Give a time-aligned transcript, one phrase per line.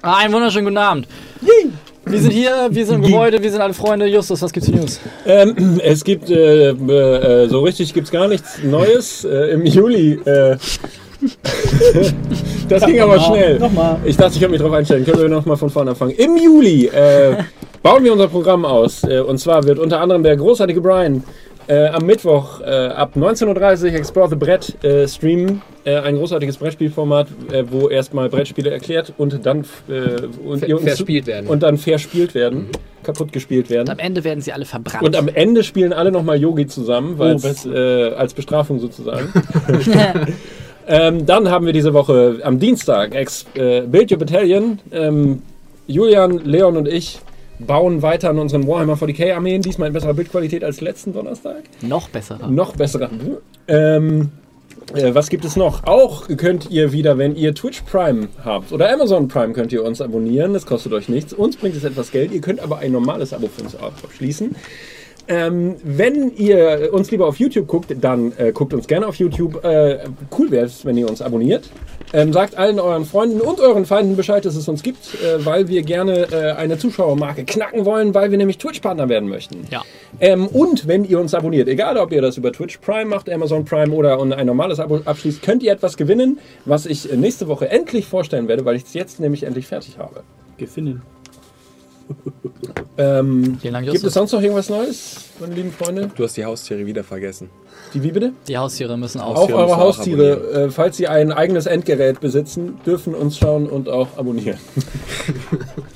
[0.00, 1.08] Ah, einen wunderschönen guten Abend.
[2.04, 4.06] Wir sind hier, wir sind im Gebäude, wir sind alle Freunde.
[4.06, 5.00] Justus, was gibt's für News?
[5.26, 9.24] Ähm, es gibt, äh, äh, so richtig gibt es gar nichts Neues.
[9.24, 10.12] Äh, Im Juli.
[10.24, 10.56] Äh,
[12.68, 13.58] das ging aber schnell.
[13.58, 13.98] Nochmal.
[14.04, 15.04] Ich dachte, ich kann mich darauf einstellen.
[15.04, 16.12] Können wir nochmal von vorne anfangen.
[16.12, 17.42] Im Juli äh,
[17.82, 19.02] bauen wir unser Programm aus.
[19.02, 21.24] Äh, und zwar wird unter anderem der großartige Brian
[21.68, 25.62] äh, am Mittwoch äh, ab 19.30 Uhr Explore the Brett äh, streamen.
[25.84, 31.26] Äh, ein großartiges Brettspielformat, äh, wo erstmal Brettspiele erklärt und dann äh, und Ver- verspielt
[31.26, 31.46] werden.
[31.46, 32.66] Und dann verspielt werden,
[33.02, 33.82] kaputt gespielt werden.
[33.88, 35.04] Und am Ende werden sie alle verbrannt.
[35.04, 39.32] Und am Ende spielen alle nochmal Yogi zusammen, weil Oh, äh, als Bestrafung sozusagen.
[40.88, 44.78] ähm, dann haben wir diese Woche am Dienstag Ex äh, Build Your Battalion.
[44.90, 45.42] Ähm,
[45.86, 47.20] Julian, Leon und ich
[47.58, 49.62] bauen weiter an unseren Warhammer 40k Armeen.
[49.62, 51.62] Diesmal in besserer Bildqualität als letzten Donnerstag.
[51.82, 52.38] Noch besser.
[52.48, 53.10] Noch besserer.
[53.66, 54.30] Ähm,
[54.94, 55.84] äh, was gibt es noch?
[55.84, 60.00] Auch könnt ihr wieder, wenn ihr Twitch Prime habt oder Amazon Prime, könnt ihr uns
[60.00, 60.54] abonnieren.
[60.54, 61.32] Das kostet euch nichts.
[61.32, 62.32] Uns bringt es etwas Geld.
[62.32, 64.56] Ihr könnt aber ein normales Abo für uns abschließen.
[65.30, 69.62] Ähm, wenn ihr uns lieber auf YouTube guckt, dann äh, guckt uns gerne auf YouTube.
[69.62, 69.98] Äh,
[70.38, 71.68] cool wäre es, wenn ihr uns abonniert.
[72.12, 75.68] Ähm, sagt allen euren Freunden und euren Feinden Bescheid, dass es uns gibt, äh, weil
[75.68, 79.66] wir gerne äh, eine Zuschauermarke knacken wollen, weil wir nämlich Twitch-Partner werden möchten.
[79.70, 79.82] Ja.
[80.20, 83.64] Ähm, und wenn ihr uns abonniert, egal ob ihr das über Twitch Prime macht, Amazon
[83.64, 87.68] Prime oder ein normales Abo abschließt, könnt ihr etwas gewinnen, was ich äh, nächste Woche
[87.68, 90.22] endlich vorstellen werde, weil ich es jetzt nämlich endlich fertig habe.
[90.56, 91.02] Gefinnen.
[92.96, 96.10] Ähm, gibt es sonst noch irgendwas Neues, meine lieben Freunde?
[96.16, 97.50] Du hast die Haustiere wieder vergessen.
[97.94, 98.32] Die wie bitte?
[98.46, 102.78] Die Haustiere müssen Auch müssen eure auch Haustiere, äh, falls sie ein eigenes Endgerät besitzen,
[102.84, 104.58] dürfen uns schauen und auch abonnieren.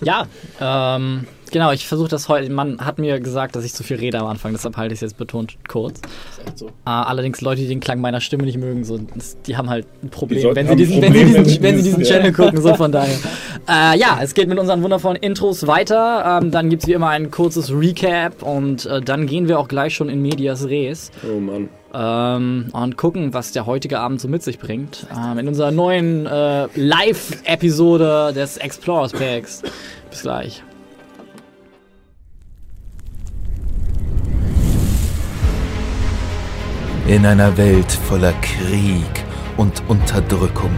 [0.02, 0.26] Ja,
[0.60, 2.50] ähm, genau, ich versuche das heute.
[2.50, 5.02] Man hat mir gesagt, dass ich zu viel rede am Anfang, deshalb halte ich es
[5.02, 5.98] jetzt betont kurz.
[5.98, 6.66] Ist echt so.
[6.66, 8.98] Äh, allerdings Leute, die den Klang meiner Stimme nicht mögen, so,
[9.46, 11.62] die haben halt ein Problem, wenn sie diesen, ein wenn sie Problem, diesen, wenn sie
[11.62, 12.18] wenn sie dieses- diesen ja.
[12.18, 13.16] Channel gucken, so von daher.
[13.68, 16.40] Äh, ja, es geht mit unseren wundervollen Intros weiter.
[16.42, 19.68] Ähm, dann gibt es wie immer ein kurzes Recap und äh, dann gehen wir auch
[19.68, 21.68] gleich schon in Medias Res Oh Mann.
[21.94, 25.06] ähm, und gucken, was der heutige Abend so mit sich bringt.
[25.16, 29.62] Ähm, in unserer neuen äh, Live-Episode des Explorers Packs.
[30.10, 30.62] Bis gleich.
[37.08, 39.24] In einer Welt voller Krieg
[39.56, 40.70] und Unterdrückung.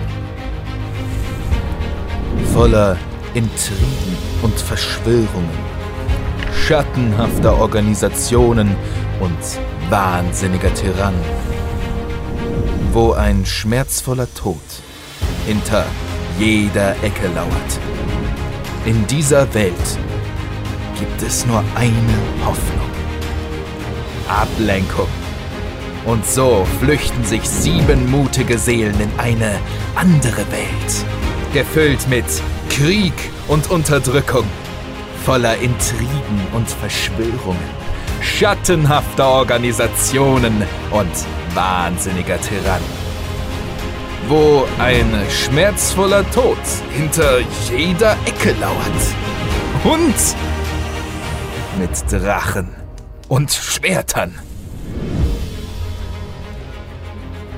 [2.55, 2.97] Voller
[3.35, 5.51] Intrigen und Verschwörungen.
[6.67, 8.75] Schattenhafter Organisationen
[9.21, 11.21] und wahnsinniger Tyrannen.
[12.93, 14.57] Wo ein schmerzvoller Tod
[15.47, 15.85] hinter
[16.39, 17.79] jeder Ecke lauert.
[18.87, 19.99] In dieser Welt
[20.99, 22.91] gibt es nur eine Hoffnung.
[24.27, 25.24] Ablenkung.
[26.07, 29.59] Und so flüchten sich sieben mutige Seelen in eine
[29.95, 31.05] andere Welt.
[31.55, 32.27] Gefüllt mit
[32.69, 33.15] Krieg
[33.49, 34.45] und Unterdrückung.
[35.25, 37.85] Voller Intrigen und Verschwörungen.
[38.21, 41.13] Schattenhafter Organisationen und
[41.55, 43.05] wahnsinniger Tyrannen.
[44.29, 46.59] Wo ein schmerzvoller Tod
[46.93, 47.39] hinter
[47.71, 48.85] jeder Ecke lauert.
[49.85, 50.15] Und
[51.79, 52.69] mit Drachen
[53.29, 54.35] und Schwertern.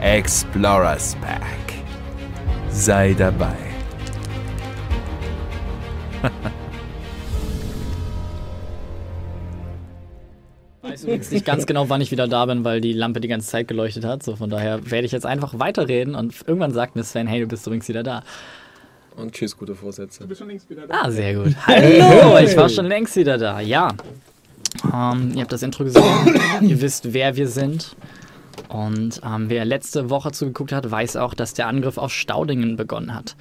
[0.06, 1.42] Explorers Pack.
[2.70, 3.56] Sei dabei.
[10.84, 13.26] Ich weiß übrigens nicht ganz genau, wann ich wieder da bin, weil die Lampe die
[13.26, 14.22] ganze Zeit geleuchtet hat.
[14.22, 17.48] So von daher werde ich jetzt einfach weiterreden und irgendwann sagt mir Sven, hey, du
[17.48, 18.22] bist übrigens wieder da.
[19.16, 20.28] Und tschüss, gute Vorsätze.
[20.88, 21.52] Ah, sehr gut.
[21.66, 23.58] Hallo, ich war schon längst wieder da.
[23.58, 23.92] Ja.
[24.84, 26.04] Ähm, ihr habt das Intro gesehen.
[26.60, 27.96] ihr wisst, wer wir sind.
[28.68, 33.14] Und ähm, wer letzte Woche zugeguckt hat, weiß auch, dass der Angriff auf Staudingen begonnen
[33.14, 33.36] hat.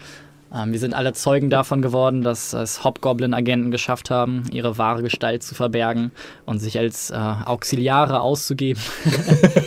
[0.54, 5.44] Ähm, wir sind alle Zeugen davon geworden, dass es Hobgoblin-Agenten geschafft haben, ihre wahre Gestalt
[5.44, 6.12] zu verbergen
[6.46, 8.82] und sich als äh, Auxiliare auszugeben.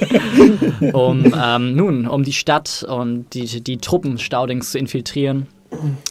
[0.92, 5.48] um ähm, nun, um die Stadt und die, die Truppen Staudings zu infiltrieren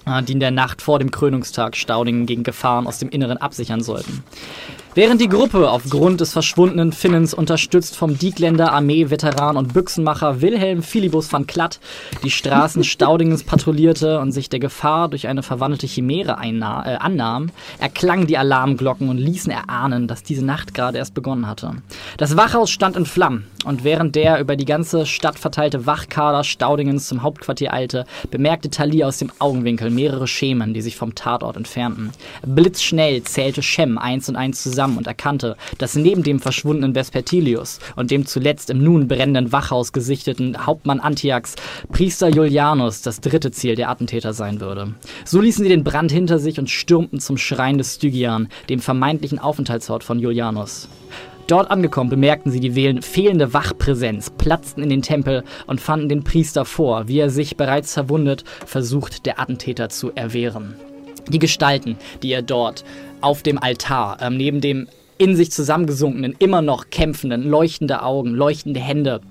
[0.06, 3.82] äh, die in der Nacht vor dem Krönungstag Staudingen gegen Gefahren aus dem Inneren absichern
[3.82, 4.24] sollten.
[4.98, 11.32] Während die Gruppe aufgrund des verschwundenen Finnens unterstützt vom Diekländer Armee-Veteran und Büchsenmacher Wilhelm Philibus
[11.32, 11.80] van Klatt
[12.24, 18.26] die Straßen Staudingens patrouillierte und sich der Gefahr durch eine verwandelte Chimäre äh, annahm, erklangen
[18.26, 21.76] die Alarmglocken und ließen erahnen, dass diese Nacht gerade erst begonnen hatte.
[22.18, 27.10] Das Wachhaus stand in Flammen Und während der über die ganze Stadt verteilte Wachkader Staudingens
[27.10, 32.12] zum Hauptquartier eilte, bemerkte Thalia aus dem Augenwinkel mehrere Schemen, die sich vom Tatort entfernten.
[32.46, 38.10] Blitzschnell zählte Shem eins und eins zusammen und erkannte, dass neben dem verschwundenen Vespertilius und
[38.10, 41.56] dem zuletzt im nun brennenden Wachhaus gesichteten Hauptmann Antiax
[41.92, 44.94] Priester Julianus das dritte Ziel der Attentäter sein würde.
[45.26, 49.40] So ließen sie den Brand hinter sich und stürmten zum Schrein des Stygian, dem vermeintlichen
[49.40, 50.88] Aufenthaltsort von Julianus.
[51.48, 56.66] Dort angekommen bemerkten sie die fehlende Wachpräsenz, platzten in den Tempel und fanden den Priester
[56.66, 60.76] vor, wie er sich bereits verwundet versucht, der Attentäter zu erwehren.
[61.30, 62.84] Die Gestalten, die er dort
[63.22, 68.82] auf dem Altar, ähm, neben dem in sich zusammengesunkenen, immer noch kämpfenden, leuchtende Augen, leuchtende
[68.82, 69.22] Hände,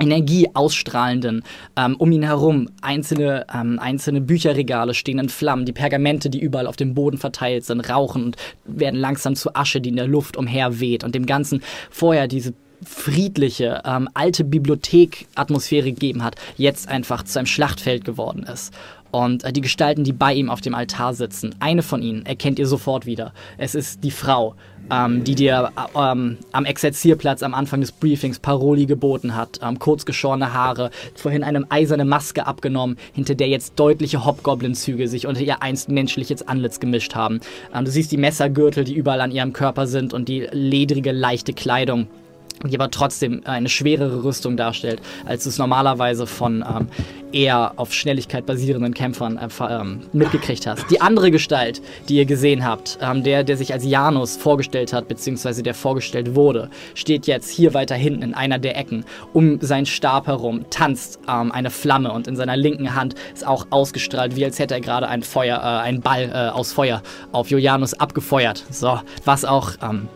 [0.00, 1.42] Energie ausstrahlenden,
[1.76, 6.66] ähm, um ihn herum einzelne, ähm, einzelne Bücherregale stehen in Flammen, die Pergamente, die überall
[6.66, 10.36] auf dem Boden verteilt sind, rauchen und werden langsam zu Asche, die in der Luft
[10.36, 12.54] umherweht und dem Ganzen vorher diese
[12.84, 18.72] friedliche, ähm, alte Bibliothek-Atmosphäre gegeben hat, jetzt einfach zu einem Schlachtfeld geworden ist.
[19.10, 22.58] Und äh, die Gestalten, die bei ihm auf dem Altar sitzen, eine von ihnen erkennt
[22.58, 23.32] ihr sofort wieder.
[23.56, 24.54] Es ist die Frau,
[24.90, 29.60] ähm, die dir äh, ähm, am Exerzierplatz am Anfang des Briefings Paroli geboten hat.
[29.62, 35.40] Ähm, kurzgeschorene Haare, vorhin eine eiserne Maske abgenommen, hinter der jetzt deutliche Hobgoblin-Züge sich unter
[35.40, 37.40] ihr einst menschliches Antlitz gemischt haben.
[37.74, 41.52] Ähm, du siehst die Messergürtel, die überall an ihrem Körper sind und die ledrige, leichte
[41.52, 42.08] Kleidung
[42.64, 46.88] die aber trotzdem eine schwerere Rüstung darstellt, als du es normalerweise von ähm,
[47.32, 50.90] eher auf Schnelligkeit basierenden Kämpfern äh, ähm, mitgekriegt hast.
[50.90, 55.08] Die andere Gestalt, die ihr gesehen habt, ähm, der, der sich als Janus vorgestellt hat,
[55.08, 59.04] beziehungsweise der vorgestellt wurde, steht jetzt hier weiter hinten in einer der Ecken.
[59.32, 63.66] Um seinen Stab herum tanzt ähm, eine Flamme und in seiner linken Hand ist auch
[63.70, 67.02] ausgestrahlt, wie als hätte er gerade ein Feuer, äh, einen Ball äh, aus Feuer
[67.32, 68.64] auf Julianus abgefeuert.
[68.70, 70.08] So, was auch ähm,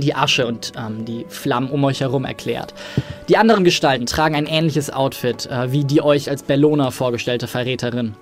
[0.00, 2.74] die Asche und ähm, die Flammen um euch herum erklärt.
[3.28, 8.14] Die anderen Gestalten tragen ein ähnliches Outfit äh, wie die euch als Bellona vorgestellte Verräterin.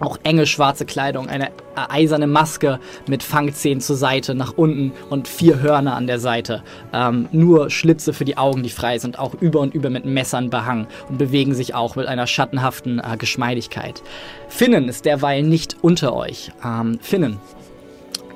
[0.00, 1.50] Auch enge schwarze Kleidung, eine äh,
[1.90, 6.62] eiserne Maske mit Fangzähnen zur Seite, nach unten und vier Hörner an der Seite.
[6.94, 10.48] Ähm, nur Schlitze für die Augen, die frei sind, auch über und über mit Messern
[10.48, 14.02] behangen und bewegen sich auch mit einer schattenhaften äh, Geschmeidigkeit.
[14.48, 16.50] Finnen ist derweil nicht unter euch.
[16.64, 17.36] Ähm, Finnen,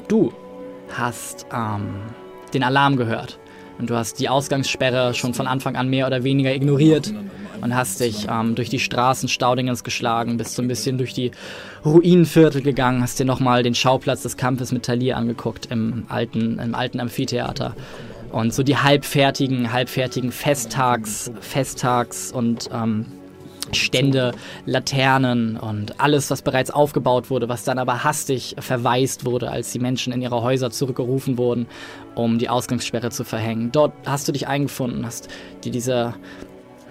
[0.09, 0.35] du
[0.93, 1.95] hast ähm,
[2.55, 3.39] den Alarm gehört.
[3.79, 7.13] Und du hast die Ausgangssperre schon von Anfang an mehr oder weniger ignoriert
[7.61, 11.33] und hast dich ähm, durch die Straßen Staudingens geschlagen, bist so ein bisschen durch die
[11.85, 16.75] Ruinenviertel gegangen, hast dir nochmal den Schauplatz des Kampfes mit Talir angeguckt im alten, im
[16.75, 17.75] alten Amphitheater.
[18.31, 23.07] Und so die halbfertigen, halbfertigen Festtags, Festtags und ähm,
[23.73, 24.33] Stände,
[24.67, 29.79] Laternen und alles, was bereits aufgebaut wurde, was dann aber hastig verwaist wurde, als die
[29.79, 31.67] Menschen in ihre Häuser zurückgerufen wurden,
[32.15, 33.73] um die Ausgangssperre zu verhängen.
[33.73, 35.29] Dort hast du dich eingefunden, hast
[35.65, 36.15] dir diese,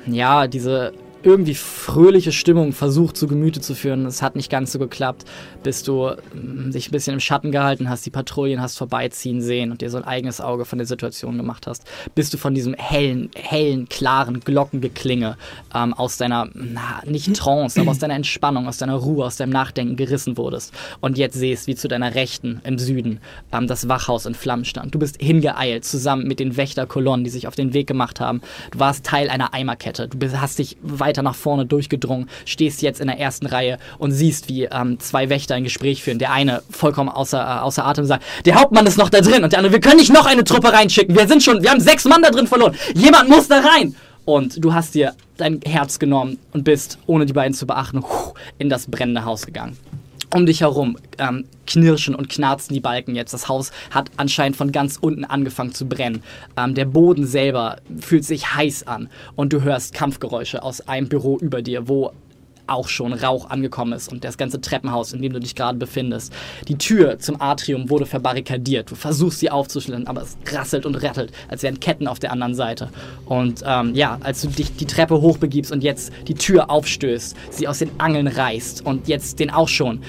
[0.08, 0.94] ja, diese
[1.24, 4.06] irgendwie fröhliche Stimmung versucht zu Gemüte zu führen.
[4.06, 5.26] Es hat nicht ganz so geklappt,
[5.64, 9.72] bis du ähm, dich ein bisschen im Schatten gehalten hast, die Patrouillen hast vorbeiziehen sehen
[9.72, 12.74] und dir so ein eigenes Auge von der Situation gemacht hast, bis du von diesem
[12.74, 15.38] hellen, hellen, klaren Glockengeklinge
[15.74, 19.52] ähm, aus deiner, na, nicht Trance, aber aus deiner Entspannung, aus deiner Ruhe, aus deinem
[19.52, 23.20] Nachdenken gerissen wurdest und jetzt siehst, wie zu deiner Rechten im Süden
[23.52, 24.94] ähm, das Wachhaus in Flammen stand.
[24.94, 28.42] Du bist hingeeilt, zusammen mit den Wächterkolonnen, die sich auf den Weg gemacht haben.
[28.72, 30.10] Du warst Teil einer Eimerkette.
[30.10, 34.12] Du hast dich weit weiter nach vorne durchgedrungen, stehst jetzt in der ersten Reihe und
[34.12, 36.18] siehst, wie ähm, zwei Wächter ein Gespräch führen.
[36.18, 39.52] Der eine vollkommen außer, äh, außer Atem sagt, der Hauptmann ist noch da drin und
[39.52, 41.16] der andere, wir können nicht noch eine Truppe reinschicken.
[41.16, 42.76] Wir sind schon, wir haben sechs Mann da drin verloren.
[42.96, 43.96] Jemand muss da rein.
[44.26, 48.04] Und du hast dir dein Herz genommen und bist, ohne die beiden zu beachten,
[48.58, 49.78] in das brennende Haus gegangen
[50.34, 53.34] um dich herum ähm, knirschen und knarzen die Balken jetzt.
[53.34, 56.24] Das Haus hat anscheinend von ganz unten angefangen zu brennen.
[56.58, 61.38] Ähm, der Boden selber fühlt sich heiß an und du hörst Kampfgeräusche aus einem Büro
[61.38, 62.12] über dir, wo
[62.68, 66.34] auch schon Rauch angekommen ist und das ganze Treppenhaus, in dem du dich gerade befindest.
[66.68, 68.92] Die Tür zum Atrium wurde verbarrikadiert.
[68.92, 72.56] Du versuchst sie aufzuschließen, aber es rasselt und rattelt, als wären Ketten auf der anderen
[72.56, 72.90] Seite.
[73.26, 77.68] Und ähm, ja, als du dich die Treppe hochbegibst und jetzt die Tür aufstößt, sie
[77.68, 80.02] aus den Angeln reißt und jetzt den auch schon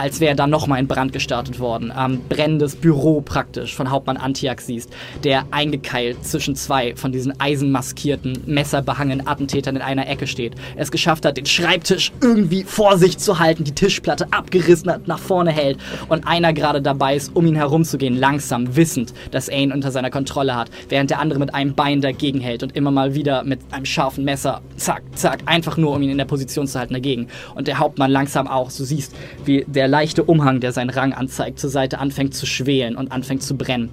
[0.00, 1.92] als wäre da nochmal ein Brand gestartet worden.
[1.96, 4.90] Ähm, brennendes Büro praktisch von Hauptmann Antiak siehst,
[5.24, 10.54] der eingekeilt zwischen zwei von diesen eisenmaskierten, messerbehangenen Attentätern in einer Ecke steht.
[10.76, 15.18] Es geschafft hat, den Schreibtisch irgendwie vor sich zu halten, die Tischplatte abgerissen hat, nach
[15.18, 15.76] vorne hält
[16.08, 20.10] und einer gerade dabei ist, um ihn herumzugehen, langsam, wissend, dass er ihn unter seiner
[20.10, 23.60] Kontrolle hat, während der andere mit einem Bein dagegen hält und immer mal wieder mit
[23.70, 27.28] einem scharfen Messer, zack, zack, einfach nur, um ihn in der Position zu halten, dagegen.
[27.54, 29.14] Und der Hauptmann langsam auch, du siehst,
[29.44, 33.42] wie der leichte Umhang, der seinen Rang anzeigt, zur Seite anfängt zu schwelen und anfängt
[33.42, 33.90] zu brennen.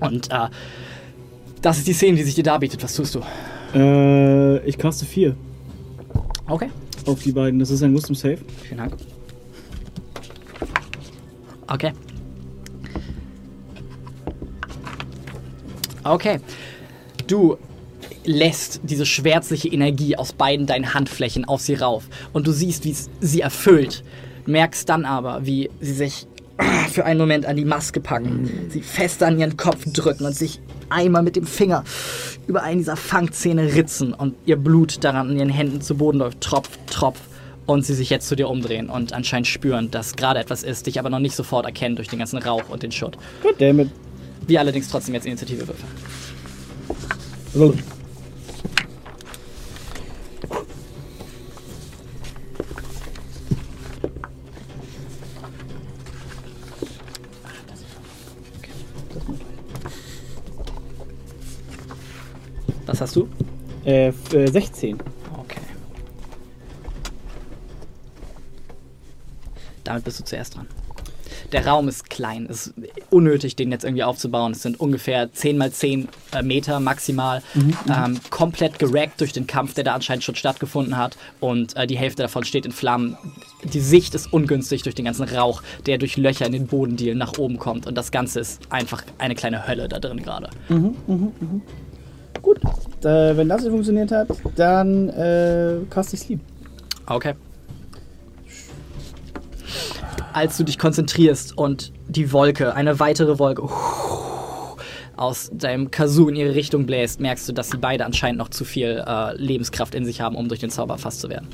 [0.00, 0.48] Und äh,
[1.62, 2.82] das ist die Szene, die sich dir darbietet.
[2.82, 3.20] Was tust du?
[3.74, 5.34] Äh, ich caste 4
[6.48, 6.68] Okay.
[7.06, 7.58] auf die beiden.
[7.58, 8.38] Das ist ein Wisdom Save.
[8.62, 8.94] Vielen Dank.
[11.68, 11.92] Okay.
[16.04, 16.38] Okay.
[17.26, 17.56] Du
[18.24, 22.08] lässt diese schwärzliche Energie aus beiden deinen Handflächen auf sie rauf.
[22.32, 24.04] Und du siehst, wie es sie erfüllt.
[24.46, 26.26] Merkst dann aber, wie sie sich
[26.90, 30.60] für einen Moment an die Maske packen, sie fest an ihren Kopf drücken und sich
[30.88, 31.84] einmal mit dem Finger
[32.46, 36.40] über einen dieser Fangzähne ritzen und ihr Blut daran in ihren Händen zu Boden läuft,
[36.40, 37.20] Tropf, Tropf.
[37.66, 41.00] Und sie sich jetzt zu dir umdrehen und anscheinend spüren, dass gerade etwas ist, dich
[41.00, 43.18] aber noch nicht sofort erkennen durch den ganzen Rauch und den Schutt.
[43.42, 43.90] Goddammit.
[44.46, 45.88] Wir allerdings trotzdem jetzt Initiative würfeln.
[62.96, 63.28] Was hast du?
[63.84, 64.96] Äh, f- äh, 16.
[65.38, 65.60] Okay.
[69.84, 70.66] Damit bist du zuerst dran.
[71.52, 72.46] Der Raum ist klein.
[72.50, 72.74] Es ist
[73.10, 74.52] unnötig, den jetzt irgendwie aufzubauen.
[74.52, 77.42] Es sind ungefähr 10 mal 10 äh, Meter maximal.
[77.94, 81.18] Ähm, komplett gerackt durch den Kampf, der da anscheinend schon stattgefunden hat.
[81.38, 83.18] Und äh, die Hälfte davon steht in Flammen.
[83.62, 87.36] Die Sicht ist ungünstig durch den ganzen Rauch, der durch Löcher in den Bodendielen nach
[87.36, 87.86] oben kommt.
[87.86, 90.48] Und das Ganze ist einfach eine kleine Hölle da drin gerade.
[92.46, 92.60] Gut.
[93.04, 96.38] Äh, wenn das nicht funktioniert hat, dann äh, cast ich Sleep.
[97.06, 97.34] Okay.
[100.32, 103.68] Als du dich konzentrierst und die Wolke, eine weitere Wolke,
[105.16, 108.64] aus deinem Kazoo in ihre Richtung bläst, merkst du, dass sie beide anscheinend noch zu
[108.64, 111.48] viel äh, Lebenskraft in sich haben, um durch den Zauber erfasst zu werden.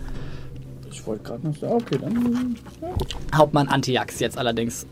[0.91, 2.57] Ich wollte gerade noch sagen, okay, dann.
[3.35, 4.87] Hauptmann Antiax jetzt allerdings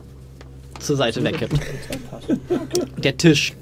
[0.80, 1.58] zur Seite wegkippt.
[2.98, 3.54] Der Tisch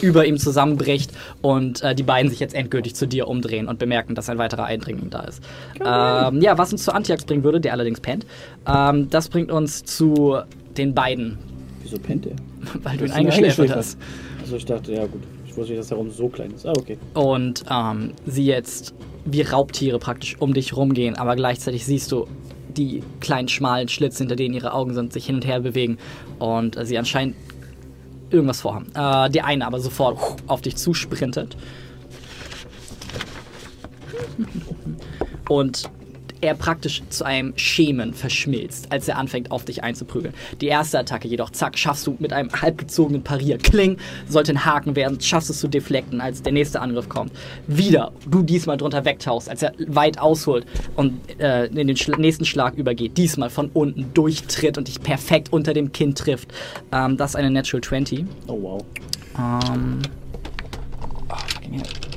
[0.00, 1.10] über ihm zusammenbricht
[1.42, 4.64] und äh, die beiden sich jetzt endgültig zu dir umdrehen und bemerken, dass ein weiterer
[4.64, 5.42] Eindringling da ist.
[5.76, 8.26] Ähm, ja, was uns zu Antiax bringen würde, der allerdings pennt,
[8.66, 10.38] ähm, das bringt uns zu
[10.76, 11.38] den beiden,
[11.82, 12.36] Wieso pennt der?
[12.82, 13.98] weil du ihn eingeschläfert hast.
[14.40, 15.22] Also ich dachte, ja gut.
[15.46, 16.66] Ich wusste nicht, dass der Raum so klein ist.
[16.66, 16.98] Ah, okay.
[17.14, 22.26] und ähm, sie jetzt wie Raubtiere praktisch um dich rumgehen, aber gleichzeitig siehst du
[22.78, 25.98] die kleinen schmalen Schlitze, hinter denen ihre Augen sind, sich hin und her bewegen
[26.38, 27.36] und sie anscheinend
[28.30, 28.86] irgendwas vorhaben.
[28.94, 31.56] Äh, die eine aber sofort auf dich zusprintet
[35.48, 35.90] und
[36.40, 40.34] er praktisch zu einem Schemen verschmilzt, als er anfängt, auf dich einzuprügeln.
[40.60, 43.58] Die erste Attacke jedoch, zack, schaffst du mit einem halbgezogenen Parier.
[43.58, 47.32] Kling, sollte ein Haken werden, schaffst es zu deflekten, als der nächste Angriff kommt.
[47.66, 50.66] Wieder, du diesmal drunter wegtauchst, als er weit ausholt
[50.96, 53.16] und äh, in den Schla nächsten Schlag übergeht.
[53.16, 56.52] Diesmal von unten durchtritt und dich perfekt unter dem Kinn trifft.
[56.92, 58.24] Ähm, das ist eine Natural 20.
[58.46, 58.84] Oh wow.
[59.38, 60.02] Ähm.
[61.28, 62.07] Oh, fucking hell.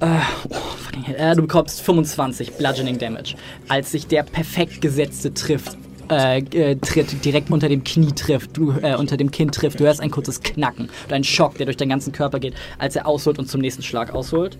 [0.00, 1.32] Äh, oh, fucking hell.
[1.32, 3.34] Äh, du bekommst 25 Bludgeoning Damage,
[3.68, 5.76] als sich der perfekt gesetzte trifft.
[6.10, 9.78] Äh, äh, tritt direkt unter dem Knie trifft, du, äh, unter dem Kinn trifft.
[9.78, 12.96] Du hörst ein kurzes Knacken und einen Schock, der durch deinen ganzen Körper geht, als
[12.96, 14.56] er ausholt und zum nächsten Schlag ausholt.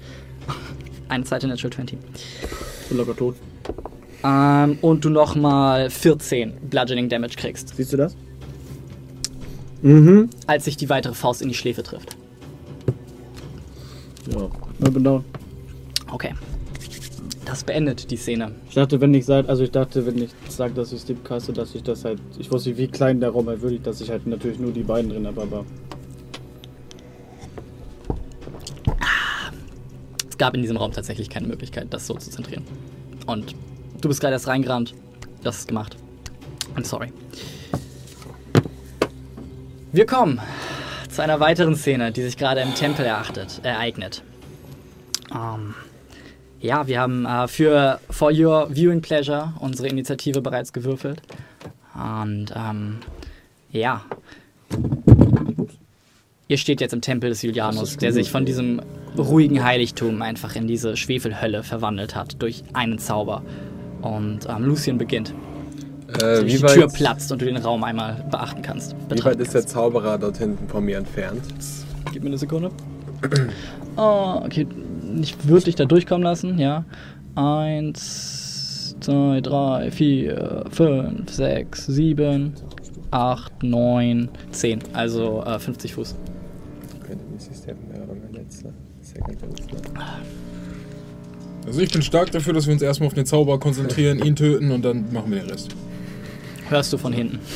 [1.08, 1.98] Eine zweite Natural 20.
[2.82, 3.36] Ich bin locker tot.
[4.22, 8.14] Ähm, und du nochmal 14 Bludgeoning Damage kriegst, Siehst du das?
[9.80, 10.28] Mhm.
[10.46, 12.17] als sich die weitere Faust in die Schläfe trifft.
[14.30, 14.48] Ja.
[14.84, 15.24] Ich bin down.
[16.10, 16.34] Okay.
[17.44, 18.52] Das beendet die Szene.
[18.68, 21.52] Ich dachte, wenn ich sage, also ich dachte, wenn ich sage, dass ich Sleep caste,
[21.52, 24.10] dass ich das halt, ich wusste nicht, wie klein der Raum halt wirklich, dass ich
[24.10, 25.64] halt natürlich nur die beiden drin habe, aber
[30.28, 32.62] Es gab in diesem Raum tatsächlich keine Möglichkeit, das so zu zentrieren.
[33.26, 33.56] Und
[34.00, 34.94] du bist gerade erst reingerannt.
[35.42, 35.96] Das ist gemacht.
[36.76, 37.12] I'm sorry.
[39.90, 40.38] Wir kommen
[41.18, 44.22] zu einer weiteren Szene, die sich gerade im Tempel erachtet, ereignet.
[45.34, 45.74] Ähm,
[46.60, 51.20] ja, wir haben äh, für For Your Viewing Pleasure unsere Initiative bereits gewürfelt.
[51.92, 52.98] Und ähm,
[53.72, 54.04] ja.
[56.46, 58.80] Ihr steht jetzt im Tempel des Julianus, der sich von diesem
[59.18, 63.42] ruhigen Heiligtum einfach in diese Schwefelhölle verwandelt hat durch einen Zauber.
[64.02, 65.34] Und ähm, Lucien beginnt.
[66.08, 68.96] Äh, die wie, Tür weit, platzt und du den Raum einmal beachten kannst.
[69.10, 69.66] wie weit ist der.
[69.66, 71.42] Zauberer dort hinten von mir entfernt?
[72.12, 72.70] Gib mir eine Sekunde.
[74.00, 74.64] Oh, okay.
[75.20, 76.84] Ich würde dich da durchkommen lassen, ja.
[77.34, 82.54] Eins, zwei, drei, vier, fünf, sechs, sieben,
[83.10, 84.78] acht, neun, zehn.
[84.92, 86.14] Also äh, 50 Fuß.
[91.66, 94.70] Also ich bin stark dafür, dass wir uns erstmal auf den Zauber konzentrieren, ihn töten
[94.70, 95.74] und dann machen wir den Rest.
[96.68, 97.38] Hörst du von hinten.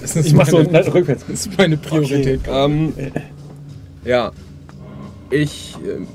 [0.00, 1.24] Das ist Ich mach so meine, nein, rückwärts.
[1.28, 2.40] das ist meine Priorität.
[2.48, 2.92] Ähm,
[4.04, 4.32] ja.
[5.30, 5.76] Ich.
[5.86, 6.08] Ähm,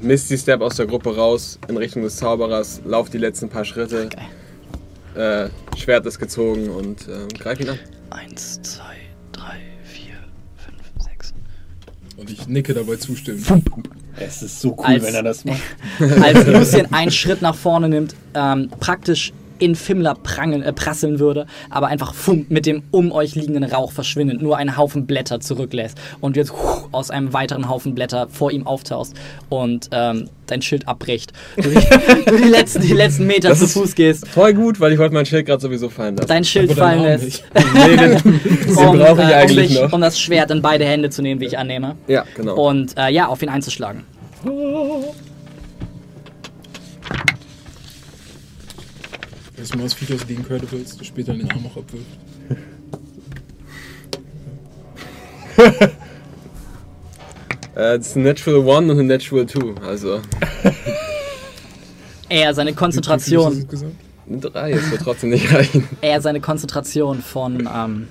[0.00, 4.08] Misty Step aus der Gruppe raus in Richtung des Zauberers, lauf die letzten paar Schritte.
[5.14, 7.78] Äh, Schwert ist gezogen und ähm, greif ihn an.
[8.10, 8.96] Eins, zwei,
[9.32, 10.14] drei, vier,
[10.56, 11.34] fünf, sechs.
[12.16, 13.46] Und ich nicke dabei zustimmend.
[14.18, 15.60] Es ist so cool, Als- wenn er das macht.
[16.22, 21.46] Als Lucien einen Schritt nach vorne nimmt, ähm, praktisch in Fimmler prangeln, äh, prasseln würde,
[21.70, 25.98] aber einfach fumm, mit dem um euch liegenden Rauch verschwindet, nur einen Haufen Blätter zurücklässt
[26.20, 29.14] und jetzt huh, aus einem weiteren Haufen Blätter vor ihm auftauchst
[29.48, 31.32] und ähm, dein Schild abbricht.
[31.56, 31.74] Du die,
[32.26, 35.14] du die, letzten, die letzten Meter Das zu Fuß gehst, Voll gut, weil ich wollte
[35.14, 36.28] mein Schild gerade sowieso fallen lassen.
[36.28, 37.44] dein Schild fallen lässt,
[37.74, 39.92] Nee, den, den um, brauche ich äh, um, eigentlich dich, noch.
[39.92, 41.96] um das Schwert in beide Hände zu nehmen, wie ich annehme.
[42.06, 42.54] Ja, genau.
[42.54, 44.04] Und äh, ja, auf ihn einzuschlagen.
[49.70, 52.06] das Viech aus den Incredibles, das später den Arm auch abwirft.
[57.74, 59.74] Das ist ein Natural One und ein Natural Two.
[59.86, 60.22] Also
[62.28, 63.66] Er seine Konzentration
[64.28, 65.88] eine Drei, das wird trotzdem nicht reichen.
[66.00, 68.08] er seine Konzentration von, ähm,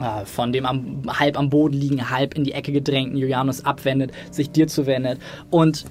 [0.00, 4.12] äh, von dem am, halb am Boden liegen, halb in die Ecke gedrängten Julianus abwendet,
[4.30, 5.18] sich dir zuwendet.
[5.50, 5.84] Und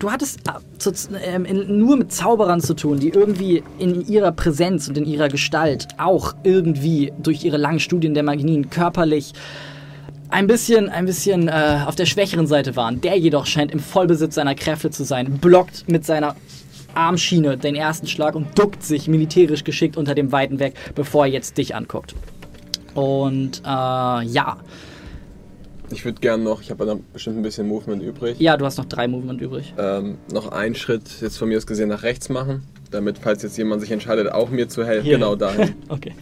[0.00, 4.98] du hattest äh, ähm, nur mit Zauberern zu tun, die irgendwie in ihrer Präsenz und
[4.98, 9.32] in ihrer Gestalt auch irgendwie durch ihre langen Studien der Magien körperlich
[10.30, 13.00] ein bisschen, ein bisschen äh, auf der schwächeren Seite waren.
[13.00, 16.34] Der jedoch scheint im Vollbesitz seiner Kräfte zu sein, blockt mit seiner
[16.94, 21.32] Armschiene den ersten Schlag und duckt sich militärisch geschickt unter dem Weiten weg, bevor er
[21.32, 22.14] jetzt dich anguckt.
[22.94, 24.56] Und äh, ja,
[25.92, 28.38] Ich würde gerne noch, ich habe dann bestimmt ein bisschen Movement übrig.
[28.38, 29.74] ja, du hast noch drei Movement übrig.
[29.78, 33.56] Ähm, noch einen Schritt jetzt von mir aus gesehen nach rechts machen, damit falls jetzt
[33.58, 35.18] jemand sich entscheidet, auch mir zu helfen, Hier.
[35.18, 35.74] genau dahin.
[35.88, 36.12] Okay.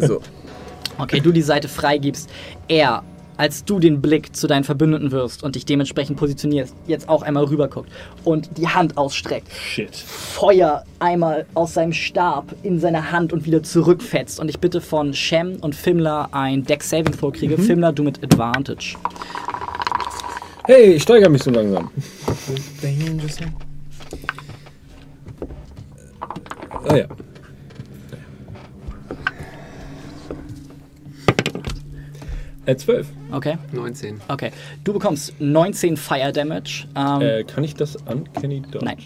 [0.00, 0.20] So.
[0.98, 2.28] Okay, du die Seite freigibst.
[2.68, 3.04] Er,
[3.38, 7.44] als du den Blick zu deinen Verbündeten wirst und dich dementsprechend positionierst, jetzt auch einmal
[7.44, 7.90] rüberguckt
[8.24, 9.50] und die Hand ausstreckt.
[9.52, 9.94] Shit.
[9.96, 14.40] Feuer einmal aus seinem Stab in seine Hand und wieder zurückfetzt.
[14.40, 17.56] Und ich bitte von Shem und Fimler ein Deck Saving Throw kriege.
[17.56, 18.96] Fimler, du mit Advantage.
[20.64, 21.90] Hey, ich steigere mich so langsam.
[26.88, 27.06] Ah ja.
[32.68, 33.06] Äh, 12.
[33.32, 34.20] Okay, 19.
[34.28, 34.50] okay.
[34.84, 36.84] Du bekommst 19 Fire Damage.
[36.94, 38.84] Ähm, Äh, kann ich das Uncanny Dodge?
[38.84, 38.98] Nein.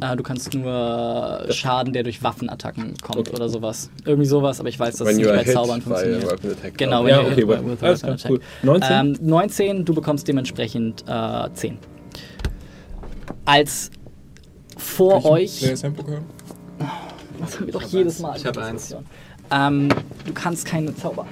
[0.00, 3.36] Äh, du kannst nur Schaden, der durch Waffenattacken kommt Okay.
[3.36, 3.90] oder sowas.
[4.06, 6.22] Irgendwie sowas, aber ich weiß, dass es nicht bei Zaubern funktioniert.
[6.30, 6.78] weapon attack.
[6.78, 7.56] Genau, Ja, wenn okay, you gut.
[7.58, 8.36] hit with Alles weapon cool.
[8.38, 8.64] attack.
[8.64, 8.90] 19?
[9.20, 11.76] Ähm, 19, du bekommst dementsprechend äh, 10.
[13.44, 13.90] Als
[14.78, 15.60] vor euch.
[15.62, 16.24] Wer ist Handbook haben?
[17.40, 18.36] Das haben wir doch jedes Mal.
[18.38, 18.96] Ich hab eins.
[19.50, 19.88] Ähm,
[20.24, 21.26] du kannst keine Zauber.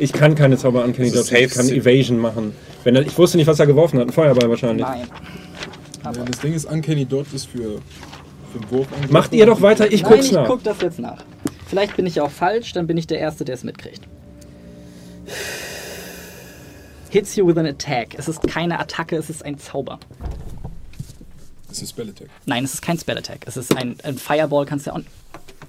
[0.00, 1.38] Ich kann keine Zauber ist Dodge.
[1.38, 2.54] Ich kann Evasion machen.
[2.84, 4.08] Wenn er, ich wusste nicht, was er geworfen hat.
[4.08, 4.86] Ein Feuerball wahrscheinlich.
[4.86, 5.06] Nein.
[6.02, 7.78] Ja, das Ding ist, Uncanny Dodge ist für,
[8.52, 8.86] für den Wurf.
[9.10, 10.46] Macht ihr doch weiter, ich Nein, guck's ich nach.
[10.46, 11.22] guck das jetzt nach.
[11.66, 14.00] Vielleicht bin ich auch falsch, dann bin ich der Erste, der es mitkriegt.
[17.10, 18.14] Hits you with an attack.
[18.16, 19.98] Es ist keine Attacke, es ist ein Zauber.
[21.68, 22.28] Das ist Spell Attack.
[22.46, 23.40] Nein, es ist kein Spell Attack.
[23.46, 25.00] Es ist ein, ein Fireball, kannst du ja auch.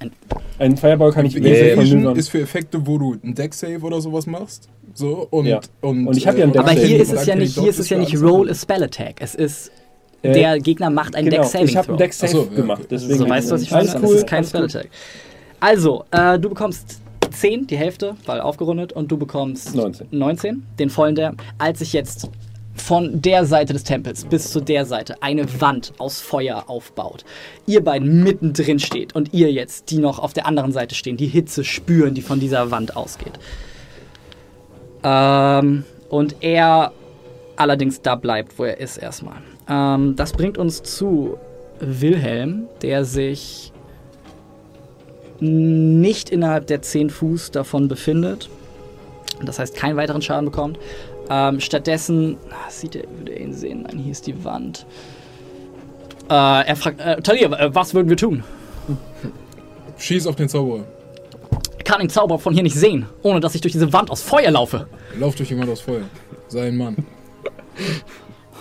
[0.01, 0.11] Ein,
[0.59, 2.15] Ein Fireball kann ich Evasion vermöbern.
[2.17, 4.67] ist für Effekte, wo du einen Deck Save oder sowas machst.
[4.93, 5.61] So, und, Ja.
[5.81, 7.79] und, Und ich hab ja einen Deck aber hier ist es ja nicht, hier ist
[7.79, 8.55] es ja nicht Roll a.
[8.55, 9.15] Spell Attack.
[9.19, 9.71] Es ist,
[10.23, 12.79] Äh, der Gegner macht einen genau, Deck Saving ich habe Deck Save so, ja, gemacht.
[12.81, 12.87] okay.
[12.91, 13.89] Deswegen So, weißt du, was ich meine?
[13.95, 14.63] cool, Das ist kein Spell.
[14.65, 14.89] Attack.
[15.59, 16.99] Also, äh, du bekommst
[17.31, 20.07] 10, die Hälfte, weil aufgerundet, und du bekommst 19.
[20.11, 21.33] 19, den vollen der.
[21.57, 22.29] Als sich jetzt
[22.81, 27.23] von der Seite des Tempels bis zu der Seite eine Wand aus Feuer aufbaut,
[27.67, 31.27] ihr beiden mittendrin steht und ihr jetzt, die noch auf der anderen Seite stehen, die
[31.27, 33.39] Hitze spüren, die von dieser Wand ausgeht.
[35.03, 36.91] Ähm, und er
[37.55, 39.37] allerdings da bleibt, wo er ist erstmal.
[39.69, 41.37] Ähm, das bringt uns zu
[41.79, 43.71] Wilhelm, der sich
[45.39, 48.49] nicht innerhalb der 10 Fuß davon befindet.
[49.43, 50.77] Das heißt, keinen weiteren Schaden bekommt.
[51.31, 53.83] Ähm, stattdessen ah, sieht er, würde er ihn sehen.
[53.83, 54.85] Nein, hier ist die Wand.
[56.29, 58.43] Äh, er fragt, äh, Talir, äh, was würden wir tun?
[59.97, 60.83] Schieß auf den Zauberer.
[61.77, 64.21] Ich kann den Zauber von hier nicht sehen, ohne dass ich durch diese Wand aus
[64.21, 64.87] Feuer laufe.
[65.17, 66.03] Lauf durch jemand aus Feuer.
[66.49, 66.97] Sei ein Mann.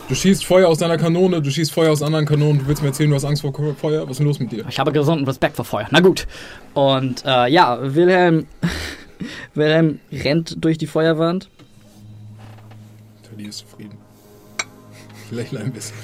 [0.09, 2.89] Du schießt Feuer aus deiner Kanone, du schießt Feuer aus anderen Kanonen, du willst mir
[2.89, 4.05] erzählen, du hast Angst vor Feuer?
[4.05, 4.65] Was ist denn los mit dir?
[4.69, 5.89] Ich habe gesunden Respekt vor Feuer.
[5.91, 6.29] Na gut.
[6.75, 8.47] Und äh, ja, Wilhelm,
[9.55, 11.49] Wilhelm rennt durch die Feuerwand.
[13.41, 13.99] Tali ist zufrieden.
[15.27, 15.97] Ich lächle ein bisschen.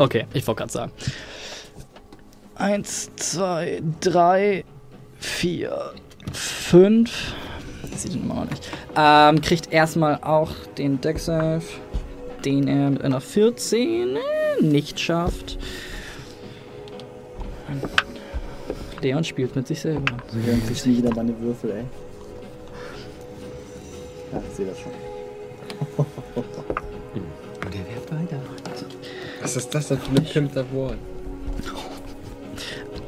[0.00, 0.92] Okay, ich wollte gerade sagen.
[2.54, 4.64] Eins, zwei, drei,
[5.18, 5.92] vier,
[6.32, 7.34] fünf.
[7.90, 8.70] Das sieht immer noch nicht.
[8.96, 11.64] Ähm, kriegt erstmal auch den Decksave,
[12.44, 15.58] den er mit einer 14 äh, nicht schafft.
[19.02, 20.16] Leon spielt mit sich selber.
[20.32, 21.84] Sie hören sich nie wieder meine Würfel, ey.
[24.32, 24.92] Ja, ich sehe das schon.
[29.40, 30.98] Was ist das denn für ein bestimmter Wort?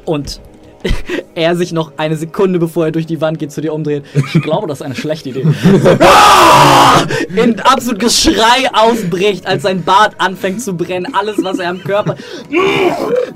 [0.05, 0.41] Und
[1.35, 4.03] er sich noch eine Sekunde, bevor er durch die Wand geht, zu dir umdreht.
[4.13, 5.41] Ich glaube, das ist eine schlechte Idee.
[7.35, 11.13] In absolut Geschrei ausbricht, als sein Bart anfängt zu brennen.
[11.13, 12.15] Alles, was er am Körper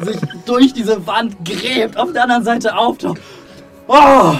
[0.01, 3.19] sich durch diese Wand gräbt, auf der anderen Seite auftaucht.
[3.87, 4.33] Oh!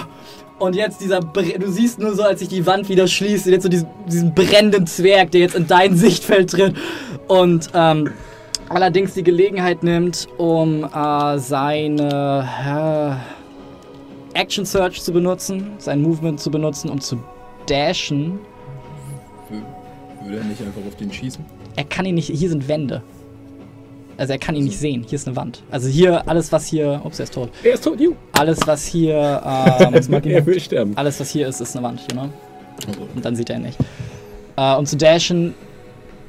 [0.58, 3.64] Und jetzt dieser, Bre- du siehst nur so, als sich die Wand wieder schließt, jetzt
[3.64, 6.76] so diesen, diesen brennenden Zwerg, der jetzt in dein Sichtfeld tritt.
[7.28, 8.12] Und ähm,
[8.70, 12.48] allerdings die Gelegenheit nimmt, um äh, seine
[14.34, 17.18] äh, Action Search zu benutzen, sein Movement zu benutzen, um zu
[17.68, 18.40] dashen.
[20.24, 21.44] Würde er nicht einfach auf den schießen?
[21.76, 23.04] Er kann ihn nicht, hier sind Wände.
[24.18, 25.62] Also er kann ihn nicht sehen, hier ist eine Wand.
[25.70, 27.50] Also hier, alles was hier, ups, er ist tot.
[27.64, 28.14] Er ist tot, you.
[28.34, 29.42] Alles was hier,
[29.80, 30.94] ähm, Er will sterben.
[30.96, 32.30] alles was hier ist, ist eine Wand, you know?
[32.88, 33.78] Also, Und dann sieht er ihn nicht.
[34.58, 35.54] Äh, um zu dashen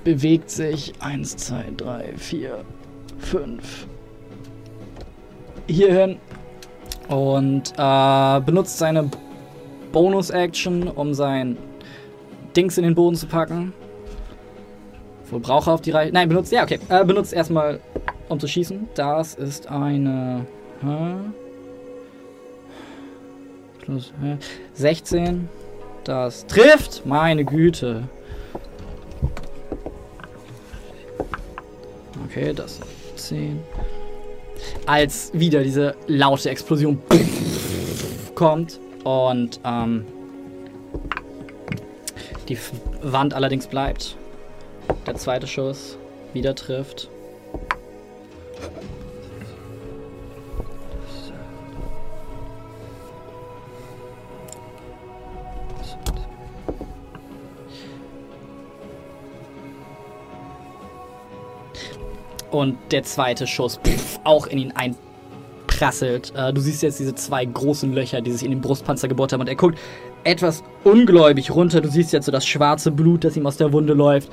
[0.05, 2.59] bewegt sich 1, 2, 3, 4,
[3.18, 3.87] 5
[5.68, 6.16] hierhin
[7.09, 9.11] und äh, benutzt seine
[9.92, 11.57] Bonus-Action, um sein
[12.57, 13.72] Dings in den Boden zu packen.
[15.31, 16.12] Wohl braucht er auf die Reihe.
[16.12, 16.79] Nein, benutzt, ja, okay.
[16.89, 17.81] Äh, benutzt erstmal,
[18.29, 18.89] um zu schießen.
[18.95, 20.47] Das ist eine.
[20.83, 21.15] Hä?
[23.81, 24.37] Plus, hä?
[24.75, 25.49] 16.
[26.05, 27.05] Das trifft.
[27.07, 28.05] Meine Güte.
[32.27, 32.81] Okay, das
[33.17, 33.61] 10.
[34.87, 36.99] Als wieder diese laute Explosion
[38.35, 40.05] kommt und ähm,
[42.49, 42.59] die
[43.03, 44.17] Wand allerdings bleibt.
[45.07, 45.99] Der zweite Schuss
[46.33, 47.09] wieder trifft.
[62.51, 66.33] Und der zweite Schuss pff, auch in ihn einprasselt.
[66.35, 69.40] Äh, du siehst jetzt diese zwei großen Löcher, die sich in den Brustpanzer gebohrt haben.
[69.40, 69.79] Und er guckt
[70.25, 71.83] etwas ungläubig runter.
[71.83, 74.31] Du siehst jetzt so das schwarze Blut, das ihm aus der Wunde läuft.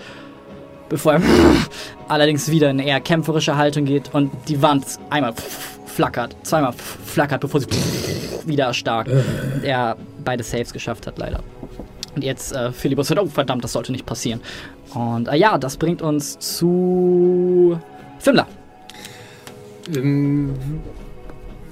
[0.93, 1.21] Bevor er
[2.07, 5.33] allerdings wieder in eher kämpferische Haltung geht und die Wand einmal
[5.87, 7.67] flackert, zweimal flackert, bevor sie
[8.45, 9.09] wieder erstarkt.
[9.09, 11.41] Und er beide Saves geschafft hat, leider.
[12.13, 14.39] Und jetzt äh, Philippus sagt, oh verdammt, das sollte nicht passieren.
[14.93, 17.79] Und äh, ja, das bringt uns zu
[18.19, 18.45] Fimmler.
[19.95, 20.53] Ähm,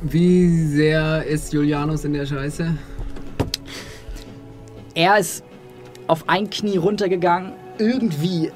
[0.01, 2.75] wie sehr ist Julianus in der Scheiße?
[4.95, 5.43] Er ist
[6.07, 8.51] auf ein Knie runtergegangen, irgendwie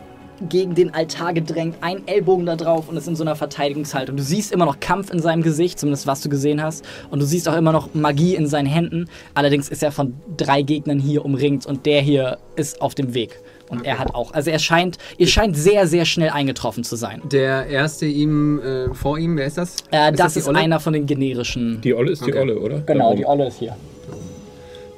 [0.50, 4.17] gegen den Altar gedrängt, ein Ellbogen da drauf und ist in so einer Verteidigungshaltung.
[4.17, 6.84] Du siehst immer noch Kampf in seinem Gesicht, zumindest was du gesehen hast.
[7.10, 9.08] Und du siehst auch immer noch Magie in seinen Händen.
[9.34, 13.39] Allerdings ist er von drei Gegnern hier umringt und der hier ist auf dem Weg.
[13.67, 17.21] Und er hat auch, also er scheint, ihr scheint sehr, sehr schnell eingetroffen zu sein.
[17.32, 19.78] Der erste ihm äh, vor ihm, wer ist das?
[19.89, 20.60] Äh, das, die ist Olle?
[20.60, 21.82] einer von den generischen.
[21.82, 22.41] Die Olle ist die Okay.
[22.41, 22.82] Olle, oder?
[22.82, 23.17] genau, Darum.
[23.17, 23.76] die Olle ist hier.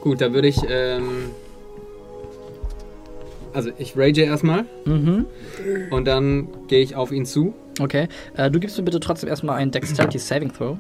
[0.02, 0.58] Gut, da würde ich.
[0.70, 1.30] Ähm,
[3.54, 5.26] also ich rage erstmal Mhm.
[5.92, 7.54] und dann gehe ich auf ihn zu.
[7.80, 8.08] Okay.
[8.36, 10.78] Äh, du gibst mir bitte trotzdem erstmal einen Dexterity Saving Throw.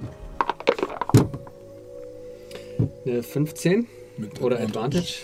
[3.06, 5.19] Eine 15 Mit oder Advantage.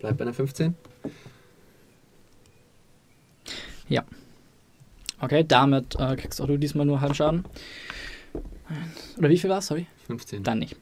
[0.00, 0.74] Bleibt bei einer 15.
[5.22, 7.44] Okay, damit äh, kriegst auch du diesmal nur halben Schaden.
[9.18, 9.68] Oder wie viel war es?
[9.68, 9.86] Sorry.
[10.08, 10.42] 15.
[10.42, 10.74] Dann nicht.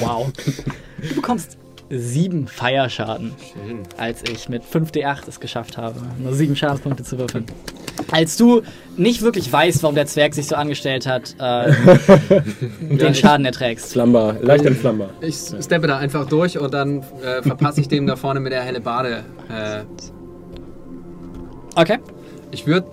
[0.00, 0.32] Wow.
[1.08, 1.56] Du bekommst
[1.94, 3.80] sieben Feierschaden, Schön.
[3.98, 7.44] als ich mit 5d8 es geschafft habe, nur sieben Schadenspunkte zu würfeln.
[8.10, 8.62] Als du
[8.96, 11.72] nicht wirklich weißt, warum der Zwerg sich so angestellt hat, äh,
[12.80, 13.92] den Schaden erträgst.
[13.92, 15.10] Flamber, leicht entflammbar.
[15.20, 18.62] Ich steppe da einfach durch und dann äh, verpasse ich dem da vorne mit der
[18.62, 19.24] helle Bade.
[19.50, 19.82] Äh,
[21.74, 21.98] Okay.
[22.50, 22.86] ich würde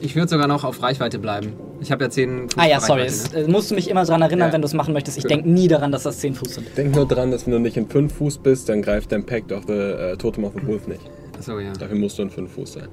[0.00, 1.52] ich würd sogar noch auf Reichweite bleiben.
[1.80, 3.02] Ich habe ja 10 Fuß Ah ja, sorry.
[3.02, 4.52] Reichweite, Es, äh, musst du mich immer daran erinnern, Ja.
[4.52, 5.18] wenn du es machen möchtest.
[5.18, 6.66] Ich denke nie daran, dass das 10 Fuß sind.
[6.76, 9.52] Denk nur dran, dass wenn du nicht in 5 Fuß bist, dann greift dein Pact
[9.52, 11.00] of the äh, Totem of the Wolf nicht.
[11.38, 11.72] Achso, ja.
[11.72, 12.88] Dafür musst du in 5 Fuß sein.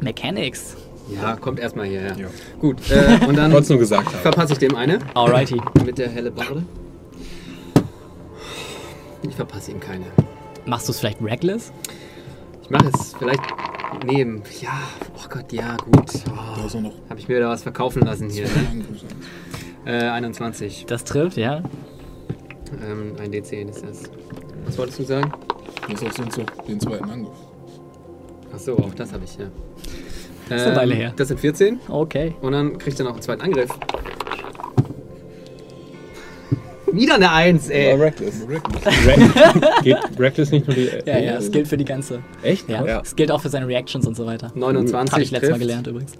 [0.00, 0.76] Mechanics.
[1.14, 2.14] Ja, kommt erstmal hierher.
[2.18, 2.26] Ja.
[2.60, 4.18] Gut, äh, und dann Ich wollte es nur gesagt haben.
[4.22, 5.60] verpasse ich dem eine Alrighty.
[5.86, 6.62] mit der helle Bade.
[9.28, 10.04] Ich verpasse ihm keine.
[10.66, 11.72] Machst du es vielleicht reckless?
[12.68, 13.40] Ich mache es vielleicht
[14.04, 14.42] nehmen.
[14.60, 14.82] Ja,
[15.16, 16.14] oh Gott, ja, gut.
[16.26, 18.44] Da Oh, ist Habe ich mir wieder was verkaufen lassen hier.
[18.44, 18.84] Ne?
[19.86, 20.84] Äh, 21.
[20.86, 21.62] Das trifft, ja.
[22.86, 24.02] Ähm, ein D10 ist das.
[24.66, 25.32] Was wolltest du sagen?
[25.88, 27.38] Du hast auch den zweiten Angriff.
[28.52, 29.46] Achso, auch das habe ich, ja.
[30.54, 31.14] ist eine Weile her.
[31.16, 32.34] Das sind 14 Okay.
[32.42, 33.70] und dann kriegt er noch einen zweiten Angriff.
[36.92, 37.92] Wieder eine 1, Aber ey.
[37.94, 38.34] Reckless.
[38.48, 38.86] Reckless.
[39.06, 40.90] Re Geht Reckless nicht nur die.
[41.06, 42.20] Ja, ja, es gilt für die ganze.
[42.42, 42.68] Echt?
[42.68, 43.00] Ja, Ja.
[43.00, 44.50] es gilt auch für seine Reactions und so weiter.
[44.54, 46.12] 29 Habe ich letztes Mal gelernt übrigens.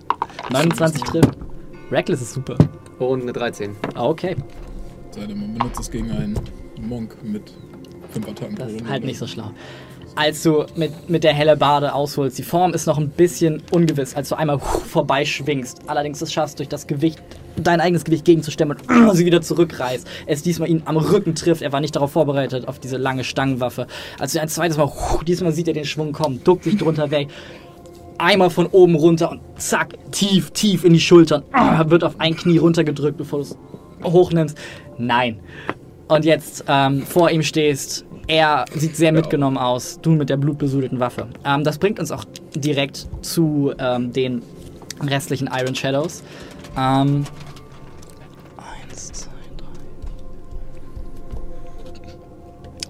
[0.51, 1.31] 29 trifft.
[1.91, 2.57] Reckless ist super.
[2.99, 3.77] und eine 13.
[3.95, 4.37] Ah, Okay,
[5.11, 6.39] Sei denn, man benutzt es gegen einen
[6.81, 7.53] Monk mit
[8.13, 9.51] 5 Attacken das ist halt nicht so schlau.
[10.17, 14.29] Als du mit, mit der Hellebarde ausholst, die Form ist noch ein bisschen ungewiss, als
[14.31, 14.59] du einmal
[14.93, 15.83] vorbeischwingst.
[15.87, 17.23] Allerdings es schaffst, durch das Gewicht,
[17.63, 20.07] dein eigenes Gewicht gegenzustemmen und sie wieder zurückreißt.
[20.27, 21.63] Es diesmal ihn am Rücken trifft.
[21.63, 23.87] Er war nicht darauf vorbereitet, auf diese lange Stangenwaffe.
[24.19, 24.91] Als du ein zweites Mal,
[25.27, 27.29] diesmal sieht er den Schwung kommen, duckt sich drunter weg.
[28.19, 31.45] Einmal von oben runter und zack, tief, tief in die Schultern.
[31.87, 33.57] Wird auf ein Knie runtergedrückt, bevor du es
[34.03, 34.59] hochnimmst.
[34.99, 35.39] Nein.
[36.09, 38.05] Und jetzt ähm, vor ihm stehst.
[38.27, 39.99] Er sieht sehr mitgenommen aus.
[40.03, 41.29] Du mit der blutbesudelten Waffe.
[41.45, 44.43] Ähm, das bringt uns auch direkt zu ähm, den
[45.01, 46.23] restlichen Iron Shadows.
[46.77, 47.25] Ähm,
[48.99, 49.67] eins, zwei, drei.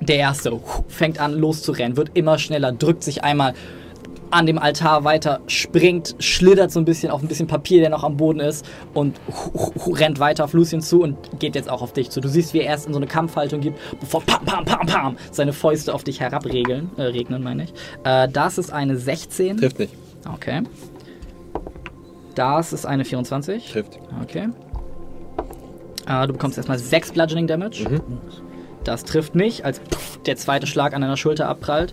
[0.05, 3.55] Der erste fängt an loszurennen, wird immer schneller, drückt sich einmal
[4.31, 8.05] an dem Altar weiter, springt, schlittert so ein bisschen auf ein bisschen Papier, der noch
[8.05, 9.19] am Boden ist und
[9.87, 12.21] rennt weiter auf Lucien zu und geht jetzt auch auf dich zu.
[12.21, 15.17] Du siehst, wie er erst in so eine Kampfhaltung gibt, bevor pam, pam, pam, pam,
[15.31, 17.73] seine Fäuste auf dich herabregeln, äh, regnen, meine ich.
[18.05, 19.57] Äh, das ist eine 16.
[19.57, 19.95] Trifft nicht.
[20.31, 20.63] Okay.
[22.35, 23.73] Das ist eine 24.
[23.73, 23.99] Trifft.
[24.23, 24.49] Okay.
[26.09, 27.85] Äh, du bekommst erstmal 6 Bludgeoning Damage.
[28.85, 31.93] Das trifft nicht, als pff, der zweite Schlag an deiner Schulter abprallt.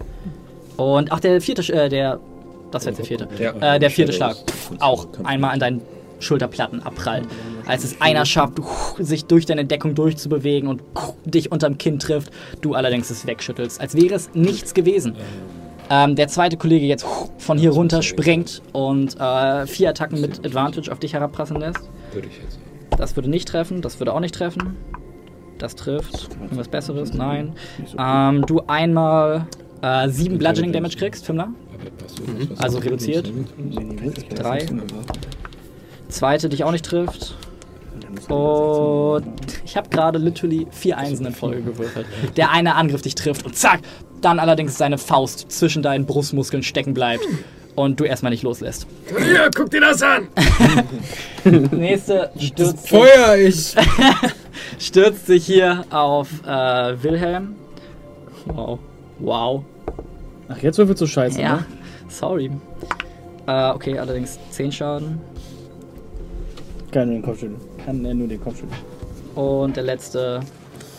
[0.78, 2.20] Und auch der vierte, äh, der,
[2.72, 3.76] das war jetzt der vierte, Ja.
[3.76, 5.82] äh, der vierte Schlag pff, auch einmal an deinen
[6.20, 7.28] Schulterplatten abprallt.
[7.66, 8.54] Als es einer schafft,
[9.00, 10.82] sich durch deine Deckung durchzubewegen und
[11.26, 15.16] dich unterm Kinn trifft, du allerdings es wegschüttelst, als wäre es nichts gewesen.
[15.90, 17.06] Ähm, der zweite Kollege jetzt
[17.38, 21.82] von hier runter springt und äh, vier Attacken mit Advantage auf dich herabprassen lässt.
[22.14, 22.60] Würde ich jetzt.
[22.98, 24.76] Das würde nicht treffen, das würde auch nicht treffen.
[25.58, 26.30] Das trifft.
[26.42, 27.14] Irgendwas Besseres?
[27.14, 27.54] Nein.
[27.98, 29.48] Ähm, du einmal
[29.82, 31.50] äh, sieben Bludgeoning Damage kriegst, Fimmler.
[32.58, 33.32] Also reduziert.
[34.36, 34.66] Drei.
[36.10, 37.36] Zweite dich auch nicht trifft.
[38.30, 39.26] Und
[39.66, 42.06] ich habe gerade literally vier Einsen in Folge gewürfelt.
[42.38, 43.82] Der eine Angriff dich trifft und zack,
[44.22, 47.26] dann allerdings seine Faust zwischen deinen Brustmuskeln stecken bleibt
[47.76, 48.88] und du erstmal nicht loslässt.
[49.08, 50.28] Hier, guck dir das an!
[51.72, 53.76] Nächste stürzt sich, Feuer ich!
[54.80, 57.56] stürzt sich hier auf äh, Wilhelm.
[58.46, 58.80] Wow.
[59.20, 59.64] Wow.
[60.48, 61.66] Ach, jetzt würfelst du scheiße, Ja, ne?
[62.08, 62.52] sorry.
[63.48, 65.22] Äh, okay, allerdings 10 Schaden.
[66.92, 67.62] Kann nur den Kopf schütteln.
[67.86, 68.80] Kann er nur den Kopf schütteln.
[69.36, 70.40] Und der letzte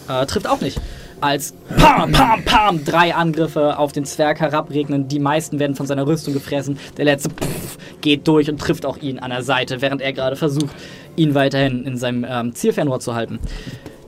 [0.09, 0.81] äh, trifft auch nicht.
[1.21, 5.09] Als pam, pam, pam, drei Angriffe auf den Zwerg herabregnen.
[5.09, 6.79] Die meisten werden von seiner Rüstung gefressen.
[6.97, 10.37] Der letzte pff, geht durch und trifft auch ihn an der Seite, während er gerade
[10.37, 10.75] versucht,
[11.17, 13.39] ihn weiterhin in seinem ähm, Zielfernrohr zu halten.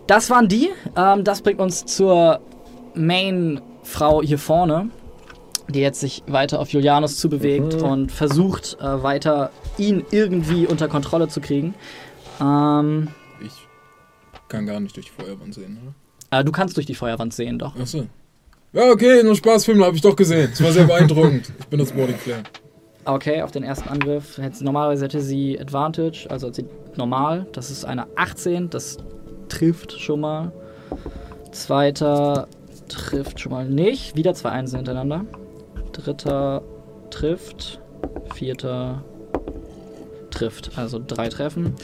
[0.07, 0.69] Das waren die.
[0.97, 2.41] Ähm, das bringt uns zur
[2.95, 4.91] Main-Frau hier vorne,
[5.69, 11.29] die jetzt sich weiter auf Julianus zubewegt und versucht, äh, weiter ihn irgendwie unter Kontrolle
[11.29, 11.75] zu kriegen.
[12.41, 13.09] Ähm,
[13.45, 13.53] Ich
[14.49, 15.95] kann gar nicht durch die Feuerwand sehen, oder?
[16.31, 17.77] Äh, du kannst durch die Feuerwand sehen, doch.
[17.77, 18.07] Achso.
[18.73, 20.51] Ja, okay, nur Spaßfilm habe ich doch gesehen.
[20.53, 21.51] Es war sehr beeindruckend.
[21.59, 22.43] Ich benutze Body Flare.
[23.07, 24.37] Okay, auf den ersten Angriff.
[24.37, 27.47] Hätte, normalerweise hätte sie Advantage, also hat sie normal.
[27.53, 28.99] Das ist eine 18, das
[29.49, 30.53] trifft schon mal.
[31.53, 32.47] Zweiter
[32.89, 34.17] trifft schon mal nicht.
[34.17, 35.25] Wieder zwei Einsen hintereinander.
[35.93, 36.63] Dritter
[37.11, 37.81] trifft.
[38.35, 39.03] Vierter
[40.31, 40.73] trifft.
[40.77, 41.75] Also drei Treffen.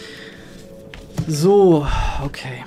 [1.26, 1.86] So,
[2.22, 2.64] okay.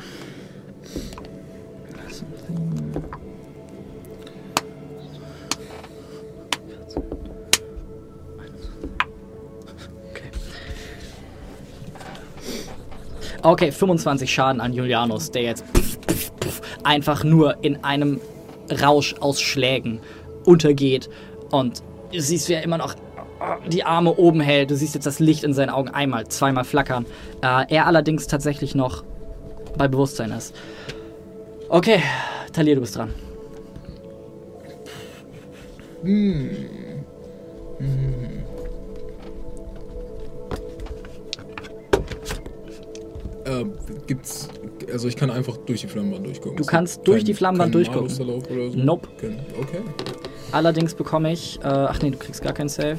[13.43, 18.19] Okay, 25 Schaden an Julianus, der jetzt pff, pff, pff, einfach nur in einem
[18.81, 19.99] Rausch aus Schlägen
[20.45, 21.09] untergeht.
[21.51, 22.95] Und du siehst, wie er immer noch
[23.67, 24.71] die Arme oben hält.
[24.71, 27.05] Du siehst jetzt das Licht in seinen Augen einmal, zweimal flackern.
[27.41, 29.03] Äh, er allerdings tatsächlich noch
[29.77, 30.55] bei Bewusstsein ist.
[31.69, 32.01] Okay,
[32.53, 33.13] Talir, du bist dran.
[43.47, 43.65] Äh,
[44.07, 44.49] gibt's.
[44.91, 46.57] Also ich kann einfach durch die Flammenwand durchgucken.
[46.57, 48.09] Du kannst durch keinen- die Flammenwand durchgucken.
[48.09, 48.23] So.
[48.75, 49.07] Nope.
[49.17, 49.35] Okay.
[49.61, 49.81] okay.
[50.51, 51.59] Allerdings bekomme ich.
[51.61, 52.97] Äh, ach nee, du kriegst gar keinen Save.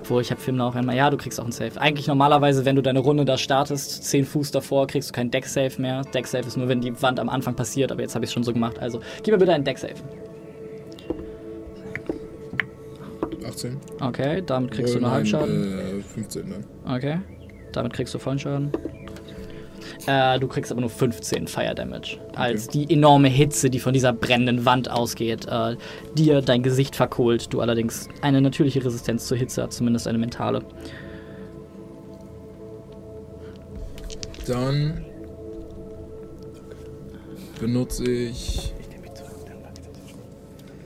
[0.00, 0.96] Obwohl, ich habe Film auch einmal.
[0.96, 1.78] Ja, du kriegst auch einen Save.
[1.80, 5.72] Eigentlich normalerweise, wenn du deine Runde da startest, 10 Fuß davor, kriegst du keinen Deck-Save
[5.82, 6.02] mehr.
[6.02, 8.42] Deck-Save ist nur, wenn die Wand am Anfang passiert, aber jetzt habe ich es schon
[8.42, 8.78] so gemacht.
[8.78, 9.94] Also, gib mir bitte einen Deck-Save.
[13.46, 13.76] 18.
[14.00, 15.78] Okay, damit kriegst Äh, du nur nein, Halbschaden.
[16.00, 16.94] Äh, 15 dann.
[16.96, 17.18] Okay.
[17.78, 18.72] Damit kriegst du vollen Schaden.
[20.08, 22.18] Äh, du kriegst aber nur 15 Fire Damage.
[22.34, 25.76] Als die enorme Hitze, die von dieser brennenden Wand ausgeht, äh,
[26.16, 27.52] dir dein Gesicht verkohlt.
[27.52, 30.62] Du allerdings eine natürliche Resistenz zur Hitze hast, zumindest eine mentale.
[34.48, 35.04] Dann
[37.60, 38.72] benutze ich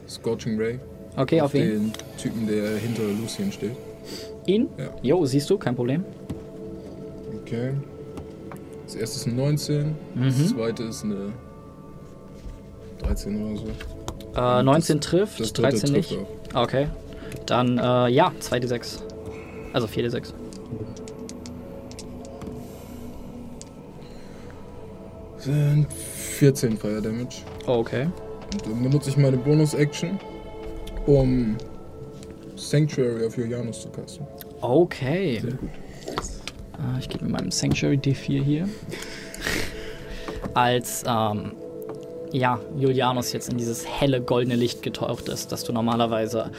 [0.07, 0.79] Scorching Ray
[1.17, 1.71] Okay, auf, wen?
[1.71, 3.77] den Typen, der hinter Lucien steht.
[4.45, 4.69] Ihn?
[4.77, 4.91] Ja.
[5.03, 6.05] Jo, siehst du, kein Problem.
[7.53, 7.73] Okay.
[8.87, 10.47] Das erste ist eine 19, das Mhm.
[10.49, 11.33] zweite ist eine
[12.99, 13.67] 13 oder so.
[14.41, 16.21] Äh, 19 trifft, Das dritte 13 trifft nicht.
[16.55, 16.63] auch.
[16.63, 16.89] Okay.
[17.45, 19.03] Dann, äh, ja, 2d6.
[19.75, 20.33] Also 4d6.
[25.39, 27.43] Sind 14 Fire Damage.
[27.67, 28.07] Okay.
[28.53, 30.19] Und dann benutze ich meine Bonus-Action,
[31.07, 31.57] um
[32.57, 34.27] Sanctuary auf Julianus zu casten.
[34.61, 35.37] Okay.
[35.39, 35.43] Äh,
[36.99, 38.69] ich gebe mir meinem Sanctuary D4 hier.
[40.55, 41.53] Als ähm,
[42.33, 46.51] ja, Julianus jetzt in dieses helle goldene Licht getaucht ist, das du normalerweise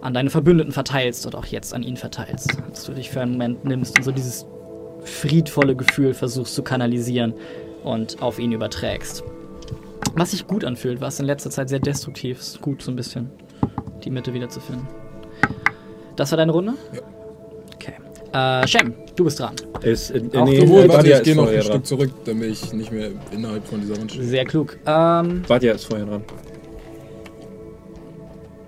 [0.00, 2.56] an deine Verbündeten verteilst und auch jetzt an ihn verteilst.
[2.70, 4.46] Dass du dich für einen Moment nimmst und so dieses
[5.04, 7.34] friedvolle Gefühl versuchst zu kanalisieren
[7.84, 9.22] und auf ihn überträgst.
[10.14, 12.60] Was sich gut anfühlt, was in letzter Zeit sehr destruktiv ist.
[12.60, 13.30] Gut, so ein bisschen
[14.04, 14.86] die Mitte wiederzufinden.
[16.16, 16.74] Das war deine Runde?
[16.92, 17.00] Ja.
[18.32, 19.54] Äh, Shem, du bist dran.
[19.82, 21.62] Ist, äh, Auch nee, du- Obwohl, äh, warte, Badia ich gehe noch ein dran.
[21.62, 24.24] Stück zurück, damit ich nicht mehr innerhalb von dieser Wand stehe.
[24.24, 24.76] Sehr klug.
[24.86, 26.22] Ähm, Badia ist vorher dran.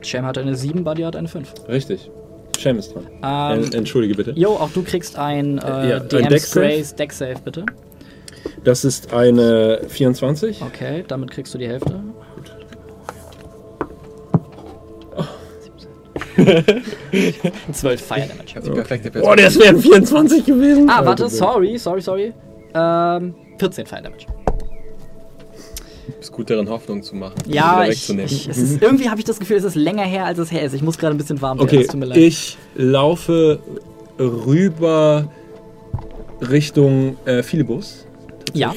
[0.02, 1.52] Shem hat eine 7, Buddy hat eine 5.
[1.68, 2.10] Richtig.
[2.58, 3.06] Shem ist dran.
[3.22, 4.32] Ähm, En- Entschuldige bitte.
[4.34, 6.66] Jo, auch du kriegst ein Äh, äh, ja, ein DM's Dex-Save?
[6.66, 7.66] Grace Deck Save, bitte.
[8.64, 10.62] Das ist eine 24.
[10.62, 12.02] Okay, damit kriegst du die Hälfte.
[17.72, 18.60] 12 Fire Damage.
[18.64, 19.36] Die perfekte Person.
[19.36, 20.88] das wären 24 gewesen.
[20.88, 22.32] Ah, warte, sorry, sorry, sorry.
[22.74, 24.26] Ähm, 14 Fire Damage.
[26.20, 27.36] Ist gut darin, Hoffnung zu machen.
[27.46, 30.38] Ja, ich, ich, es ist, irgendwie habe ich das Gefühl, es ist länger her, als
[30.38, 30.74] es her ist.
[30.74, 31.68] Ich muss gerade ein bisschen warm werden.
[31.68, 32.18] Okay, es tut mir leid.
[32.18, 33.60] ich laufe
[34.18, 35.30] rüber
[36.40, 38.06] Richtung äh, Philibus.
[38.52, 38.74] Ja.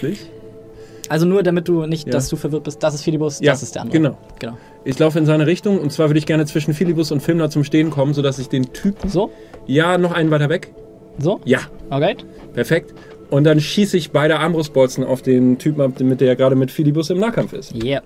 [1.10, 2.14] Also nur damit du nicht, Ja.
[2.14, 2.82] dass du verwirrt bist.
[2.82, 3.98] Das ist Philibus, Ja, das ist der andere.
[4.00, 4.18] genau.
[4.40, 4.58] Genau.
[4.86, 7.64] Ich laufe in seine Richtung und zwar würde ich gerne zwischen Philibus und Filmner zum
[7.64, 9.10] Stehen kommen, sodass ich den Typen.
[9.10, 9.32] So,
[9.66, 10.74] Ja, noch einen weiter weg.
[11.20, 12.26] so, Ja, alright.
[12.54, 12.94] perfekt.
[13.30, 17.10] Und dann schieße ich beide Armbrustbolzen auf den Typen ab, mit der gerade mit Philibus
[17.10, 17.74] im Nahkampf ist.
[17.76, 18.02] Yeah.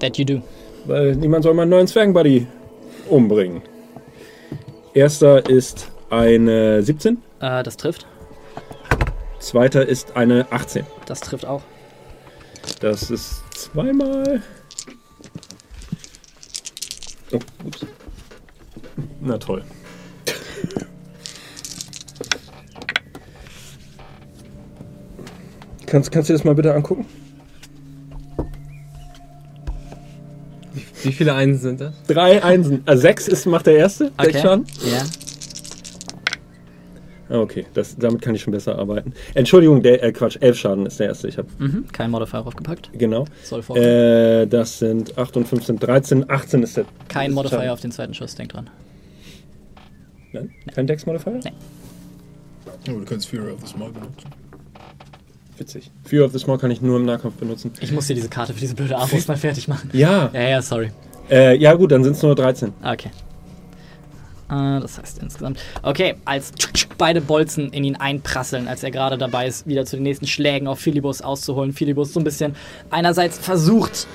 [0.00, 0.42] That you do.
[0.86, 2.46] Weil niemand soll meinen neuen Zwergenbuddy
[3.08, 3.62] umbringen.
[4.94, 8.06] Erster ist eine 17, Äh, das trifft.
[9.38, 10.84] zweiter ist eine 18.
[11.06, 11.62] Das trifft auch.
[12.80, 14.42] Das ist zweimal.
[17.32, 17.86] Oh, ups.
[19.20, 19.62] Na toll.
[25.86, 27.04] Kannst, kannst du das mal bitte angucken?
[31.02, 31.94] Wie viele Einsen sind das?
[32.06, 32.82] Drei Einsen.
[32.86, 34.12] Also sechs ist, macht der erste.
[34.16, 34.32] Okay.
[34.32, 34.66] Sechs Schaden.
[34.84, 35.02] Ja.
[37.30, 39.12] Ah, Okay, das, damit kann ich schon besser arbeiten.
[39.34, 41.28] Entschuldigung, der äh, Quatsch, elf Schaden ist der erste.
[41.28, 41.86] Ich habe Mhm.
[41.92, 42.90] Kein Modifier aufgepackt.
[42.92, 43.24] genau.
[43.44, 43.60] Soll.
[43.76, 46.84] Äh, das sind 8 und 15, 13, 18 ist der.
[47.08, 47.70] Kein ist Modifier Schaden.
[47.70, 48.68] auf den zweiten Schuss, denk dran.
[50.32, 50.50] Nein?
[50.74, 51.40] Kein Dex-Modifier?
[51.44, 51.52] Nee.
[52.88, 54.28] Oh, du kannst Fury of the Small benutzen.
[55.58, 55.90] Witzig.
[56.04, 57.72] Fear of the Small kann ich nur im Nahkampf benutzen.
[57.80, 59.90] Ich muss dir diese Karte für diese blöde Armbrust mal fertig machen.
[59.92, 60.90] Ja, Ja, ja, sorry.
[61.30, 62.72] äh, ja gut, dann sind es nur 13.
[62.82, 63.10] Okay.
[64.50, 65.58] Äh, das heißt insgesamt.
[65.82, 66.52] Okay, als
[66.98, 70.66] beide Bolzen in ihn einprasseln, als er gerade dabei ist, wieder zu den nächsten Schlägen
[70.68, 71.72] auf Philibus auszuholen.
[71.72, 72.54] Philibus so ein bisschen
[72.90, 74.06] einerseits versucht,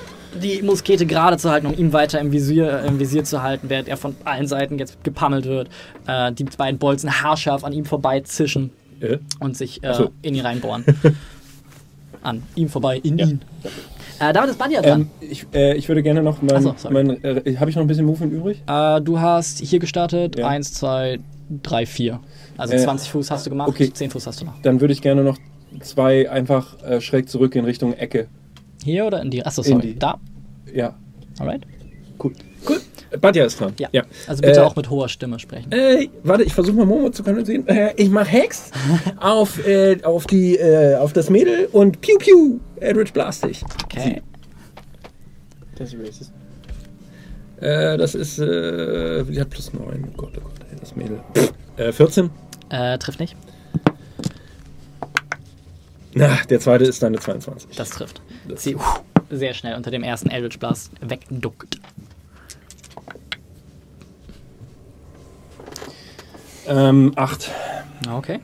[0.42, 3.88] die Muskete gerade zu halten, um ihn weiter im Visier, im Visier zu halten, während
[3.88, 5.68] er von allen Seiten jetzt gepammelt wird.
[6.06, 8.70] Äh, die beiden Bolzen haarscharf an ihm vorbei zischen
[9.00, 9.18] Äh?
[9.40, 10.10] und sich äh, so.
[10.22, 10.84] in ihn reinbohren.
[12.22, 13.40] an ihm vorbei, in ihn.
[14.18, 15.00] Äh, damit ist Buddy dran.
[15.02, 16.62] Ähm, ich, äh, ich würde gerne noch mein.
[16.62, 18.62] So, mein äh, Habe ich noch ein bisschen Movement übrig?
[18.66, 20.48] Äh, du hast hier gestartet, Ja.
[20.48, 21.18] 1, 2,
[21.62, 22.20] 3, 4.
[22.56, 23.92] Also Äh, 20 Fuß hast du gemacht, okay.
[23.92, 24.60] 10 Fuß hast du noch.
[24.62, 25.38] Dann würde ich gerne noch
[25.80, 28.28] zwei einfach äh, schräg zurück in Richtung Ecke.
[28.84, 29.44] Hier oder in die?
[29.44, 29.82] Achso, In sorry.
[29.94, 29.98] die.
[29.98, 30.18] Da.
[30.72, 30.94] Ja,
[31.38, 31.66] Alright.
[32.22, 32.32] cool.
[33.20, 33.72] Badja ist dran.
[33.78, 33.88] Ja.
[34.26, 35.70] Also bitte Äh, auch mit hoher Stimme sprechen.
[35.72, 37.66] Äh, warte, ich versuche mal Momo zu kanalisieren.
[37.68, 38.70] Äh, ich mache Hex
[39.20, 43.62] auf, äh, auf, die, äh, auf das Mädel und Piu Piu, Eldritch Blast dich.
[43.84, 44.22] Okay.
[45.76, 46.32] Das ist racist.
[47.60, 49.82] Äh, das ist, die hat plus 9.
[49.84, 51.20] Oh Gott, oh Gott, ey, das Mädel.
[51.76, 52.30] Äh, 14?
[52.70, 53.36] Äh, trifft nicht.
[56.14, 57.76] Na, der zweite ist dann eine 22.
[57.76, 58.22] Das trifft.
[58.48, 58.80] Das- Sie uh,
[59.30, 61.78] sehr schnell unter dem ersten Eldritch Blast wegduckt.
[66.68, 67.50] Ähm, 8.
[68.12, 68.40] Okay.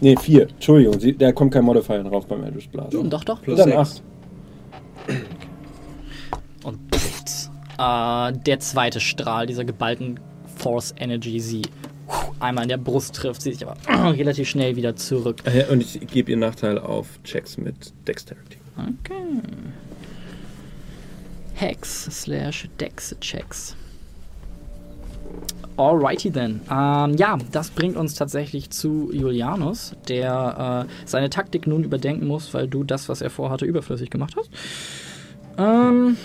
[0.00, 0.48] Ne, 4.
[0.50, 2.92] Entschuldigung, sie, da kommt kein Modifier drauf beim Eldritch Blast.
[2.94, 3.40] Doch, doch.
[3.42, 4.02] Plus Dann sechs.
[5.08, 5.16] 8.
[6.64, 6.78] Und
[7.78, 10.20] äh, der zweite Strahl dieser geballten
[10.56, 11.62] Force Energy sie
[12.40, 13.76] einmal in der Brust trifft, sie sich aber
[14.16, 15.42] relativ schnell wieder zurück.
[15.44, 18.58] Äh, Und ich gebe ihr Nachteil auf Checks mit Dexterity.
[18.76, 19.40] Okay.
[21.54, 23.74] Hex slash Dex Checks.
[25.76, 26.60] Alrighty then.
[26.70, 32.54] Ähm, ja, das bringt uns tatsächlich zu Julianus, der äh, seine Taktik nun überdenken muss,
[32.54, 34.50] weil du das, was er vorhatte, überflüssig gemacht hast.
[35.58, 36.16] Ähm,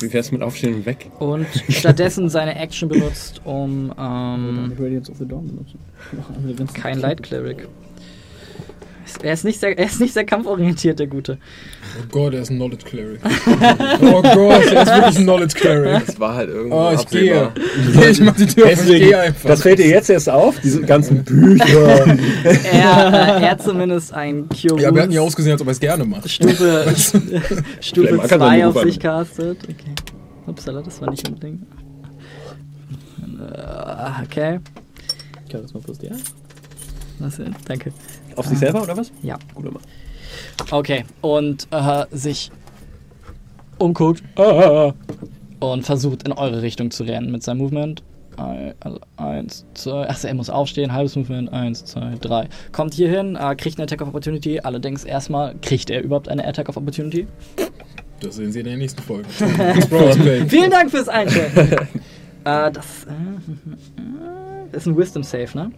[0.00, 1.10] Wie wär's mit Aufstehen und weg?
[1.20, 6.74] und stattdessen seine Action benutzt, um ähm, Radiance of the Dawn benutzen.
[6.74, 7.68] Kein Light Cleric.
[9.22, 11.38] Er ist, nicht sehr, er ist nicht sehr kampforientiert, der Gute.
[11.98, 13.20] Oh Gott, er ist ein Knowledge Cleric.
[14.02, 16.06] oh Gott, er ist wirklich ein Knowledge Cleric.
[16.06, 17.52] Das war halt irgendwo Oh, ah, ich absehbar.
[17.54, 18.08] gehe.
[18.10, 19.48] Ich mach die Tür auf, ich gehe einfach.
[19.48, 22.06] Das fällt dir jetzt erst auf, diese ganzen Bücher.
[22.46, 25.72] er, äh, er hat zumindest ein Cure Ja, wir hatten ja ausgesehen, als ob er
[25.72, 26.30] es gerne macht.
[26.30, 26.94] Stufe,
[27.80, 29.58] Stufe 2 auf sich castet.
[29.64, 29.94] Okay.
[30.46, 31.62] Upsala, das war nicht ein Ding.
[33.40, 34.60] Äh, okay.
[35.50, 36.22] Charisma plus die 1.
[37.22, 37.46] Marcel.
[37.46, 37.92] Äh, danke.
[38.36, 39.12] Auf sich äh, selber oder was?
[39.22, 39.38] Ja.
[39.54, 39.82] Guter Mann.
[40.70, 42.50] Okay, und äh, sich
[43.78, 44.92] umguckt ah,
[45.60, 48.02] und versucht in eure Richtung zu rennen mit seinem Movement.
[48.36, 52.48] Also eins, zwei, achso, er muss aufstehen, halbes Movement, eins, zwei, drei.
[52.72, 56.44] Kommt hier hin, äh, kriegt eine Attack of Opportunity, allerdings erstmal, kriegt er überhaupt eine
[56.46, 57.26] Attack of Opportunity?
[58.20, 59.28] Das sehen Sie in der nächsten Folge.
[60.48, 61.60] Vielen Dank fürs Einschalten.
[62.44, 63.06] äh, das.
[63.06, 64.41] Äh, äh
[64.72, 65.72] ist ein Wisdom Save, ne?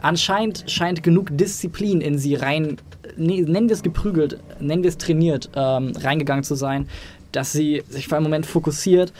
[0.00, 2.76] Anscheinend scheint genug Disziplin in sie rein,
[3.16, 6.88] ne, nennen wir es geprügelt, nennen wir es trainiert, ähm, reingegangen zu sein,
[7.32, 9.12] dass sie sich für einen Moment fokussiert,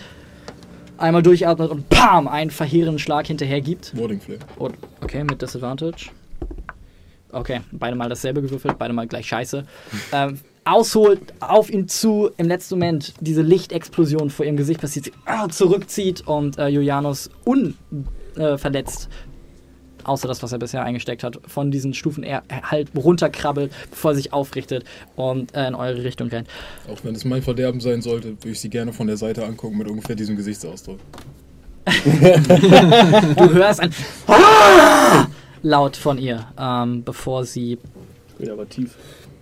[0.96, 2.28] einmal durchatmet und PAM!
[2.28, 3.96] einen verheerenden Schlag hinterher gibt.
[3.96, 4.40] Warding Flare.
[4.56, 6.10] Und, okay, mit Disadvantage.
[7.30, 9.64] Okay, beide mal dasselbe gewürfelt, beide mal gleich scheiße.
[10.12, 15.12] Ähm, ausholt auf ihn zu, im letzten Moment diese Lichtexplosion vor ihrem Gesicht passiert, sie
[15.24, 17.30] ah, zurückzieht und äh, Julianus
[18.38, 19.08] unverletzt,
[20.04, 24.14] außer das, was er bisher eingesteckt hat, von diesen Stufen er halt runterkrabbelt, bevor er
[24.14, 24.84] sich aufrichtet
[25.16, 26.48] und äh, in eure Richtung rennt.
[26.90, 29.76] Auch wenn es mein Verderben sein sollte, würde ich sie gerne von der Seite angucken
[29.78, 30.98] mit ungefähr diesem Gesichtsausdruck.
[33.36, 33.94] Du hörst ein
[35.62, 37.78] laut von ihr, ähm, bevor sie
[38.38, 38.94] Wieder aber tief.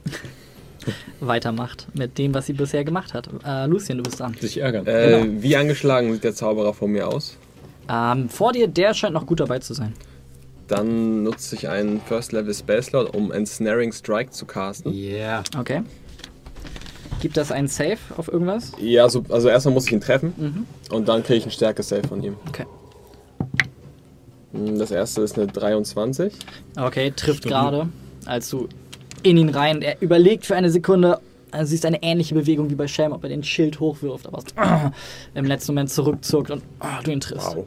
[1.20, 3.28] weitermacht mit dem, was sie bisher gemacht hat.
[3.44, 4.34] Äh, Lucien, du bist dran.
[4.40, 4.86] Sich ärgern.
[4.86, 5.42] Äh, Genau.
[5.42, 7.36] Wie angeschlagen sieht der Zauberer vor mir aus?
[7.88, 9.92] Ähm, vor dir, der scheint noch gut dabei zu sein.
[10.68, 14.92] Dann nutze ich einen First Level Spell Slot, um Ensnaring Strike zu casten.
[14.92, 15.44] Yeah.
[15.56, 15.82] Okay.
[17.20, 18.72] Gibt das einen Save auf irgendwas?
[18.80, 20.66] Ja, so, also erstmal muss ich ihn treffen Mhm.
[20.94, 22.34] und dann kriege ich einen Stärke-Save von ihm.
[22.48, 22.66] Okay.
[24.52, 26.32] Hm, Das erste ist eine 23.
[26.76, 27.88] Okay, trifft gerade,
[28.26, 28.68] als du
[29.22, 29.82] in ihn rein.
[29.82, 31.18] Er überlegt für eine Sekunde.
[31.52, 34.42] Also siehst eine ähnliche Bewegung wie bei Sham, ob er den Schild hochwirft, aber
[35.34, 37.56] im letzten Moment zurückzuckt und ah, du ihn triffst.
[37.56, 37.66] Wow.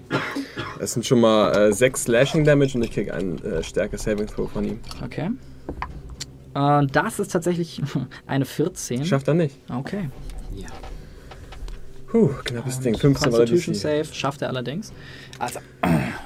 [0.80, 4.52] Das sind schon mal äh, 6 Slashing Damage und ich kriege einen äh, Stärke-Saving Throw
[4.52, 4.80] von ihm.
[5.04, 5.30] Okay.
[6.56, 7.82] Äh, das ist tatsächlich
[8.28, 9.06] eine 14.
[9.06, 9.56] Schafft er nicht.
[9.70, 10.10] Okay.
[12.12, 12.98] Puh, knappes Ding.
[12.98, 13.82] 15 war Constitution DC.
[13.82, 14.92] Save schafft er allerdings.
[15.40, 15.60] Also,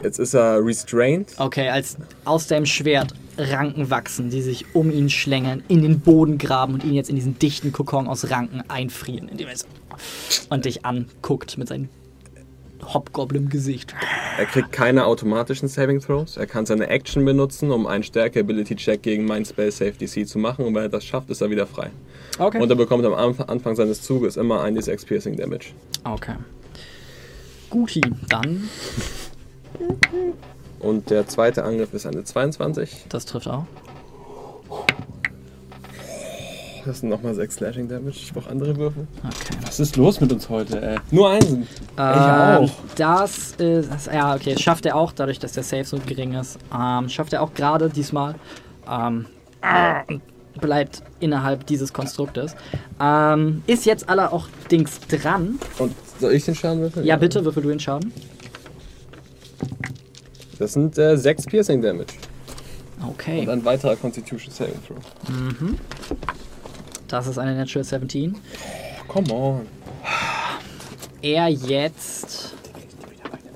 [0.01, 1.29] Jetzt ist er restrained.
[1.37, 6.37] okay, als aus deinem Schwert Ranken wachsen, die sich um ihn schlängeln, in den Boden
[6.37, 9.65] graben und ihn jetzt in diesen dichten Kokon aus Ranken einfrieren, indem er so
[10.49, 11.89] und dich anguckt mit seinem
[12.83, 13.95] Hobgoblin-Gesicht.
[14.37, 16.35] Er kriegt keine automatischen Saving Throws.
[16.37, 20.65] Er kann seine Action benutzen, um einen Stärke-Ability-Check gegen meinen Spell Save DC zu machen.
[20.65, 21.91] Und wenn er das schafft, ist er wieder frei.
[22.39, 22.59] Okay.
[22.61, 25.67] Und er bekommt am Anf- Anfang seines Zuges immer ein D6 Piercing Damage.
[26.03, 26.33] okay.
[27.73, 28.69] Guti, dann,
[30.79, 33.05] Und der zweite Angriff ist eine 22.
[33.09, 33.65] das trifft auch.
[36.85, 38.17] Das sind nochmal 6 Slashing Damage.
[38.17, 39.07] Ich brauche andere Würfel.
[39.23, 39.57] Okay.
[39.65, 40.99] Was ist los mit uns heute, ey?
[41.09, 41.67] Nur Einsen.
[41.97, 42.69] Ähm, auch.
[42.95, 43.91] Das ist.
[43.91, 46.59] Das, ja, okay, schafft er auch, dadurch, dass der Save so gering ist.
[46.77, 48.35] Ähm, schafft er auch gerade diesmal.
[48.87, 49.25] Ähm,
[50.61, 52.55] bleibt innerhalb dieses Konstruktes.
[53.01, 55.57] Ähm, ist jetzt aller auch Dings dran.
[55.79, 57.05] Und soll ich den Schaden würfeln?
[57.05, 58.11] Ja, bitte, würfel du den Schaden.
[60.59, 62.13] Das sind äh, 6 Piercing Damage.
[63.09, 63.41] Okay.
[63.41, 64.97] Und ein weiterer Constitution Saving Throw.
[67.07, 68.35] Das ist eine Natural 17.
[69.07, 69.61] Come on.
[71.21, 72.53] Er jetzt.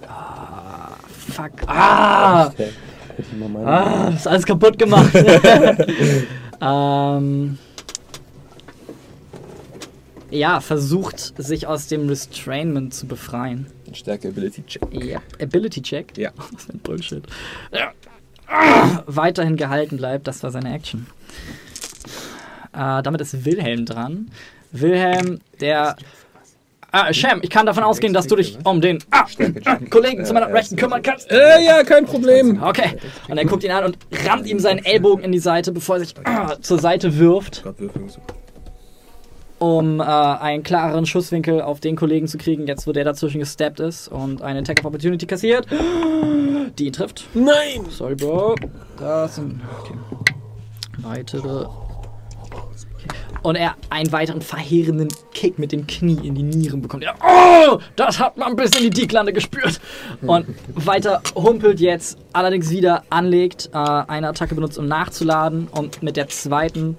[0.08, 0.92] Ah,
[1.30, 1.52] fuck.
[1.68, 2.48] Ah!
[2.48, 2.70] Okay.
[3.40, 5.12] Mal meinen- Ah, ist alles kaputt gemacht.
[6.62, 7.58] ähm,
[10.30, 13.68] ja, versucht sich aus dem Restrainment zu befreien.
[13.94, 14.84] Stärke Ability Check.
[14.94, 15.22] Yep.
[15.42, 16.18] Ability Check.
[16.18, 16.32] Ja.
[16.52, 17.24] Was für ein Bullshit.
[17.72, 17.92] Ja.
[18.48, 21.06] Ah, weiterhin gehalten bleibt, das war seine Action.
[22.74, 24.32] Äh, damit ist Wilhelm dran.
[24.72, 25.98] Wilhelm, der.
[26.92, 29.26] Ah, Sham, ich kann davon ausgehen, dass du dich um den ah,
[29.90, 31.30] Kollegen zu meiner Rechten kümmern kannst.
[31.30, 32.64] Äh, ja, kein Problem.
[32.64, 32.98] Okay.
[33.28, 36.06] Und er guckt ihn an und rammt ihm seinen Ellbogen in die Seite, bevor er
[36.06, 37.76] sich ah, zur Seite wirft, Gott.
[39.60, 43.80] Um äh, einen klareren Schusswinkel auf den Kollegen zu kriegen, jetzt wo der dazwischen gesteppt
[43.80, 45.68] ist und eine Attack of Opportunity kassiert,
[46.78, 47.28] die ihn trifft.
[47.34, 47.86] Nein!
[47.90, 48.56] Sorry, Bro.
[49.00, 49.94] Das sind okay.
[50.98, 51.66] weitere.
[51.66, 53.08] Okay.
[53.44, 57.04] Und er einen weiteren verheerenden Kick mit dem Knie in die Nieren bekommt.
[57.04, 59.80] Ja, oh, das hat man bis in die Dieglande gespürt.
[60.22, 65.68] Und weiter humpelt jetzt, allerdings wieder anlegt, äh, eine Attacke benutzt, um nachzuladen.
[65.72, 66.98] Und mit der zweiten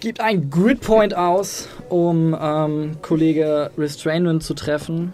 [0.00, 5.12] gibt ein Grid Point aus, um ähm, Kollege Restrainment zu treffen.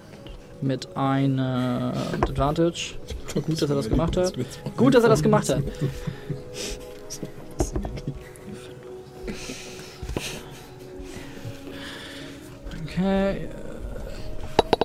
[0.63, 1.39] Mit einem
[2.23, 2.95] Advantage.
[3.35, 4.33] Gut, dass er das gemacht hat.
[4.75, 5.63] Gut, dass er das gemacht hat.
[12.85, 13.49] Okay.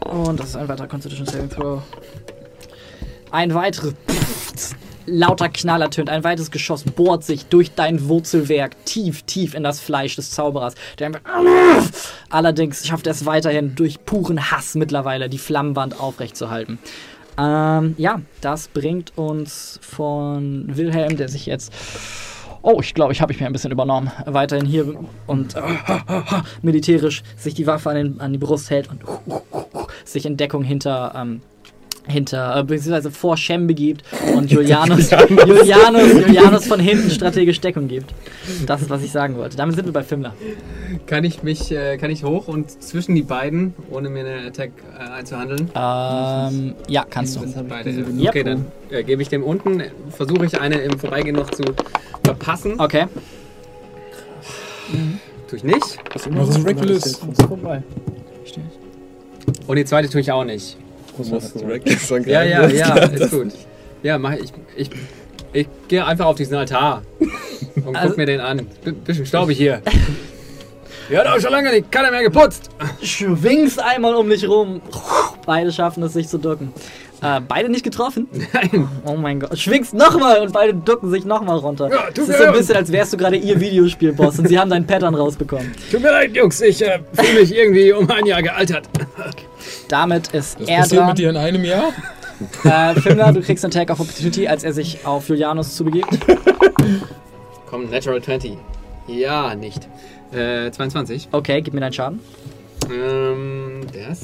[0.10, 1.82] Und das ist ein weiterer Constitution Saving Throw.
[3.32, 3.94] Ein weiteres.
[5.06, 6.10] Lauter Knall ertönt.
[6.10, 10.76] Ein weiteres Geschoss bohrt sich durch dein Wurzelwerk tief, tief in das Fleisch des Zauberers.
[11.00, 11.12] Der
[12.30, 16.80] Allerdings schafft er es weiterhin durch puren Hass mittlerweile die Flammenwand aufrechtzuerhalten.
[17.38, 21.74] Ähm, ja, das bringt uns von Wilhelm, der sich jetzt.
[22.62, 24.12] Oh, ich glaube, ich habe ich mir ein bisschen übernommen.
[24.26, 24.96] Weiterhin hier
[25.26, 25.56] und
[26.62, 29.02] militärisch sich die Waffe an, den, an die Brust hält und
[30.06, 31.14] sich in Deckung hinter.
[31.16, 31.42] Ähm,
[32.08, 34.04] hinter, äh, beziehungsweise vor Shem begibt
[34.36, 38.14] und Julianus, Julianus, Julianus von hinten strategisch Deckung gibt.
[38.66, 39.58] Das ist, was ich sagen wollte.
[39.58, 40.34] Damit sind wir bei Fimmler.
[41.06, 44.72] Kann ich mich, äh, kann ich hoch und zwischen die beiden, ohne mir eine Attack
[44.98, 45.70] äh, einzuhandeln?
[45.76, 47.42] Ähm, ja, kannst du.
[47.42, 47.92] Das beide.
[47.92, 48.30] Yep.
[48.30, 51.64] Okay, dann äh, gebe ich dem unten, versuche ich eine im Vorbeigehen noch zu
[52.24, 52.80] verpassen.
[52.80, 53.06] Okay.
[55.48, 56.00] Tue ich nicht.
[56.14, 57.22] Was ist Reckless?
[59.68, 60.78] Und die zweite tue ich auch nicht.
[61.30, 62.78] Musst Reckless dann Ja, ja, greifen.
[62.78, 62.96] ja,
[63.26, 63.52] ist gut.
[64.04, 64.52] Ja, mach ich.
[64.76, 64.90] Ich,
[65.54, 67.02] ich gehe einfach auf diesen Altar
[67.86, 68.68] und Also- guck mir den an.
[68.84, 69.82] B bisschen staubig hier.
[71.10, 72.70] Ja, auch schon lange nicht keiner mehr geputzt.
[73.04, 74.82] Schwingst einmal um dich rum.
[75.46, 76.72] Beide schaffen es, sich zu ducken.
[77.22, 78.28] Äh, beide nicht getroffen?
[78.54, 78.88] Nein.
[79.06, 79.56] Oh mein Gott.
[79.60, 81.90] Schwingst nochmal und beide ducken sich nochmal runter.
[81.90, 84.58] Ja, das tut ist so ein bisschen, als wärst du gerade ihr Videospielboss und sie
[84.58, 85.72] haben deinen Pattern rausbekommen.
[85.92, 88.88] Tut mir leid, Jungs, ich äh, fühle mich irgendwie um ein Jahr gealtert.
[89.88, 91.08] Damit ist Das er passiert dran.
[91.10, 91.92] mit dir in einem Jahr?
[92.64, 96.08] Äh, Fimmler, du kriegst einen Tag of Opportunity, als er sich auf Julianus zubegibt.
[97.70, 98.58] Komm, Natural 20.
[99.08, 99.88] Ja, nicht.
[100.32, 101.30] Äh, 22.
[101.32, 102.20] Okay, gib mir deinen Schaden.
[102.92, 104.22] Ähm, das.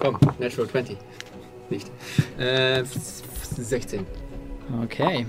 [0.00, 0.96] Komm, Natural 20.
[1.70, 1.90] Nicht.
[2.38, 4.06] Äh, 16.
[4.84, 5.26] Okay.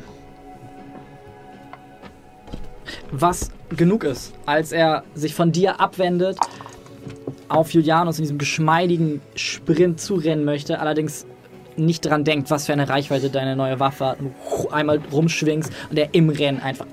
[3.11, 6.37] Was genug ist, als er sich von dir abwendet,
[7.49, 11.25] auf Julianus in diesem geschmeidigen Sprint zurennen möchte, allerdings
[11.75, 14.17] nicht dran denkt, was für eine Reichweite deine neue Waffe hat,
[14.71, 16.85] einmal rumschwingst und er im Rennen einfach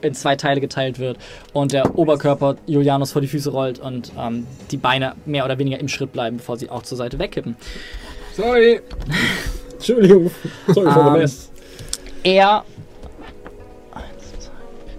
[0.00, 1.18] in zwei Teile geteilt wird
[1.52, 5.78] und der Oberkörper Julianus vor die Füße rollt und ähm, die Beine mehr oder weniger
[5.78, 7.56] im Schritt bleiben, bevor sie auch zur Seite wegkippen.
[8.34, 8.80] Sorry.
[9.74, 10.30] Entschuldigung.
[10.68, 11.50] Sorry for Ähm, the mess.
[12.22, 12.64] Er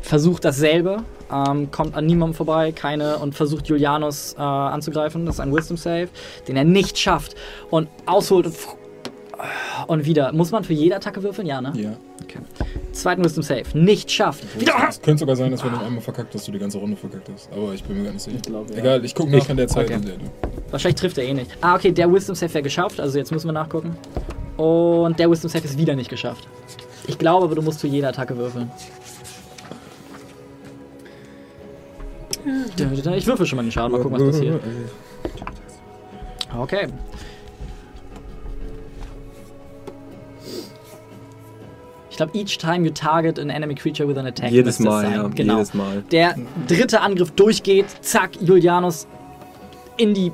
[0.02, 5.26] versucht dasselbe, ähm, kommt an niemandem vorbei, keine und versucht Julianus äh, anzugreifen.
[5.26, 6.10] Das ist ein Wisdom Save,
[6.48, 7.36] den er nicht schafft
[7.70, 8.56] und ausholt und,
[9.88, 10.32] und wieder.
[10.34, 11.48] Muss man für jede Attacke würfeln?
[11.48, 11.72] Ja, ne?
[11.76, 11.92] Ja.
[12.92, 14.44] Zweiten Wisdom Save, nicht schafft.
[14.60, 14.74] Wieder.
[14.90, 17.30] Es könnte sogar sein, dass wenn du einmal verkackt hast, du die ganze Runde verkackt
[17.34, 17.50] hast.
[17.54, 18.36] Aber ich bin mir gar nicht sicher.
[18.38, 18.80] Ich glaube, ja.
[18.80, 19.86] Egal, ich gucke nach an der Zeit.
[19.86, 19.94] Okay.
[19.96, 20.26] in der du-
[20.72, 21.50] Wahrscheinlich trifft er eh nicht.
[21.62, 23.96] Ah, okay, der Wisdom Save wäre geschafft, also jetzt müssen wir nachgucken.
[24.58, 26.48] Und der Wisdom Save ist wieder nicht geschafft.
[27.08, 28.70] Ich glaube aber, du musst für jede Attacke würfeln.
[33.16, 34.62] Ich würfel schon mal den Schaden, mal gucken, was passiert.
[36.58, 36.88] Okay.
[42.10, 44.52] Ich glaube, each time you target an enemy creature with an attack.
[44.52, 45.28] Jedes Mal, ja.
[45.28, 45.54] Genau.
[45.56, 46.04] Jedes Mal.
[46.12, 46.36] Der
[46.68, 49.08] dritte Angriff durchgeht, zack, Julianus
[50.00, 50.32] in die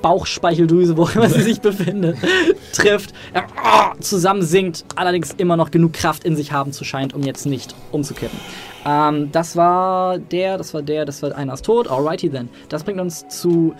[0.00, 2.16] Bauchspeicheldrüse, wo immer sie sich befindet,
[2.72, 3.12] trifft.
[3.34, 7.44] Er ah, zusammensinkt, allerdings immer noch genug Kraft in sich haben zu scheint, um jetzt
[7.44, 8.38] nicht umzukippen.
[8.86, 11.88] Ähm, das war der, das war der, das war einer ist tot.
[11.88, 12.48] Alrighty then.
[12.68, 13.74] Das bringt uns zu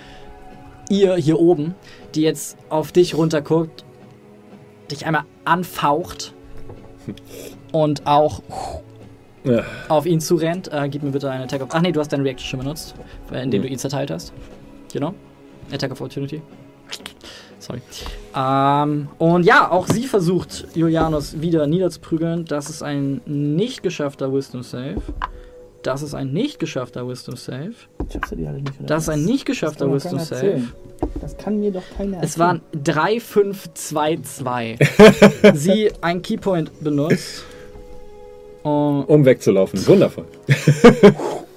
[0.90, 1.74] ihr hier oben,
[2.16, 3.84] die jetzt auf dich runterguckt,
[4.90, 6.34] dich einmal anfaucht
[7.72, 8.42] und auch
[9.44, 9.62] Ja.
[9.88, 10.72] auf ihn zurennt.
[10.72, 11.68] Äh, gib mir bitte einen Attack of.
[11.72, 12.96] Ach nee, du hast deine Reaction schon benutzt,
[13.32, 14.32] äh, indem du ihn zerteilt hast.
[14.92, 15.14] Genau.
[15.72, 16.42] Attack of Opportunity.
[17.58, 17.80] Sorry.
[18.34, 22.44] Ähm, und ja, auch sie versucht, Julianus wieder niederzuprügeln.
[22.44, 25.02] Das ist ein nicht geschaffter Wisdom Save.
[25.82, 27.72] Das ist ein nicht geschaffter Wisdom Save.
[28.12, 30.34] Schaffst du die alle nicht, oder Das ist ein nicht geschaffter Wisdom Save.
[30.46, 30.72] erzählen.
[31.20, 34.78] Das kann mir doch keiner Es waren 3, 5, 2, 2.
[35.54, 37.44] sie ein Keypoint benutzt.
[38.62, 39.86] Um Um wegzulaufen.
[39.86, 40.24] Wundervoll.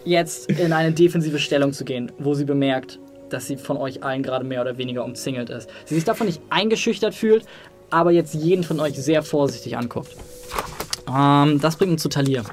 [0.05, 2.99] jetzt in eine defensive Stellung zu gehen, wo sie bemerkt,
[3.34, 5.70] dass sie von euch allen gerade mehr oder weniger umzingelt ist.
[5.86, 7.46] Sie sich davon nicht eingeschüchtert fühlt,
[7.90, 10.16] aber jetzt jeden von euch sehr vorsichtig anguckt.
[11.08, 12.44] Ähm, das bringt uns zu Talir.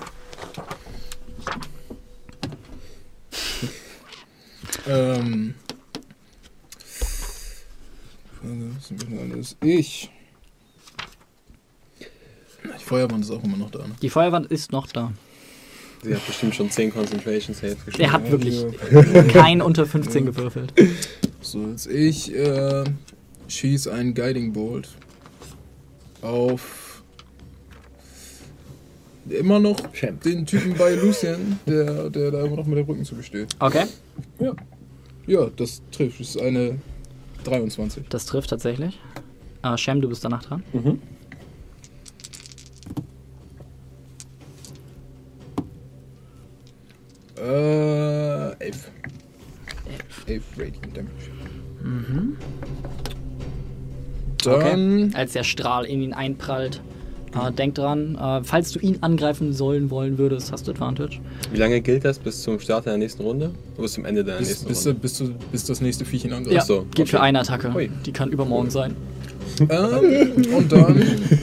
[4.88, 5.54] Ähm.
[9.60, 10.10] Ich.
[12.64, 13.86] Die Feuerwand ist auch immer noch da.
[13.86, 13.94] Ne?
[14.00, 15.12] Die Feuerwand ist noch da.
[16.02, 18.00] Sie hat bestimmt schon 10 Concentration Saves geschafft.
[18.00, 20.72] Er hat wirklich Also, kein unter 15 gewürfelt.
[21.40, 22.84] So, jetzt ich äh,
[23.48, 24.88] schieß einen Guiding Bolt
[26.22, 27.02] auf
[29.28, 30.22] immer noch Champ.
[30.22, 33.48] den Typen bei Lucian, der, der da immer noch mit dem Rücken zu besteht.
[33.58, 33.84] Okay,
[35.26, 36.20] Ja, das trifft.
[36.20, 36.78] Das ist eine
[37.44, 38.04] 23.
[38.08, 38.98] das trifft tatsächlich.
[39.62, 40.62] Äh, Shem, du bist danach dran.
[40.72, 41.00] Mhm.
[47.42, 48.90] Äh, 11.
[50.26, 51.30] 11 Radiant Damage.
[51.82, 52.36] Mhm.
[54.44, 55.12] Dann.
[55.14, 56.80] Als der Strahl in ihn einprallt.
[57.34, 61.18] Äh, denk dran, äh, falls du ihn angreifen sollen wollen würdest, hast du Advantage.
[61.52, 63.50] Wie lange gilt das bis zum Start der nächsten Runde?
[63.74, 65.00] Oder bis zum Ende der Bis, nächsten bis, Runde?
[65.00, 66.56] bis, du, bis das nächste Viech ihn angreift.
[66.56, 67.26] Ja, so, geht für okay.
[67.26, 67.70] eine Attacke.
[67.74, 67.90] Ui.
[68.06, 68.96] Die kann übermorgen sein.
[69.60, 71.02] Ähm, und dann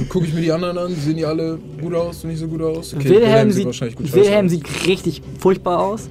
[0.10, 0.96] gucke ich mir die anderen an.
[0.96, 2.94] Sehen die alle gut aus, nicht so gut aus?
[2.94, 4.52] Okay, Wilhelm, sieht, wahrscheinlich gut Wilhelm aus.
[4.52, 6.10] sieht richtig furchtbar aus.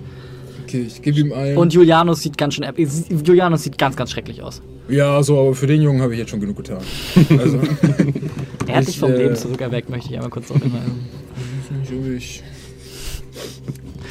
[0.64, 1.56] Okay, ich gebe ihm ein.
[1.56, 2.66] Und Julianus sieht ganz schön.
[3.24, 4.60] Julianus sieht ganz, ganz schrecklich aus.
[4.88, 6.78] ja, so, aber für den Jungen habe ich jetzt schon genug getan.
[7.38, 7.58] Also,
[8.66, 11.06] Er hat Ich, dich vom äh, Leben zurückerweckt, möchte ich einmal kurz noch hinweisen.
[11.82, 12.42] ich, ich,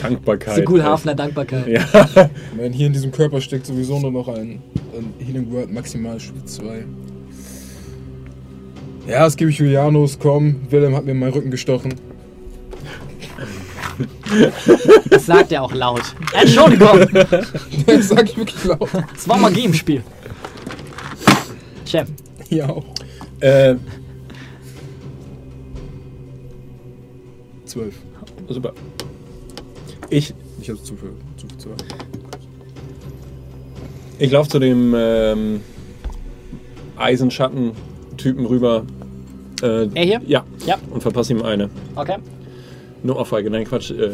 [0.02, 0.56] Dankbarkeit.
[0.56, 1.68] Sigul Hafner Dankbarkeit.
[1.68, 2.30] Ja.
[2.58, 4.62] mein, hier in diesem Körper steckt sowieso nur noch ein,
[4.96, 6.86] ein Healing Word, maximal Stufe 2.
[9.08, 10.56] Ja, das gebe ich Julianus, komm.
[10.70, 11.94] Wilhelm hat mir meinen Rücken gestochen.
[15.10, 16.02] Das sagt er auch laut.
[16.34, 17.06] Entschuldigung,
[17.86, 18.90] Das sag ich wirklich laut.
[19.16, 20.04] es war Magie im Spiel.
[21.86, 22.08] Cem,
[22.50, 22.86] Ja auch.
[23.40, 23.76] Äh,
[27.66, 27.94] 12.
[28.50, 28.74] super.
[30.10, 31.70] Ich, Ich habe Stufe, Stufe 2.
[34.20, 35.62] ich laufe zu dem ähm,
[38.14, 38.84] Eisenschatten-Typen rüber.
[39.62, 40.22] Äh, Er hier?
[40.26, 40.44] Ja.
[40.66, 40.76] Ja.
[40.92, 41.70] Und verpasse ihm eine.
[41.96, 42.18] okay.
[43.04, 43.50] Nur Ohrfeige.
[43.50, 43.92] Nein, Quatsch.
[43.92, 44.12] Äh,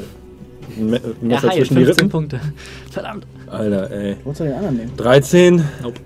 [0.80, 2.10] Me Er Messer heilt zwischen die 15 Rippen.
[2.10, 2.40] Punkte.
[2.92, 3.26] Verdammt.
[3.48, 4.16] Alter, ey.
[4.24, 4.92] Wolltest du den anderen nehmen?
[4.98, 5.64] 13.
[5.84, 6.00] Nope.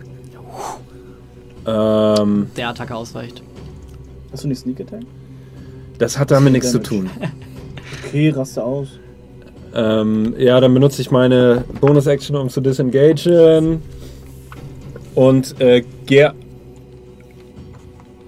[1.66, 3.42] Ähm, Der Attacke ausweicht.
[4.32, 5.02] Hast du nicht Sneak Attack?
[6.00, 7.10] das hat damit nichts zu tun.
[8.08, 8.88] Okay, raste aus.
[9.74, 13.82] Ähm, ja, dann benutze ich meine Bonus-Action, um zu disengagen.
[15.16, 16.34] Und äh, gehe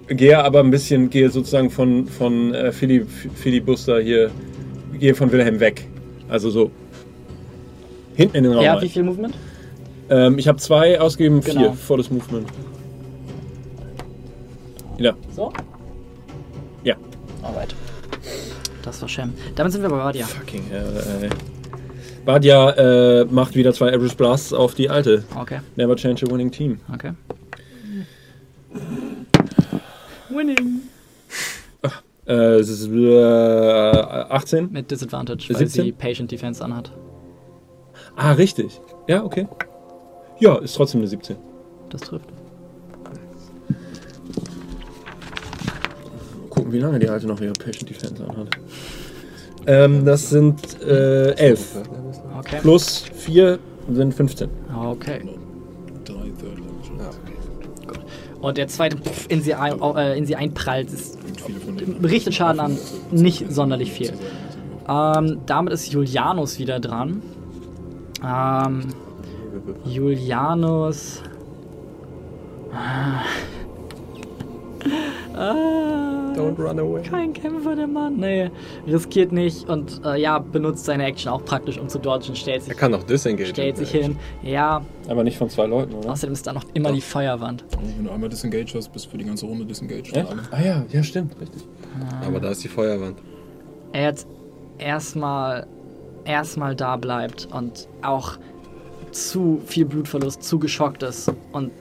[0.07, 4.31] gehe aber ein bisschen, gehe sozusagen von, von äh, Philly, Filibuster hier,
[4.99, 5.87] gehe von Wilhelm weg.
[6.29, 6.71] Also so
[8.15, 8.65] hinten in den Raum.
[8.65, 8.81] Rein.
[8.81, 9.35] wie viel Movement?
[10.09, 11.73] Ähm, ich habe zwei ausgegeben, vier Genau.
[11.73, 12.47] volles Movement.
[14.97, 15.51] Ja, So?
[16.83, 16.95] Ja.
[17.41, 17.75] Alright.
[18.83, 19.33] Das war Shem.
[19.55, 20.25] Damit sind wir bei Radia.
[20.25, 21.29] fucking hell, ey.
[22.23, 22.69] Badia
[23.21, 25.23] äh, macht wieder zwei Average Blasts auf die alte.
[25.39, 26.79] Okay, Never change a winning team.
[26.93, 27.11] okay.
[30.35, 30.81] Winning.
[32.27, 34.71] Äh, es ist, äh, 18?
[34.71, 35.85] Mit Disadvantage, weil 17?
[35.85, 36.91] sie Patient Defense anhat.
[38.15, 38.81] Ah, richtig.
[39.07, 39.47] Ja, okay.
[40.39, 41.35] Ja, ist trotzdem eine 17.
[41.89, 42.25] Das trifft.
[46.49, 48.47] Gucken, wie lange die alte noch ihre Patient Defense anhat.
[49.67, 51.75] Ähm, das sind äh, 11.
[52.39, 52.57] Okay.
[52.61, 53.59] Plus 4
[53.91, 54.49] sind 15.
[54.75, 55.21] Okay.
[58.45, 60.89] Und der zweite pff, in sie, ein, äh, in sie einprallt,
[61.79, 62.05] denen.
[62.05, 62.77] richtet Schaden an.
[63.11, 64.13] Nicht sonderlich viel.
[64.87, 67.23] Ähm, damit ist Julianus wieder dran.
[68.23, 68.81] Ähm,
[69.83, 71.23] Julianus.
[72.71, 73.21] Ah,
[76.35, 77.01] Don't run away.
[77.03, 78.17] kein Kämpfer, der Mann.
[78.17, 78.49] Nee,
[78.87, 82.35] riskiert nicht und äh, ja, benutzt seine Action auch praktisch, um zu dodgen.
[82.35, 83.49] Stellt sich, Er kann auch disengage.
[83.49, 84.17] stellt sich hin.
[84.43, 86.11] Ja, Aber nicht von zwei Leuten, oder?
[86.11, 87.63] außerdem ist da noch immer die Feuerwand.
[87.97, 90.15] Wenn du einmal disengaged hast, bist du für die ganze Runde disengaged.
[90.15, 90.27] Echt?
[90.51, 91.63] Ah ja, ja, stimmt, richtig.
[92.25, 93.17] Aber da ist die Feuerwand.
[93.93, 94.27] er jetzt
[94.77, 95.67] erstmal
[96.25, 98.37] erstmal da bleibt und auch
[99.11, 101.71] zu viel Blutverlust, zu geschockt ist und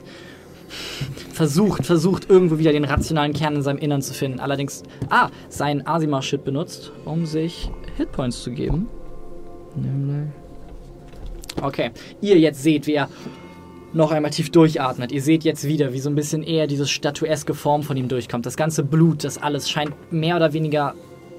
[1.33, 4.39] versucht, versucht irgendwo wieder den rationalen Kern in seinem Innern zu finden.
[4.39, 8.87] Allerdings, ah, sein Asima-Shit benutzt, um sich Hitpoints zu geben.
[11.61, 11.91] Okay,
[12.21, 13.09] ihr jetzt seht, wie er
[13.93, 15.11] noch einmal tief durchatmet.
[15.11, 18.45] Ihr seht jetzt wieder, wie so ein bisschen eher diese statueske Form von ihm durchkommt.
[18.45, 20.95] Das ganze Blut, das alles scheint mehr oder weniger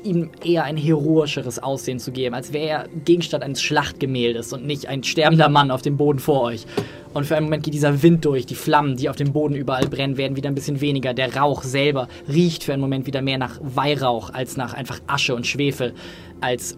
[0.07, 4.89] ihm eher ein heroischeres Aussehen zu geben, als wäre er Gegenstand eines Schlachtgemäldes und nicht
[4.89, 6.65] ein sterbender Mann auf dem Boden vor euch.
[7.13, 9.89] Und für einen Moment geht dieser Wind durch, die Flammen, die auf dem Boden überall
[9.89, 11.15] brennen, werden wieder ein bisschen weniger.
[11.15, 15.35] Der Rauch selber riecht für einen Moment wieder mehr nach Weihrauch als nach einfach Asche
[15.35, 15.95] und Schwefel,
[16.41, 16.77] als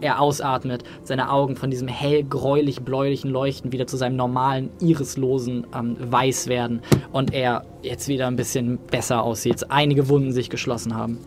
[0.00, 5.96] er ausatmet, seine Augen von diesem hell gräulich-bläulichen Leuchten wieder zu seinem normalen, irislosen ähm,
[6.00, 6.80] Weiß werden
[7.12, 9.70] und er jetzt wieder ein bisschen besser aussieht.
[9.70, 11.18] Einige Wunden sich geschlossen haben.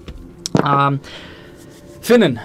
[0.65, 0.99] Ähm,
[2.01, 2.39] Finnen,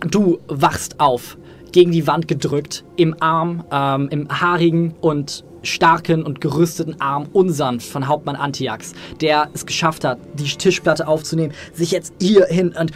[0.00, 1.36] du wachst auf,
[1.72, 7.88] gegen die Wand gedrückt, im Arm, ähm, im haarigen und starken und gerüsteten Arm unsanft
[7.88, 12.92] von Hauptmann Antiax, der es geschafft hat, die Tischplatte aufzunehmen, sich jetzt hier hin und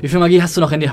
[0.00, 0.92] Wie viel Magie hast du noch in dir?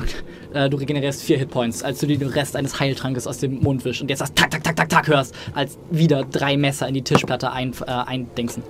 [0.54, 3.86] Äh, du regenerierst vier Hitpoints, als du dir den Rest eines Heiltrankes aus dem Mund
[3.86, 6.96] wischst und jetzt das Tak, Tak, Tak, Tak, Tak hörst, als wieder drei Messer in
[6.96, 8.64] die Tischplatte ein, äh, eindingsen.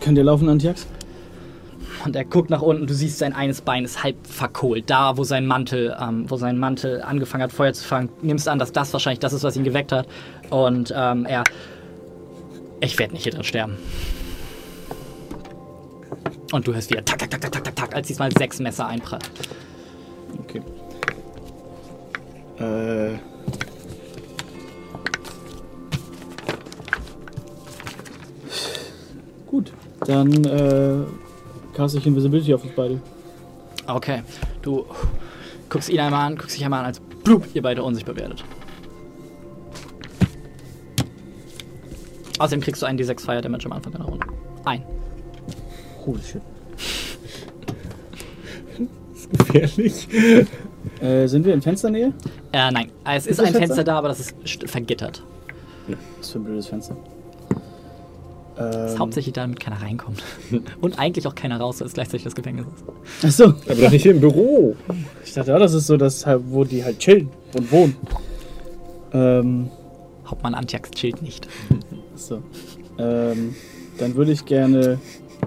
[0.00, 0.86] Könnt ihr laufen, Antiax?
[2.04, 4.84] Und er guckt nach unten, du siehst sein eines Bein ist halb verkohlt.
[4.88, 8.58] Da, wo sein Mantel, ähm, wo sein Mantel angefangen hat, Feuer zu fangen, nimmst an,
[8.58, 10.06] dass das wahrscheinlich das ist, was ihn geweckt hat.
[10.50, 11.44] Und ähm, er.
[12.80, 13.76] Ich werde nicht hier drin sterben.
[16.52, 19.22] Und du hörst wieder tak, tak, tak, tak, tak, tak, als diesmal sechs Messer einprallen.
[20.38, 20.62] Okay.
[22.58, 23.18] Äh.
[29.46, 29.72] Gut,
[30.06, 31.04] dann äh,
[31.74, 33.00] caste ich Invisibility auf uns beide.
[33.86, 34.22] Okay,
[34.62, 34.86] du
[35.68, 38.44] guckst ihn einmal an, guckst dich einmal an, als blub, ihr beide unsichtbar werdet.
[42.38, 44.26] Außerdem kriegst du einen D6 Fire Damage am Anfang deiner Runde.
[44.64, 44.97] Ein.
[46.08, 46.40] Holy shit.
[49.38, 50.08] Gefährlich.
[51.02, 52.12] Äh, sind wir in Fensternähe?
[52.52, 53.58] Äh, nein, es ist, das ein Fenster?
[53.58, 55.22] Fenster da, aber das ist st- vergittert.
[56.18, 56.96] Was für ein blödes Fenster.
[58.56, 60.22] Es ist Ähm, hauptsächlich damit keiner reinkommt.
[60.80, 62.84] Und eigentlich auch keiner raus, weil es gleichzeitig das Gefängnis ist.
[63.24, 64.74] Achso, Aber doch nicht hier im Büro.
[65.24, 67.96] ich dachte, ja, das ist so, dass halt, wo die halt chillen und wohnen.
[69.12, 69.70] Ähm,
[70.26, 71.46] Hauptmann Antiax chillt nicht.
[72.16, 72.42] so.
[72.98, 73.54] Ähm,
[73.98, 74.98] dann würde ich gerne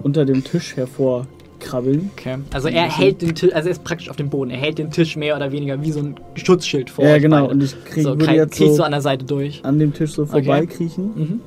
[0.03, 2.11] unter dem Tisch hervorkrabbeln.
[2.17, 2.37] Okay.
[2.53, 4.51] Also er hält den Tisch, also er ist praktisch auf dem Boden.
[4.51, 7.05] Er hält den Tisch mehr oder weniger wie so ein Schutzschild vor.
[7.05, 7.41] Ja, genau.
[7.41, 7.53] beide.
[7.53, 9.63] Und ich krieg, so, würde krieg, jetzt kriegst so du an der Seite durch.
[9.63, 10.31] an dem Tisch so Okay.
[10.31, 11.05] vorbeikriechen.
[11.15, 11.39] Mhm.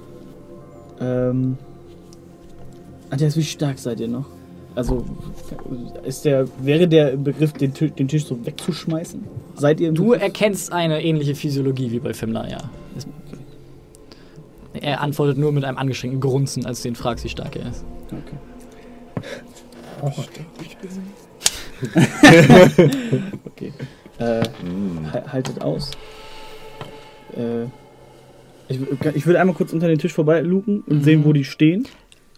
[1.00, 1.58] Ähm,
[3.10, 4.26] Andreas, wie stark seid ihr noch?
[4.76, 5.04] Also
[6.04, 9.22] ist der, wäre der im Begriff, den, Tisch- den Tisch so wegzuschmeißen?
[9.56, 10.22] Seid ihr im Du Begriff?
[10.22, 12.58] erkennst eine ähnliche Physiologie wie bei Fimler, ja.
[12.96, 13.06] Ist-
[14.74, 17.84] Er antwortet nur mit einem angestrengten Grunzen, als du ihn fragst, wie stark er ist.
[20.00, 20.44] Okay.
[24.18, 24.42] Äh,
[25.12, 25.90] ha- haltet aus.
[27.36, 27.64] Äh,
[28.68, 28.78] ich,
[29.14, 31.02] ich würde einmal kurz unter den Tisch vorbei luken und Mhm.
[31.02, 31.88] sehen, wo die stehen.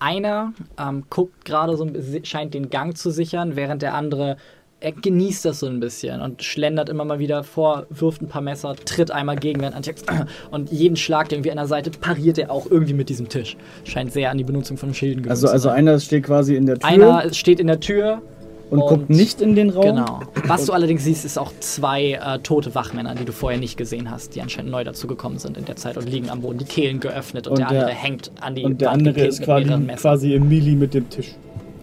[0.00, 4.38] Einer ähm, guckt gerade so, ein bisschen- scheint den Gang zu sichern, während der andere
[4.80, 8.42] er genießt das so ein bisschen und schlendert immer mal wieder vor, wirft ein paar
[8.42, 10.02] Messer, tritt einmal gegen während Antiax
[10.50, 13.56] und jeden Schlag, der irgendwie an der Seite pariert er auch irgendwie mit diesem Tisch.
[13.84, 16.78] Scheint sehr an die Benutzung von Schilden Also, zu also einer steht quasi in der
[16.78, 18.20] Tür Einer steht in der Tür
[18.68, 19.82] und, und- guckt nicht in den Raum.
[19.96, 20.20] Genau.
[20.44, 24.10] Was du allerdings siehst, ist auch zwei äh, tote Wachmänner, die du vorher nicht gesehen
[24.10, 27.00] hast, die anscheinend neu dazugekommen sind in der Zeit und liegen am Boden, die Kehlen
[27.00, 29.70] geöffnet und, Und der der- andere hängt an die Und der Wand andere ist quasi,
[29.96, 31.30] quasi im Melee mit dem Tisch.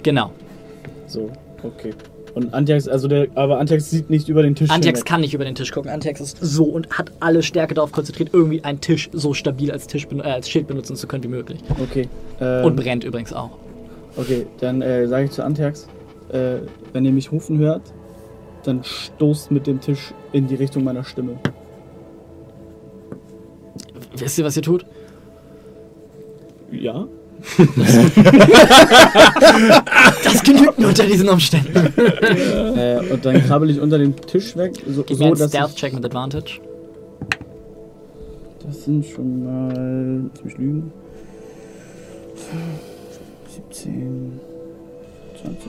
[0.04, 0.32] Genau.
[1.08, 1.32] So,
[1.64, 1.94] okay.
[2.36, 4.70] Und Antiax, also der, aber Antiax sieht nicht über den Tisch.
[4.70, 5.06] Antiax hinweg.
[5.06, 5.92] kann nicht über den Tisch gucken.
[5.92, 9.86] Antiax ist so und hat alle Stärke darauf konzentriert, irgendwie einen Tisch so stabil als,
[9.86, 11.60] Tisch, äh, als Schild benutzen zu können wie möglich.
[11.82, 12.10] Okay.
[12.42, 13.52] Ähm, Und brennt übrigens auch.
[14.16, 15.88] Okay, dann äh, sage ich zu Antiax,
[16.30, 16.58] äh,
[16.92, 17.82] wenn ihr mich rufen hört,
[18.64, 21.38] dann stoßt mit dem Tisch in die Richtung meiner Stimme.
[24.16, 24.86] Wisst ihr, was ihr tut?
[26.72, 27.08] Ja?
[30.24, 31.94] Das genügt mir unter diesen Umständen.
[32.78, 35.50] Äh, und dann krabbel ich unter den Tisch weg, so, Gib mir so einen ich,
[35.50, 36.60] Stealth-Check mit Advantage.
[38.66, 40.30] Das sind schon mal.
[40.34, 40.92] Lass mich lügen.
[43.70, 44.40] 17,
[45.42, 45.68] 20.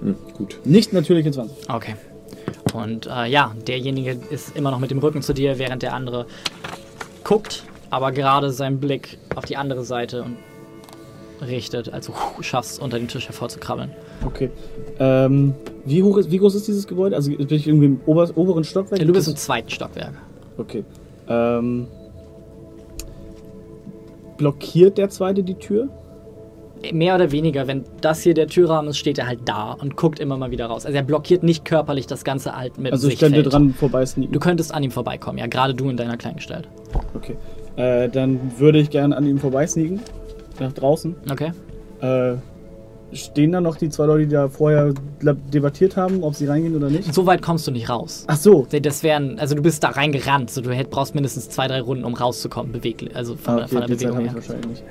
[0.00, 0.58] Hm, gut.
[0.64, 1.70] Nicht natürliche 20.
[1.70, 1.94] Okay.
[2.74, 6.26] Und äh, ja, derjenige ist immer noch mit dem Rücken zu dir, während der andere
[7.22, 10.36] guckt, aber gerade seinen Blick auf die andere Seite und
[11.46, 13.90] richtet, also huh, schaffst unter dem Tisch hervorzukrabbeln.
[14.26, 14.50] Okay.
[14.98, 17.14] Ähm, wie, hoch ist, wie groß ist dieses Gebäude?
[17.14, 19.00] Also bin ich irgendwie im ober, oberen Stockwerk?
[19.00, 20.14] Du bist im zweiten Stockwerk.
[20.58, 20.84] Okay.
[21.28, 21.86] Ähm,
[24.38, 25.88] blockiert der zweite die Tür?
[26.92, 30.18] Mehr oder weniger, wenn das hier der Türrahmen ist, steht er halt da und guckt
[30.18, 30.84] immer mal wieder raus.
[30.84, 34.32] Also er blockiert nicht körperlich das Ganze halt mit Also ich könnte dran vorbei sneaken.
[34.32, 36.68] Du könntest an ihm vorbeikommen, ja, gerade du in deiner Kleingestalt.
[37.14, 37.36] Okay.
[37.76, 40.00] Äh, dann würde ich gerne an ihm vorbei sneaken.
[40.60, 41.14] Nach draußen.
[41.30, 41.50] Okay.
[42.00, 42.36] Äh,
[43.12, 44.92] stehen da noch die zwei Leute, die da vorher
[45.52, 47.12] debattiert haben, ob sie reingehen oder nicht?
[47.14, 48.24] So weit kommst du nicht raus.
[48.28, 48.66] Ach so.
[48.70, 52.04] Das wären, also du bist da reingerannt, so du hätt, brauchst mindestens zwei, drei Runden,
[52.04, 54.34] um rauszukommen, beweglich, also von, Ah, der, von der Bewegung her.
[54.34, 54.84] wahrscheinlich nicht.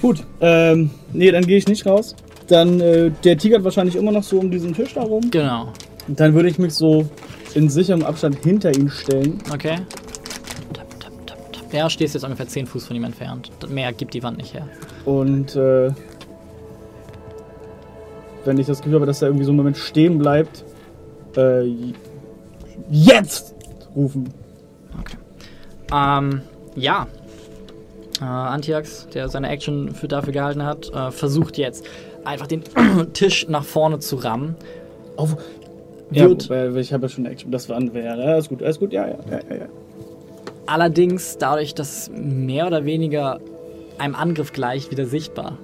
[0.00, 0.24] Gut.
[0.40, 2.14] Ähm, nee, dann gehe ich nicht raus.
[2.46, 5.22] Dann, äh, der tigert wahrscheinlich immer noch so um diesen Tisch da rum.
[5.30, 5.72] Genau.
[6.06, 7.04] Und dann würde ich mich so
[7.54, 9.38] in sicherem Abstand hinter ihn stellen.
[9.52, 9.76] Okay.
[11.72, 13.50] Ja, stehst jetzt ungefähr 10 Fuß von ihm entfernt.
[13.68, 14.66] Mehr gibt die Wand nicht her.
[15.04, 15.90] Und äh,
[18.44, 20.64] wenn ich das Gefühl habe, dass er irgendwie so einen Moment stehen bleibt,
[21.36, 21.70] äh,
[22.90, 23.54] jetzt
[23.94, 24.32] rufen.
[25.92, 26.40] Ähm,
[26.74, 27.06] ja.
[28.20, 31.84] Äh, Antiax, der seine Action für dafür gehalten hat, äh, versucht jetzt
[32.24, 32.62] einfach den
[33.12, 34.56] Tisch nach vorne zu rammen.
[35.16, 35.36] Auf,
[36.10, 37.50] ja, ich habe ja schon Action.
[37.50, 38.02] Das war andere.
[38.02, 39.66] Ja, ist gut, alles gut, ja, ja, ja, ja.
[40.68, 43.40] Allerdings dadurch, dass mehr oder weniger
[43.96, 45.56] einem Angriff gleich wieder sichtbar.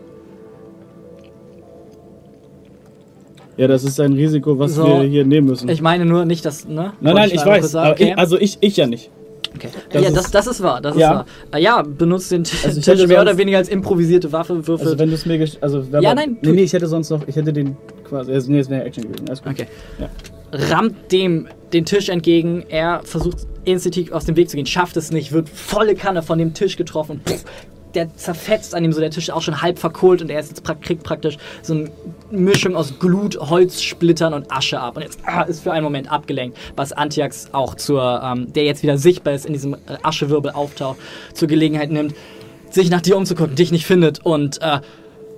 [3.58, 4.86] Ja, das ist ein Risiko, was So.
[4.86, 5.68] wir hier nehmen müssen.
[5.68, 6.94] Ich meine nur nicht, dass, ne?
[7.00, 7.74] nein, nein, ich einmal weiß.
[7.74, 8.12] okay.
[8.12, 9.10] ich, also ich, ich ja nicht.
[9.54, 9.68] okay.
[9.92, 11.10] das ja, ist- das, das ist wahr, das Ja.
[11.10, 11.26] ist wahr.
[11.52, 14.88] Äh, ja, benutzt den Tisch Also ich hätte mehr oder weniger als improvisierte Waffe, würfelt.
[14.88, 17.36] Also wenn du es mir also Ja, nein, Nee, nee, ich hätte sonst noch, ich
[17.36, 17.76] hätte den
[18.08, 19.28] quasi, also, nee, es wäre Action gewesen.
[19.28, 19.52] Alles gut.
[19.52, 19.66] Okay.
[20.00, 20.08] Ja.
[20.54, 22.64] Rammt dem den Tisch entgegen.
[22.68, 26.38] Er versucht instinktiv aus dem Weg zu gehen, schafft es nicht, wird volle Kanne von
[26.38, 27.20] dem Tisch getroffen.
[27.26, 27.44] Pff,
[27.94, 30.48] der zerfetzt an ihm so, der Tisch ist auch schon halb verkohlt und er ist
[30.48, 31.90] jetzt, kriegt praktisch so eine
[32.30, 34.96] Mischung aus Glut, Holzsplittern und Asche ab.
[34.96, 38.82] Und jetzt ah, ist für einen Moment abgelenkt, was Antiax auch zur, ähm, der jetzt
[38.82, 40.98] wieder sichtbar ist, in diesem äh, Aschewirbel auftaucht,
[41.34, 42.14] zur Gelegenheit nimmt,
[42.70, 44.80] sich nach dir umzugucken, dich nicht findet und äh,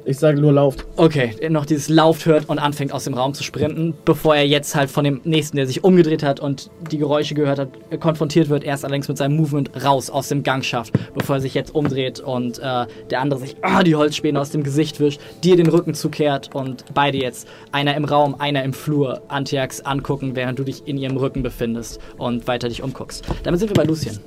[0.09, 0.87] Ich sage nur lauft.
[0.95, 4.47] Okay, er noch dieses Lauft hört und anfängt aus dem Raum zu sprinten, bevor er
[4.47, 8.49] jetzt halt von dem nächsten, der sich umgedreht hat und die Geräusche gehört hat, konfrontiert
[8.49, 8.63] wird.
[8.63, 12.21] Erst allerdings mit seinem Movement raus aus dem Gang schafft, bevor er sich jetzt umdreht
[12.21, 15.93] und äh, der andere sich ah, die Holzspäne aus dem Gesicht wischt, dir den Rücken
[15.93, 20.87] zukehrt und beide jetzt, einer im Raum, einer im Flur, Antiax angucken, während du dich
[20.87, 23.25] in ihrem Rücken befindest und weiter dich umguckst.
[23.43, 24.21] Damit sind wir bei Lucien.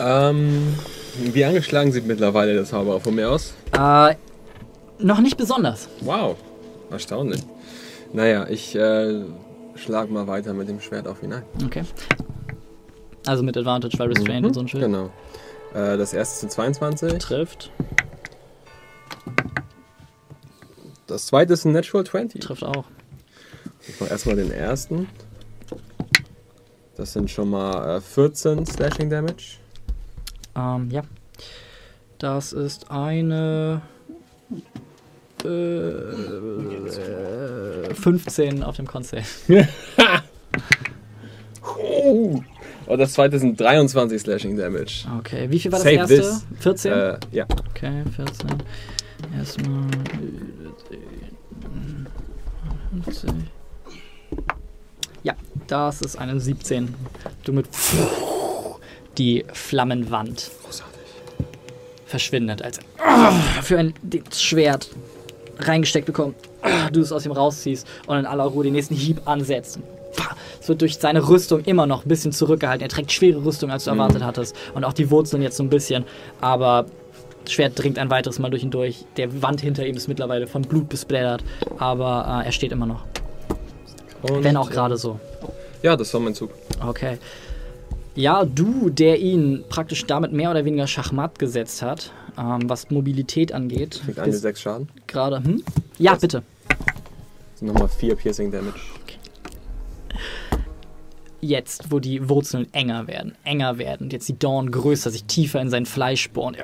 [0.00, 0.74] Ähm,
[1.18, 3.54] wie angeschlagen sieht mittlerweile der Zauberer von mir aus?
[3.72, 4.14] Äh,
[4.98, 5.88] noch nicht besonders.
[6.00, 6.36] Wow,
[6.90, 7.42] erstaunlich.
[8.12, 9.24] Naja, ich äh,
[9.74, 11.42] schlag mal weiter mit dem Schwert auf ihn ein.
[11.64, 11.84] Okay.
[13.26, 14.84] Also mit Advantage, weil Restrained und so ein Schild.
[14.84, 15.10] Genau.
[15.74, 17.70] Äh, das erste sind 22, Trifft.
[21.06, 22.40] das zweite ist ein Natural 20.
[22.40, 22.84] Trifft auch.
[23.88, 25.08] Ich mach erstmal den ersten.
[26.96, 29.58] Das sind schon mal äh, 14 Slashing Damage.
[30.56, 31.02] Ähm, ja.
[32.18, 33.82] Das ist eine.
[35.44, 36.06] Äh,
[37.94, 39.24] 15 auf dem Con-Save.
[42.86, 45.06] Und das zweite sind 23 Slashing Damage.
[45.18, 46.16] Okay, wie viel war das Save erste?
[46.16, 46.46] this.
[46.60, 46.92] 14?
[46.92, 47.46] Äh, ja.
[47.70, 48.48] Okay, 14.
[49.36, 49.90] Erstmal.
[53.04, 53.30] 50.
[55.22, 55.34] Ja,
[55.66, 56.94] das ist eine 17.
[57.44, 57.66] Du mit
[59.18, 60.50] die Flammenwand
[62.06, 62.80] verschwindet, als
[63.62, 63.94] für ein
[64.34, 64.88] Schwert
[65.58, 66.36] reingesteckt bekommt.
[66.92, 69.78] Du es aus ihm rausziehst und in aller Ruhe den nächsten Hieb ansetzt.
[70.60, 72.82] Es wird durch seine Rüstung immer noch ein bisschen zurückgehalten.
[72.82, 74.56] Er trägt schwere Rüstung, als du erwartet hattest.
[74.74, 76.04] Und auch die Wurzeln jetzt so ein bisschen.
[76.40, 76.86] Aber
[77.44, 79.04] das Schwert dringt ein weiteres Mal durch ihn durch.
[79.16, 81.44] Der Wand hinter ihm ist mittlerweile von Blut besplattert.
[81.78, 83.04] Aber äh, er steht immer noch.
[84.22, 85.20] Und, Wenn auch gerade so.
[85.82, 86.50] Ja, das war mein Zug.
[86.84, 87.18] Okay.
[88.16, 93.52] Ja, du, der ihn praktisch damit mehr oder weniger Schachmatt gesetzt hat, ähm, was Mobilität
[93.52, 94.00] angeht.
[94.06, 94.88] Kriegt eine bist 6 Schaden.
[95.06, 95.44] gerade.
[95.44, 95.62] Hm?
[95.98, 96.42] Ja, bitte.
[96.68, 98.80] Das sind nochmal 4 Piercing Damage.
[101.46, 105.70] Jetzt, wo die Wurzeln enger werden, enger werden, jetzt die Dorn größer, sich tiefer in
[105.70, 106.56] sein Fleisch bohren.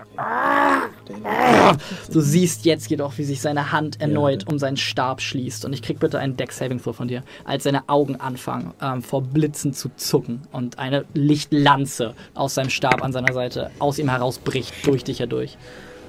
[2.13, 5.65] Du siehst jetzt jedoch, wie sich seine Hand erneut um seinen Stab schließt.
[5.65, 9.03] Und ich krieg bitte einen Deck Saving Throw von dir, als seine Augen anfangen, ähm,
[9.03, 14.09] vor Blitzen zu zucken und eine Lichtlanze aus seinem Stab an seiner Seite aus ihm
[14.09, 15.57] herausbricht, durch dich herdurch.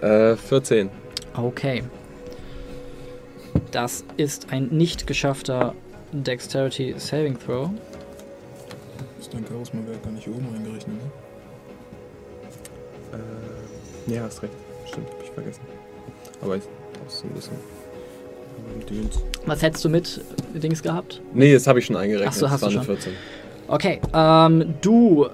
[0.01, 0.89] Äh, 14.
[1.36, 1.84] Okay.
[3.71, 5.74] Das ist ein nicht geschaffter
[6.11, 7.69] Dexterity Saving Throw.
[9.24, 11.09] Ist dein Charisma-Wert gar nicht oben eingerechnet, ne?
[14.09, 14.51] Äh, ja, hast recht.
[14.86, 15.61] Stimmt, hab ich vergessen.
[16.41, 17.55] Aber ich brauch's so ein bisschen.
[19.45, 20.19] Was hättest du mit
[20.55, 21.21] Dings gehabt?
[21.34, 22.34] Nee, das habe ich schon eingerechnet.
[22.34, 22.84] Ach so, hast das du schon.
[22.84, 23.13] 14.
[23.69, 25.28] Okay, ähm, du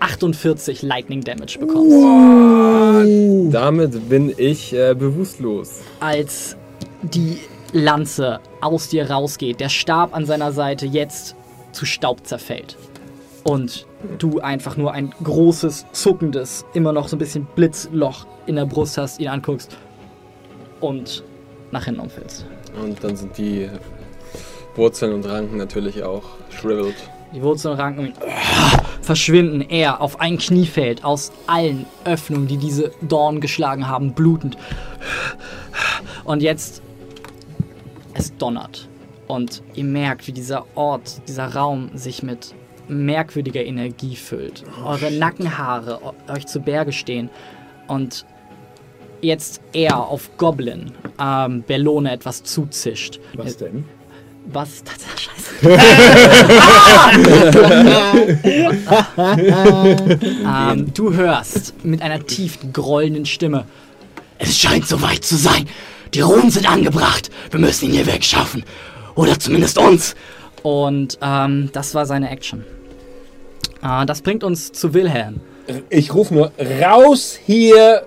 [0.00, 3.54] 48 Lightning Damage bekommst.
[3.54, 5.82] Damit bin ich äh, bewusstlos.
[6.00, 6.56] Als
[7.02, 7.38] die
[7.72, 11.36] Lanze aus dir rausgeht, der Stab an seiner Seite jetzt
[11.70, 12.76] zu Staub zerfällt.
[13.44, 13.86] Und
[14.18, 18.98] du einfach nur ein großes, zuckendes, immer noch so ein bisschen Blitzloch in der Brust
[18.98, 19.76] hast, ihn anguckst
[20.80, 21.24] und
[21.70, 22.44] nach hinten umfällst.
[22.82, 23.68] Und dann sind die
[24.76, 26.94] Wurzeln und Ranken natürlich auch shriveled.
[27.34, 28.14] Die Wurzeln ranken und
[29.02, 29.60] verschwinden.
[29.60, 34.56] Er auf ein Knie fällt, aus allen Öffnungen, die diese Dornen geschlagen haben, blutend.
[36.24, 36.82] Und jetzt,
[38.14, 38.88] es donnert.
[39.28, 42.54] Und ihr merkt, wie dieser Ort, dieser Raum sich mit
[42.90, 44.64] merkwürdiger Energie füllt.
[44.84, 47.30] Eure Nackenhaare euch zu Berge stehen.
[47.86, 48.26] Und
[49.20, 53.20] jetzt er auf Goblin ähm, Bellone etwas zuzischt.
[53.34, 53.84] Was denn?
[54.46, 54.82] Was?
[54.90, 55.40] Das ist scheiße.
[60.46, 63.66] ähm, du hörst mit einer tiefen, grollenden Stimme.
[64.38, 65.68] Es scheint soweit zu sein.
[66.14, 67.30] Die Runen sind angebracht.
[67.50, 68.64] Wir müssen ihn hier wegschaffen.
[69.14, 70.14] Oder zumindest uns.
[70.62, 72.64] Und ähm, das war seine Action.
[73.82, 75.40] Äh, das bringt uns zu Wilhelm.
[75.88, 76.52] Ich rufe nur
[76.82, 78.02] raus hier.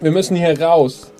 [0.00, 1.10] Wir müssen hier raus.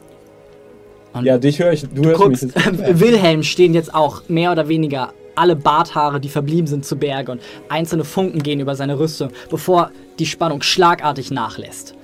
[1.12, 1.82] Und Ja, dich höre ich.
[1.82, 2.54] Du, Du hörst guckst, mich.
[2.54, 3.00] jetzt.
[3.00, 7.42] Wilhelm stehen jetzt auch mehr oder weniger alle Barthaare, die verblieben sind, zu Berge und
[7.68, 11.94] einzelne Funken gehen über seine Rüstung, bevor die Spannung schlagartig nachlässt.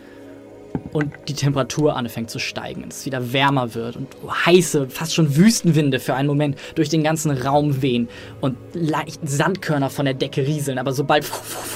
[0.93, 4.09] Und die Temperatur anfängt zu steigen, es wieder wärmer wird und
[4.47, 8.09] heiße, fast schon Wüstenwinde für einen Moment durch den ganzen Raum wehen
[8.43, 11.25] und leicht Sandkörner von der Decke rieseln, aber sobald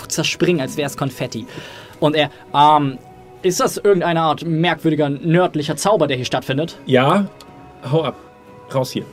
[0.09, 1.47] zerspringen, als wäre es Konfetti.
[1.99, 2.99] Und er, ähm,
[3.43, 6.79] ist das irgendeine Art merkwürdiger nördlicher Zauber, der hier stattfindet?
[6.85, 7.27] Ja,
[7.91, 8.17] hau ab.
[8.75, 9.05] Raus hier.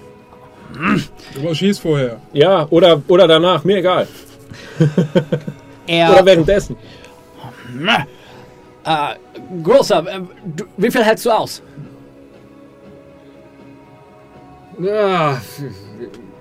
[1.35, 2.19] Du schießt vorher.
[2.33, 4.07] Ja, oder, oder danach, mir egal.
[5.85, 6.75] Er, Oder währenddessen.
[8.85, 9.15] Äh,
[9.63, 10.21] Großer, äh,
[10.55, 11.61] du, wie viel hältst du aus?
[14.81, 15.37] Ah,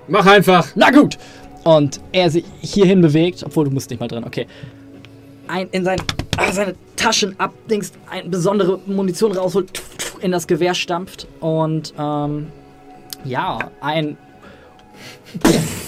[0.07, 0.67] mach einfach.
[0.75, 1.17] Na gut.
[1.63, 4.47] Und er sich hierhin bewegt, obwohl du musst nicht mal drin, okay.
[5.47, 6.01] Ein, in sein,
[6.37, 9.81] ah, seine Taschen abdingst, eine besondere Munition rausholt,
[10.21, 12.47] in das Gewehr stampft und ähm,
[13.23, 14.17] ja, ein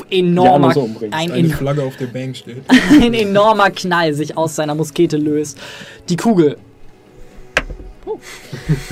[0.09, 1.13] enormer, Janus umbringt.
[1.13, 2.63] ein, en- Flagge auf der Bank steht.
[3.01, 5.57] ein enormer Knall sich aus seiner Muskete löst.
[6.09, 6.57] Die Kugel
[8.05, 8.17] oh,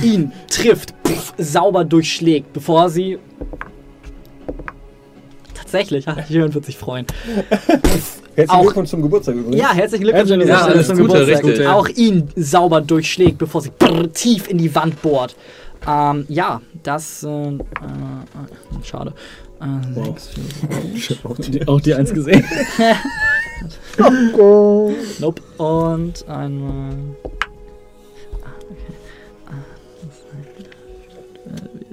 [0.02, 3.18] ihn trifft, pff, sauber durchschlägt, bevor sie
[5.54, 7.06] tatsächlich, ach, Jörn wird sich freuen.
[8.36, 9.60] Herzlichen Auch- Glückwunsch zum Geburtstag übrigens.
[9.60, 10.56] Ja, herzlichen Glückwunsch Herzlichen.
[10.58, 11.44] Stelle Ja, zum Gute, Geburtstag.
[11.44, 11.66] richtig.
[11.68, 15.36] Auch ihn sauber durchschlägt, bevor sie brrr, tief in die Wand bohrt.
[15.86, 17.58] Ähm, ja, das, äh, äh, äh,
[19.64, 20.00] schade.
[20.00, 22.44] Äh, sechs, vier, Auch die, eins gesehen.
[25.20, 25.42] Nope.
[25.62, 26.96] Und einmal.
[28.42, 28.86] Ah, okay.
[29.46, 29.52] Ah,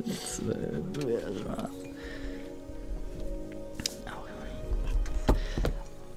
[0.06, 0.42] das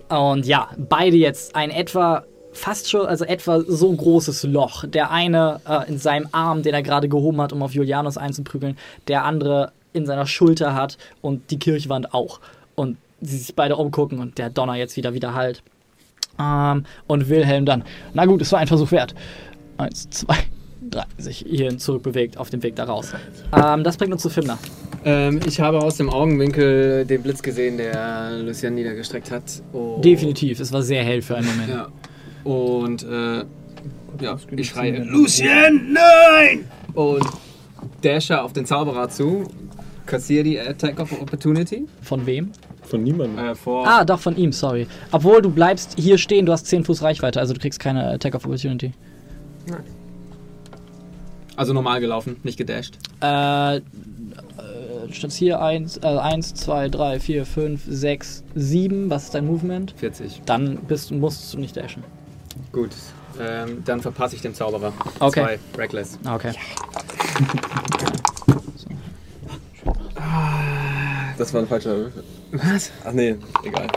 [0.08, 4.84] Und ja, beide jetzt ein etwa fast schon, also etwa so großes Loch.
[4.86, 8.78] Der eine äh, in seinem Arm, den er gerade gehoben hat, um auf Julianus einzuprügeln,
[9.08, 12.40] der andere in seiner Schulter hat und die Kirchwand auch.
[12.74, 15.62] Und sie sich beide umgucken und der Donner jetzt wieder wieder halt.
[16.38, 19.14] Ähm, und Wilhelm dann, na gut, es war ein Versuch wert.
[19.78, 20.36] Eins, zwei,
[20.90, 23.12] drei, sich hierhin zurückbewegt auf dem Weg da raus.
[23.52, 24.58] Ähm, das bringt uns zu Fimner.
[25.04, 29.62] Ähm, ich habe aus dem Augenwinkel den Blitz gesehen, der Lucian niedergestreckt hat.
[29.72, 31.68] Und Definitiv, es war sehr hell für einen Moment.
[31.68, 31.88] Ja.
[32.44, 33.44] Und äh,
[34.20, 36.68] ja, ich schreie Lucian, nein!
[36.94, 37.24] Und
[38.02, 39.44] dashe auf den Zauberer zu,
[40.06, 42.50] kassiere die Attack of Opportunity Von wem?
[42.82, 43.38] Von niemandem.
[43.38, 43.86] äh, vor.
[43.86, 44.86] Ah, doch, von ihm, sorry.
[45.10, 48.34] Obwohl, du bleibst hier stehen, du hast 10 Fuß Reichweite, also du kriegst keine Attack
[48.34, 48.92] of Opportunity.
[51.56, 52.98] Also normal gelaufen, nicht gedasht.
[53.22, 53.82] Äh, äh
[55.10, 59.10] Statt hier 1, äh, 1, 2, 3, 4, 5, 6, 7.
[59.10, 59.94] Was ist dein Movement?
[59.96, 60.42] 40.
[60.46, 62.02] Dann bist, musst du nicht dashen.
[62.72, 62.90] Gut.
[63.38, 64.92] Ähm, dann verpasse ich dem Zauberer.
[65.20, 65.42] Okay.
[65.42, 65.58] Zwei.
[65.78, 66.18] Reckless.
[66.24, 66.52] Okay.
[71.36, 72.10] Das war ein falscher.
[72.52, 72.90] Was?
[73.04, 73.88] Ach nee, egal.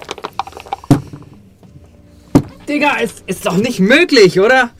[2.67, 4.71] Digga, ist, ist doch nicht möglich, oder?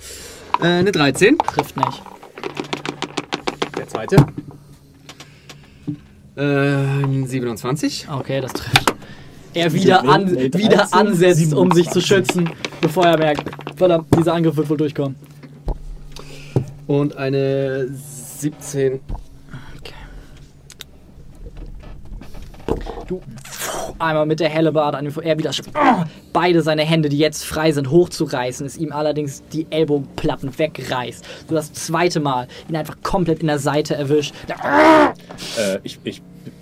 [0.61, 1.37] Äh, eine 13.
[1.37, 2.01] Trifft nicht.
[3.77, 4.17] Der zweite.
[6.35, 8.07] Äh, 27.
[8.11, 8.93] Okay, das trifft.
[9.53, 12.05] Er wieder, an, Nee, 13, wieder ansetzt, um sich zu 27.
[12.05, 12.49] schützen,
[12.81, 15.15] bevor er merkt, verdammt, dieser Angriff wird wohl durchkommen.
[16.85, 18.99] Und eine 17.
[23.07, 23.21] Du
[23.99, 25.71] einmal mit der Hellebarde an ihm vor, er wieder schafft,
[26.33, 31.25] beide seine Hände, die jetzt frei sind, hochzureißen, es ihm allerdings die Ellbogenplatten wegreißt.
[31.47, 34.33] Du das zweite Mal ihn einfach komplett in der Seite erwischt.
[35.57, 36.21] Äh, ich, ich,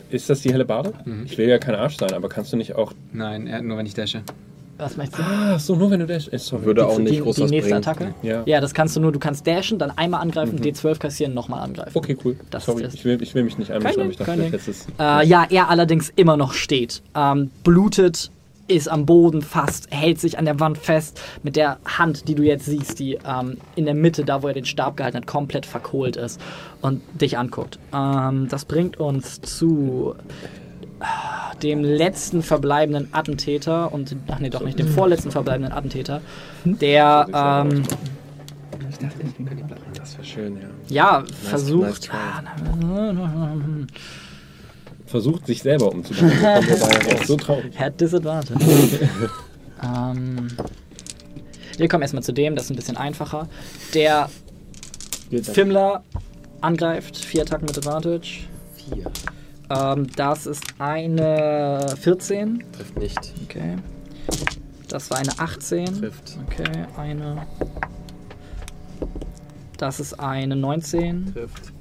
[0.10, 0.94] ist das die helle Bade?
[1.26, 2.94] Ich will ja kein Arsch sein, aber kannst du nicht auch.
[3.12, 4.22] Nein, er, nur wenn ich dashe.
[4.78, 5.22] Was meinst du?
[5.24, 6.28] Ah, so, nur wenn du das.
[6.28, 6.66] Äh, sorry.
[6.66, 7.88] Würde auch die, nicht groß die nächste bringen.
[7.88, 8.14] Attacke?
[8.24, 8.44] Ja.
[8.46, 11.92] Ja, das kannst du nur, du kannst dashen, dann einmal angreifen, D12 kassieren, nochmal angreifen.
[11.98, 12.36] Okay, cool.
[12.50, 14.88] Das sorry, ist- ich will, ich will mich nicht einmischen, ich dachte, ist.
[15.00, 17.02] Äh, ja, er allerdings immer noch steht.
[17.16, 18.32] Ähm, blutet,
[18.68, 22.42] ist am Boden fast, hält sich an der Wand fest, mit der Hand, die du
[22.44, 25.68] jetzt siehst, die ähm, in der Mitte, da wo er den Stab gehalten hat, komplett
[25.68, 26.42] verkohlt ist
[26.82, 27.78] und dich anguckt.
[27.94, 30.16] Ähm, das bringt uns zu
[31.62, 36.22] dem letzten verbleibenden Attentäter und, ach nee, doch nicht, dem vorletzten verbleibenden Attentäter,
[36.64, 37.84] der, ähm,
[39.94, 40.68] Das wäre schön, ja.
[40.90, 42.44] ja, nice versucht, ah,
[45.06, 46.34] Versucht, sich selber umzubringen.
[47.26, 47.74] So traurig.
[47.78, 48.60] Er hat Disadvantage.
[49.84, 50.48] ähm,
[51.78, 53.48] wir kommen erstmal zu dem, das ist ein bisschen einfacher.
[53.94, 54.30] Der
[55.44, 56.04] Fimmler
[56.62, 58.48] angreift, vier Attacken mit Advantage.
[58.76, 59.12] Vier.
[59.70, 62.64] Ähm, das ist eine 14.
[62.72, 63.34] Trifft nicht.
[63.46, 63.76] Okay.
[64.88, 65.86] Das war eine 18.
[66.02, 66.38] Trifft.
[66.48, 67.46] Okay, eine.
[69.78, 71.34] Das ist eine 19.
[71.34, 71.74] Trifft.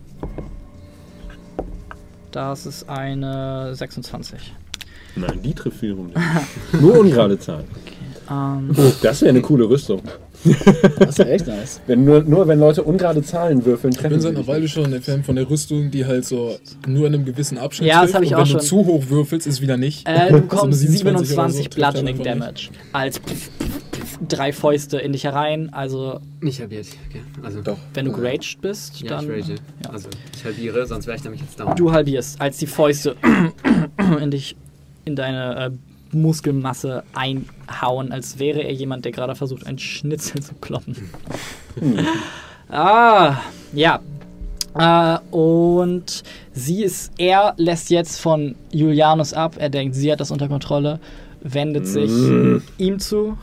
[2.33, 4.55] Das ist eine 26.
[5.17, 6.11] Nein, die trifft viel rum.
[6.81, 7.67] Nur ungerade Zahlen.
[8.29, 10.03] Ähm, Das wäre eine coole Rüstung.
[10.99, 11.81] Das ist echt nice.
[11.87, 14.69] Wenn nur, nur wenn Leute ungerade Zahlen würfeln, Ich treffen bin sie seit einer Weile
[14.69, 18.03] schon ein Fan von der Rüstung, die halt so nur in einem gewissen Abschnitt Ja,
[18.03, 18.15] das trifft.
[18.17, 18.59] hab ich und auch wenn schon.
[18.61, 20.07] du zu hoch würfelst, ist wieder nicht.
[20.09, 22.23] Äh, du Also bekommst 27 27, oder so, Bludgeoning.
[22.23, 22.69] Damage.
[22.93, 25.73] Als pff, pff, drei Fäuste in dich herein.
[25.73, 26.87] Also, Nicht halbiert.
[27.09, 27.23] Okay.
[27.43, 27.79] Also, Doch.
[27.95, 29.25] wenn du geraged bist, Ja, dann.
[29.25, 29.55] ich rage.
[29.85, 29.91] ja.
[29.91, 31.75] Also, ich halbiere, sonst wäre ich nämlich jetzt down.
[31.77, 33.17] Du halbierst, als die Fäuste
[34.23, 34.57] in dich,
[35.05, 35.71] in deine äh,
[36.15, 40.97] Muskelmasse einhauen, als wäre er jemand, der gerade versucht, einen Schnitzel zu kloppen.
[42.69, 43.37] ah,
[43.73, 44.01] ja.
[44.77, 49.57] Äh, und sie ist, er lässt jetzt von Julianus ab.
[49.59, 50.99] Er denkt, sie hat das unter Kontrolle,
[51.41, 52.11] wendet sich
[52.79, 53.39] ihm zu.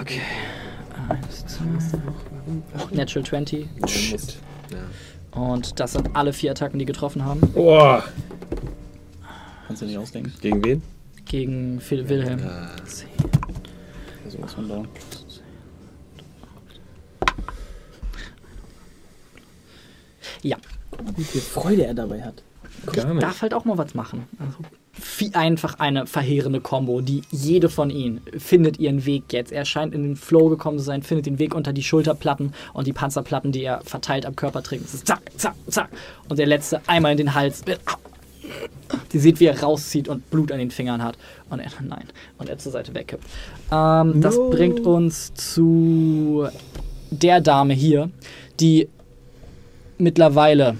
[0.00, 0.20] Okay.
[1.08, 1.64] Eins, zwei.
[2.92, 3.66] Natural 20.
[3.86, 4.36] Shit.
[5.36, 7.40] Und das sind alle vier Attacken, die getroffen haben.
[7.52, 8.02] Boah.
[9.66, 10.32] Kannst du nicht ausdenken.
[10.40, 10.82] Gegen wen?
[11.26, 12.40] Gegen Phil Wilhelm.
[14.24, 14.82] Also was von da.
[20.42, 20.56] Ja.
[21.16, 22.42] Wie viel Freude er dabei hat.
[22.92, 23.22] Gar nicht.
[23.22, 24.26] Darf halt auch mal was machen.
[24.38, 24.58] Also,
[25.32, 29.52] einfach eine verheerende Combo, die jede von ihnen findet ihren Weg jetzt.
[29.52, 32.86] Er scheint in den Flow gekommen zu sein, findet den Weg unter die Schulterplatten und
[32.86, 34.88] die Panzerplatten, die er verteilt am Körper trägt.
[34.88, 35.88] Zack, zack, zack.
[36.28, 37.62] Und der letzte einmal in den Hals.
[39.12, 41.16] Die sieht, wie er rauszieht und Blut an den Fingern hat.
[41.50, 42.04] Und er, nein,
[42.38, 43.24] und er zur Seite wegkippt.
[43.72, 46.46] Ähm, Das bringt uns zu
[47.10, 48.10] der Dame hier,
[48.60, 48.88] die
[49.98, 50.76] mittlerweile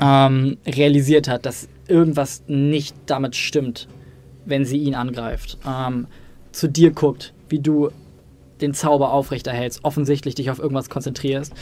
[0.00, 3.88] ähm, realisiert hat, dass irgendwas nicht damit stimmt,
[4.44, 5.58] wenn sie ihn angreift.
[5.66, 6.06] Ähm,
[6.52, 7.90] zu dir guckt, wie du
[8.60, 11.52] den Zauber aufrechterhältst, offensichtlich dich auf irgendwas konzentrierst.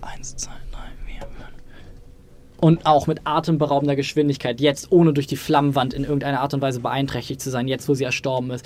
[0.00, 1.50] Eins, zwei, drei, vier, fünf.
[2.58, 6.80] Und auch mit atemberaubender Geschwindigkeit, jetzt ohne durch die Flammenwand in irgendeiner Art und Weise
[6.80, 8.64] beeinträchtigt zu sein, jetzt wo sie erstorben ist,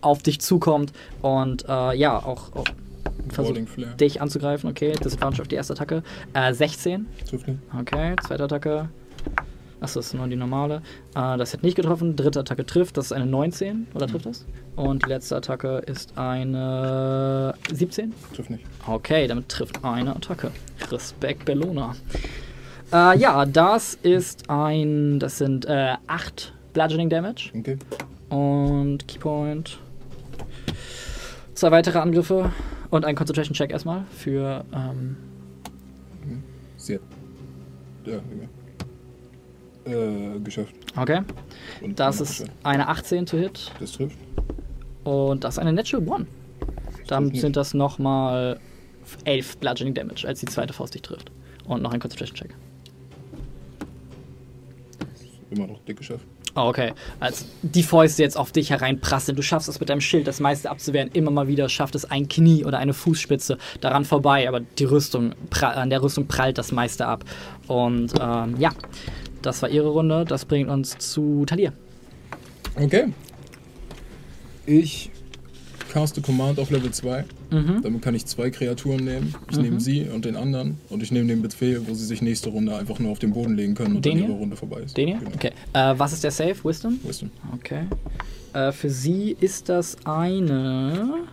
[0.00, 2.64] auf dich zukommt und äh, ja, auch, auch
[3.28, 4.70] versucht, dich anzugreifen.
[4.70, 6.02] Okay, Disadvantage auf die erste Attacke.
[6.32, 7.06] Äh, 16.
[7.28, 7.60] Trifft nicht.
[7.78, 8.88] Okay, zweite Attacke.
[9.80, 10.82] Achso, das ist nur die normale.
[11.14, 12.16] Äh, das hat nicht getroffen.
[12.16, 12.96] Dritte Attacke trifft.
[12.96, 13.86] Das ist eine 19.
[13.94, 14.44] Oder trifft das?
[14.76, 18.12] Und die letzte Attacke ist eine 17.
[18.34, 18.64] Trifft nicht.
[18.86, 20.50] Okay, damit trifft eine Attacke.
[20.90, 21.94] Respekt, Bellona.
[22.92, 25.18] Äh, ja, das ist ein.
[25.18, 27.50] Das sind äh, 8 Bludgeoning Damage.
[27.56, 27.78] Okay.
[28.28, 29.78] Und Keypoint.
[31.54, 32.52] Zwei weitere Angriffe.
[32.90, 35.16] Und ein Concentration Check erstmal für ähm,
[36.80, 37.02] Sie hat.
[38.04, 38.48] Ja, egal.
[39.90, 40.74] Äh, geschafft.
[40.96, 41.20] Okay.
[41.80, 43.72] Und Das ist eine 18 to hit.
[43.80, 44.16] Das trifft.
[45.04, 46.26] Und das ist eine Natural One.
[47.06, 48.60] Damit sind das nochmal
[49.24, 51.32] 11 Bludgeoning Damage, als die zweite Faust dich trifft.
[51.64, 52.54] Und noch ein Concentration Check.
[55.50, 56.24] Immer noch dick geschafft.
[56.56, 56.92] Oh, okay.
[57.20, 60.70] Als die Fäuste jetzt auf dich hereinprasseln, du schaffst es mit deinem Schild, das meiste
[60.70, 61.10] abzuwehren.
[61.12, 65.32] Immer mal wieder schafft es ein Knie oder eine Fußspitze daran vorbei, aber die Rüstung,
[65.60, 67.24] an der Rüstung prallt das meiste ab.
[67.68, 68.70] Und ähm, ja,
[69.42, 70.24] das war ihre Runde.
[70.24, 71.72] Das bringt uns zu Talir.
[72.76, 73.12] Okay.
[74.66, 75.10] Ich
[75.90, 77.24] caste Command auf Level 2.
[77.50, 77.80] Mhm.
[77.82, 79.34] Damit kann ich zwei Kreaturen nehmen.
[79.50, 80.78] Ich nehme sie und den anderen.
[80.88, 83.56] Und ich nehme den Befehl, wo sie sich nächste Runde einfach nur auf den Boden
[83.56, 84.38] legen können und Den dann ihre?
[84.38, 84.96] Runde vorbei ist.
[84.96, 85.18] Den hier?
[85.18, 85.32] Genau.
[85.34, 85.50] Okay.
[85.72, 86.56] Äh, was ist der Save?
[86.62, 87.00] Wisdom?
[87.02, 87.30] Wisdom.
[87.56, 87.86] Okay.
[88.52, 91.26] Äh, für sie ist das eine.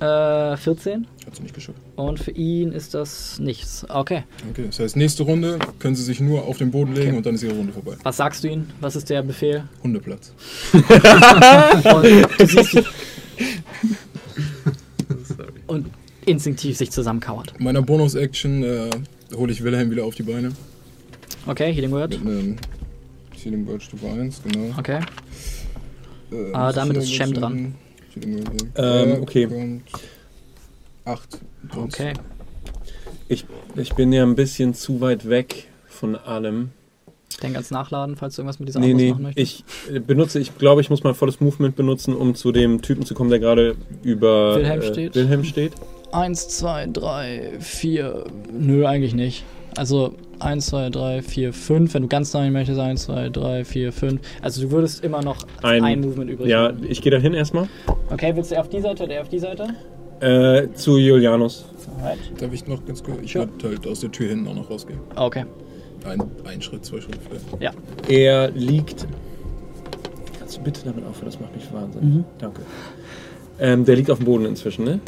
[0.00, 1.06] Ah, äh, 14.
[1.30, 1.78] Hat sie nicht geschafft.
[1.94, 3.86] Und für ihn ist das nichts.
[3.88, 4.24] Okay.
[4.50, 7.36] Okay, das heißt, nächste Runde können sie sich nur auf den Boden legen und dann
[7.36, 7.92] ist ihre Runde vorbei.
[8.02, 8.68] Was sagst du ihnen?
[8.80, 9.62] Was ist der Befehl?
[9.84, 10.32] Hundeplatz.
[10.72, 12.82] Und die
[15.68, 15.86] und
[16.26, 17.54] instinktiv sich zusammenkauert.
[17.58, 18.90] In meiner Bonus-Action äh,
[19.34, 20.50] hole ich Wilhelm wieder auf die Beine.
[21.46, 22.10] Okay, Healing Word.
[22.10, 22.56] Mit einem
[23.40, 24.74] Healing Word Stufe 1, genau.
[24.76, 24.98] Okay.
[26.32, 27.74] Äh, Ah, damit ist Shem dran.
[28.76, 29.48] Ähm, okay.
[31.12, 31.38] Acht.
[31.76, 32.12] Okay.
[33.28, 33.44] Ich,
[33.76, 36.70] ich bin ja ein bisschen zu weit weg von allem.
[37.42, 39.64] Denk ans Nachladen, falls du irgendwas mit dieser Nee, Armbrust nee, machen möchtest.
[39.88, 43.04] ich äh, benutze, ich glaube, ich muss mein volles Movement benutzen, um zu dem Typen
[43.06, 45.14] zu kommen, der gerade über Wilhelm äh, steht.
[45.14, 45.72] Wilhelm steht.
[46.12, 48.24] Eins, zwei, drei, vier.
[48.52, 49.44] Nö, eigentlich nicht.
[49.76, 51.94] Also eins, zwei, drei, vier, fünf.
[51.94, 54.20] Wenn du ganz nah hin möchtest, eins, zwei, drei, vier, fünf.
[54.42, 56.84] Also du würdest immer noch ein, Ein- Movement übrig Ja, haben.
[56.86, 57.68] ich gehe dahin erstmal.
[58.10, 59.68] Okay, willst du auf die Seite oder auf die Seite?
[60.20, 61.64] Äh, zu Julianus.
[62.02, 62.18] Alright.
[62.40, 63.18] Darf ich noch ganz kurz?
[63.22, 63.48] Ich Sure.
[63.62, 65.00] würde halt aus der Tür hinten auch noch rausgehen.
[65.16, 65.44] Okay.
[66.04, 67.44] Ein, ein Schritt, zwei Schritte vielleicht.
[67.62, 67.72] Ja.
[68.08, 69.06] Er liegt.
[70.38, 71.26] Kannst du bitte damit aufhören?
[71.26, 72.14] Das macht mich wahnsinnig.
[72.16, 72.24] Mhm.
[72.38, 72.62] Danke.
[73.58, 75.00] Ähm, der liegt auf dem Boden inzwischen, ne?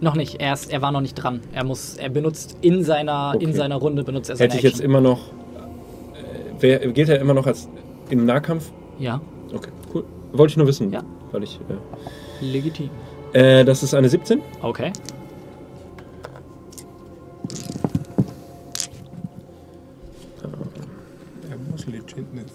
[0.00, 0.40] Noch nicht.
[0.40, 1.40] Er, ist, er war noch nicht dran.
[1.52, 1.96] Er muss.
[1.96, 3.56] Er benutzt in seiner, in Okay.
[3.56, 4.90] seiner Runde benutzt er seine Hätte ich jetzt Action.
[4.90, 5.28] immer noch.
[5.28, 7.68] Äh, wer, gilt er immer noch als
[8.10, 8.70] im Nahkampf?
[8.98, 9.20] Ja,
[9.54, 10.04] Okay, cool.
[10.32, 10.92] Wollte ich nur wissen.
[10.92, 11.02] Ja.
[11.32, 11.58] Weil ich.
[12.40, 12.90] legitim.
[13.36, 14.40] Äh, das ist eine 17.
[14.62, 14.92] Okay.
[21.50, 22.48] Er muss legit nicht.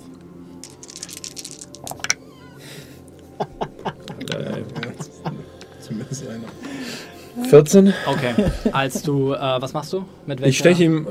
[5.82, 6.48] Zumindest einer.
[7.48, 7.94] 14.
[8.08, 8.34] Okay.
[8.72, 9.34] Als du.
[9.34, 10.06] Äh, was machst du?
[10.26, 10.50] Mit welcher?
[10.50, 11.06] Ich steche ihm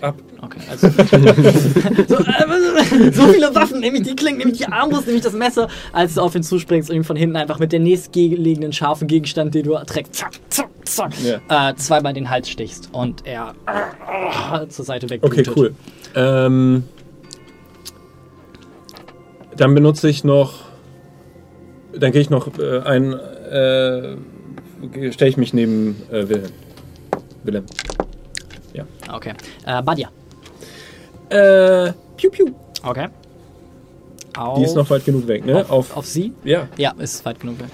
[0.00, 0.16] ab.
[0.52, 0.88] Okay, also.
[2.08, 6.14] so, äh, so viele Waffen, nämlich die Klingen, nämlich die Armbrust, nämlich das Messer, als
[6.14, 9.64] du auf ihn zuspringst und ihm von hinten einfach mit der nächstgelegenen scharfen Gegenstand, den
[9.64, 11.70] du trägst, zack, zack, zack, Ja.
[11.70, 15.20] äh, zweimal den Hals stichst und er äh, zur Seite weg.
[15.22, 15.74] Okay, cool.
[16.14, 16.84] Ähm,
[19.56, 20.54] dann benutze ich noch.
[21.94, 23.12] Dann gehe ich noch äh, ein.
[23.12, 24.16] Äh,
[25.12, 26.52] Stelle ich mich neben äh, Wilhelm.
[27.44, 27.66] Wilhelm.
[29.12, 29.34] Okay.
[29.66, 30.08] Äh, Badia.
[31.30, 32.46] Äh, piu piu.
[32.82, 33.08] Okay.
[34.36, 35.60] Auf, Die ist noch weit genug weg, ne?
[35.60, 36.32] auf, Auf, auf sie?
[36.44, 37.68] ja, Ja, ist weit genug weg.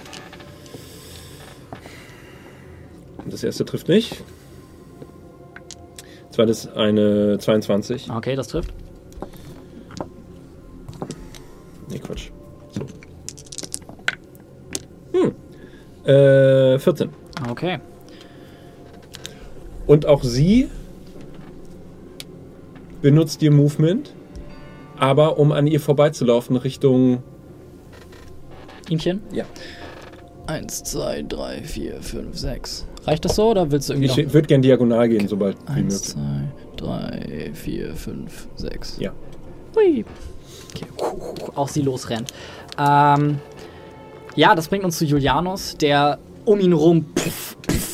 [3.27, 4.23] das erste trifft nicht.
[6.31, 8.11] Zweites eine 22.
[8.11, 8.73] Okay, das trifft.
[11.91, 12.31] Nee, Quatsch.
[12.71, 12.87] So.
[15.13, 15.35] Hm.
[16.07, 17.11] Äh, 14.
[17.51, 17.79] Okay.
[19.87, 20.69] Und auch sie
[23.03, 24.15] benutzt ihr Movement,
[24.99, 27.23] aber um an ihr vorbeizulaufen Richtung.
[28.89, 29.21] Ihmchen?
[29.33, 29.45] Ja.
[30.47, 32.87] Eins, zwei, drei, vier, fünf, sechs.
[33.05, 34.33] Reicht das so oder willst du irgendwie Ich noch?
[34.35, 36.49] würde gern diagonal gehen, sobald wie Eins, möglich.
[36.77, 38.97] zwei, drei, vier, fünf, sechs.
[38.99, 39.13] Ja.
[39.77, 40.05] Hui.
[40.75, 40.87] Okay.
[41.55, 42.33] Auch sie losrennt.
[42.79, 43.39] Ähm,
[44.37, 47.88] ja, das bringt uns zu Julianus, der um ihn rum puff, puff,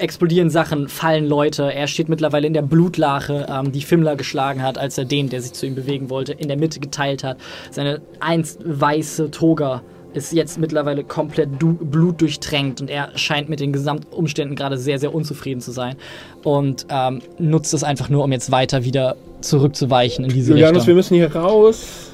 [0.00, 1.72] explodieren Sachen, fallen Leute.
[1.72, 5.42] Er steht mittlerweile in der Blutlache, ähm, die Fimmler geschlagen hat, als er den, der
[5.42, 7.38] sich zu ihm bewegen wollte, in der Mitte geteilt hat.
[7.70, 9.82] Seine einst weiße Toga
[10.12, 14.98] ist jetzt mittlerweile komplett du Blut durchtränkt und er scheint mit den Gesamtumständen gerade sehr,
[14.98, 15.96] sehr unzufrieden zu sein
[16.42, 20.96] und ähm, nutzt es einfach nur, um jetzt weiter wieder zurückzuweichen in diese Julianus, wir
[20.96, 20.96] Richtung.
[20.96, 22.10] müssen hier raus.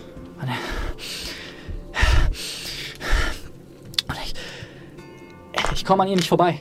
[4.09, 4.35] Und ich
[5.75, 6.61] ich komme an ihr nicht vorbei.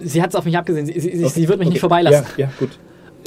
[0.00, 0.86] Sie hat es auf mich abgesehen.
[0.86, 2.26] Sie, sie, sie, sie wird mich nicht vorbeilassen.
[2.36, 2.70] Ja, ja, gut.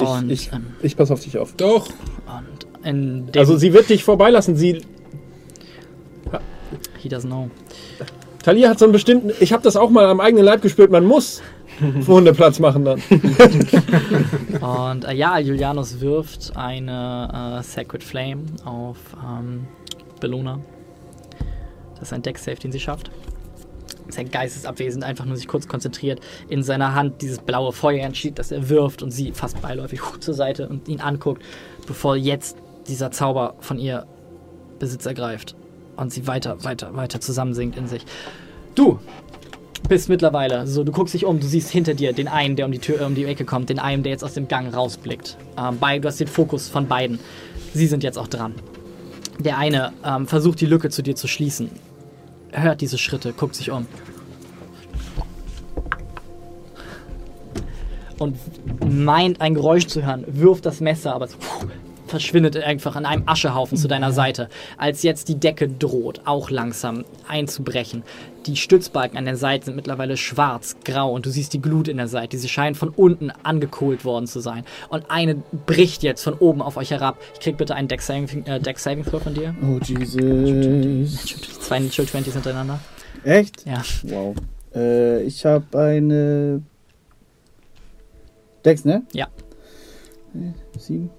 [0.00, 1.54] Ich, Und, ich, ähm, ich passe auf dich auf.
[1.54, 1.86] Doch!
[1.86, 4.56] Und in dem Also sie wird dich vorbeilassen.
[4.56, 4.82] Sie,
[6.98, 7.50] He doesn't know.
[8.42, 9.30] Talia hat so einen bestimmten.
[9.40, 10.90] Ich habe das auch mal am eigenen Leib gespürt.
[10.90, 11.42] Man muss
[12.02, 13.02] Vorne Platz machen dann.
[14.60, 19.66] Und äh, ja, Julianus wirft eine äh, Sacred Flame auf ähm,
[20.20, 20.60] Bellona.
[21.94, 23.10] Das ist ein Deck-Save, den sie schafft.
[24.08, 26.20] Sein Geist ist abwesend, einfach nur sich kurz konzentriert.
[26.48, 30.34] In seiner Hand dieses blaue Feuer entschied, das er wirft und sie fast beiläufig zur
[30.34, 31.42] Seite und ihn anguckt,
[31.86, 32.56] bevor jetzt
[32.86, 34.06] dieser Zauber von ihr
[34.78, 35.54] Besitz ergreift
[35.96, 38.04] und sie weiter, weiter, weiter zusammensinkt in sich.
[38.74, 38.98] Du
[39.88, 42.72] bist mittlerweile so, du guckst dich um, du siehst hinter dir den einen, der um
[42.72, 45.36] die Tür, äh, um die Ecke kommt, den einen, der jetzt aus dem Gang rausblickt.
[45.58, 47.18] Ähm, bei, du hast den Fokus von beiden.
[47.72, 48.54] Sie sind jetzt auch dran.
[49.38, 51.70] Der eine ähm, versucht die Lücke zu dir zu schließen,
[52.54, 53.86] hört diese Schritte, guckt sich um.
[58.18, 58.36] Und
[58.86, 61.36] meint ein Geräusch zu hören, wirft das Messer, aber es
[62.14, 67.04] verschwindet einfach an einem Aschehaufen zu deiner Seite, als jetzt die Decke droht, auch langsam
[67.26, 68.04] einzubrechen.
[68.46, 71.96] Die Stützbalken an der Seite sind mittlerweile schwarz, grau und du siehst die Glut in
[71.96, 72.38] der Seite.
[72.38, 74.62] Sie scheinen von unten angekohlt worden zu sein.
[74.90, 77.18] Und eine bricht jetzt von oben auf euch herab.
[77.32, 79.56] Ich krieg bitte einen Deck Saving, äh, Deck Throw von dir.
[79.60, 80.14] Oh, Jesus.
[81.62, 82.78] Zwei Natural 20s hintereinander.
[83.24, 83.66] Echt?
[83.66, 83.82] Ja.
[84.04, 84.36] Wow.
[84.72, 86.62] Äh, ich habe eine.
[88.64, 89.02] Dex, ne?
[89.12, 89.26] Ja.
[90.78, 91.10] Sieben.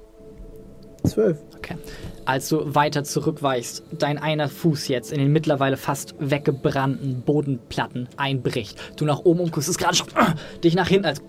[1.06, 1.38] Zwölf.
[1.58, 1.76] Okay.
[2.26, 8.80] Als du weiter zurückweichst, dein einer Fuß jetzt in den mittlerweile fast weggebrannten Bodenplatten einbricht.
[8.98, 11.22] Du nach oben umguckst, ist gerade schon äh, dich nach hinten als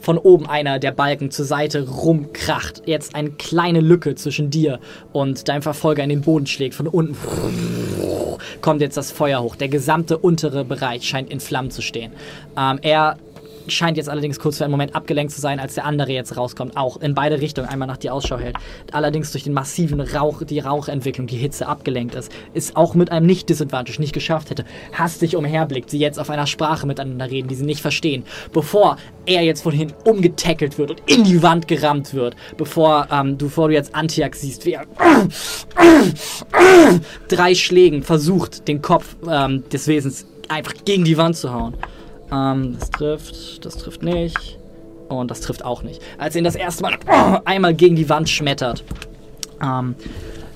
[0.00, 2.82] von oben einer der Balken zur Seite rumkracht.
[2.86, 4.80] Jetzt eine kleine Lücke zwischen dir
[5.12, 6.74] und deinem Verfolger in den Boden schlägt.
[6.74, 7.16] Von unten
[8.62, 9.56] kommt jetzt das Feuer hoch.
[9.56, 12.12] Der gesamte untere Bereich scheint in Flammen zu stehen.
[12.56, 13.18] Ähm, er
[13.68, 16.76] scheint jetzt allerdings kurz für einen Moment abgelenkt zu sein, als der andere jetzt rauskommt,
[16.76, 18.56] auch in beide Richtungen einmal nach dir Ausschau hält.
[18.92, 23.26] Allerdings durch den massiven Rauch, die Rauchentwicklung, die Hitze abgelenkt ist, ist auch mit einem
[23.26, 27.64] Nicht-Disadvantage nicht geschafft hätte, hastig umherblickt, sie jetzt auf einer Sprache miteinander reden, die sie
[27.64, 32.34] nicht verstehen, bevor er jetzt von hinten umgetackelt wird und in die Wand gerammt wird,
[32.56, 34.86] bevor, ähm, du, bevor du jetzt Antiax siehst, wie er
[37.28, 41.74] drei Schlägen versucht, den Kopf ähm, des Wesens einfach gegen die Wand zu hauen.
[42.32, 44.58] Ähm, das trifft, das trifft nicht.
[45.08, 46.00] Und das trifft auch nicht.
[46.18, 46.98] Als er ihn das erste Mal
[47.44, 48.82] einmal gegen die Wand schmettert.
[49.62, 49.94] Ähm,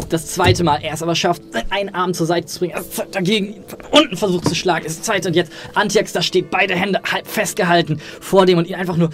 [0.09, 3.05] das zweite Mal, er es aber schafft, einen Arm zur Seite zu bringen, er ist
[3.11, 7.01] dagegen unten versucht zu schlagen, ist das zweite und jetzt Antiax da steht, beide Hände
[7.11, 9.11] halb festgehalten vor dem und ihn einfach nur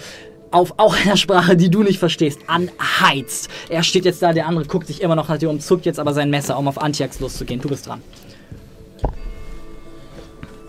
[0.51, 3.49] auf auch einer Sprache, die du nicht verstehst, anheizt.
[3.69, 5.99] Er steht jetzt da, der andere guckt sich immer noch nach dir um, zuckt jetzt
[5.99, 7.59] aber sein Messer, um auf Antiax loszugehen.
[7.59, 8.01] Du bist dran.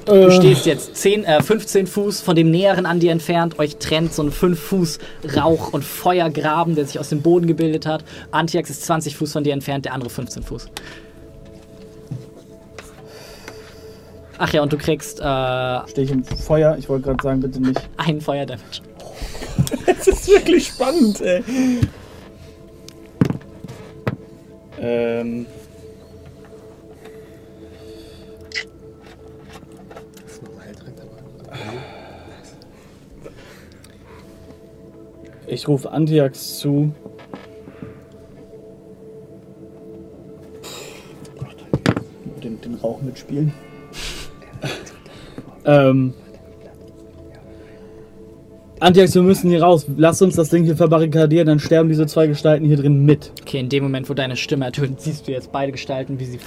[0.06, 3.58] Du stehst jetzt 10, äh, 15 Fuß von dem Näheren an dir entfernt.
[3.58, 4.98] Euch trennt so ein 5 Fuß
[5.36, 8.04] Rauch- und Feuergraben, der sich aus dem Boden gebildet hat.
[8.30, 10.68] Antiax ist 20 Fuß von dir entfernt, der andere 15 Fuß.
[14.36, 16.76] Ach ja, und du kriegst äh, Stehe ich im Feuer?
[16.78, 17.80] Ich wollte gerade sagen, bitte nicht.
[17.96, 18.82] einen Feuerdamage.
[19.86, 21.42] Das ist wirklich spannend, ey.
[24.80, 25.46] Ähm.
[35.46, 36.92] Ich rufe Antiax zu.
[42.42, 43.52] Den, den Rauch mitspielen.
[45.64, 46.14] ähm.
[48.80, 49.86] Antiax, wir müssen hier raus.
[49.96, 53.32] Lass uns das Ding hier verbarrikadieren, dann sterben diese zwei Gestalten hier drin mit.
[53.40, 56.38] Okay, in dem Moment, wo deine Stimme ertönt, siehst du jetzt beide Gestalten, wie sie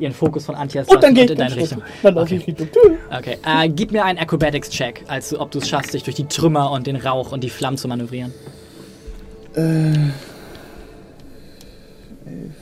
[0.00, 1.82] ihren Fokus von Antiax Und dann geht in deine Richtung.
[2.02, 2.42] Dann Okay.
[2.46, 2.68] Richtung.
[3.16, 6.70] Okay, äh, gib mir einen Acrobatics-Check, als ob du es schaffst, dich durch die Trümmer
[6.70, 8.32] und den Rauch und die Flammen zu manövrieren.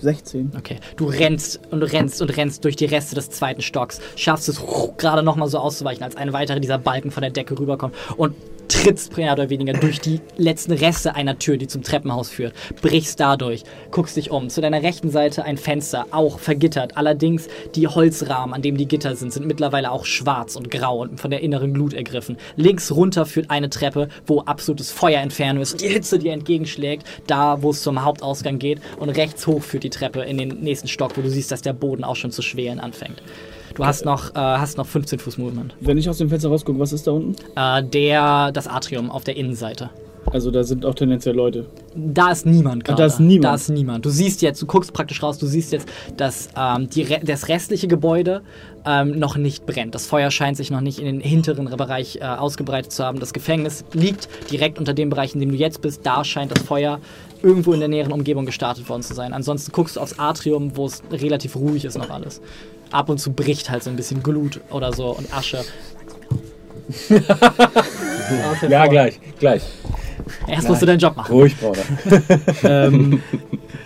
[0.00, 0.52] 16.
[0.56, 4.62] Okay, du rennst und rennst und rennst durch die Reste des zweiten Stocks, schaffst es
[4.96, 8.34] gerade noch mal so auszuweichen, als ein weiterer dieser Balken von der Decke rüberkommt und
[8.68, 13.18] trittst mehr oder weniger durch die letzten Reste einer Tür, die zum Treppenhaus führt, brichst
[13.18, 14.50] dadurch, guckst dich um.
[14.50, 16.96] Zu deiner rechten Seite ein Fenster, auch vergittert.
[16.96, 21.20] Allerdings die Holzrahmen, an dem die Gitter sind, sind mittlerweile auch schwarz und grau und
[21.20, 22.36] von der inneren Glut ergriffen.
[22.56, 27.70] Links runter führt eine Treppe, wo absolutes Feuerinferno ist, die Hitze dir entgegenschlägt, da wo
[27.70, 28.80] es zum Hauptausgang geht.
[28.98, 31.72] Und rechts hoch führt die Treppe in den nächsten Stock, wo du siehst, dass der
[31.72, 33.22] Boden auch schon zu schwelen anfängt.
[33.74, 35.74] Du hast noch, äh, hast noch 15 Fuß Movement.
[35.80, 37.34] Wenn ich aus dem Fenster rausgucke, was ist da unten?
[37.56, 39.90] Äh, der, das Atrium auf der Innenseite.
[40.30, 41.64] Also da sind auch tendenziell Leute.
[41.96, 42.98] Da ist niemand gerade.
[43.00, 43.44] da ist niemand.
[43.44, 44.04] Da ist niemand.
[44.04, 45.88] Du siehst jetzt, du guckst praktisch raus, du siehst jetzt,
[46.18, 48.42] dass ähm, die, Re- das restliche Gebäude
[48.84, 49.94] ähm, noch nicht brennt.
[49.94, 53.20] Das Feuer scheint sich noch nicht in den hinteren Bereich äh, ausgebreitet zu haben.
[53.20, 56.00] Das Gefängnis liegt direkt unter dem Bereich, in dem du jetzt bist.
[56.04, 57.00] Da scheint das Feuer
[57.42, 59.32] irgendwo in der näheren Umgebung gestartet worden zu sein.
[59.32, 62.42] Ansonsten guckst du aufs Atrium, wo es relativ ruhig ist noch alles.
[62.90, 65.64] Ab und zu bricht halt so ein bisschen Glut oder so und Asche.
[68.68, 69.62] Ja, gleich, gleich.
[70.46, 71.32] Erst musst du deinen Job machen.
[71.32, 71.82] Ruhig, Bruder.
[72.62, 73.22] ähm,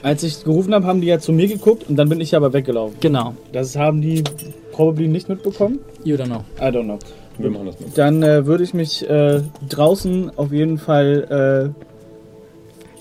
[0.02, 2.52] als ich gerufen habe, haben die ja zu mir geguckt und dann bin ich aber
[2.52, 2.96] weggelaufen.
[3.00, 3.34] Genau.
[3.52, 4.24] Das haben die
[4.72, 5.78] probably nicht mitbekommen.
[6.04, 6.44] You don't know.
[6.58, 6.98] I don't know.
[7.38, 7.96] Wir machen das mit.
[7.96, 11.72] Dann äh, würde ich mich äh, draußen auf jeden Fall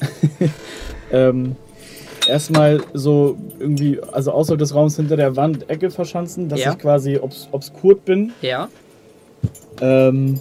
[0.02, 0.48] äh,
[1.12, 1.56] ähm,
[2.28, 6.72] erstmal so irgendwie, also außerhalb des Raums hinter der Wand Ecke verschanzen, dass Ja.
[6.72, 8.34] ich quasi obs obskurt bin.
[8.42, 8.70] Ja.
[9.80, 10.40] Ähm,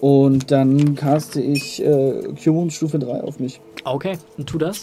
[0.00, 3.60] und dann caste ich äh, Cure Stufe 3 auf mich.
[3.84, 4.82] Okay, und tu das.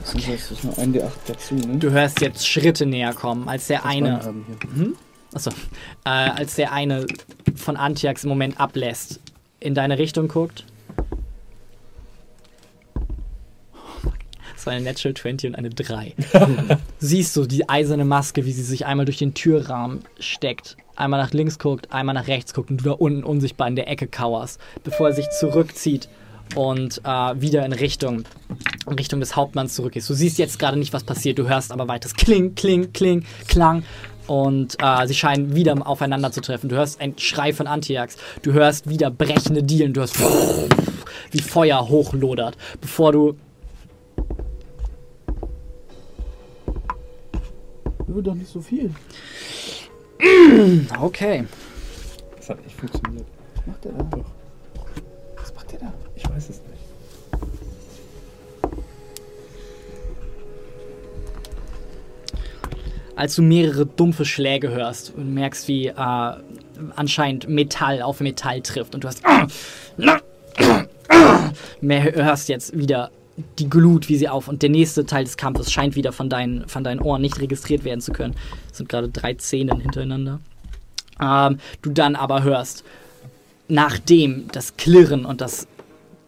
[0.00, 1.78] Das D8 dazu, ne?
[1.78, 4.44] Du hörst jetzt Schritte näher kommen, als der eine, Haben
[4.76, 4.92] hier.
[5.32, 5.50] achso,
[6.04, 7.06] äh, als der eine
[7.56, 9.20] von Antiax im Moment ablässt,
[9.60, 10.64] in deine Richtung guckt.
[14.64, 16.14] Das war eine Natural 20 und eine 3.
[16.98, 21.32] Siehst du die eiserne Maske, wie sie sich einmal durch den Türrahmen steckt, einmal nach
[21.32, 24.58] links guckt, einmal nach rechts guckt und du da unten unsichtbar in der Ecke kauerst,
[24.82, 26.08] bevor er sich zurückzieht
[26.54, 28.24] und äh, wieder in Richtung,
[28.86, 30.08] in Richtung des Hauptmanns zurückgehst.
[30.08, 33.84] Du siehst jetzt gerade nicht, was passiert, du hörst aber weiteres Kling, Kling, Kling, Klang.
[34.26, 36.70] Und äh, sie scheinen wieder aufeinander zu treffen.
[36.70, 38.16] Du hörst einen Schrei von Antiax.
[38.40, 39.92] Du hörst wieder brechende Dielen.
[39.92, 40.18] Du hörst
[41.30, 43.36] wie Feuer hochlodert, bevor du
[48.06, 48.90] Wird doch nicht so viel.
[51.00, 51.44] Okay.
[52.36, 53.26] Das hat nicht funktioniert.
[53.56, 54.10] Was macht der da?
[55.36, 55.92] Was macht der da?
[56.14, 56.74] Ich weiß es nicht.
[63.16, 66.32] als du mehrere dumpfe Schläge hörst und merkst, wie äh,
[66.96, 69.22] anscheinend Metall auf Metall trifft und du hast
[71.80, 73.10] mehr hörst jetzt wieder
[73.58, 76.68] die Glut, wie sie auf und der nächste Teil des Kampfes scheint wieder von deinen,
[76.68, 78.34] von deinen Ohren nicht registriert werden zu können.
[78.70, 80.40] Es sind gerade drei Szenen hintereinander.
[81.20, 82.84] Ähm, du dann aber hörst,
[83.68, 85.66] nachdem das Klirren und das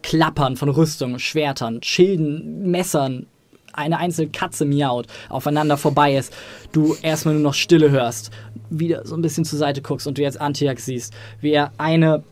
[0.03, 3.27] Klappern von Rüstungen, Schwertern, Schilden, Messern,
[3.73, 6.33] eine einzelne Katze miaut, aufeinander vorbei ist,
[6.71, 8.31] du erstmal nur noch Stille hörst,
[8.69, 12.23] wieder so ein bisschen zur Seite guckst und du jetzt Antiax siehst, wie er eine,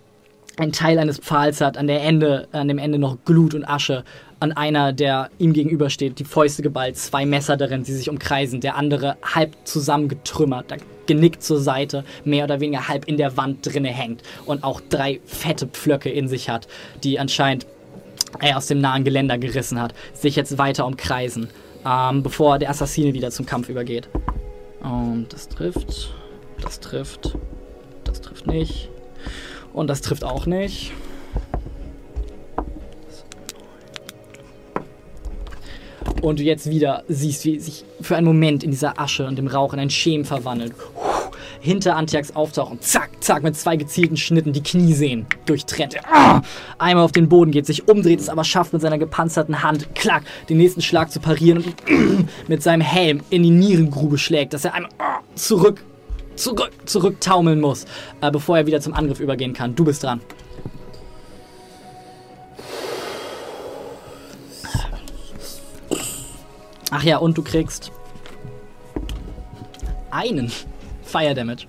[0.58, 4.04] ein Teil eines Pfahls hat, an, der Ende, an dem Ende noch Glut und Asche,
[4.40, 8.76] an einer, der ihm gegenübersteht, die Fäuste geballt, zwei Messer darin, die sich umkreisen, der
[8.76, 10.74] andere halb zusammengetrümmert,
[11.08, 15.20] genickt zur Seite, mehr oder weniger halb in der Wand drinne hängt und auch drei
[15.26, 16.68] fette Pflöcke in sich hat,
[17.04, 17.66] die anscheinend
[18.40, 21.50] er aus dem nahen Geländer gerissen hat, sich jetzt weiter umkreisen,
[21.86, 24.10] ähm, bevor der Assassine wieder zum Kampf übergeht.
[24.82, 26.14] Und das trifft,
[26.62, 27.38] das trifft,
[28.04, 28.90] das trifft nicht.
[29.76, 30.94] Und das trifft auch nicht.
[36.22, 39.48] Und du jetzt wieder siehst, wie sich für einen Moment in dieser Asche und dem
[39.48, 40.74] Rauch in ein Schem verwandelt.
[41.60, 45.98] Hinter Antiax auftauchen, zack, zack, mit zwei gezielten Schnitten die Kniesehnen durchtrennt.
[46.10, 46.42] Ah!
[46.78, 50.24] Einmal auf den Boden geht, sich umdreht, es aber schafft mit seiner gepanzerten Hand, klack,
[50.48, 54.74] den nächsten Schlag zu parieren und mit seinem Helm in die Nierengrube schlägt, dass er
[54.74, 55.84] einmal ah, zurück,
[56.36, 57.86] zurück, zurück taumeln muss,
[58.22, 59.76] äh, bevor er wieder zum Angriff übergehen kann.
[59.76, 60.22] Du bist dran.
[66.92, 67.92] Ach ja, und du kriegst
[70.12, 70.52] einen
[71.04, 71.68] Fire Damage.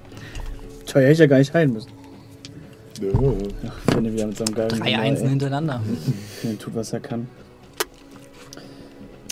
[0.86, 1.90] Tja, hätte ich ja gar nicht heilen müssen.
[3.02, 5.82] Ach, finde wieder mit so einem geilen Drei Einsen hintereinander.
[6.42, 7.28] Der tut, was er kann.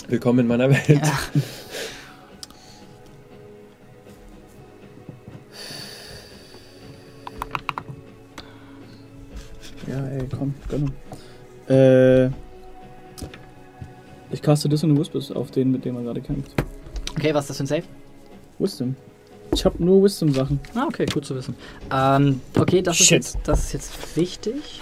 [0.07, 0.87] Willkommen in meiner Welt.
[0.87, 1.19] Ja,
[9.97, 10.87] ey, komm, gönn
[11.67, 11.73] ihm.
[11.73, 12.29] Äh.
[14.31, 16.51] Ich caste Dissonant Whispers auf den, mit dem er gerade kämpft.
[17.11, 17.83] Okay, was ist das für ein Save?
[18.59, 18.95] Wisdom.
[19.53, 20.59] Ich hab nur Wisdom-Sachen.
[20.73, 21.55] Ah, okay, gut zu wissen.
[21.91, 23.17] Ähm, okay, das ist, Shit.
[23.17, 24.81] jetzt, das ist jetzt wichtig.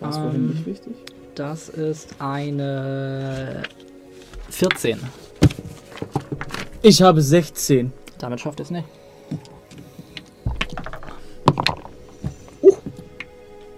[0.00, 0.48] War es Ähm.
[0.48, 0.92] nicht wichtig?
[1.34, 3.62] Das ist eine
[4.50, 4.98] 14.
[6.82, 7.92] Ich habe 16.
[8.18, 8.86] Damit schafft es nicht.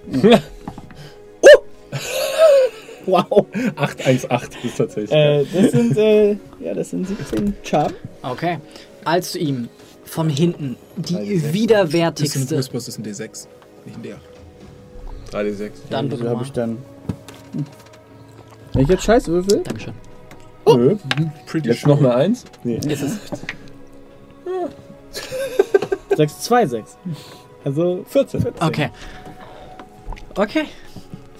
[3.06, 3.46] Wow.
[3.76, 5.12] 818 ist tatsächlich.
[5.12, 7.92] Äh, das sind, äh, ja, das sind 17 Charm.
[8.22, 8.58] Okay.
[9.04, 9.68] Als du ihm
[10.04, 12.56] von hinten die Das sind widerwärtigste.
[12.56, 13.46] Whispers ist ein D6,
[13.84, 15.34] nicht ein D8.
[15.34, 15.70] 3D6.
[15.90, 16.78] Dann bitte habe ich dann.
[17.52, 17.64] Hm.
[18.72, 19.62] Wenn ich jetzt Scheiß würfel?
[19.62, 19.94] Dankeschön.
[20.66, 20.96] Nö.
[21.46, 22.44] Pretty Jetzt noch eine 1?
[22.64, 22.80] Nee.
[22.88, 23.18] Ist es.
[26.16, 26.96] 6, 2, 6.
[27.64, 28.46] Also 14.
[28.60, 28.90] Okay.
[30.36, 30.64] Okay.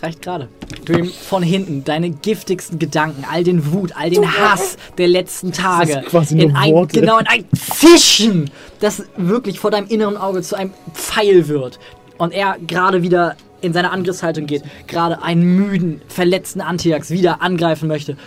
[0.03, 0.49] Reicht gerade.
[0.85, 5.53] Du ihm von hinten deine giftigsten Gedanken, all den Wut, all den Hass der letzten
[5.53, 7.01] Tage in ein, Worte.
[7.01, 8.51] genau in ein Fischen
[8.81, 11.79] das wirklich vor deinem inneren Auge zu einem Pfeil wird
[12.19, 17.89] und er gerade wieder in seine Angriffshaltung geht, gerade einen müden, verletzten Antiax wieder angreifen
[17.89, 18.19] möchte,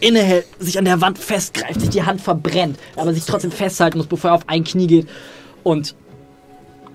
[0.00, 4.08] innehält, sich an der Wand festgreift, sich die Hand verbrennt, aber sich trotzdem festhalten muss,
[4.08, 5.08] bevor er auf ein Knie geht
[5.62, 5.94] und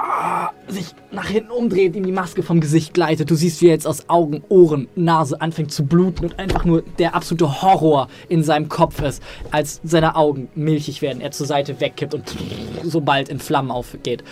[0.08, 3.30] ah, sich nach hinten umdreht, ihm die Maske vom Gesicht gleitet.
[3.32, 6.84] Du siehst, wie er jetzt aus Augen, Ohren, Nase anfängt zu bluten und einfach nur
[7.00, 9.22] der absolute Horror in seinem Kopf ist,
[9.52, 12.24] als seine Augen milchig werden, er zur Seite wegkippt und
[12.84, 14.24] sobald in Flammen aufgeht.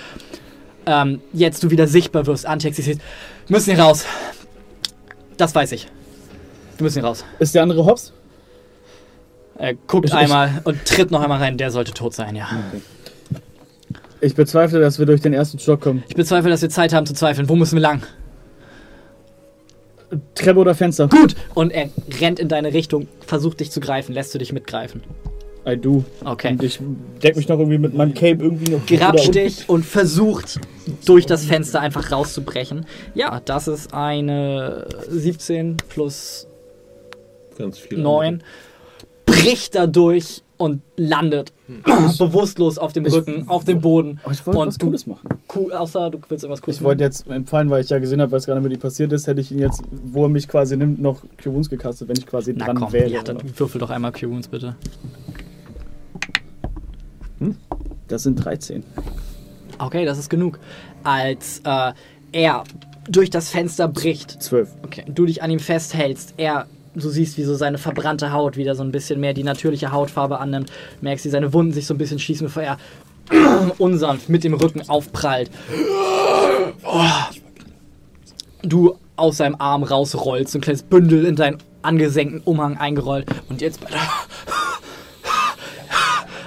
[0.86, 3.00] Ähm, jetzt du wieder sichtbar wirst, Antex, siehst,
[3.48, 4.06] müssen hier raus.
[5.38, 5.88] Das weiß ich.
[6.78, 7.24] Wir müssen hier raus.
[7.40, 8.12] Ist der andere Hobbs?
[9.58, 11.58] Er guckt Ich- ich- einmal und tritt noch einmal rein.
[11.58, 12.50] Der sollte tot sein, ja.
[14.24, 16.02] Ich bezweifle, dass wir durch den ersten Stock kommen.
[16.08, 17.50] Ich bezweifle, dass wir Zeit haben zu zweifeln.
[17.50, 18.04] Wo müssen wir lang?
[20.34, 21.10] Treppe oder Fenster?
[21.10, 21.36] Gut!
[21.54, 21.90] Und er
[22.22, 24.14] rennt in deine Richtung, versucht dich zu greifen.
[24.14, 25.02] Lässt du dich mitgreifen?
[25.68, 26.06] I do.
[26.24, 26.52] Okay.
[26.52, 26.80] Und ich
[27.22, 28.86] deck mich noch irgendwie mit meinem Cape irgendwie noch.
[28.86, 30.62] grapscht dich und versucht
[31.06, 32.86] durch das Fenster einfach rauszubrechen.
[33.16, 36.48] Ja, das ist eine 17 plus
[37.58, 37.98] Ganz viel.
[37.98, 38.42] 9.
[39.26, 41.52] Bricht dadurch und landet
[42.18, 44.20] bewusstlos auf dem Rücken, auf dem Boden.
[44.26, 45.30] Oh, ich wollte Und was du- Cooles machen.
[45.56, 48.32] Cool, außer du willst irgendwas Cooles Ich wollte jetzt empfallen, weil ich ja gesehen habe,
[48.32, 51.02] was gerade mit ihm passiert ist, hätte ich ihn jetzt, wo er mich quasi nimmt,
[51.02, 53.10] noch Q-Wounds gecastet, wenn ich quasi Na dran komm, wäre.
[53.10, 54.76] ja, dann würfel doch einmal Q-Wounds bitte.
[58.08, 58.84] Das sind 13.
[59.80, 60.60] Okay, das ist genug.
[61.04, 61.92] Als äh,
[62.32, 62.64] er
[63.10, 64.70] durch das Fenster bricht, 12.
[64.84, 68.76] okay, du dich an ihm festhältst, er, du siehst, wie so seine verbrannte Haut wieder
[68.76, 70.72] so ein bisschen mehr die natürliche Hautfarbe annimmt,
[71.02, 72.78] merkst, wie seine Wunden sich so ein bisschen schließen, bevor er
[73.78, 75.50] unsanft mit dem Rücken aufprallt.
[76.84, 77.04] Oh.
[78.64, 83.62] Du aus seinem Arm rausrollst, so ein kleines Bündel in deinen angesenkten Umhang eingerollt und
[83.62, 84.00] jetzt bei der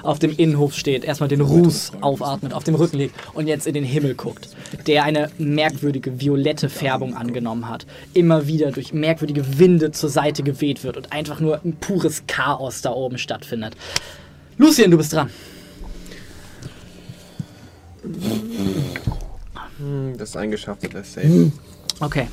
[0.07, 3.73] auf dem Innenhof steht, erstmal den Ruß aufatmet, auf dem Rücken liegt und jetzt in
[3.73, 4.47] den Himmel guckt,
[4.87, 10.85] der eine merkwürdige violette Färbung angenommen hat, immer wieder durch merkwürdige Winde zur Seite geweht
[10.85, 13.75] wird und einfach nur ein pures Chaos da oben stattfindet.
[14.57, 15.29] Lucien, du bist dran.
[19.77, 21.51] Hm, Das ist eingeschafft, das Save.
[21.99, 22.27] Okay.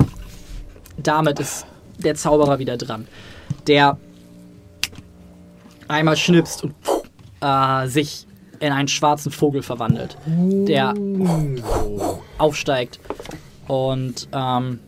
[0.97, 1.65] Damit ist
[1.97, 3.05] der Zauberer wieder dran.
[3.67, 3.97] Der
[5.89, 6.73] einmal schnipst und
[7.41, 8.27] äh, sich
[8.59, 10.17] in einen schwarzen Vogel verwandelt.
[10.25, 10.93] Der
[12.37, 12.99] aufsteigt
[13.67, 14.79] und ähm,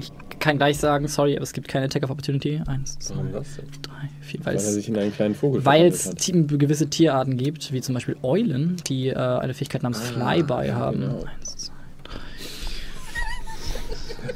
[0.00, 2.60] ich kann gleich sagen, sorry, aber es gibt keine Attack of Opportunity.
[2.66, 3.66] Eins, zwei, Warum das denn?
[3.82, 6.14] drei, vier, weil Weil er es sich in einen kleinen Vogel weil es
[6.58, 11.00] gewisse Tierarten gibt, wie zum Beispiel Eulen, die äh, eine Fähigkeit namens Flyby haben.
[11.00, 11.24] genau.
[11.24, 11.72] Eins, zwei.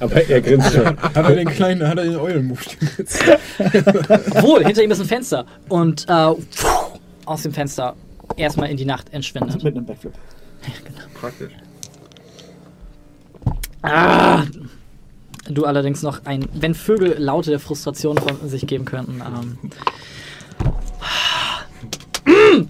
[0.00, 0.84] Aber er grinst schon.
[1.02, 2.16] Hat er den kleinen, hat er den
[2.98, 3.24] jetzt?
[4.42, 5.46] Wohl, hinter ihm ist ein Fenster.
[5.68, 6.32] Und äh,
[7.26, 7.94] aus dem Fenster
[8.36, 9.62] erstmal in die Nacht entschwindet.
[9.62, 10.12] Mit einem Backflip.
[11.20, 11.52] Praktisch.
[13.82, 14.44] Ah!
[15.48, 16.46] Du allerdings noch ein.
[16.54, 19.20] Wenn Vögel Laute der Frustration von sich geben könnten.
[19.20, 19.58] Ähm.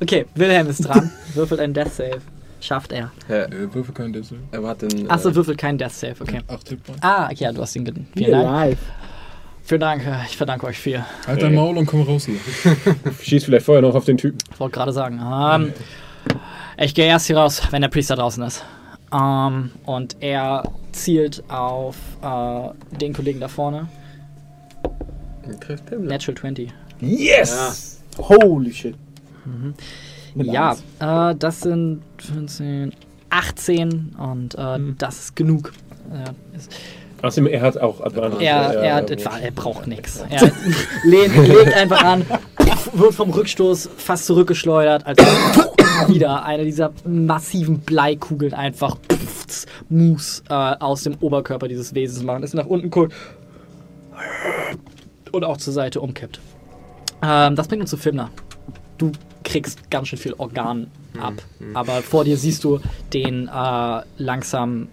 [0.00, 1.10] Okay, Wilhelm ist dran.
[1.34, 2.20] Würfelt ein Death Save.
[2.60, 3.10] Schafft er.
[3.26, 4.38] Hä, Äh, Würfel kein Dessel.
[4.52, 5.10] er hat den.
[5.10, 6.40] Achso, äh, würfelt kein Death Save, okay.
[6.46, 7.02] Acht Hitpoints.
[7.02, 8.78] Ah, ja, du hast ihn ge- Hier Vielen Dank.
[9.72, 11.02] Vielen Dank, ich verdanke euch viel.
[11.26, 12.36] Halt dein Maul und komm raus hier.
[13.22, 14.36] Schießt vielleicht vorher noch auf den Typen.
[14.52, 15.18] Ich wollte gerade sagen.
[15.18, 15.72] Ähm,
[16.76, 18.62] ich gehe erst hier raus, wenn der Priester draußen ist.
[19.10, 23.88] Ähm, und er zielt auf äh, den Kollegen da vorne.
[25.60, 25.90] trifft.
[25.90, 26.70] Natural 20.
[27.00, 28.02] Yes!
[28.18, 28.94] Holy shit.
[30.34, 32.92] Mit Ja, äh, das sind 15,
[33.30, 35.72] 18 und äh, das ist genug.
[36.12, 36.70] Äh, ist,
[37.22, 38.44] Außerdem, er hat auch Advantage.
[38.44, 40.24] er, er, Ja, etwa, er braucht nichts.
[40.30, 40.50] Er
[41.04, 42.26] lehnt, legt einfach an,
[42.92, 45.18] wird vom Rückstoß fast zurückgeschleudert, als
[46.08, 52.42] wieder eine dieser massiven Bleikugeln einfach pff, Mus äh, aus dem Oberkörper dieses Wesens machen.
[52.42, 53.14] Es nach unten guckt
[55.30, 56.40] und auch zur Seite umkippt.
[57.22, 58.30] Ähm, das bringt uns zu Filmner.
[58.98, 59.12] Du
[59.44, 60.90] kriegst ganz schön viel Organ
[61.20, 61.34] ab,
[61.74, 62.80] aber vor dir siehst du
[63.12, 64.88] den äh, langsam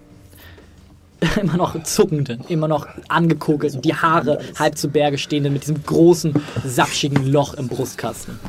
[1.42, 6.34] immer noch zuckenden, immer noch angekokelten, die Haare halb zu Berge stehenden mit diesem großen,
[6.66, 8.40] sapschigen Loch im Brustkasten.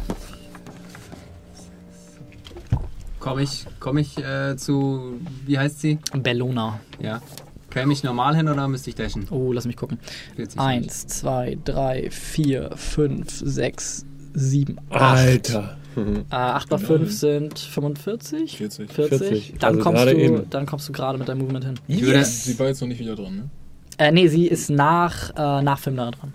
[3.18, 5.98] Komme ich, komm ich äh, zu, wie heißt sie?
[6.14, 6.80] Bellona.
[7.00, 7.20] Ja.
[7.68, 9.28] Käme ich normal hin oder müsste ich dashen?
[9.30, 9.98] Oh, lass mich gucken.
[10.36, 15.18] 40 Eins, zwei, drei, vier, fünf, sechs, sieben, acht.
[15.18, 15.76] Alter.
[15.96, 16.24] Mhm.
[16.30, 18.56] Äh, 8 mal 5 sind 45?
[18.58, 18.92] 40.
[18.92, 19.18] 40?
[19.18, 19.54] 40.
[19.58, 20.50] Dann, Also kommst du, eben.
[20.50, 21.74] dann kommst du gerade mit deinem Movement hin.
[21.88, 23.50] Ich würde, Sie war jetzt noch nicht wieder dran, ne?
[23.98, 26.32] Äh, nee, sie ist nach, äh, nach Filmner dran.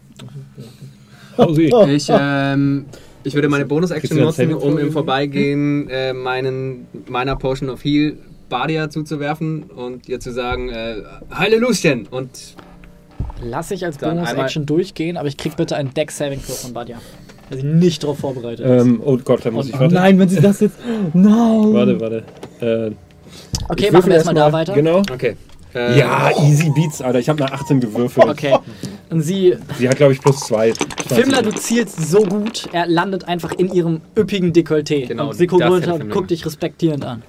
[1.37, 1.71] Oh, sie.
[1.89, 2.85] ich, ähm,
[3.23, 4.91] Ich würde meine Bonus-Action nutzen, Saving um im?
[4.91, 8.17] Vorbeigehen äh, meinen, meiner Potion of Heal
[8.49, 10.97] Badia zuzuwerfen und ihr zu sagen, äh,
[11.33, 12.07] heile Lucien!
[12.11, 12.29] Und
[13.43, 17.01] Lass ich als Bonus-Action durchgehen, aber ich krieg bitte einen Deck-Saving-Throw von Badia.
[17.49, 18.81] Weil sie nicht darauf vorbereitet ist.
[18.85, 19.93] Ähm, oh Gott, da muss Und- ich Oh warte.
[19.95, 20.77] nein, wenn sie das jetzt.
[21.13, 21.73] Nein!
[21.73, 22.23] Warte, warte.
[22.61, 22.91] Äh,
[23.69, 24.73] okay, machen wir erstmal da weiter.
[24.73, 24.99] Genau.
[25.13, 25.35] okay.
[25.75, 27.19] Äh, Ja, easy beats, Alter.
[27.19, 28.27] Ich habe eine 18 gewürfelt.
[28.27, 28.55] Okay.
[29.09, 30.73] Und sie, Sie hat, glaube ich, plus 2.
[31.07, 35.07] Fimler, du zielst so gut, er landet einfach in ihrem üppigen Dekolleté.
[35.07, 37.21] Genau, und sie guckt das runter und guckt dich respektierend an.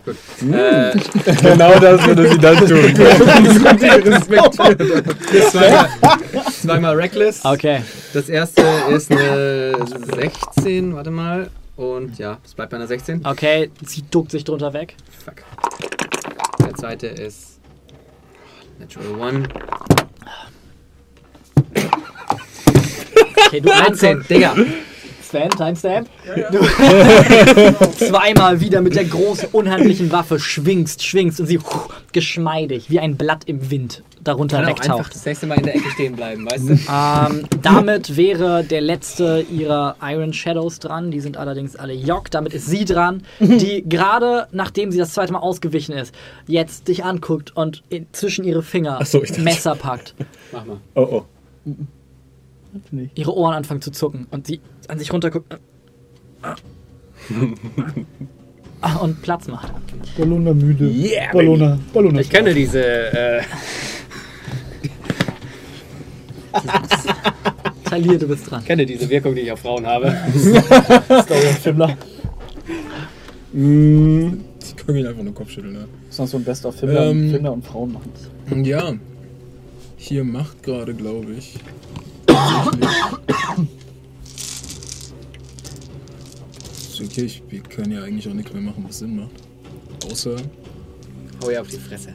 [0.53, 0.93] Äh,
[1.43, 2.95] Genau das würde sie dann tun.
[5.51, 5.89] zweimal,
[6.63, 7.45] zweimal Reckless.
[7.45, 7.81] Okay.
[8.13, 9.75] Das erste ist eine
[10.15, 11.51] 16, warte mal.
[11.77, 13.27] Und ja, es bleibt bei einer 16.
[13.27, 14.97] Okay, sie duckt sich drunter weg.
[15.25, 15.43] Fuck.
[16.65, 17.56] Der zweite ist
[18.79, 19.49] Natural One.
[23.47, 24.55] Okay, du 13, Digga.
[25.23, 26.09] Sven, Timestamp.
[26.53, 26.59] Du
[27.97, 31.59] zweimal wieder mit der großen, unhandlichen Waffe schwingst, schwingst und sie
[32.13, 35.15] geschmeidig, wie ein Blatt im Wind, darunter Kann auch einfach wegtaucht.
[35.15, 36.77] das nächste Mal in der Ecke stehen bleiben, weißt du?
[36.89, 41.11] Ähm, damit wäre der letzte ihrer Iron Shadows dran.
[41.11, 42.31] Die sind allerdings alle Jock.
[42.31, 46.15] Damit ist sie dran, die gerade, nachdem sie das zweite Mal ausgewichen ist,
[46.47, 50.15] jetzt dich anguckt und in, zwischen ihre Finger so, Messer packt.
[50.53, 50.79] Mach mal.
[50.95, 51.25] Oh, oh.
[53.15, 55.59] Ihre Ohren anfangen zu zucken und sie an sich runterguckt.
[56.43, 56.55] Ah,
[59.01, 59.73] Und Platz macht.
[60.17, 60.89] Ballona müde.
[60.89, 61.79] Yeah, Ballona.
[61.93, 62.21] Ballona.
[62.21, 62.83] Ich kenne diese.
[62.83, 63.43] Äh,
[67.85, 68.65] Talir, du bist dran.
[68.65, 70.15] kenne diese Wirkung, die ich auf Frauen habe.
[71.23, 71.97] Story of Fimmler.
[73.53, 75.89] Mm, Ich kann ihn einfach nur Kopfschütteln, ne?
[76.07, 77.31] Das ist noch so ein Best of Fimmler, Ähm.
[77.31, 78.65] Fimmler und Frauen machen.
[78.65, 78.93] Ja.
[79.97, 81.55] Hier macht gerade, glaube ich.
[86.79, 89.31] Ist okay, ich, wir können ja eigentlich auch nichts mehr machen, was Sinn macht.
[90.11, 90.37] Außer.
[91.43, 92.11] Hau ihr auf die Fresse.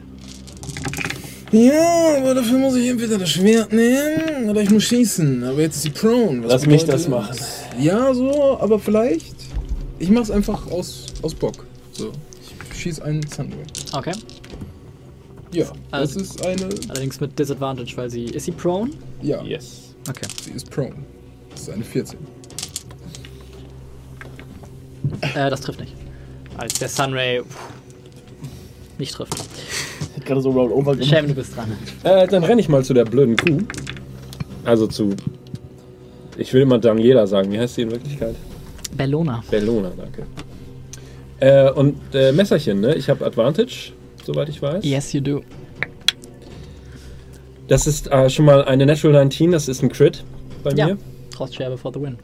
[1.52, 5.44] Ja, aber dafür muss ich entweder das Schwert nehmen oder ich muss schießen.
[5.44, 6.42] Aber jetzt ist sie prone.
[6.44, 7.36] Was Lass mich das machen.
[7.78, 9.34] Ja, so, aber vielleicht.
[9.98, 11.66] Ich mach's einfach aus, aus Bock.
[11.92, 12.10] So.
[12.72, 13.56] Ich schieß einen Thunder.
[13.92, 14.12] Okay.
[15.52, 16.68] Ja, Also- das ist eine.
[16.88, 18.24] Allerdings mit Disadvantage, weil sie.
[18.24, 18.90] Ist sie prone?
[19.20, 19.94] Ja, yes.
[20.08, 20.26] Okay.
[20.44, 20.94] sie ist prone.
[21.50, 22.18] Das ist eine 14.
[25.34, 25.92] Äh, das trifft nicht.
[26.56, 27.56] Als der Sunray pff,
[28.98, 29.34] nicht trifft.
[30.22, 31.10] Hat gerade so Rollover gemacht.
[31.10, 31.72] Sham, du bist dran.
[32.04, 33.58] Äh, dann renne ich mal zu der blöden Kuh.
[34.64, 35.16] Also zu.
[36.38, 37.50] Ich will immer Daniela sagen.
[37.50, 38.36] Wie heißt sie in Wirklichkeit?
[38.96, 39.42] Bellona.
[39.50, 40.22] Bellona, danke.
[41.40, 42.94] Äh, und äh, Messerchen, ne?
[42.94, 43.90] Ich habe Advantage,
[44.24, 44.84] soweit ich weiß.
[44.84, 45.40] Yes, you do.
[47.66, 50.22] Das ist äh, schon mal eine Natural 19, das ist ein Crit
[50.62, 50.86] bei Ja.
[50.86, 50.98] mir.
[51.34, 52.16] Frostscherbe for the win.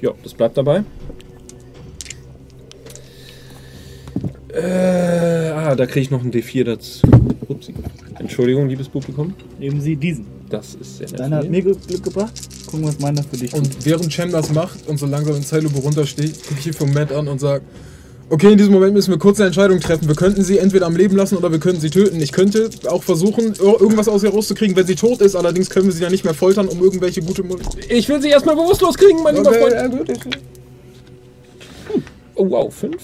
[0.00, 0.82] Ja, das bleibt dabei.
[4.48, 5.25] Äh,
[5.66, 7.06] ah, da kriege ich noch ein D4 dazu.
[7.48, 7.74] Upsi.
[8.18, 9.34] Entschuldigung, liebes Publikum.
[9.58, 10.26] Nehmen Sie diesen.
[10.50, 11.20] Das ist sehr nett.
[11.20, 12.32] Deiner hat mir Glück gebracht.
[12.66, 13.60] Gucken, was meiner für dich tut.
[13.60, 16.92] Und während Cem das macht und so langsam in Zeitlupe runtersteht, gucke ich hier von
[16.92, 17.62] Matt an und sage:
[18.30, 20.08] Okay, in diesem Moment müssen wir kurz eine Entscheidung treffen.
[20.08, 22.20] Wir könnten sie entweder am Leben lassen oder wir könnten sie töten.
[22.20, 25.36] Ich könnte auch versuchen, ir- irgendwas aus ihr rauszukriegen, wenn sie tot ist.
[25.36, 27.42] Allerdings können wir sie ja nicht mehr foltern, um irgendwelche gute.
[27.44, 27.56] Mo
[27.88, 29.72] Ich will sie erstmal bewusstlos kriegen, mein lieber Okay, Freund.
[29.74, 30.20] ja, gut, ich-
[32.38, 32.96] Oh wow, 5,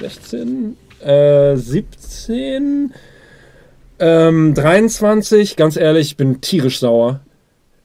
[0.00, 2.92] 16, äh, 17,
[3.98, 7.20] ähm, 23, ganz ehrlich, ich bin tierisch sauer.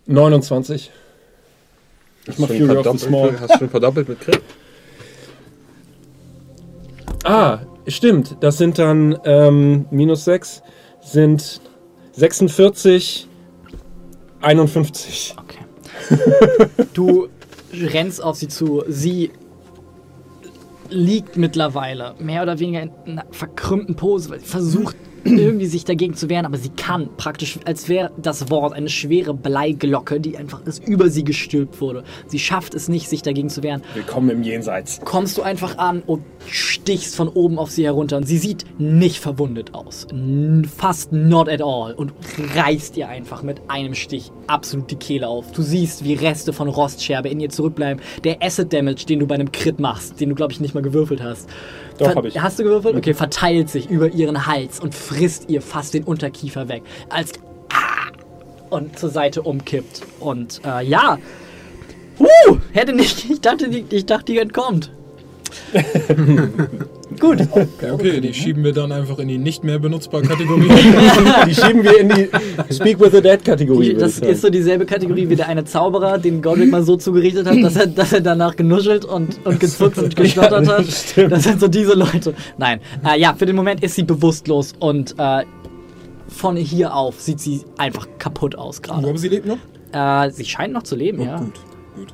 [0.08, 0.92] 29.
[2.28, 3.40] Ich mach Fury of the Small.
[3.40, 4.42] Hast du schon verdoppelt mit Crit?
[7.24, 10.64] Ah, stimmt, das sind dann ähm, minus 6,
[11.02, 11.62] sind
[12.14, 13.28] 46,
[14.42, 15.36] 51.
[15.38, 16.68] Okay.
[16.94, 17.28] Du
[17.74, 18.84] rennst auf sie zu.
[18.88, 19.32] Sie
[20.90, 26.16] liegt mittlerweile mehr oder weniger in einer verkrümmten Pose, weil sie versucht irgendwie sich dagegen
[26.16, 30.66] zu wehren, aber sie kann praktisch, als wäre das Wort eine schwere Bleiglocke, die einfach
[30.66, 32.04] ist über sie gestülpt wurde.
[32.28, 33.82] Sie schafft es nicht, sich dagegen zu wehren.
[33.94, 35.02] Willkommen im Jenseits.
[35.04, 38.18] kommst du einfach an und stichst von oben auf sie herunter.
[38.18, 40.08] Und sie sieht nicht verwundet aus.
[40.76, 41.94] Fast not at all.
[41.94, 42.14] Und
[42.56, 45.52] reißt ihr einfach mit einem Stich absolut die Kehle auf.
[45.52, 48.02] Du siehst, wie Reste von Rostscherbe in ihr zurückbleiben.
[48.24, 50.82] Der Acid Damage, den du bei einem Crit machst, den du, glaube ich, nicht mal
[50.82, 51.50] gewürfelt hast.
[52.00, 52.40] Doch, Ver- hab ich.
[52.42, 52.96] Hast du gewürfelt?
[52.96, 56.82] Okay, verteilt sich über ihren Hals und frisst ihr fast den Unterkiefer weg.
[57.10, 57.34] Als
[57.72, 58.12] Ah!
[58.72, 60.02] und zur Seite umkippt.
[60.20, 61.18] Und äh, ja.
[62.20, 63.30] Uh, hätte nicht.
[63.30, 64.92] Ich dachte, die, ich dachte, die entkommt.
[67.20, 67.40] Gut.
[67.82, 70.70] Ja, okay, die schieben wir dann einfach in die nicht mehr benutzbare Kategorie.
[71.48, 72.30] Die schieben wir in die
[72.74, 73.90] Speak with the Dead Kategorie.
[73.90, 77.48] Die, das ist so dieselbe Kategorie wie der eine Zauberer, den Godric mal so zugerichtet
[77.48, 80.88] hat, dass er, dass er danach genuschelt und, und gezuckt und gestottert hat.
[80.88, 81.32] das stimmt.
[81.32, 82.34] Das sind so diese Leute.
[82.58, 82.80] Nein.
[83.06, 85.44] Äh, ja, für den Moment ist sie bewusstlos und äh,
[86.28, 89.08] von hier auf sieht sie einfach kaputt aus gerade.
[89.08, 89.58] Aber sie lebt noch?
[89.92, 91.38] Äh, sie scheint noch zu leben, Oh, ja.
[91.38, 91.54] gut,
[91.96, 92.14] gut.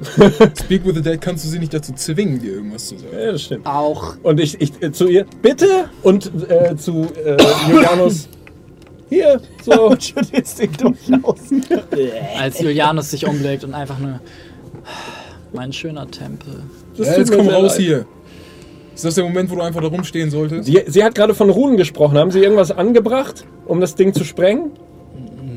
[0.58, 3.12] Speak with the Dead kannst du sie nicht dazu zwingen, dir irgendwas zu sagen.
[3.12, 3.66] Ja, das stimmt.
[3.66, 5.90] Auch Und ich, ich äh, zu ihr, bitte!
[6.02, 7.36] Und äh, zu äh,
[7.70, 8.28] Julianus,
[9.10, 9.94] hier, so.
[9.98, 11.40] Studierst den durchaus.
[12.38, 14.20] als Julianus sich umblickt und einfach nur.
[15.52, 16.62] Mein schöner Tempel.
[16.96, 17.80] Das Ja, jetzt komm raus leid.
[17.80, 18.06] hier.
[18.94, 20.64] Ist das der Moment, wo du einfach da rumstehen solltest?
[20.66, 22.16] Sie, sie hat gerade von Runen gesprochen.
[22.16, 24.70] Haben Sie irgendwas angebracht, um das Ding zu sprengen?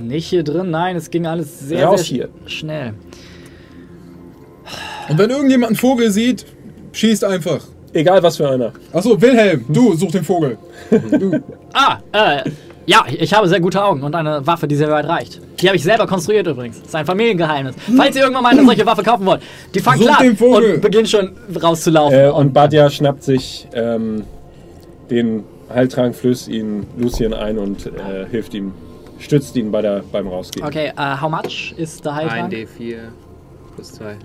[0.01, 2.29] Nicht hier drin, nein, es ging alles sehr, Raus sehr hier.
[2.45, 2.93] schnell.
[5.09, 6.45] Und wenn irgendjemand einen Vogel sieht,
[6.91, 7.59] schießt einfach.
[7.93, 8.73] Egal was für einer.
[8.91, 10.57] Achso, Wilhelm, du such den Vogel.
[11.75, 12.49] Ah, äh,
[12.85, 15.41] ja, ich habe sehr gute Augen und eine Waffe, die sehr weit reicht.
[15.59, 16.79] Die habe ich selber konstruiert übrigens.
[16.79, 17.75] Das ist ein Familiengeheimnis.
[17.97, 19.41] Falls ihr irgendwann mal eine solche Waffe kaufen wollt,
[19.73, 20.75] die fangt den Vogel.
[20.75, 21.31] und beginnt schon
[21.61, 22.19] rauszulaufen.
[22.19, 24.23] Äh, und Badja schnappt sich ähm,
[25.09, 28.73] den Heiltrank, flößt ihn Lucien ein und äh, hilft ihm,
[29.19, 30.65] stützt ihn bei der, beim Rausgehen.
[30.65, 32.53] Okay, äh, how much ist der Ein Heiltrank?
[32.53, 32.97] D4
[33.75, 34.15] plus 2.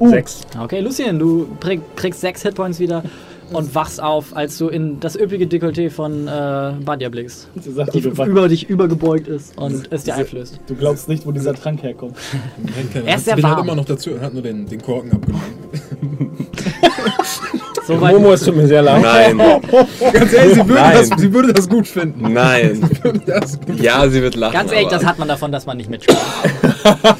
[0.00, 0.42] Sechs.
[0.60, 3.02] Okay, Lucien, du krieg, kriegst sechs Hitpoints wieder
[3.52, 7.48] und wachst auf, als du in das üppige Dekolleté von äh, Badia blickst.
[7.60, 10.60] Sie sagt, Die du, über dich übergebeugt ist und es dir einflößt.
[10.66, 12.16] du glaubst nicht, wo dieser Trank herkommt.
[13.06, 13.56] Er ist sehr warm.
[13.56, 15.44] hat immer noch dazu und hat nur den, den Korken abgenommen.
[17.88, 19.00] So weit, Momo, es tut mir sehr leid.
[19.02, 19.38] Nein,
[20.12, 20.96] Ganz ehrlich, sie würde, Nein.
[21.08, 22.32] das, sie würde das gut finden.
[22.34, 22.82] nein.
[23.26, 23.80] Das gut.
[23.80, 24.52] Ja, sie wird lachen.
[24.52, 26.18] ganz ehrlich, das hat man davon, dass man nicht mitspielt.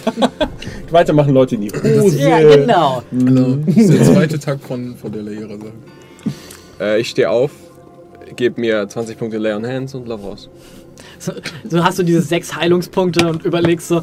[0.90, 2.18] Weitermachen Leute in die Hose.
[2.18, 3.02] ja, genau.
[3.10, 5.72] Also, das ist der zweite Tag von, von der Lehrer-Sache.
[6.80, 7.50] Äh, ich stehe auf,
[8.36, 10.50] gebe mir 20 Punkte Lay on Hands und lauf raus.
[11.18, 11.32] So,
[11.68, 14.02] so hast du diese sechs Heilungspunkte und überlegst so,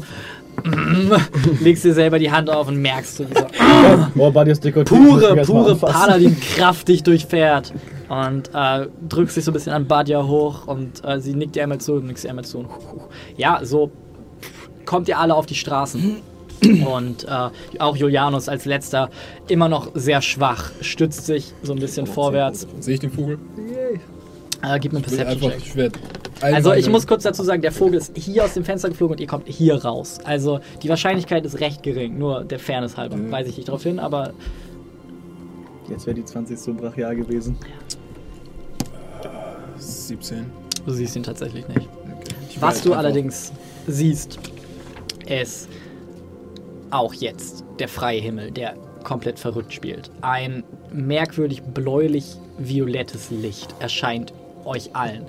[1.60, 3.46] legst dir selber die Hand auf und merkst so, wie so
[4.60, 4.84] Dekolleté.
[4.84, 7.72] pure, pure Paladin-Kraft dich durchfährt.
[8.08, 11.64] Und äh, drückst dich so ein bisschen an Badia hoch und äh, sie nickt dir
[11.64, 12.58] einmal zu und nickt dir einmal zu.
[12.58, 12.68] Und,
[13.36, 13.90] ja, so
[14.84, 16.16] kommt ihr alle auf die Straßen.
[16.62, 19.10] Und äh, auch Julianus als letzter,
[19.48, 22.66] immer noch sehr schwach, stützt sich so ein bisschen vorwärts.
[22.80, 23.38] Sehe ich den Vogel?
[24.62, 25.72] Äh, gib mir einen Ich will Perception einfach Check.
[25.72, 25.98] Schwert.
[26.40, 29.20] Also ich muss kurz dazu sagen, der Vogel ist hier aus dem Fenster geflogen und
[29.20, 30.18] ihr kommt hier raus.
[30.24, 33.16] Also die Wahrscheinlichkeit ist recht gering, nur der Fairness halber.
[33.30, 34.34] Weise ich nicht darauf hin, aber
[35.88, 37.56] Jetzt wäre die 20 so brachial gewesen.
[39.78, 40.46] 17.
[40.84, 41.88] du siehst ihn tatsächlich nicht.
[41.88, 42.34] Okay.
[42.60, 43.52] Was weiß du allerdings
[43.86, 44.38] siehst,
[45.26, 45.68] ist
[46.90, 48.74] auch jetzt der freie Himmel, der
[49.04, 50.10] komplett verrückt spielt.
[50.22, 54.32] Ein merkwürdig bläulich-violettes Licht erscheint
[54.66, 55.24] euch allen.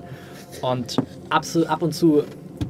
[0.61, 0.97] Und
[1.29, 2.23] ab, ab und zu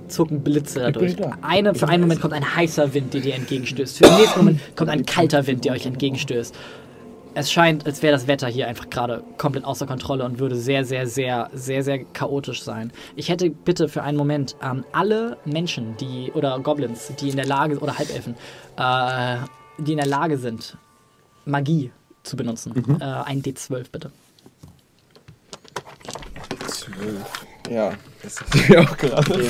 [0.07, 1.15] zucken Blitze dadurch.
[1.41, 3.97] Eine, für einen Moment kommt ein heißer Wind, der dir entgegenstößt.
[3.97, 6.55] Für den nächsten Moment kommt ein kalter Wind, der euch entgegenstößt.
[7.33, 10.83] Es scheint, als wäre das Wetter hier einfach gerade komplett außer Kontrolle und würde sehr,
[10.85, 12.91] sehr, sehr, sehr, sehr chaotisch sein.
[13.15, 17.45] Ich hätte bitte für einen Moment ähm, alle Menschen, die oder Goblins, die in der
[17.45, 18.33] Lage oder Halbelfen,
[18.77, 19.37] äh,
[19.77, 20.77] die in der Lage sind,
[21.45, 21.91] Magie
[22.23, 22.99] zu benutzen.
[22.99, 24.11] Äh, ein D12 bitte.
[27.69, 27.93] Ja,
[28.23, 29.49] das ich mir auch gerade.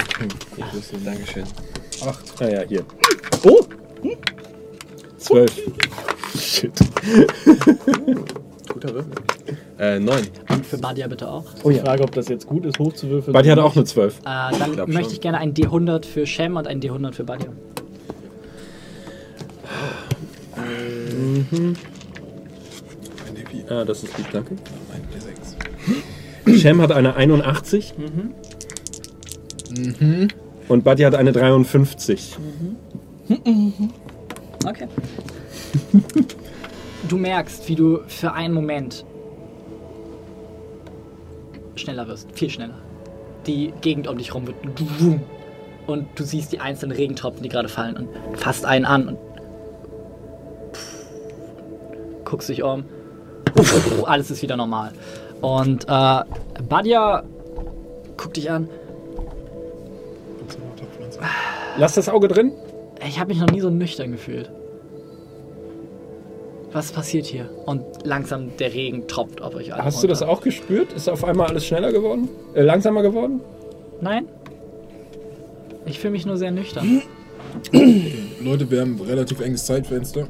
[1.03, 1.43] Dankeschön.
[2.39, 2.83] Ah ja, hier.
[3.43, 3.59] Oh!
[5.17, 5.51] Zwölf.
[6.39, 6.73] Shit.
[8.67, 9.11] Guter Würfel.
[9.79, 10.27] Äh, neun.
[10.49, 11.45] Und für Badia bitte auch.
[11.63, 11.77] Oh ja.
[11.77, 13.33] Ich frage, ob das jetzt gut ist, hochzuwürfeln.
[13.33, 14.19] Buddy hat auch eine Zwölf.
[14.19, 15.13] Äh, dann glaub möchte schon.
[15.13, 17.49] ich gerne ein D100 für Shem und ein D100 für Badia.
[20.55, 21.77] Ein
[23.35, 23.71] D4.
[23.71, 24.55] Ah, das ist lieb, danke.
[24.93, 26.03] Ein D6.
[26.55, 27.93] Shem hat eine 81.
[27.97, 28.33] Mhm.
[30.67, 32.35] Und Buddy hat eine 53.
[34.65, 34.87] Okay.
[37.07, 39.05] du merkst, wie du für einen Moment
[41.75, 42.81] schneller wirst, viel schneller.
[43.45, 44.55] Die Gegend um dich rum wird
[45.87, 49.17] und du siehst die einzelnen Regentropfen, die gerade fallen und fasst einen an und
[52.25, 52.83] guckst dich um.
[54.05, 54.91] Alles ist wieder normal.
[55.41, 56.23] Und äh,
[56.67, 57.23] Badia
[58.17, 58.69] guckt dich an.
[61.77, 62.53] Lass das Auge drin.
[63.07, 64.51] Ich habe mich noch nie so nüchtern gefühlt.
[66.71, 67.49] Was passiert hier?
[67.65, 69.85] Und langsam der Regen tropft auf euch alle.
[69.85, 70.33] Hast du das runter.
[70.33, 70.93] auch gespürt?
[70.93, 72.29] Ist auf einmal alles schneller geworden?
[72.53, 73.41] Äh, langsamer geworden?
[74.01, 74.27] Nein?
[75.85, 77.01] Ich fühle mich nur sehr nüchtern.
[78.41, 80.27] Leute, wir haben ein relativ enges Zeitfenster.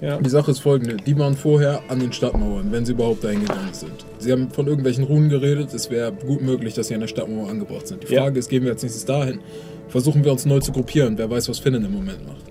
[0.00, 0.18] Ja.
[0.20, 3.72] Die Sache ist folgende: Die waren vorher an den Stadtmauern, wenn sie überhaupt dahin gegangen
[3.72, 4.04] sind.
[4.18, 5.74] Sie haben von irgendwelchen Runen geredet.
[5.74, 8.08] Es wäre gut möglich, dass sie an der Stadtmauer angebracht sind.
[8.08, 8.22] Die Ja.
[8.22, 9.40] Frage ist: Gehen wir als nächstes dahin?
[9.88, 11.18] Versuchen wir uns neu zu gruppieren.
[11.18, 12.44] Wer weiß, was Finnen im Moment macht.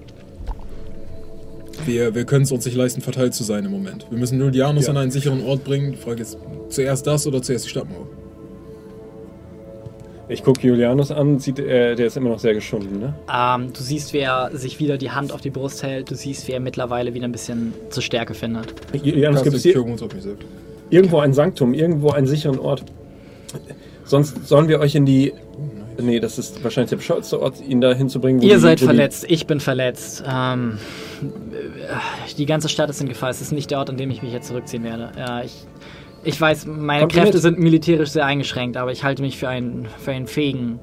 [1.85, 4.07] Wir, wir können es uns nicht leisten, verteilt zu sein im Moment.
[4.09, 4.91] Wir müssen Julianus Ja.
[4.91, 5.91] an einen sicheren Ort bringen.
[5.93, 6.37] Die Frage ist:
[6.69, 8.07] zuerst das oder zuerst die Stadtmauer?
[10.29, 13.13] Ich gucke Julianus an, sieht, äh, der ist immer noch sehr geschunden, ne?
[13.33, 16.11] Ähm, du siehst, wie er sich wieder die Hand auf die Brust hält.
[16.11, 18.73] Du siehst, wie er mittlerweile wieder ein bisschen zur Stärke findet.
[19.01, 19.65] Julianus, gibt es
[20.89, 22.83] irgendwo ein Sanktum, irgendwo einen sicheren Ort?
[24.03, 25.33] Sonst sollen wir euch in die.
[25.99, 28.41] Nee, das ist wahrscheinlich der bescheuertste Ort, ihn da hinzubringen.
[28.41, 30.23] wo Ihr die- seid die- verletzt, ich bin verletzt.
[30.29, 30.77] Ähm,
[32.37, 33.29] die ganze Stadt ist in Gefahr.
[33.29, 35.11] Es ist nicht der Ort, an dem ich mich jetzt zurückziehen werde.
[35.17, 35.65] Ja, ich,
[36.27, 39.87] ich weiß, meine Kommt Kräfte sind militärisch sehr eingeschränkt, aber ich halte mich für einen,
[39.97, 40.79] für einen fähigen,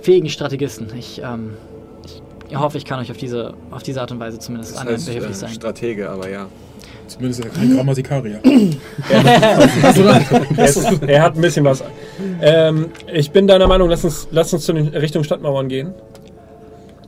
[0.00, 0.88] fähigen Strategisten.
[0.96, 1.54] Ich, ähm,
[2.48, 4.98] ich hoffe, ich kann euch auf diese, auf diese Art und Weise zumindest Das annähernd
[4.98, 5.50] heißt, behilflich äh, sein.
[5.50, 6.46] Stratege, aber ja.
[7.08, 8.40] Zumindest ist er kein Grammatikarier.
[9.10, 11.82] Er, ist, er hat ein bisschen was.
[12.40, 15.92] Ähm, ich bin deiner Meinung, lass uns, lass uns zu den Richtung Stadtmauern gehen.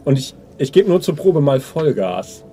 [0.05, 2.45] Und ich, ich gebe nur zur Probe mal Vollgas.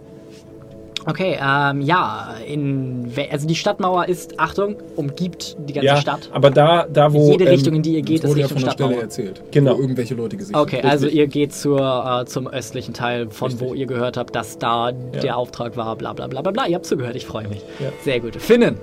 [1.07, 6.29] Okay, ähm, ja, in, also die Stadtmauer ist, Achtung, umgibt die ganze Ja, Stadt.
[6.33, 7.29] aber da, da wo.
[7.31, 8.89] Jede ähm, Richtung, in die ihr geht, Das ist wurde ja Richtung von der Stelle
[8.89, 9.03] Stadtmauer.
[9.03, 9.41] erzählt.
[9.51, 9.77] Genau.
[9.77, 10.89] Wo irgendwelche Leute gesehen Okay, haben.
[10.89, 11.19] also Richtig.
[11.21, 15.37] ihr geht zur, äh, zum östlichen Teil, von wo ihr gehört habt, dass da der
[15.37, 16.65] Auftrag war, bla bla bla bla bla.
[16.67, 17.61] Ihr habt zugehört, ich freue mich.
[17.79, 17.89] Ja.
[18.03, 18.35] Sehr gut.
[18.37, 18.77] Finnen,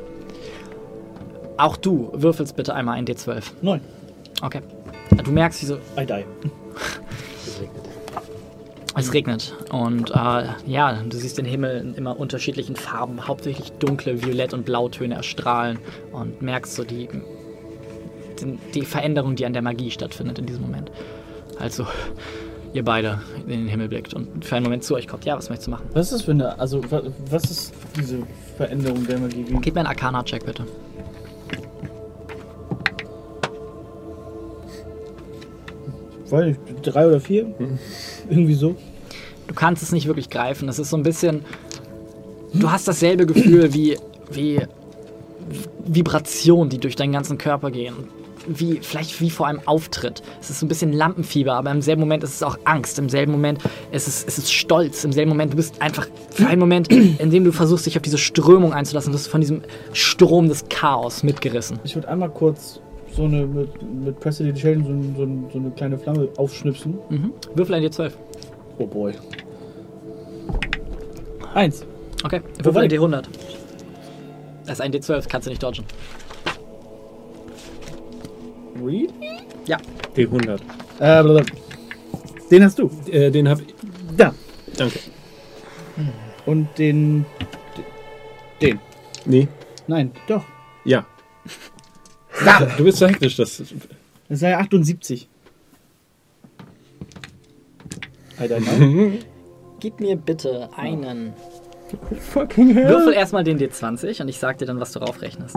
[1.56, 3.42] auch du würfelst bitte einmal ein D12.
[3.62, 3.80] Neun.
[4.42, 4.60] Okay.
[5.24, 6.24] Du merkst, wie so, I die.
[8.96, 9.54] es regnet.
[9.70, 14.64] Und äh, ja, du siehst den Himmel in immer unterschiedlichen Farben, hauptsächlich dunkle Violett- und
[14.64, 15.78] Blautöne erstrahlen
[16.12, 17.08] und merkst so die,
[18.40, 20.90] die, die Veränderung, die an der Magie stattfindet in diesem Moment.
[21.58, 21.86] Also,
[22.74, 25.24] ihr beide in den Himmel blickt und für einen Moment zu euch kommt.
[25.24, 25.86] Ja, was möchtest du machen?
[25.92, 26.58] Was ist das für eine.
[26.58, 28.18] Also, wa- was ist diese
[28.56, 29.44] Veränderung der Magie?
[29.48, 30.64] Wie- Gib mir einen Arcana-Check, bitte.
[36.30, 37.54] Weiß nicht, drei oder vier?
[38.32, 38.76] Irgendwie so.
[39.46, 40.66] Du kannst es nicht wirklich greifen.
[40.70, 41.44] Es ist so ein bisschen.
[42.54, 43.98] Du hast dasselbe Gefühl wie,
[44.30, 44.62] wie
[45.84, 47.94] Vibrationen, die durch deinen ganzen Körper gehen.
[48.46, 50.22] Wie, vielleicht wie vor einem Auftritt.
[50.40, 52.98] Es ist so ein bisschen Lampenfieber, aber im selben Moment ist es auch Angst.
[52.98, 53.60] Im selben Moment
[53.92, 55.04] ist es, ist es Stolz.
[55.04, 58.02] Im selben Moment, du bist einfach für einen Moment, in dem du versuchst, dich auf
[58.02, 59.60] diese Strömung einzulassen, wirst du von diesem
[59.92, 61.78] Strom des Chaos mitgerissen.
[61.84, 62.80] Ich würde einmal kurz
[63.14, 64.84] so eine mit, mit Prestidigitation
[65.14, 66.98] so, so, ein- so eine kleine Flamme aufschnipsen.
[67.10, 67.32] Mhm.
[67.54, 68.12] Würfel ein D12.
[68.78, 69.12] Oh boy.
[71.54, 71.84] Eins.
[72.24, 72.98] Okay, würfel ein die?
[72.98, 73.24] D100.
[74.64, 75.84] Das ist ein D12, kannst du nicht dodgen.
[78.82, 79.10] Really?
[79.66, 79.76] Ja,
[80.16, 80.54] D100.
[80.54, 80.58] Äh,
[80.98, 81.44] blablabla.
[82.50, 82.90] den hast du.
[83.10, 83.74] Äh, den hab ich.
[84.16, 84.34] Da.
[84.76, 84.98] Danke.
[86.46, 87.24] Und den.
[88.60, 88.80] Den.
[89.24, 89.46] Nee.
[89.86, 90.44] Nein, doch.
[90.84, 91.06] Ja.
[92.76, 93.58] Du bist so hektisch, das.
[93.58, 93.70] Das
[94.28, 95.28] ist ja 78.
[98.40, 99.12] I don't know.
[99.80, 101.32] Gib mir bitte einen.
[102.32, 102.88] Fucking hell.
[102.88, 105.56] Würfel erstmal den D20 und ich sag dir dann, was du raufrechnest.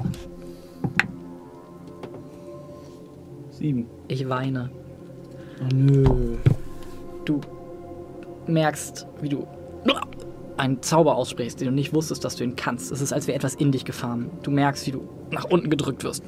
[3.51, 3.87] Sieben.
[4.07, 4.69] Ich weine.
[5.61, 6.37] Oh nö.
[7.23, 7.41] Du
[8.47, 9.47] merkst, wie du
[10.57, 12.91] einen Zauber aussprichst, den du nicht wusstest, dass du ihn kannst.
[12.91, 14.29] Es ist, als wäre etwas in dich gefahren.
[14.43, 16.23] Du merkst, wie du nach unten gedrückt wirst.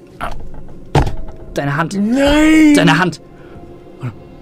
[1.53, 1.93] Deine Hand.
[1.99, 2.75] Nein!
[2.75, 3.21] Deine Hand.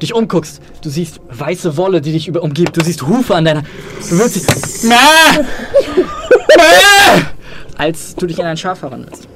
[0.02, 0.62] Dich umguckst.
[0.82, 2.76] Du siehst weiße Wolle, die dich über umgibt.
[2.76, 3.62] Du siehst Hufe an deiner.
[4.10, 4.44] Du willst dich.
[4.84, 4.96] Mäh!
[6.58, 7.24] Mäh!
[7.78, 9.30] Als du dich in ein Schaf verwandelst.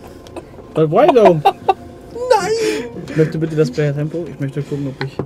[0.73, 1.39] But why though?
[1.43, 2.89] Nein!
[3.07, 4.25] Ich möchte bitte das Player Tempo.
[4.29, 5.17] Ich möchte gucken, ob ich.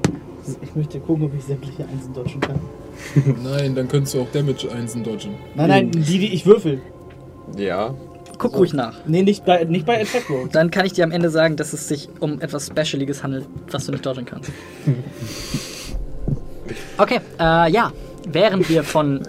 [0.62, 2.60] Ich möchte gucken, ob ich sämtliche Einsen dodgen kann.
[3.44, 5.36] Nein, dann könntest du auch Damage einsen dodgen.
[5.56, 6.82] Nein, nein, die, die ich würfel.
[7.58, 7.96] Ja.
[8.38, 8.96] Guck ruhig nach.
[9.06, 10.50] Nee, nicht bei, nicht bei Attack Roll.
[10.52, 13.86] Dann kann ich dir am Ende sagen, dass es sich um etwas Specialiges handelt, was
[13.86, 14.52] du nicht dodgen kannst.
[16.98, 17.92] Okay, äh, ja.
[18.26, 19.22] Während wir von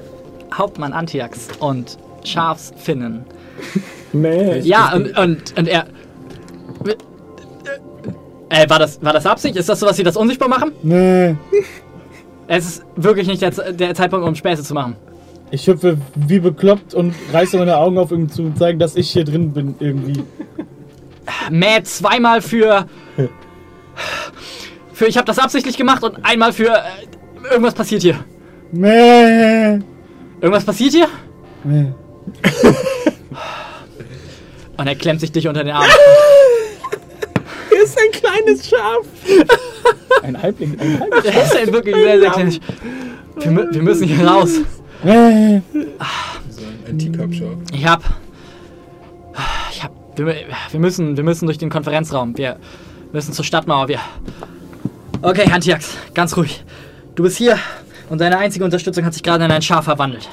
[0.52, 3.24] Hauptmann Antiax und Schafsfinnen.
[4.12, 4.60] Nee.
[4.60, 5.86] Ja, und, und, und er.
[8.50, 9.56] Äh, war das, war das Absicht?
[9.56, 10.72] Ist das so, dass sie das unsichtbar machen?
[10.82, 11.34] Nee.
[12.46, 14.96] Es ist wirklich nicht der, der Zeitpunkt, um Späße zu machen.
[15.54, 19.22] Ich hüpfe wie bekloppt und reiße meine Augen auf, um zu zeigen, dass ich hier
[19.24, 20.24] drin bin irgendwie.
[21.48, 22.86] Mäh zweimal für.
[24.92, 26.70] Für ich habe das absichtlich gemacht und einmal für.
[26.70, 28.16] Äh, irgendwas passiert hier.
[28.72, 29.78] Mäh.
[30.40, 31.06] Irgendwas passiert hier?
[31.62, 31.92] Mäh.
[34.76, 35.84] Und er klemmt sich dich unter den Arm.
[37.84, 39.06] ist ein kleines Schaf.
[40.24, 40.76] Ein Halbling.
[40.80, 41.22] Ein Halbling.
[41.32, 42.58] Er ist halt wirklich sehr, sehr klein.
[43.38, 44.50] Wir, mü- wir müssen hier raus.
[45.04, 45.62] Ein
[46.88, 47.58] Ein Teacup-Shop.
[47.72, 48.02] Ich hab.
[49.70, 49.92] Ich hab.
[50.16, 50.26] Wir,
[50.70, 52.36] wir, müssen, wir müssen durch den Konferenzraum.
[52.36, 52.56] Wir
[53.12, 53.88] müssen zur Stadtmauer.
[53.88, 54.00] Wir.
[55.20, 56.64] Okay, Antiax, ganz ruhig.
[57.14, 57.58] Du bist hier
[58.10, 60.28] und deine einzige Unterstützung hat sich gerade in ein Schaf verwandelt.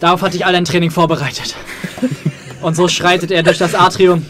[0.00, 1.54] Darauf hatte ich all dein Training vorbereitet.
[2.60, 4.24] Und so schreitet er durch das Atrium,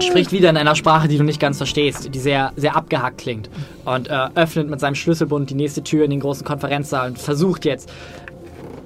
[0.00, 3.50] spricht wieder in einer Sprache, die du nicht ganz verstehst, die sehr, sehr abgehackt klingt.
[3.84, 7.64] Und äh, öffnet mit seinem Schlüsselbund die nächste Tür in den großen Konferenzsaal und versucht
[7.64, 7.90] jetzt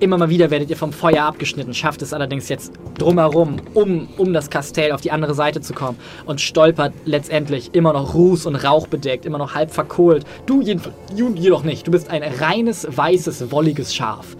[0.01, 4.33] Immer mal wieder werdet ihr vom Feuer abgeschnitten, schafft es allerdings jetzt drumherum, um, um
[4.33, 8.55] das Kastell auf die andere Seite zu kommen und stolpert letztendlich immer noch Ruß und
[8.55, 10.25] Rauch bedeckt, immer noch halb verkohlt.
[10.47, 11.87] Du jedoch nicht.
[11.87, 14.37] Du bist ein reines, weißes, wolliges Schaf.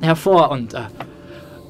[0.00, 0.78] Hervor und, äh,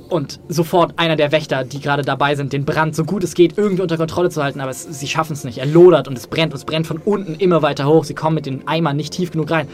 [0.09, 3.59] und sofort einer der Wächter, die gerade dabei sind, den Brand so gut es geht
[3.59, 5.59] irgendwie unter Kontrolle zu halten, aber es, sie schaffen es nicht.
[5.59, 8.05] Er lodert und es brennt und es brennt von unten immer weiter hoch.
[8.05, 9.66] Sie kommen mit den Eimern nicht tief genug rein.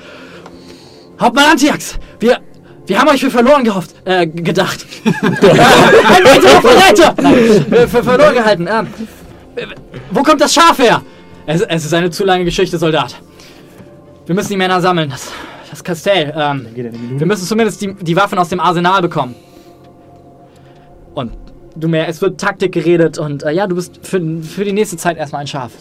[1.20, 2.40] Hauptmann Antiax, wir,
[2.86, 4.86] wir haben euch für verloren gehofft, äh, gedacht.
[5.04, 5.14] Ein
[6.24, 7.14] weiterer Verräter!
[7.22, 8.68] Nein, äh, für verloren gehalten.
[8.70, 8.86] Ähm,
[9.56, 9.66] äh,
[10.10, 11.02] wo kommt das Schaf her?
[11.46, 13.14] Es, es ist eine zu lange Geschichte, Soldat.
[14.26, 15.10] Wir müssen die Männer sammeln.
[15.10, 15.30] Das,
[15.70, 16.32] das Kastell.
[16.36, 16.66] Ähm,
[17.18, 19.34] wir müssen zumindest die, die Waffen aus dem Arsenal bekommen.
[21.14, 21.32] Und
[21.76, 24.96] du mehr, es wird Taktik geredet und äh, ja, du bist für, für die nächste
[24.96, 25.72] Zeit erstmal ein Schaf.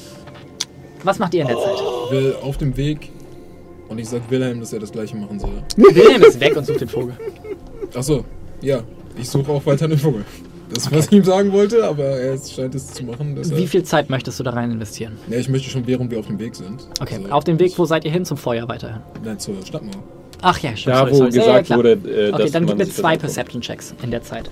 [1.04, 1.78] Was macht ihr in der Zeit?
[2.12, 3.12] Will auf dem Weg
[3.92, 5.52] und ich sag Wilhelm, dass er das gleiche machen soll.
[5.78, 7.14] Wilhelm ist weg und sucht den Vogel.
[7.94, 8.26] Achso,
[8.62, 8.82] ja.
[9.18, 10.24] Ich suche auch weiter den Vogel.
[10.74, 13.36] Das ist, was ich ihm sagen wollte, aber er scheint es zu machen.
[13.36, 13.60] Deshalb.
[13.60, 15.18] Wie viel Zeit möchtest du da rein investieren?
[15.30, 16.88] Ja, ich möchte schon, während wir auf dem Weg sind.
[17.02, 18.24] Okay, Also, auf dem Weg, wo seid ihr hin?
[18.24, 19.02] Zum Feuer weiterhin.
[19.24, 20.02] Nein, zur Stadtmauer.
[20.42, 20.96] Ach ja, stimmt.
[20.96, 21.30] Da, sorry, wo sorry.
[21.32, 21.78] Ja, ja, gesagt klar.
[21.80, 23.18] wurde, äh, Okay, dass dann man gib mir zwei.
[23.18, 24.50] Perception-Checks in der Zeit.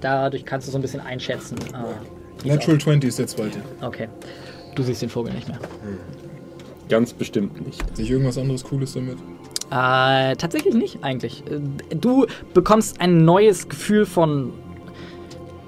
[0.00, 1.56] Dadurch kannst du so ein bisschen einschätzen.
[1.58, 3.58] äh, es Natural 20 ist der zweite.
[3.82, 4.08] Okay.
[4.74, 5.58] Du siehst den Vogel nicht mehr.
[6.88, 7.82] Ganz bestimmt nicht.
[7.96, 9.16] Sehe ich irgendwas anderes Cooles damit?
[9.70, 11.42] Äh, tatsächlich nicht, eigentlich.
[11.50, 14.52] Äh, Du bekommst ein neues Gefühl von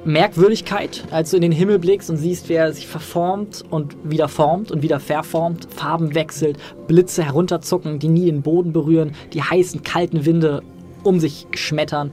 [0.04, 4.28] Merkwürdigkeit, als du in den Himmel blickst und siehst, wie er sich verformt und wieder
[4.28, 9.82] formt und wieder verformt, Farben wechselt, Blitze herunterzucken, die nie den Boden berühren, die heißen,
[9.82, 10.62] kalten Winde
[11.04, 12.10] um sich schmettern.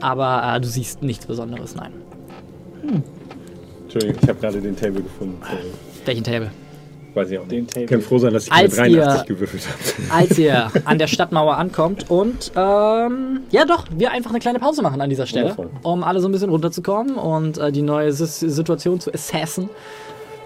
[0.00, 1.92] Aber äh, du siehst nichts Besonderes, nein.
[3.82, 5.36] Entschuldigung, ich habe gerade den Table gefunden.
[5.42, 5.62] Sorry.
[6.06, 6.50] Welchen Table?
[7.14, 7.72] Weiß ich auch nicht.
[7.72, 7.86] Table.
[7.86, 10.20] Kann froh sein, dass ich Als mit 83 ihr- gewürfelt habe.
[10.28, 14.82] als ihr an der Stadtmauer ankommt und ähm, ja doch, wir einfach eine kleine Pause
[14.82, 15.70] machen an dieser Stelle, Wundervoll.
[15.82, 19.70] um alle so ein bisschen runterzukommen und äh, die neue Sis- Situation zu assassen.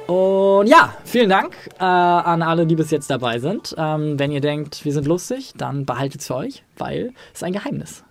[0.06, 3.74] Und ja, vielen Dank äh, an alle, die bis jetzt dabei sind.
[3.76, 7.44] Ähm, wenn ihr denkt, wir sind lustig, dann behaltet es für euch, weil es ist
[7.44, 8.04] ein Geheimnis.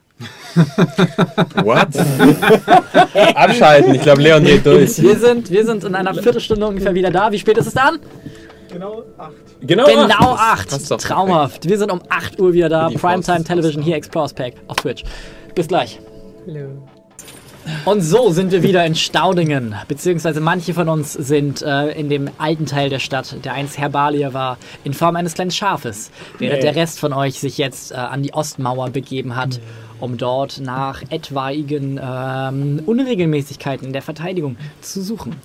[1.64, 1.90] What?
[3.36, 5.02] Abschalten, ich glaube, Leon geht durch.
[5.02, 7.32] Wir sind, wir sind in einer Viertelstunde ungefähr wieder da.
[7.32, 8.00] Wie spät ist es dann?
[8.72, 9.34] Genau 8.
[9.62, 9.86] Genau.
[9.86, 10.92] Genau passt 8.
[10.92, 11.68] doch Traumhaft.
[11.68, 12.90] Wir sind um 8 Uhr wieder da.
[12.90, 13.44] Die Primetime.
[13.44, 15.04] Television hier, Explorers Pack auf Twitch.
[15.56, 16.00] Bis gleich.
[17.86, 22.30] Und so sind wir wieder in Staudingen, beziehungsweise manche von uns sind äh, in dem
[22.38, 26.76] alten Teil der Stadt, der einst Herbalie war, in Form eines kleinen Schafes, während der
[26.76, 29.60] Rest von euch sich jetzt äh, an die Ostmauer begeben hat,
[30.00, 35.36] um dort nach etwaigen ähm, Unregelmäßigkeiten in der Verteidigung zu suchen.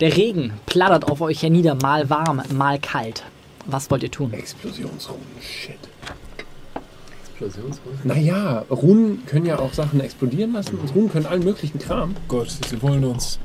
[0.00, 3.24] Der Regen plattert auf euch hernieder, mal warm, mal kalt.
[3.66, 4.32] Was wollt ihr tun?
[4.32, 5.76] Explosionsrunen, shit.
[7.30, 7.98] Explosionsrunen?
[8.04, 12.14] Naja, Runen können ja auch Sachen explodieren lassen und Runen können allen möglichen Kram.
[12.28, 13.40] Gott, sie wollen uns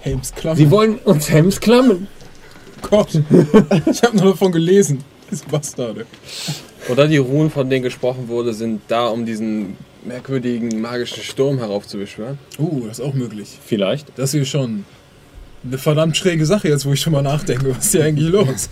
[0.00, 0.56] Helms klammern.
[0.56, 2.08] Sie wollen uns Hems klammen.
[2.80, 3.20] Gott,
[3.86, 5.04] ich habe nur davon gelesen.
[5.30, 6.06] Diese Bastarde.
[6.88, 12.38] Oder die Runen, von denen gesprochen wurde, sind da, um diesen merkwürdigen magischen Sturm heraufzubeschwören.
[12.58, 13.58] Uh, das ist auch möglich.
[13.64, 14.18] Vielleicht.
[14.18, 14.84] Das hier schon
[15.64, 17.70] eine verdammt schräge Sache jetzt, wo ich schon mal nachdenke.
[17.70, 18.68] Was ist hier eigentlich los?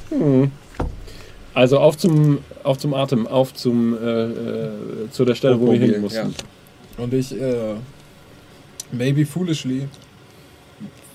[1.55, 5.73] Also auf zum, auf zum Atem, auf zum, äh, äh, zu der Stelle, wo wir
[5.73, 6.35] Hochmobil, hin mussten.
[6.99, 7.03] ja.
[7.03, 7.75] Und ich, äh,
[8.93, 9.89] maybe foolishly,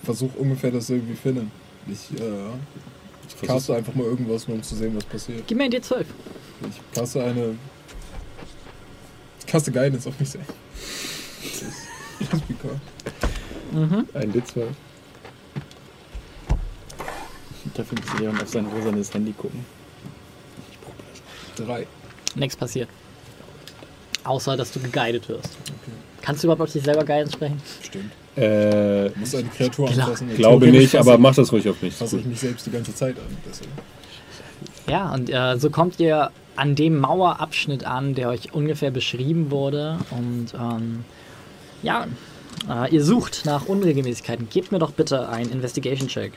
[0.03, 1.51] versuche ungefähr das irgendwie finden.
[1.87, 5.43] Ich, äh, caste einfach mal irgendwas, nur um zu sehen, was passiert.
[5.47, 6.05] Gib mir ein D12.
[6.69, 7.55] Ich caste eine.
[9.39, 10.53] Ich caste Guidance auf mich selbst.
[12.19, 12.79] Just because.
[13.71, 14.05] Mhm.
[14.13, 14.67] Ein D12.
[17.75, 19.65] Dafür muss Leon auf sein rosanes Handy gucken.
[21.55, 21.87] Drei.
[22.35, 22.89] Nichts passiert.
[24.23, 25.49] Außer, dass du geguidet wirst.
[26.21, 27.61] Kannst du überhaupt auf dich selber Guidance sprechen?
[27.83, 28.11] Stimmt.
[28.35, 30.35] Äh, Du musst eine Kreatur Gla- anfassen.
[30.35, 31.93] Glaube okay, nicht, fasse aber ich- mach das ruhig auf mich.
[31.93, 33.37] Fasse ich mich selbst die ganze Zeit an.
[33.47, 33.71] Deswegen.
[34.89, 39.99] Ja, und äh, so kommt ihr an dem Mauerabschnitt an, der euch ungefähr beschrieben wurde.
[40.11, 41.05] Und ähm,
[41.83, 42.07] ja,
[42.69, 44.49] äh, ihr sucht nach Unregelmäßigkeiten.
[44.49, 46.33] Gebt mir doch bitte einen Investigation-Check.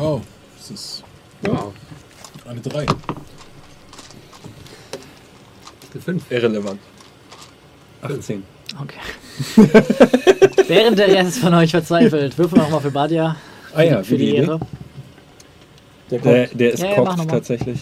[0.00, 0.20] Oh,
[0.56, 1.04] das ist
[1.42, 1.72] Wow.
[2.46, 2.86] eine Drei.
[6.04, 6.30] fünf.
[6.30, 6.80] Irrelevant.
[8.02, 8.42] 18.
[8.82, 8.98] Okay.
[10.68, 13.36] Während der Rest von euch verzweifelt, würfel nochmal für Badia.
[13.74, 14.60] Ah ja, für die die Ehre.
[16.10, 17.26] Der Der, der ist Ja, mal.
[17.26, 17.80] tatsächlich.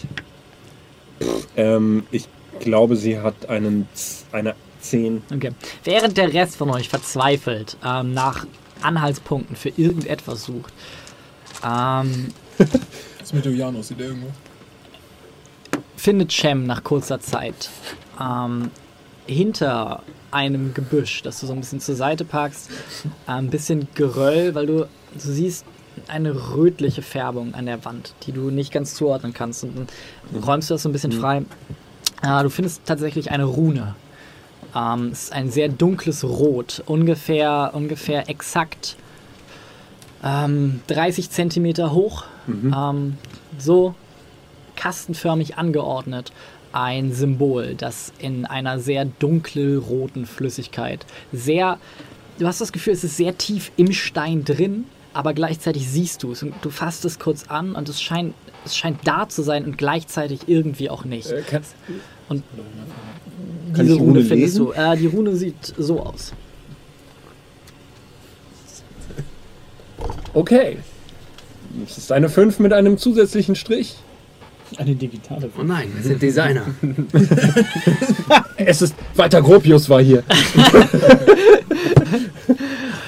[1.57, 2.27] Ähm, ich
[2.59, 3.87] glaube, sie hat einen,
[4.31, 5.21] eine 10.
[5.33, 5.51] Okay.
[5.83, 8.45] Während der Rest von euch verzweifelt ähm, nach
[8.81, 10.73] Anhaltspunkten für irgendetwas sucht,
[11.65, 12.27] ähm,
[12.57, 12.67] Was
[13.23, 13.87] ist mit Julianus?
[13.87, 14.29] Sieht der irgendwo?
[16.05, 17.71] findet Cem nach kurzer Zeit
[18.21, 18.69] ähm,
[19.25, 22.69] hinter einem Gebüsch, das du so ein bisschen zur Seite packst,
[23.27, 25.65] äh, ein bisschen Geröll, weil du, du siehst
[26.07, 29.63] eine rötliche Färbung an der Wand, die du nicht ganz zuordnen kannst.
[29.63, 31.43] Und dann räumst du das so ein bisschen frei.
[32.21, 33.95] Äh, du findest tatsächlich eine Rune.
[34.75, 38.95] Ähm, es ist ein sehr dunkles Rot, ungefähr, ungefähr exakt
[40.25, 42.25] ähm, 30 Zentimeter hoch.
[42.75, 43.17] Ähm,
[43.57, 43.95] so
[44.75, 46.31] kastenförmig angeordnet
[46.75, 51.79] ein Symbol, das in einer sehr dunkelroten Flüssigkeit sehr,
[52.37, 54.83] du hast das Gefühl, es ist sehr tief im Stein drin,
[55.13, 58.33] aber gleichzeitig siehst du es und du fasst es kurz an und es scheint,
[58.65, 61.31] es scheint da zu sein und gleichzeitig irgendwie auch nicht.
[61.31, 61.75] Äh, kannst,
[62.27, 62.43] Und
[63.77, 64.71] diese Rune Rune findest du.
[64.73, 66.33] Äh, die Rune sieht so aus.
[70.33, 70.77] Okay.
[71.85, 73.95] Es ist eine 5 mit einem zusätzlichen Strich.
[74.77, 75.49] Eine digitale.
[75.59, 76.63] Oh nein, wir sind Designer.
[78.57, 78.95] Es ist.
[79.15, 80.23] Walter Gropius war hier.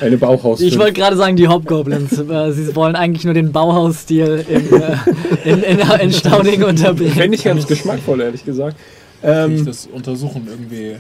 [0.01, 0.61] eine Bauhaus.
[0.61, 2.17] Ich wollte gerade sagen, die Hobgoblins.
[2.19, 4.97] äh, Sie wollen eigentlich nur den Bauhausstil in, äh,
[5.45, 7.13] in, in, in Stauning unterbringen.
[7.13, 8.77] Fände ich ganz geschmackvoll, ehrlich gesagt.
[9.21, 10.97] Kann ich Ähm, das untersuchen, irgendwie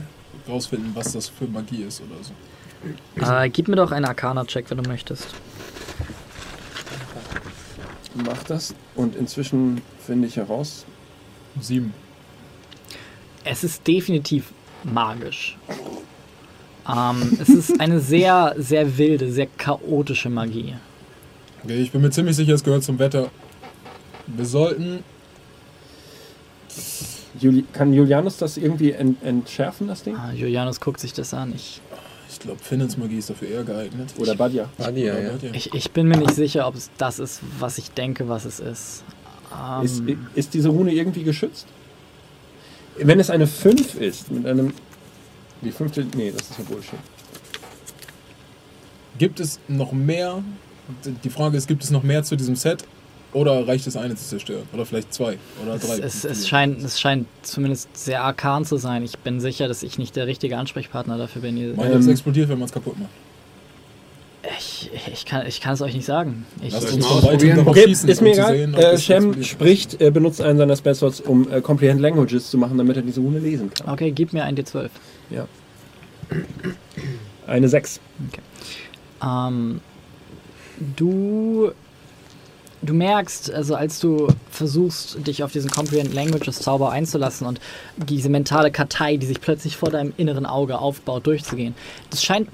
[0.49, 3.33] rausfinden, was das für Magie ist oder so?
[3.43, 5.27] Äh, gib mir doch einen Arcana-Check, wenn du möchtest.
[8.25, 8.73] Mach das.
[8.95, 10.85] Und inzwischen finde ich heraus.
[11.59, 11.93] Sieben.
[13.43, 14.51] Es ist definitiv
[14.83, 15.57] magisch.
[16.87, 20.75] Ähm, es ist eine sehr, sehr wilde, sehr chaotische Magie.
[21.63, 23.29] Okay, ich bin mir ziemlich sicher, es gehört zum Wetter.
[24.27, 25.03] Wir sollten.
[27.39, 30.15] Juli kann Julianus das irgendwie ent entschärfen, das Ding?
[30.15, 31.53] Ah, Julianus guckt sich das an.
[31.55, 31.81] Ich,
[32.37, 34.13] Ich glaube, Finnens Magie ist dafür eher geeignet.
[34.19, 34.69] Oder Badja?
[34.77, 35.31] Badia, Oder ja.
[35.31, 35.51] Badia.
[35.55, 38.59] ich, ich bin mir nicht sicher, ob es das ist, was ich denke, was es
[38.59, 39.03] ist.
[39.51, 40.03] Ähm, Ist,
[40.35, 41.65] ist diese Rune irgendwie geschützt?
[42.97, 44.73] Wenn es eine 5 ist, mit einem.
[45.63, 46.05] Die fünfte.
[46.15, 46.99] Nee, das ist ja Bullshit.
[49.17, 50.43] Gibt es noch mehr?
[51.23, 52.83] Die Frage ist, gibt es noch mehr zu diesem Set?
[53.33, 54.63] Oder reicht es eine zu zerstören?
[54.73, 55.37] Oder vielleicht zwei?
[55.63, 55.97] Oder es, drei?
[55.99, 59.03] es, es, scheint, es scheint zumindest sehr arkan zu sein.
[59.03, 61.57] Ich bin sicher, dass ich nicht der richtige Ansprechpartner dafür bin.
[61.57, 63.09] Es Ähm, explodiert, wenn man es kaputt macht?
[64.59, 66.45] Ich, ich, kann, ich kann es euch nicht sagen.
[66.61, 68.55] Ich, Lass ich, uns mal Okay, schießen, ist mir um egal.
[68.57, 72.77] sehen, äh, Shem spricht, äh, benutzt einen seiner Spellslots, um äh, Comprehend Languages zu machen,
[72.77, 73.91] damit er diese Rune lesen kann.
[73.93, 74.89] okay, gib mir ein D12.
[75.31, 75.47] Ja.
[77.45, 77.99] Eine 6.
[79.23, 79.81] Ähm,
[80.95, 81.71] du,
[82.81, 87.59] du merkst, also als du versuchst, dich auf diesen Comprehend Languages Zauber einzulassen und
[87.97, 91.75] diese mentale Kartei, die sich plötzlich vor deinem inneren Auge aufbaut, durchzugehen,
[92.09, 92.49] das scheint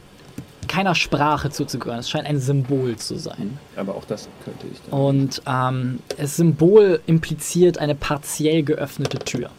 [0.68, 2.00] keiner Sprache zuzugehören.
[2.00, 3.60] Es scheint ein Symbol zu sein.
[3.76, 5.00] Aber auch das könnte ich dann.
[5.00, 9.50] Und ähm, das Symbol impliziert eine partiell geöffnete Tür.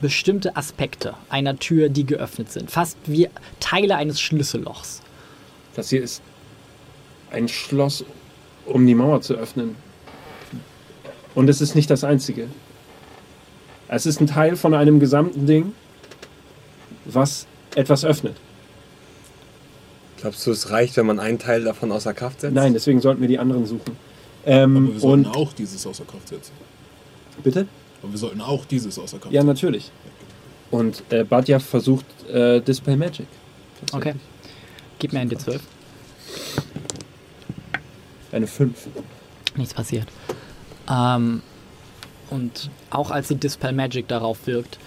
[0.00, 2.70] Bestimmte Aspekte einer Tür, die geöffnet sind.
[2.70, 3.28] Fast wie
[3.60, 5.00] Teile eines Schlüssellochs.
[5.74, 6.22] Das hier ist
[7.30, 8.04] ein Schloss,
[8.66, 9.76] um die Mauer zu öffnen.
[11.34, 12.48] Und es ist nicht das einzige.
[13.88, 15.72] Es ist ein Teil von einem gesamten Ding,
[17.04, 18.36] was etwas öffnet.
[20.20, 22.54] Glaubst du, es reicht, wenn man einen Teil davon außer Kraft setzt?
[22.54, 23.96] Nein, deswegen sollten wir die anderen suchen.
[24.44, 26.52] Aber Ähm, wir sollten und auch dieses außer Kraft setzen.
[27.42, 27.66] bitte?
[28.02, 29.46] Aber wir sollten auch dieses außer Kraft Ja, setzen.
[29.48, 29.90] natürlich.
[30.70, 33.26] Und äh, Badja versucht äh, Dispel Magic.
[33.92, 34.14] Okay.
[34.98, 35.60] Gib mir ein D12.
[38.32, 38.88] Eine 5.
[39.56, 40.08] Nichts passiert.
[40.88, 41.42] Ähm,
[42.30, 44.78] und auch als die Dispel Magic darauf wirkt,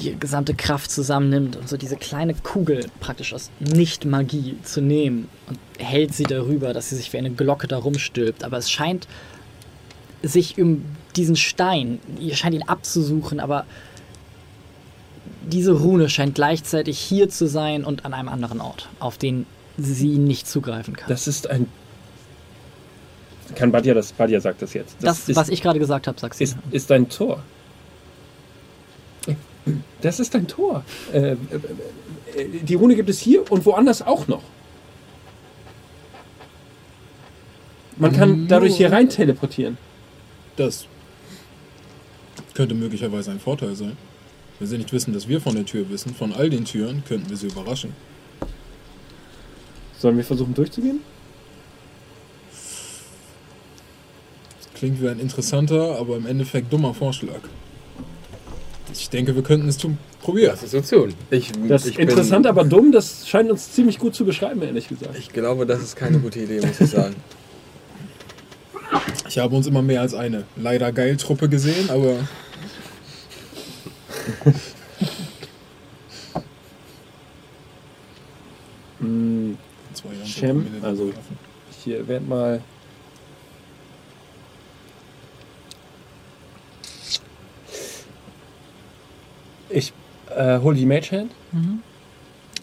[0.00, 5.58] die gesamte Kraft zusammennimmt und so diese kleine Kugel praktisch aus Nicht-Magie zu nehmen und
[5.78, 8.42] hält sie darüber, dass sie sich wie eine Glocke darum stülpt.
[8.42, 9.06] Aber es scheint
[10.22, 10.84] sich um
[11.16, 13.66] diesen Stein, ihr scheint ihn abzusuchen, aber
[15.46, 19.46] diese Rune scheint gleichzeitig hier zu sein und an einem anderen Ort, auf den
[19.76, 21.08] sie nicht zugreifen kann.
[21.08, 21.66] Das ist ein.
[23.54, 24.12] Kann Badja das?
[24.12, 24.96] Badja sagt das jetzt.
[25.00, 26.44] Das, ist, was ich gerade gesagt habe, sagst du.
[26.44, 27.42] ist, ist ein Tor.
[30.00, 30.84] Das ist ein Tor.
[31.12, 31.36] Äh, äh,
[32.36, 34.42] äh, die Rune gibt es hier und woanders auch noch.
[37.96, 39.78] Man kann dadurch hier rein teleportieren.
[40.56, 40.86] Das
[42.54, 43.96] könnte möglicherweise ein Vorteil sein.
[44.58, 47.30] Wenn sie nicht wissen, dass wir von der Tür wissen, von all den Türen, könnten
[47.30, 47.92] wir sie überraschen.
[49.98, 51.00] Sollen wir versuchen durchzugehen?
[54.84, 57.40] Klingt wie ein interessanter, aber im Endeffekt dummer Vorschlag.
[58.92, 59.96] Ich denke, wir könnten es tun.
[60.20, 60.50] Probier.
[60.50, 61.14] Das ist Option.
[61.30, 64.60] Ich, Das ich ist interessant, bin, aber dumm, das scheint uns ziemlich gut zu beschreiben,
[64.60, 65.16] ehrlich gesagt.
[65.18, 67.14] Ich glaube, das ist keine gute Idee, muss ich sagen.
[69.26, 72.16] Ich habe uns immer mehr als eine leider geil Truppe gesehen, aber
[79.00, 79.56] wir
[80.70, 81.38] den also- treffen.
[81.82, 82.60] hier werd mal.
[89.74, 89.92] Ich
[90.36, 91.32] äh, hole die Mage Hand.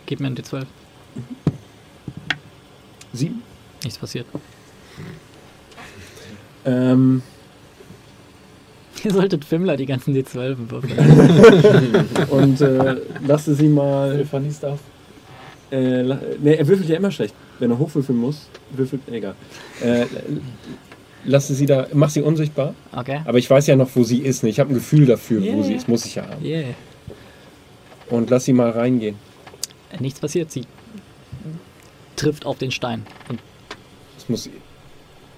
[0.05, 0.63] Gib mir ein D12.
[3.11, 3.41] Sieben.
[3.83, 4.25] Nichts passiert.
[6.63, 7.21] Ähm,
[9.03, 12.05] Ihr solltet Fimmler die ganzen D12 würfeln.
[12.29, 12.95] und äh,
[13.27, 14.23] lasse sie mal.
[14.25, 14.79] Fanny Stuff.
[15.69, 17.35] Äh, ne, er würfelt ja immer schlecht.
[17.59, 19.01] Wenn er hochwürfeln muss, würfelt.
[19.11, 19.35] Egal.
[19.81, 20.05] Äh,
[21.25, 21.87] lasse sie da.
[21.93, 22.73] Mach sie unsichtbar.
[22.95, 23.19] Okay.
[23.25, 24.43] Aber ich weiß ja noch, wo sie ist.
[24.43, 24.49] Ne?
[24.49, 25.89] Ich habe ein Gefühl dafür, Ja, wo sie ist.
[25.89, 26.45] Muss ich ja haben.
[26.45, 26.63] Yeah.
[28.11, 29.15] Und lass sie mal reingehen.
[29.99, 30.51] Nichts passiert.
[30.51, 30.65] Sie
[32.15, 33.05] trifft auf den Stein.
[34.17, 34.47] Es muss.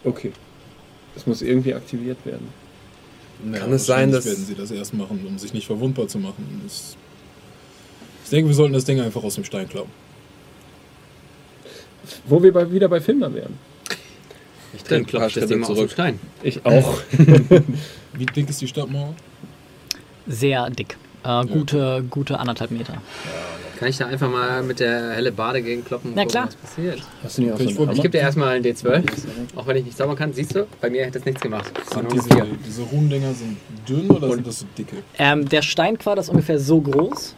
[0.03, 0.33] Okay.
[1.15, 2.49] Es muss irgendwie aktiviert werden.
[3.43, 6.17] Naja, Kann es sein, dass- werden sie das erst machen, um sich nicht verwundbar zu
[6.19, 6.61] machen.
[6.65, 6.97] Das
[8.25, 9.89] ich denke, wir sollten das Ding einfach aus dem Stein klauen.
[12.25, 13.57] Wo wir bei, wieder bei Filmer wären.
[14.73, 15.91] Ich Dann paar klopft das Ding mal aus dem zurück.
[15.91, 16.19] Stein.
[16.41, 16.97] Ich auch.
[18.13, 19.13] Wie dick ist die Stadtmauer?
[20.25, 20.97] sehr dick.
[21.23, 22.95] Äh, gute, gute anderthalb Meter.
[23.79, 26.45] Kann ich da einfach mal mit der helle Bade gegen kloppen und Na gucken, klar.
[26.45, 27.01] was passiert?
[27.23, 29.03] Hast du nicht auch Okay, so ich Ich gebe dir erstmal einen D12,
[29.55, 30.31] auch wenn ich nicht zaubern kann.
[30.31, 31.71] Siehst du, bei mir hätte es nichts gemacht.
[31.91, 32.29] Sind diese,
[32.65, 34.97] diese Runendinger sind dünn oder sind das so dicke?
[35.17, 37.35] Ähm, der Steinquader ist ungefähr so groß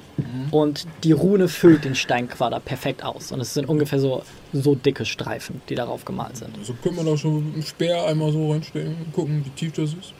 [0.51, 3.31] und die Rune füllt den Steinquader perfekt aus.
[3.31, 4.21] Und es sind ungefähr so,
[4.53, 6.57] so dicke Streifen, die darauf gemalt sind.
[6.57, 9.91] Also können wir da schon einen Speer einmal so reinstecken und gucken, wie tief das
[9.93, 10.13] ist?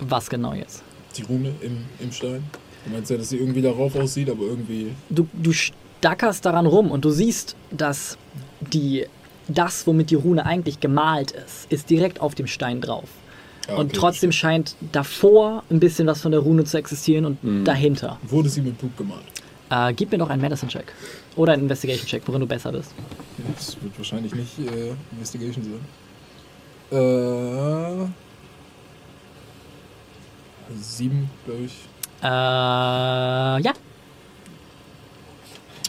[0.00, 0.82] Was genau jetzt?
[1.16, 2.44] Die Rune im, im Stein?
[2.84, 4.92] Du meinst ja, dass sie irgendwie darauf aussieht, aber irgendwie.
[5.08, 8.18] Du, du stackerst daran rum und du siehst, dass
[8.60, 9.06] die,
[9.48, 13.08] das, womit die Rune eigentlich gemalt ist, ist direkt auf dem Stein drauf.
[13.68, 17.64] Ja, und okay, trotzdem scheint davor ein bisschen was von der Rune zu existieren und
[17.64, 18.18] dahinter.
[18.24, 19.22] Wurde sie mit Blut gemalt?
[19.70, 20.92] Äh, gib mir doch einen Medicine-Check.
[21.36, 22.92] Oder einen Investigation-Check, worin du besser bist.
[23.56, 25.64] Das wird wahrscheinlich nicht äh, Investigation
[26.90, 26.98] sein.
[26.98, 28.23] Äh.
[30.80, 31.72] Sieben, glaube ich.
[32.22, 33.72] Äh, ja.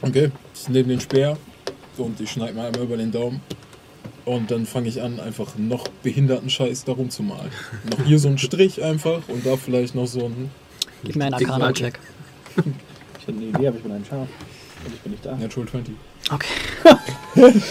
[0.02, 1.38] Okay, ich nehme den Speer
[1.98, 3.42] und ich schneide mir einmal über den Daumen.
[4.26, 7.52] Und dann fange ich an, einfach noch behinderten Scheiß da rumzumalen.
[7.90, 10.50] noch hier so ein Strich einfach und da vielleicht noch so ein
[11.04, 12.00] Gib mir einen Arcana-Check.
[12.58, 12.64] Ich
[13.28, 14.28] habe eine Idee, aber ich bin ein Schaf.
[14.86, 15.36] Und ich bin nicht da.
[15.36, 15.96] Natural 20.
[16.32, 16.48] Okay.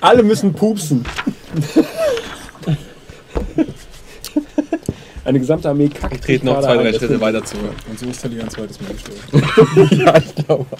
[0.00, 1.04] Alle müssen pupsen.
[5.24, 6.14] Eine gesamte Armee kackt.
[6.14, 7.74] Ich trete noch zwei, drei Schritte weiter zurück.
[7.88, 9.88] Und so ist Talia ein zweites Mal gestorben.
[9.96, 10.78] Ja, ich glaube auch.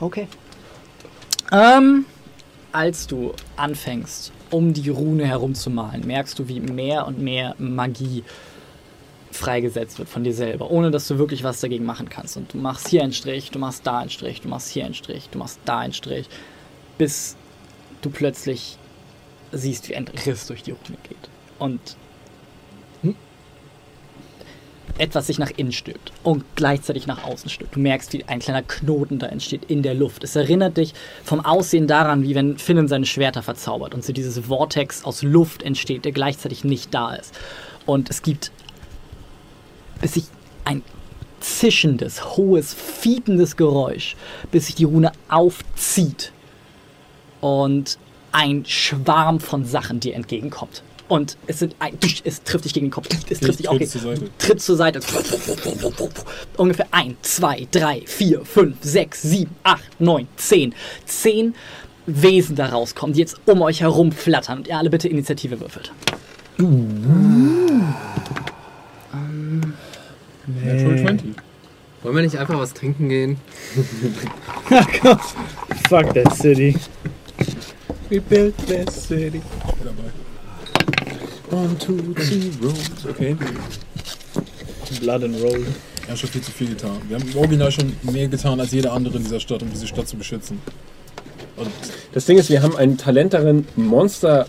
[0.00, 0.28] Okay.
[1.52, 2.04] Ähm,
[2.72, 8.24] als du anfängst, um die Rune herumzumalen, merkst du, wie mehr und mehr Magie
[9.30, 12.36] freigesetzt wird von dir selber, ohne dass du wirklich was dagegen machen kannst.
[12.36, 14.94] Und du machst hier einen Strich, du machst da einen Strich, du machst hier einen
[14.94, 16.28] Strich, du machst da einen Strich,
[16.98, 17.36] bis
[18.02, 18.78] du plötzlich
[19.52, 21.30] siehst, wie ein Riss durch die Rune geht.
[21.58, 21.96] Und
[24.98, 27.76] etwas sich nach innen stülpt und gleichzeitig nach außen stülpt.
[27.76, 30.24] Du merkst, wie ein kleiner Knoten da entsteht in der Luft.
[30.24, 30.94] Es erinnert dich
[31.24, 35.62] vom Aussehen daran, wie wenn Finnen seine Schwerter verzaubert und so dieses Vortex aus Luft
[35.62, 37.34] entsteht, der gleichzeitig nicht da ist.
[37.84, 38.50] Und es gibt
[40.00, 40.24] bis sich
[40.64, 40.82] ein
[41.40, 44.16] zischendes, hohes, fiependes Geräusch,
[44.50, 46.32] bis sich die Rune aufzieht
[47.46, 47.98] und
[48.32, 50.82] ein Schwarm von Sachen dir entgegenkommt.
[51.08, 53.80] Und es, sind ein, es trifft dich gegen den Kopf, es trifft dich auch tritt
[53.80, 54.30] gegen zur Seite.
[54.38, 55.00] Tritt zur Seite.
[56.56, 60.74] Ungefähr 1, 2, 3, 4, 5, 6, 7, 8, 9, 10.
[61.04, 61.54] 10
[62.06, 64.58] Wesen da rauskommen, die jetzt um euch herum flattern.
[64.58, 65.92] Und ihr alle bitte Initiative würfelt.
[70.46, 71.34] Natural 20.
[72.02, 73.38] Wollen wir nicht einfach was trinken gehen?
[75.88, 76.76] Fuck that city.
[78.08, 79.42] We built this city.
[81.78, 83.06] Two, three, rooms.
[83.08, 83.36] Okay.
[85.00, 85.64] Blood and Roll.
[86.06, 86.98] Er hat schon viel zu viel getan.
[87.08, 89.86] Wir haben im Original schon mehr getan als jeder andere in dieser Stadt, um diese
[89.86, 90.60] Stadt zu beschützen.
[91.56, 91.68] Und
[92.12, 94.46] Das Ding ist, wir haben ein Talent darin, Monster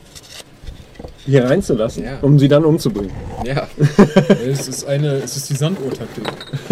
[1.25, 2.19] hier reinzulassen, Ja.
[2.21, 3.11] um sie dann umzubringen.
[3.45, 3.67] Ja.
[4.45, 6.23] Es ist eine, es ist die Sanduhr-Taktik.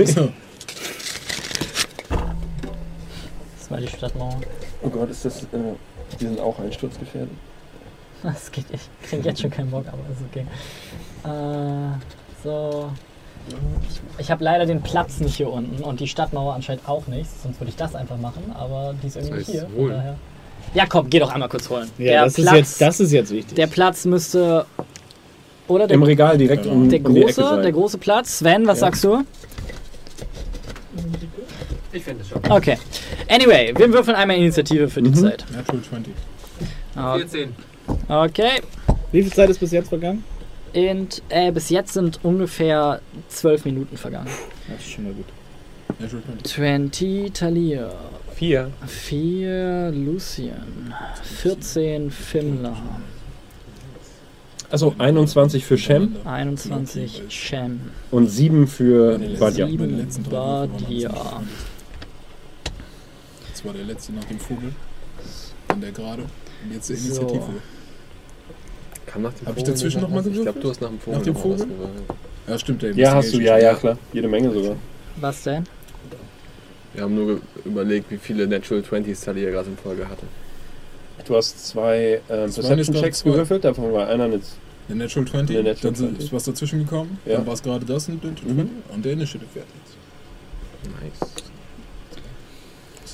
[0.07, 0.29] So.
[3.57, 4.39] Das war die Stadtmauer.
[4.83, 5.43] Oh Gott, ist das.
[5.43, 5.47] Äh,
[6.19, 7.29] die sind auch einsturzgefährdet.
[8.23, 8.89] Das geht nicht.
[9.03, 10.45] Ich krieg jetzt schon keinen Bock, aber ist okay.
[11.23, 11.97] Äh,
[12.43, 12.89] so.
[13.87, 17.29] Ich, ich habe leider den Platz nicht hier unten und die Stadtmauer anscheinend auch nicht,
[17.43, 19.67] sonst würde ich das einfach machen, aber die ist irgendwie heißt hier.
[19.75, 20.15] von daher-
[20.73, 21.87] Ja, komm, geh doch einmal kurz holen.
[21.99, 23.55] Ja, der, das, Platz, ist jetzt, das ist jetzt wichtig.
[23.55, 24.65] der Platz müsste.
[25.67, 27.61] Oder der, Im Regal direkt um, der, um die Ecke große, sein.
[27.61, 28.39] der große Platz.
[28.39, 28.85] Sven, was Ja.
[28.87, 29.23] sagst du?
[31.95, 32.41] Ich finde es schon.
[32.51, 32.77] Okay.
[33.29, 35.15] Anyway, wir würfeln einmal Initiative für die Mhm.
[35.15, 35.45] Zeit.
[35.55, 36.13] Natural 20.
[36.95, 37.17] Okay.
[37.19, 37.55] 14.
[38.09, 38.61] okay.
[39.11, 40.23] Wie viel Zeit ist bis jetzt vergangen?
[40.73, 42.99] Und äh, bis jetzt sind ungefähr
[43.29, 44.27] zwölf Minuten vergangen.
[44.67, 45.25] Das ist schon mal gut.
[45.99, 46.53] Natural 20.
[46.53, 47.91] 20 Talia,
[48.35, 48.69] Vier.
[48.85, 50.93] 4 Lucien,
[51.23, 52.75] 14 Fimler,
[54.69, 57.79] Also 21 für Shem 21 Shem,
[58.11, 61.43] und 7 für meine 7 letzten drei Würfel waren Badia.
[63.65, 63.65] 21.
[63.65, 64.71] Das war der letzte nach dem Vogel.
[65.67, 66.21] Dann der gerade.
[66.23, 67.21] Und jetzt der So.
[67.21, 67.53] Initiative.
[69.05, 70.27] Kam nach dem Hab ich Vogel dazwischen noch noch mal was?
[70.27, 70.63] Ich glaube, gewürfelt?
[70.63, 71.17] du hast nach dem Vogel.
[71.19, 71.57] Nach dem Vogel?
[71.57, 72.03] gewürfelt.
[72.47, 73.97] Ja, stimmt, der Ja, hast du, ja, ja, klar.
[74.13, 74.75] Jede Menge sogar.
[75.19, 75.63] Was denn?
[76.93, 80.23] Wir haben nur überlegt, wie viele Natural 20s Talia gerade in Folge hatte.
[81.25, 83.29] Du hast zwei ähm, Das waren jetzt Perception noch Checks zwei.
[83.31, 84.39] gewürfelt, davon war einer eine.
[84.87, 86.25] Der Natural 20, Der Natural dann sind- 20.
[86.27, 87.17] ist was dazwischen gekommen.
[87.25, 87.37] Ja.
[87.37, 88.69] Dann war es gerade das und, Mhm.
[88.93, 89.71] und der Initiative fertig.
[91.01, 91.43] Nice.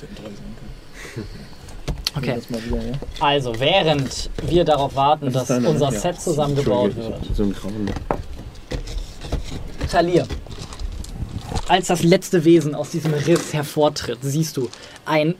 [0.02, 1.28] Sein können.
[2.14, 2.92] Okay, wieder, ja?
[3.20, 5.98] also während wir darauf warten, Das dass deine- unser ja.
[5.98, 7.14] Set zusammengebaut wird.
[7.34, 7.90] So ein Grauen.
[9.90, 10.26] Talir.
[11.68, 14.68] Als das letzte Wesen aus diesem Riss hervortritt, siehst du
[15.06, 15.36] ein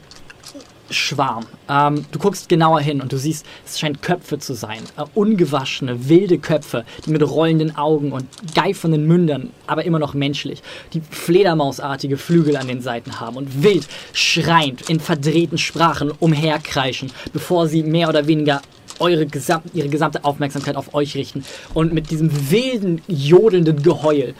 [0.93, 1.45] Schwarm.
[1.69, 4.83] Ähm, du guckst genauer hin und du siehst, es scheint Köpfe zu sein.
[4.97, 8.25] Äh, ungewaschene, wilde Köpfe, die mit rollenden Augen und
[8.55, 10.61] geifernden Mündern, aber immer noch menschlich,
[10.93, 17.67] die Fledermausartige Flügel an den Seiten haben und wild schreiend in verdrehten Sprachen umherkreischen, bevor
[17.67, 18.61] sie mehr oder weniger
[18.99, 21.43] eure gesam ihre gesamte Aufmerksamkeit auf euch richten
[21.73, 24.33] und mit diesem wilden, jodelnden Geheul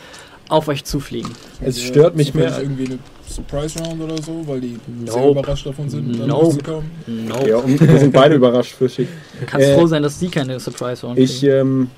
[0.54, 1.32] auf euch zufliegen.
[1.62, 2.62] Es stört mich Zufällig mehr.
[2.62, 5.40] irgendwie eine Surprise Round oder so, weil die sehr Nope.
[5.40, 6.46] überrascht davon sind, dann Nope.
[6.46, 6.92] rauszukommen.
[7.08, 7.48] No.
[7.48, 9.08] Ja, und wir sind beide überrascht für Schick.
[9.40, 11.90] Du kannst Äh, froh sein, dass sie keine Surprise Round Ich ähm,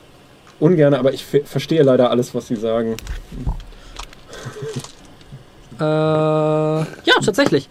[0.59, 2.95] ungern, aber ich ver- verstehe leider alles, was sie sagen.
[5.79, 6.85] Äh, ja,
[7.23, 7.67] tatsächlich.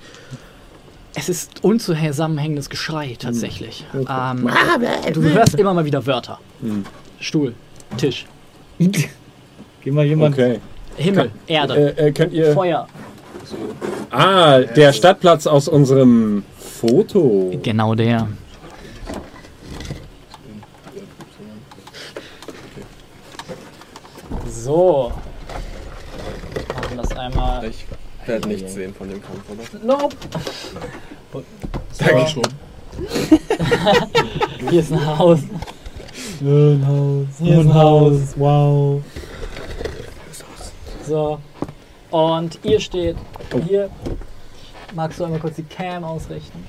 [1.15, 3.87] Es ist unzusammenhängendes Geschrei, tatsächlich.
[3.95, 4.51] Ähm,
[5.15, 6.39] du hörst immer mal wieder Wörter.
[6.61, 6.85] Hm.
[7.21, 7.55] Stuhl,
[7.97, 8.27] Tisch,
[8.79, 10.35] Geh mal jemand.
[10.35, 10.61] Okay.
[10.97, 12.53] Himmel, Erde, Äh, äh, könnt ihr.
[12.53, 12.87] Feuer.
[14.11, 17.53] Ah, der Stadtplatz aus unserem Foto.
[17.63, 18.29] Genau der.
[24.49, 25.13] So.
[26.75, 27.65] Machen das einmal.
[27.69, 27.85] Ich
[28.27, 29.85] werde nichts sehen von dem Kampf, oder?
[29.85, 30.17] Nope.
[31.93, 32.43] Sag ich schon.
[34.71, 35.41] Hier ist ein Haus.
[36.41, 37.27] Ein Haus.
[37.41, 38.21] Hier ist ein Haus.
[38.37, 39.03] Wow.
[41.07, 41.39] So.
[42.11, 43.17] Und ihr steht
[43.53, 43.59] Oh.
[43.61, 43.91] hier.
[44.95, 46.65] Magst du einmal kurz die Cam ausrichten?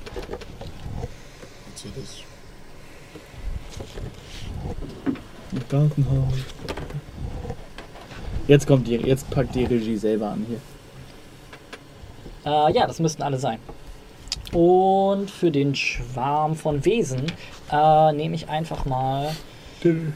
[5.51, 6.33] Ein Gartenhaus.
[8.47, 10.59] Jetzt kommt die, jetzt packt die Regie selber an hier.
[12.45, 13.59] Äh, ja, das müssten alle sein.
[14.51, 17.25] Und für den Schwarm von Wesen
[17.71, 19.35] äh, nehme ich einfach mal.
[19.81, 20.13] Willst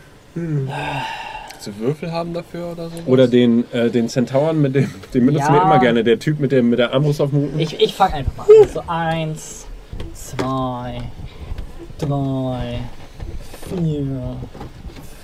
[1.68, 2.96] du Würfel haben dafür oder so?
[3.06, 5.54] Oder den, äh, den Centauren, mit dem, den benutzen Ja.
[5.54, 6.04] wir immer gerne.
[6.04, 7.60] Der Typ mit, dem, mit der Armbrust auf dem Rücken.
[7.60, 8.70] Ich, ich fange einfach mal an.
[8.74, 9.68] So eins,
[10.14, 11.02] zwei,
[11.98, 12.80] drei,
[13.70, 14.38] vier,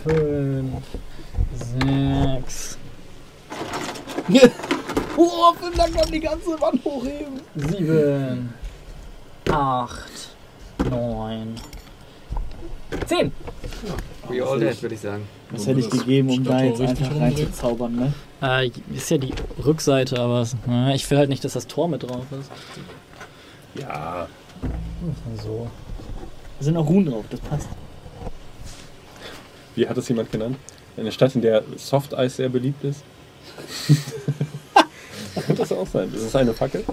[0.04, 0.84] fünf,
[1.54, 2.78] sechs.
[5.18, 7.40] Oh, vielen Dank, kann die ganze Wand hochheben.
[7.56, 8.54] sieben,
[9.50, 10.36] acht,
[10.90, 11.56] neun,
[13.06, 13.32] zehn.
[14.28, 15.28] We all dead, würde ich sagen.
[15.56, 18.14] Was Wollen hätte ich das gegeben, um da jetzt einfach reinzuzaubern, ne?
[18.42, 19.34] Äh, ist ja die
[19.64, 22.52] Rückseite, aber na, ich will halt nicht, dass das Tor mit drauf ist.
[23.82, 24.28] Ja.
[25.42, 25.70] So.
[26.60, 27.70] Da sind auch Runen drauf, das passt.
[29.76, 30.58] Wie hat es jemand genannt?
[30.98, 33.04] Eine Stadt, in der Soft Eis sehr beliebt ist.
[35.36, 36.14] Könnte das auch sein?
[36.14, 36.84] Ist es eine Fackel?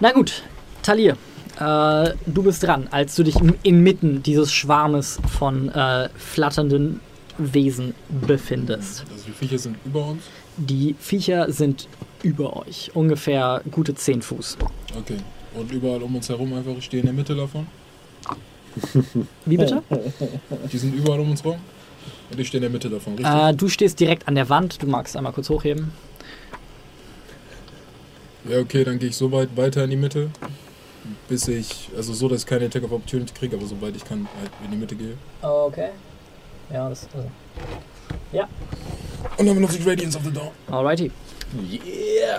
[0.00, 0.42] Na gut,
[0.82, 1.16] Talir,
[1.58, 7.00] äh, du bist dran, als du dich inmitten dieses Schwarmes von äh, flatternden
[7.38, 7.94] Wesen
[8.26, 9.04] befindest.
[9.10, 10.22] Also die Viecher sind über uns.
[10.56, 11.88] Die Viecher sind
[12.22, 14.58] über euch, ungefähr gute 10 Fuß.
[14.98, 15.18] Okay.
[15.54, 17.66] Und überall um uns herum einfach, ich stehe in der Mitte davon.
[19.46, 19.82] Wie bitte?
[20.70, 21.56] Die sind überall um uns rum.
[22.30, 23.34] Und ich stehe in der Mitte davon, richtig?
[23.34, 24.82] Äh, du stehst direkt an der Wand.
[24.82, 25.92] Du magst einmal kurz hochheben.
[28.48, 30.30] Ja, okay, dann gehe ich so weit weiter in die Mitte,
[31.28, 34.28] bis ich, also so, dass ich keine Attack of Opportunity kriege, aber soweit ich kann,
[34.38, 35.14] halt in die Mitte gehe.
[35.42, 35.90] Okay.
[36.72, 37.28] Ja, das also.
[39.38, 40.50] Und dann benutze ich Radiance of the Dawn.
[40.70, 41.10] Alrighty.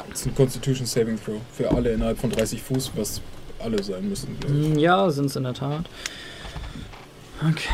[0.10, 3.22] Das ist ein Constitution Saving Throw für alle innerhalb von 30 Fuß, was
[3.60, 4.38] alle sein müssen.
[4.40, 4.66] glaub ich.
[4.66, 5.86] Hm, Ja, sind es in der Tat.
[7.48, 7.70] Okay.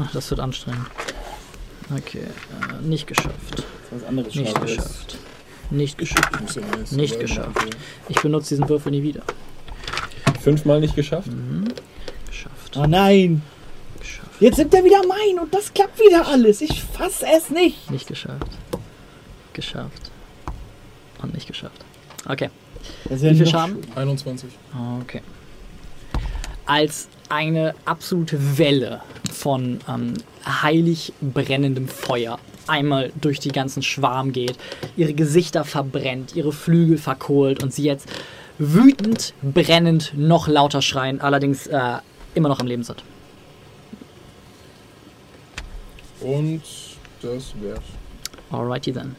[0.00, 0.86] Ach, das wird anstrengend.
[1.94, 2.22] Okay.
[2.22, 3.64] Äh, nicht geschafft.
[3.90, 5.18] Was anderes Nicht geschafft.
[5.70, 6.56] Nicht geschafft.
[6.56, 7.76] Ja nice Nicht geschafft.
[8.08, 9.22] Ich benutze diesen Würfel nie wieder.
[10.40, 11.28] Fünfmal nicht geschafft.
[11.28, 11.64] Mhm.
[12.26, 12.76] Geschafft.
[12.76, 13.42] Oh nein!
[14.42, 16.62] Jetzt sind er wieder mein und das klappt wieder alles.
[16.62, 17.88] Ich fass es nicht.
[17.92, 18.50] Nicht geschafft.
[19.52, 20.10] Geschafft.
[21.22, 21.84] Und nicht geschafft.
[22.28, 22.50] Okay.
[23.08, 23.76] Wie viel Schaden?
[23.94, 24.50] 21.
[25.00, 25.20] Okay.
[26.66, 29.00] Als eine absolute Welle
[29.32, 30.14] von ähm,
[30.44, 34.56] heilig brennendem Feuer einmal durch die ganzen Schwarm geht,
[34.96, 38.08] ihre Gesichter verbrennt, ihre Flügel verkohlt und sie jetzt
[38.58, 41.98] wütend, brennend, noch lauter schreien, allerdings äh,
[42.34, 43.04] immer noch am Leben sind.
[46.24, 46.62] Und
[47.22, 47.80] das wär's.
[48.50, 49.16] Alrighty then.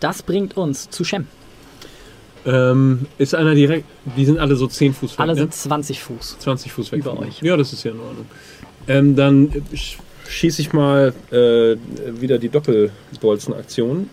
[0.00, 1.26] Das bringt uns zu Shem.
[2.46, 3.84] Ähm, ist einer direkt.
[4.16, 5.20] Die sind alle so 10 Fuß weg.
[5.20, 5.40] Alle ne?
[5.40, 6.36] sind 20 Fuß.
[6.38, 7.00] 20 Fuß weg.
[7.00, 7.42] über euch.
[7.42, 8.26] Ja, das ist ja in Ordnung.
[8.86, 9.96] Ähm, dann äh, sch-
[10.28, 11.76] schieße ich mal äh,
[12.20, 14.08] wieder die Doppelbolzenaktion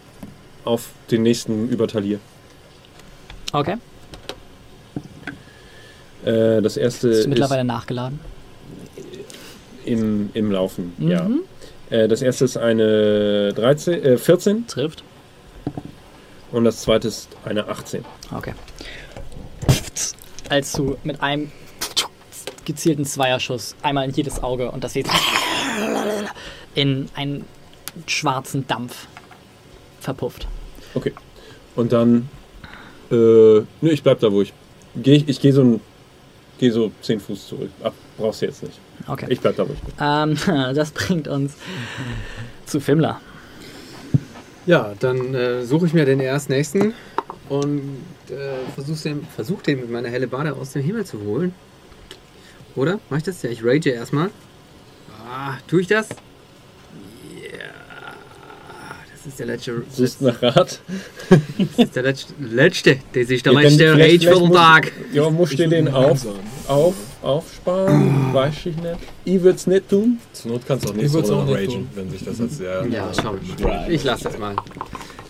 [0.66, 2.20] auf den nächsten Übertalier.
[3.54, 3.76] Okay.
[6.26, 8.20] Äh, das erste Ist ist mittlerweile nachgeladen.
[9.86, 10.94] im, im Laufen.
[10.98, 11.08] Mhm.
[11.12, 11.30] Ja.
[11.90, 15.03] Äh, das erste ist eine 13, äh, 14 Trifft.
[16.52, 18.03] und das zweite ist eine 18.
[18.36, 18.53] Okay.
[20.49, 21.52] Als du mit einem
[22.66, 25.12] gezielten Zweierschuss einmal in jedes Auge und das jetzt
[26.76, 27.45] in einen
[28.07, 29.07] schwarzen Dampf
[29.99, 30.48] verpufft.
[30.94, 31.14] Okay.
[31.76, 32.30] Und dann.
[33.12, 34.53] Äh, nö, ich bleib da, wo ich.
[34.95, 35.80] Geh, ich gehe so.
[36.57, 37.70] Gehe so 10 Fuß zurück.
[37.84, 38.80] Ach, brauchst du jetzt nicht.
[39.08, 39.26] Okay.
[39.30, 39.76] Ich bleib da, bin.
[40.00, 40.38] Ähm,
[40.76, 41.54] das bringt uns
[42.66, 43.22] zu Fimmler.
[44.66, 46.94] Ja, dann äh, suche ich mir den erst nächsten
[47.50, 47.82] und
[48.30, 51.54] äh, versuche den, versuch den mit meiner helle Bade aus dem Himmel zu holen.
[52.76, 53.00] Oder?
[53.10, 53.42] Mach ich das?
[53.44, 54.32] Ja, ich rage erstmal.
[55.30, 56.10] Ah, tue ich das?
[56.10, 56.16] Ja.
[59.12, 59.84] Das ist der letzte.
[59.88, 60.80] Das Suchst nach Rat.
[61.78, 62.34] ist der letzte.
[62.40, 63.00] letzte.
[63.14, 64.92] Das ist der Ja, dann letzte vielleicht- Rage für vielleicht den muss- Tag.
[65.14, 66.40] Ja, musst du Ich den auf, sagen.
[66.68, 68.34] auf, aufsparen?
[68.34, 68.95] Weiß ich nicht.
[69.26, 70.19] Ich würde es nicht tun.
[70.34, 71.89] Zur Not kannst du auch Ich nächste würd's Runde auch noch nicht ragen, tun.
[71.95, 72.85] wenn sich das als sehr.
[72.88, 73.91] Ja, schauen wir mal.
[73.91, 74.56] Ich lasse das mal.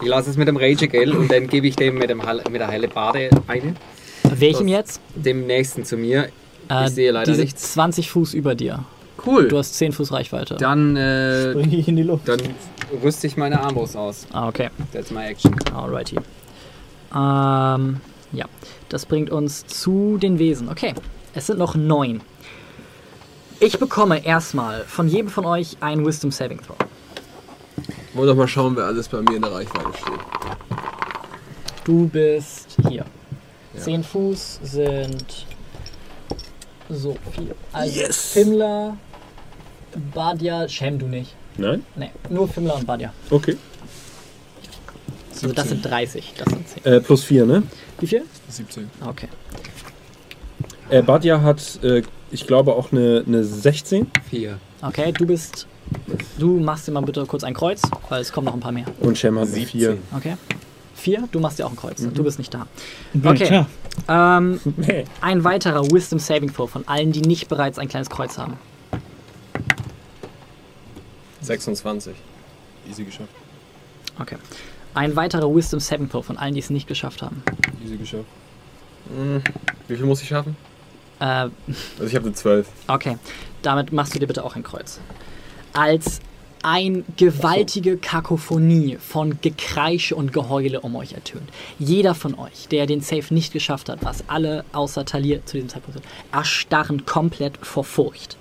[0.01, 2.17] Ich lasse es mit dem Rage Gell und dann gebe ich dem mit, dem,
[2.51, 3.73] mit der helle Bade eine.
[4.23, 4.99] Welchem jetzt?
[5.15, 6.29] Dem nächsten zu mir.
[6.67, 7.73] Äh, sehe leider die sind nichts.
[7.73, 8.83] 20 Fuß über dir.
[9.25, 9.47] Cool.
[9.47, 10.55] Du hast 10 Fuß Reichweite.
[10.55, 12.27] Dann, äh, Bring ich in die Luft.
[12.27, 12.39] dann
[13.03, 14.27] rüste ich meine Armbrust aus.
[14.33, 14.69] Ah, okay.
[14.91, 15.55] That's my action.
[15.73, 16.17] Alrighty.
[17.15, 18.01] Ähm,
[18.33, 18.45] ja,
[18.89, 20.67] das bringt uns zu den Wesen.
[20.69, 20.93] Okay,
[21.35, 22.21] es sind noch neun.
[23.59, 26.75] Ich bekomme erstmal von jedem von euch ein Wisdom Saving Throw.
[28.13, 30.19] Wollen wir doch mal schauen, wer alles bei mir in der Reichweite steht.
[31.83, 33.05] Du bist hier.
[33.77, 35.45] Zehn Fuß sind
[36.89, 37.53] so viel.
[37.73, 38.31] Also Yes.
[38.31, 38.97] Fimmler,
[40.13, 41.35] Badia, Shem du nicht.
[41.57, 41.85] Nein?
[41.95, 43.13] Nee, nur Fimmler und Badia.
[43.29, 43.57] Okay.
[45.33, 46.85] Also das sind 30, das sind 10.
[46.85, 47.63] Äh, plus 4, ne?
[47.99, 48.23] Wie viel?
[48.49, 48.89] 17.
[49.05, 49.27] Okay.
[50.95, 54.59] Äh, Badja hat, äh, ich glaube, auch eine, eine 16 Vier.
[54.81, 55.67] Okay, du bist.
[56.39, 58.85] Du machst dir mal bitte kurz ein Kreuz, weil es kommen noch ein paar mehr.
[59.01, 59.97] und Shem hat eine 4.
[60.15, 60.37] Okay.
[60.95, 62.01] Vier, du machst dir auch ein Kreuz.
[62.13, 62.65] Du bist nicht da.
[63.23, 63.65] Okay.
[64.07, 65.03] Ähm, Nee.
[65.19, 68.53] ein weiterer Wisdom Saving Throw von allen, die nicht bereits ein kleines Kreuz haben.
[71.41, 72.15] 26.
[72.89, 73.29] Easy geschafft.
[74.19, 74.37] Okay.
[74.93, 77.43] Ein weiterer Wisdom Saving Throw von allen, die es nicht geschafft haben.
[77.83, 78.25] Easy geschafft.
[79.13, 79.41] Hm,
[79.89, 80.55] Wie viel muss ich schaffen?
[81.25, 81.49] Äh,
[81.97, 82.67] Also ich habe eine 12.
[82.87, 83.17] okay.
[83.61, 84.99] Damit machst du dir bitte auch ein Kreuz.
[85.73, 86.19] Als
[86.61, 91.49] ein gewaltige Kakophonie von Gekreische und Geheule um euch ertönt.
[91.77, 95.69] Jeder von euch, der den Safe nicht geschafft hat, was alle außer Talir zu diesem
[95.69, 98.37] Zeitpunkt sind, erstarren komplett vor Furcht.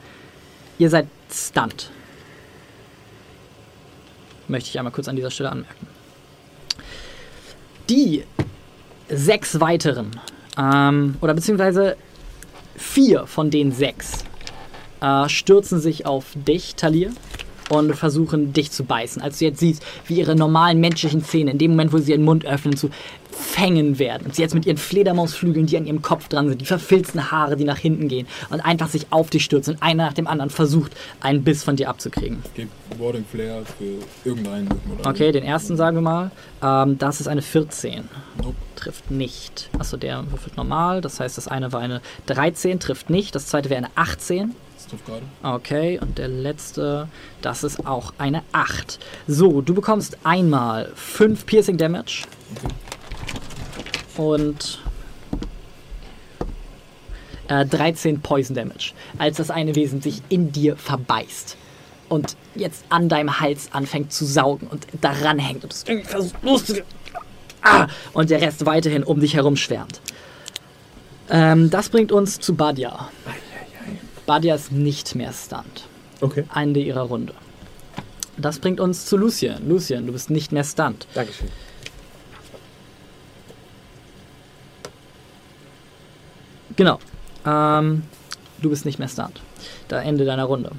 [0.78, 1.90] Ihr seid stunned.
[4.48, 5.86] Möchte ich einmal kurz an dieser Stelle anmerken.
[7.90, 8.24] Die
[9.08, 10.18] sechs weiteren,
[10.58, 11.96] ähm, oder beziehungsweise
[12.76, 14.24] vier von den sechs,
[15.00, 17.12] äh, stürzen sich auf dich, Talir.
[17.70, 19.22] Und versuchen dich zu beißen.
[19.22, 22.24] Als du jetzt siehst, wie ihre normalen menschlichen Zähne in dem Moment, wo sie ihren
[22.24, 22.90] Mund öffnen, zu
[23.34, 24.26] Fängen werden.
[24.26, 27.56] Und sie jetzt mit ihren Fledermausflügeln, die an ihrem Kopf dran sind, die verfilzten Haare,
[27.56, 30.50] die nach hinten gehen und einfach sich auf dich stürzen und einer nach dem anderen
[30.50, 32.38] versucht, einen Biss von dir abzukriegen.
[32.44, 34.68] Ich gebe Warding Flair für irgendeinen
[35.04, 36.30] Okay, den ersten sagen wir mal.
[36.62, 38.08] Ähm, das ist eine 14.
[38.42, 38.54] Nope.
[38.76, 39.70] Trifft nicht.
[39.78, 41.00] Achso, der würfelt normal.
[41.00, 43.34] Das heißt, das eine war eine 13, trifft nicht.
[43.34, 44.54] Das zweite wäre eine 18.
[44.94, 45.22] Trifft gerade.
[45.42, 47.08] Okay, und der letzte,
[47.42, 48.98] das ist auch eine 8.
[49.26, 52.24] So, du bekommst einmal 5 Piercing Damage.
[54.16, 54.80] Und
[57.48, 58.92] äh, 13 Poison Damage.
[59.18, 61.56] Als das eine Wesen sich in dir verbeißt.
[62.08, 66.42] Und jetzt an deinem Hals anfängt zu saugen und daran hängt und es irgendwie versucht
[66.42, 66.86] loszugehen.
[67.62, 67.88] Ah!
[68.12, 70.00] Und der Rest weiterhin um dich herum schwärmt.
[71.30, 73.08] Ähm, das bringt uns zu Badia.
[74.26, 75.84] Badia ist nicht mehr stunned.
[76.20, 76.44] Okay.
[76.54, 77.34] Ende ihrer Runde.
[78.36, 79.68] Das bringt uns zu Lucien.
[79.68, 81.06] Lucien, du bist nicht mehr stunned.
[81.14, 81.48] Dankeschön.
[86.76, 86.98] Genau.
[87.46, 88.02] Ähm,
[88.60, 89.40] du bist nicht mehr stunned.
[89.88, 90.72] Da Ende deiner Runde.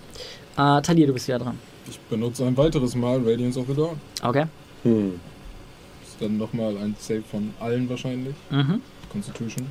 [0.58, 1.60] Äh, Talir, du bist wieder dran.
[1.88, 4.02] Ich benutze ein weiteres Mal Radiance of the Dawn.
[4.22, 4.46] Okay.
[4.84, 5.20] Hm.
[6.04, 8.36] Ist dann nochmal ein Save von allen wahrscheinlich.
[8.50, 8.82] Mhm.
[9.12, 9.68] Constitution.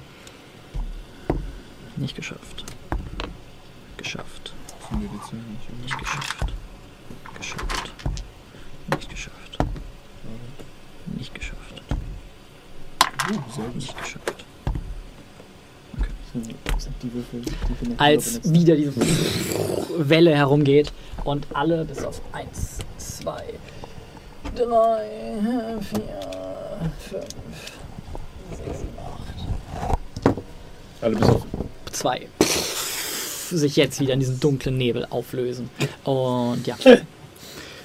[1.96, 2.64] Nicht geschafft.
[4.04, 4.52] Geschafft.
[5.00, 6.52] Nicht geschafft.
[7.38, 7.92] Geschafft.
[8.90, 9.58] Nicht geschafft.
[11.16, 11.82] Nicht geschafft.
[13.26, 13.74] Gut.
[13.74, 14.44] Nicht geschafft.
[17.96, 18.92] Als wieder diese
[19.96, 20.92] Welle herumgeht
[21.24, 23.42] und alle bis auf 1, 2,
[24.54, 26.02] 3, 4,
[27.08, 27.24] 5,
[28.50, 28.88] 6, 7,
[30.26, 30.36] 8,
[31.00, 31.46] Alle bis auf.
[31.92, 32.28] 2
[33.58, 35.70] sich jetzt wieder in diesen dunklen Nebel auflösen.
[36.04, 36.76] Und ja,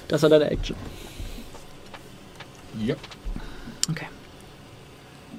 [0.08, 0.76] das war deine Action.
[2.84, 2.96] Ja.
[3.90, 4.06] Okay.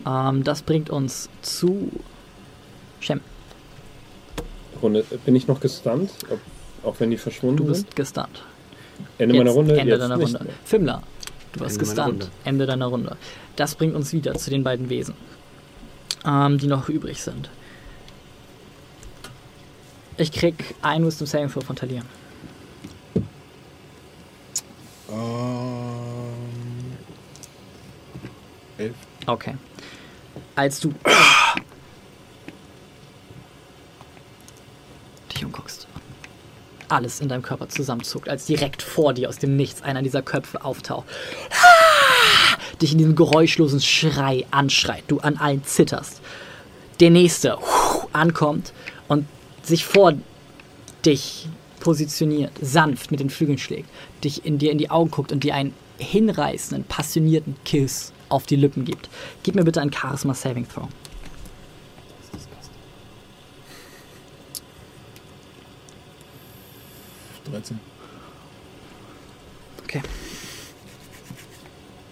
[0.06, 1.90] Ähm, das bringt uns zu
[3.00, 3.22] Shem.
[4.82, 5.04] Runde.
[5.26, 6.12] Bin ich noch gestunt?
[6.30, 6.40] Ob,
[6.84, 7.86] auch wenn die verschwunden Du sind?
[7.86, 8.44] bist gestunt.
[9.18, 9.78] Ende meiner Jetzt Runde?
[9.80, 10.44] Ende jetzt deiner Runde.
[10.44, 10.54] mehr.
[10.64, 11.04] Fimler,
[11.54, 12.32] du warst meiner gestunt.
[12.44, 13.16] Ende deiner Runde.
[13.56, 15.16] Das bringt uns wieder zu den beiden Wesen,
[16.26, 17.50] ähm, die noch übrig sind.
[20.18, 22.02] Ich krieg ein Wisdom Saving Throw von Talia.
[25.10, 25.62] Ähm.
[28.78, 28.96] Elf.
[29.26, 29.56] Okay.
[30.56, 30.94] Als du
[35.34, 35.88] dich umguckst,
[36.90, 40.64] alles in deinem Körper zusammenzuckt, als direkt vor dir aus dem Nichts einer dieser Köpfe
[40.64, 41.06] auftaucht,
[42.82, 46.22] dich in diesem geräuschlosen Schrei anschreit, du an allen zitterst.
[47.00, 47.58] Der nächste
[48.14, 48.74] ankommt
[49.08, 49.26] und
[49.64, 50.14] sich vor
[51.06, 51.48] dich
[51.80, 53.90] positioniert, sanft mit den Flügeln schlägt,
[54.24, 58.56] dich in dir in die Augen guckt und dir einen hinreißenden, passionierten Kiss auf die
[58.56, 59.10] Lippen gibt.
[59.44, 60.88] Gib mir bitte einen Charisma Saving Throw.
[69.84, 70.02] Okay.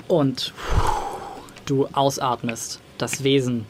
[0.08, 0.54] Und
[1.66, 3.66] du ausatmest, das Wesen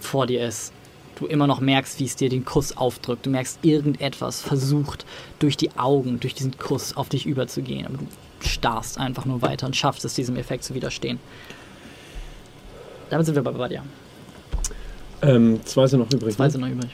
[0.00, 0.72] vor dir ist.
[1.16, 3.24] Du immer noch merkst, wie es dir den Kuss aufdrückt.
[3.24, 5.06] Du merkst, irgendetwas versucht
[5.38, 7.86] durch die Augen, durch diesen Kuss auf dich überzugehen.
[7.86, 8.06] Aber du
[8.40, 11.20] starrst einfach nur weiter und schaffst es, diesem Effekt zu widerstehen.
[13.10, 13.84] Damit sind wir bei Badia.
[15.22, 16.34] Ähm, zwei sind noch übrig.
[16.34, 16.50] Zwei ne?
[16.50, 16.90] sind noch übrig.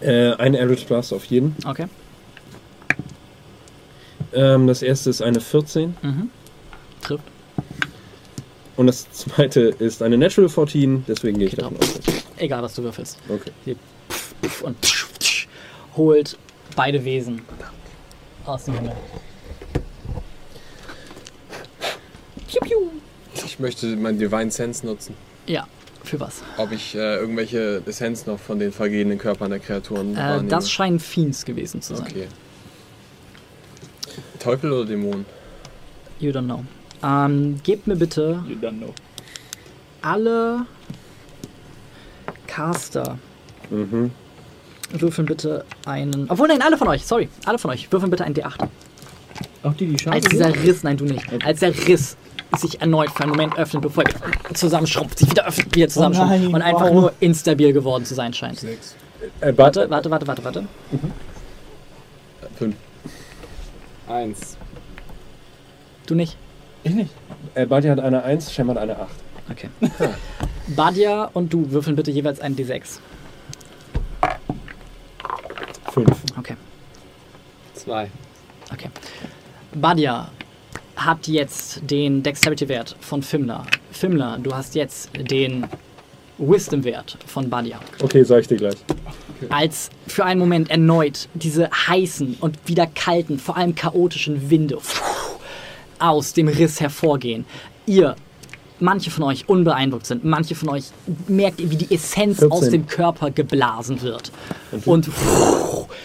[0.00, 1.56] Äh, eine Eldritch Blast auf jeden.
[1.64, 1.86] Okay.
[4.32, 6.30] Ähm, das erste ist eine 14 Mhm.
[7.02, 7.24] Trifft.
[8.76, 11.82] Und das zweite ist eine Natural 14, deswegen gehe ich Geht davon auch.
[11.82, 11.94] aus.
[12.00, 13.18] dass- Egal, was du würfelst.
[13.28, 13.76] Okay.
[14.42, 14.76] Puff und
[15.96, 16.36] holt
[16.76, 17.40] beide Wesen
[18.44, 18.92] aus dem Himmel.
[22.48, 22.76] Piu, piu.
[23.44, 25.14] Ich möchte meinen Divine Sense nutzen.
[25.46, 25.66] Ja,
[26.04, 26.42] für was?
[26.58, 30.48] Ob ich äh, irgendwelche Essenz noch von den vergehenden Körpern der Kreaturen Äh, wahrnehme.
[30.48, 32.06] das scheinen Fiends gewesen zu sein.
[32.08, 32.26] Okay.
[34.38, 35.24] Teufel oder Dämon?
[36.20, 36.64] You don't know.
[37.02, 38.94] Ähm, gebt mir bitte You don't know.
[40.02, 40.66] alle
[42.46, 43.18] Caster.
[43.70, 44.10] Mhm.
[44.92, 46.30] Würfeln bitte einen.
[46.30, 47.28] Obwohl, nein, alle von euch, sorry.
[47.44, 47.90] Alle von euch.
[47.90, 48.68] Würfeln bitte einen D8.
[49.62, 50.62] Auch die, die Als dieser sind?
[50.62, 51.24] Riss, nein, du nicht.
[51.44, 52.16] Als der Riss
[52.56, 56.54] sich erneut für einen Moment öffnet, bevor er zusammenschrumpft, sich wieder öffnet, wieder zusammenschrumpft nein,
[56.54, 56.92] und einfach wow.
[56.92, 58.60] nur instabil geworden zu sein scheint.
[58.60, 58.94] Sechs.
[59.40, 60.66] Äh, Warte, warte, warte, warte, warte.
[62.56, 62.76] Fünf.
[64.08, 64.56] Eins.
[66.06, 66.36] Du nicht?
[66.86, 67.10] Ich nicht.
[67.54, 69.08] Äh, Buddy hat eine 1, Shem hat eine 8.
[69.50, 69.68] Okay.
[70.68, 72.98] Badia und du würfeln bitte jeweils einen D6.
[75.92, 76.08] 5.
[76.38, 76.54] Okay,
[77.74, 78.08] Zwei.
[78.72, 78.88] okay.
[79.74, 80.28] Badia
[80.94, 83.66] hat jetzt den Dexterity-Wert von Fimler.
[83.90, 85.66] Fimler, du hast jetzt den
[86.38, 87.80] Wisdom-Wert von Badia.
[88.00, 88.76] Okay, sag ich dir gleich.
[89.48, 94.78] als für einen Moment erneut diese heißen und wieder kalten, vor allem chaotischen Winde
[95.98, 97.44] aus dem Riss hervorgehen.
[97.86, 98.16] Ihr,
[98.80, 100.84] manche von euch unbeeindruckt sind, manche von euch
[101.28, 102.52] merkt ihr, wie die Essenz 14.
[102.52, 104.32] aus dem Körper geblasen wird.
[104.84, 105.08] Und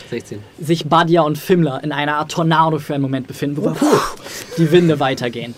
[0.10, 0.40] 16.
[0.60, 3.76] sich Badia und Fimmler in einer Art Tornado für einen Moment befinden, wo
[4.58, 5.56] die Winde weitergehen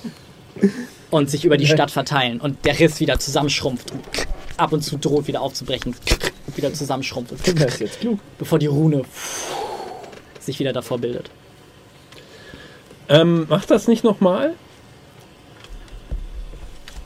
[1.10, 4.02] und sich über die Stadt verteilen und der Riss wieder zusammenschrumpft und
[4.58, 5.96] ab und zu droht wieder aufzubrechen
[6.48, 8.20] und wieder zusammenschrumpft und Das ist jetzt klug.
[8.38, 9.04] bevor die Rune
[10.40, 11.30] sich wieder davor bildet.
[13.10, 14.56] Ähm, mach das nicht nochmal.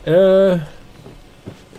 [0.04, 0.58] Äh,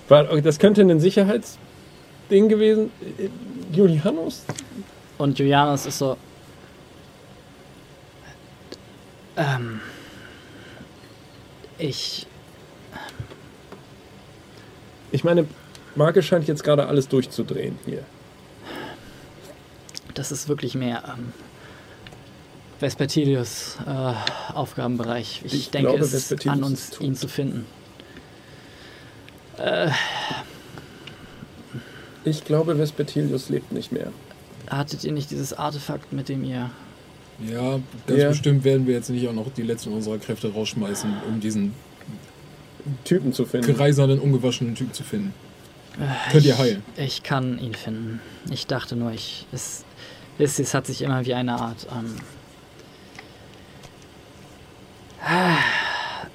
[0.08, 2.92] war, das könnte ein Sicherheitsding gewesen.
[3.18, 3.30] Äh,
[3.76, 4.46] Julianus?
[5.18, 6.18] Und Julianus ist so.
[9.38, 9.82] Ähm.
[11.78, 12.28] Ich.
[15.12, 15.48] Ich meine,
[15.96, 18.04] Marke scheint jetzt gerade alles durchzudrehen hier.
[20.14, 21.04] Das ist wirklich mehr.
[21.08, 21.34] Ähm,
[22.80, 25.42] Vespertilius äh, Aufgabenbereich.
[25.46, 27.66] Ich, Ich denke, glaube, es ist an uns, ist ihn zu finden.
[32.24, 34.12] Ich glaube, Vespertilius lebt nicht mehr.
[34.70, 36.70] Hattet ihr nicht dieses Artefakt, mit dem ihr.
[37.46, 38.30] Ja, ganz Ja.
[38.30, 41.74] bestimmt werden wir jetzt nicht auch noch die letzten unserer Kräfte rausschmeißen, um diesen
[43.06, 43.76] Typen zu finden.
[43.76, 45.34] kreisernden, ungewaschenen Typ zu finden.
[46.32, 46.84] Könnt ihr heilen?
[46.98, 48.22] Ich kann ihn finden.
[48.52, 49.46] Ich dachte nur, ich.
[49.52, 49.84] Es,
[50.38, 51.88] es, es hat sich immer wie eine Art.
[51.92, 52.16] Ähm,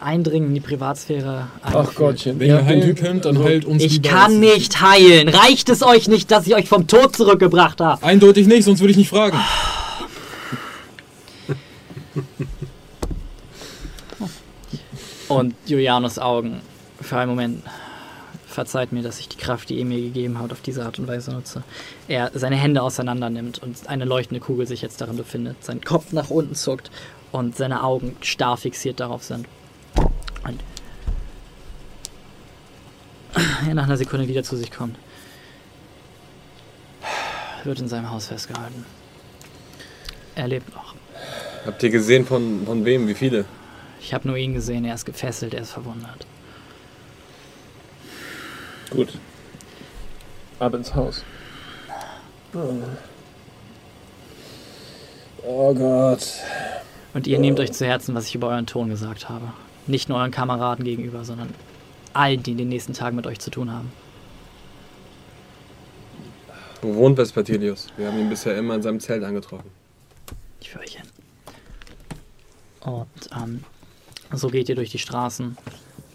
[0.01, 1.49] Eindringen in die Privatsphäre.
[1.63, 1.97] Ach angefühlt.
[1.97, 2.41] Gottchen.
[2.41, 5.29] Wenn Ja, ihr heilen könnt, dann heilt uns Ich kann nicht heilen.
[5.29, 8.03] Reicht es euch nicht, dass ich euch vom Tod zurückgebracht habe?
[8.03, 9.39] Eindeutig nicht, sonst würde ich nicht fragen.
[15.29, 16.61] Und Julianus Augen
[17.01, 17.63] für einen Moment.
[18.47, 21.09] Verzeiht mir, dass ich die Kraft, die ihr mir gegeben habt, auf diese Art und
[21.09, 21.65] Weise nutze.
[22.07, 25.57] Er seine Hände auseinander nimmt und eine leuchtende Kugel sich jetzt darin befindet.
[25.65, 26.93] Sein Kopf nach unten zuckt
[27.35, 29.49] und seine Augen starr fixiert darauf sind.
[30.45, 30.63] Und
[33.67, 34.97] er nach einer Sekunde wieder zu sich kommt.
[37.65, 38.87] Wird in seinem Haus festgehalten.
[40.37, 40.95] Er lebt noch.
[41.67, 43.09] Habt ihr gesehen von, von wem?
[43.09, 43.47] Wie viele?
[44.01, 46.27] Ich habe nur ihn gesehen, er ist gefesselt, er ist verwundert.
[48.91, 49.19] Gut.
[50.61, 51.25] Ab ins Haus.
[55.43, 56.23] Oh Gott.
[57.15, 59.53] Und ihr nehmt euch zu Herzen, was ich über euren Ton gesagt habe.
[59.87, 61.49] Nicht nur euren Kameraden gegenüber, sondern
[62.13, 63.93] allen, die in den nächsten Tagen mit euch zu tun haben.
[66.83, 67.87] Wo wohnt Vespertilius?
[67.97, 69.71] Wir haben ihn bisher immer in seinem Zelt angetroffen.
[70.61, 71.09] Ich führe euch hin.
[72.81, 73.65] Und ähm,
[74.33, 75.57] so geht ihr durch die Straßen.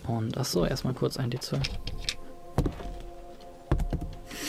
[0.06, 1.62] Und ach so, erstmal kurz ein D12.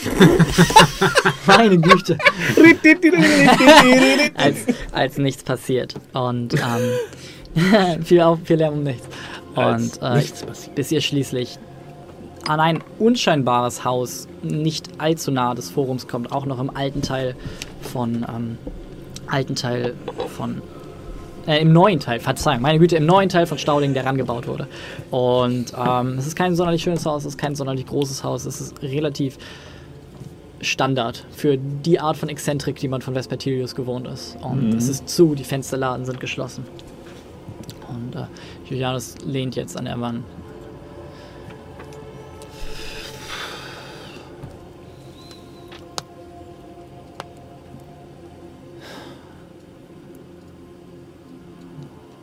[1.45, 2.17] Meine Güte.
[4.35, 4.57] als,
[4.91, 5.95] als nichts passiert.
[6.13, 9.07] Und ähm, viel, auf, viel Lärm um nichts.
[9.55, 10.75] Und äh, nichts passiert.
[10.75, 11.59] bis ihr schließlich
[12.47, 17.35] an ein unscheinbares Haus nicht allzu nahe des Forums kommt, auch noch im alten Teil
[17.81, 18.57] von ähm,
[19.27, 19.93] alten Teil
[20.35, 20.61] von
[21.47, 24.67] äh, im neuen Teil, Verzeihung, meine Güte, im neuen Teil von Stauding, der rangebaut wurde.
[25.09, 28.61] Und ähm, es ist kein sonderlich schönes Haus, es ist kein sonderlich großes Haus, es
[28.61, 29.37] ist relativ
[30.61, 34.37] Standard für die Art von Exzentrik, die man von Vespertilius gewohnt ist.
[34.41, 36.65] Und es ist zu, die Fensterladen sind geschlossen.
[37.89, 38.25] Und äh,
[38.69, 40.23] Julianus lehnt jetzt an der Wand.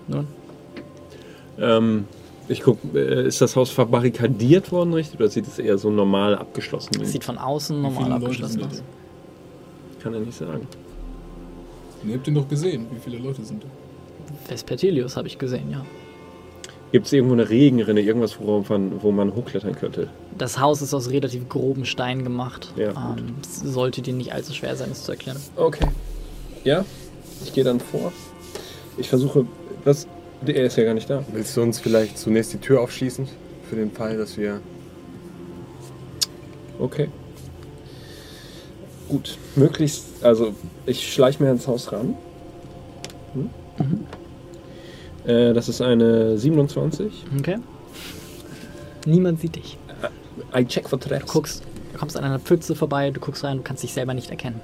[0.06, 0.26] Nun,
[1.60, 2.06] Ähm,
[2.48, 5.20] ich guck, äh, ist das Haus verbarrikadiert worden, richtig?
[5.20, 7.02] Oder sieht es eher so normal abgeschlossen aus?
[7.02, 8.82] es sieht von außen normal abgeschlossen aus.
[10.02, 10.66] Kann er nicht sagen.
[12.06, 12.86] Ihr habt ihn doch gesehen.
[12.92, 13.68] Wie viele Leute sind da?
[14.46, 15.84] Vespertilius habe ich gesehen, ja.
[16.90, 20.08] Gibt es irgendwo eine Regenrinne, irgendwas, worauf man, wo man hochklettern könnte?
[20.38, 22.72] Das Haus ist aus relativ groben Stein gemacht.
[22.76, 23.18] Ja, gut.
[23.18, 25.36] ähm, es sollte dir nicht allzu schwer sein, es zu erklären.
[25.56, 25.86] Okay.
[26.64, 26.84] Ja,
[27.44, 28.12] ich gehe dann vor.
[28.96, 29.46] Ich versuche,
[29.84, 30.06] was?
[30.46, 31.24] Er ist ja gar nicht da.
[31.32, 33.28] Willst du uns vielleicht zunächst die Tür aufschließen?
[33.68, 34.60] Für den Fall, dass wir.
[36.78, 37.08] Okay.
[39.08, 40.54] Gut, möglichst, also
[40.86, 42.14] ich schleiche mir ins Haus ran.
[43.32, 43.50] Hm?
[45.26, 47.24] Äh, das ist eine 27.
[47.38, 47.56] Okay?
[49.06, 49.78] Niemand sieht dich.
[50.54, 51.26] I check for traps.
[51.26, 54.14] Du guckst, du kommst an einer Pfütze vorbei, du guckst rein, du kannst dich selber
[54.14, 54.60] nicht erkennen.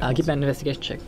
[0.00, 1.00] Äh, gib mir einen Investigation-Check.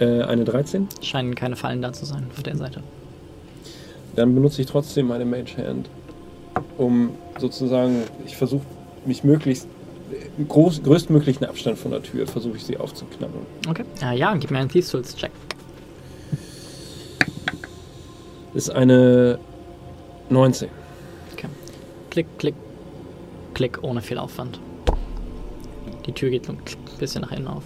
[0.00, 0.88] Äh, eine 13.
[1.02, 2.82] Scheinen keine Fallen da zu sein auf der Seite.
[4.16, 5.88] Dann benutze ich trotzdem meine Mage Hand,
[6.78, 8.64] um sozusagen, ich versuche
[9.04, 9.68] mich möglichst
[10.36, 13.46] im groß, größtmöglichen Abstand von der Tür, versuche ich sie aufzuknabbern.
[13.68, 13.84] Okay.
[14.02, 15.30] Äh, ja, gib mir einen Thieves Tools Check.
[18.54, 19.38] Ist eine
[20.30, 20.68] 19.
[22.10, 22.54] Klick, klick,
[23.54, 24.58] klick, ohne viel Aufwand.
[26.06, 26.58] Die Tür geht so ein
[26.98, 27.62] bisschen nach innen auf.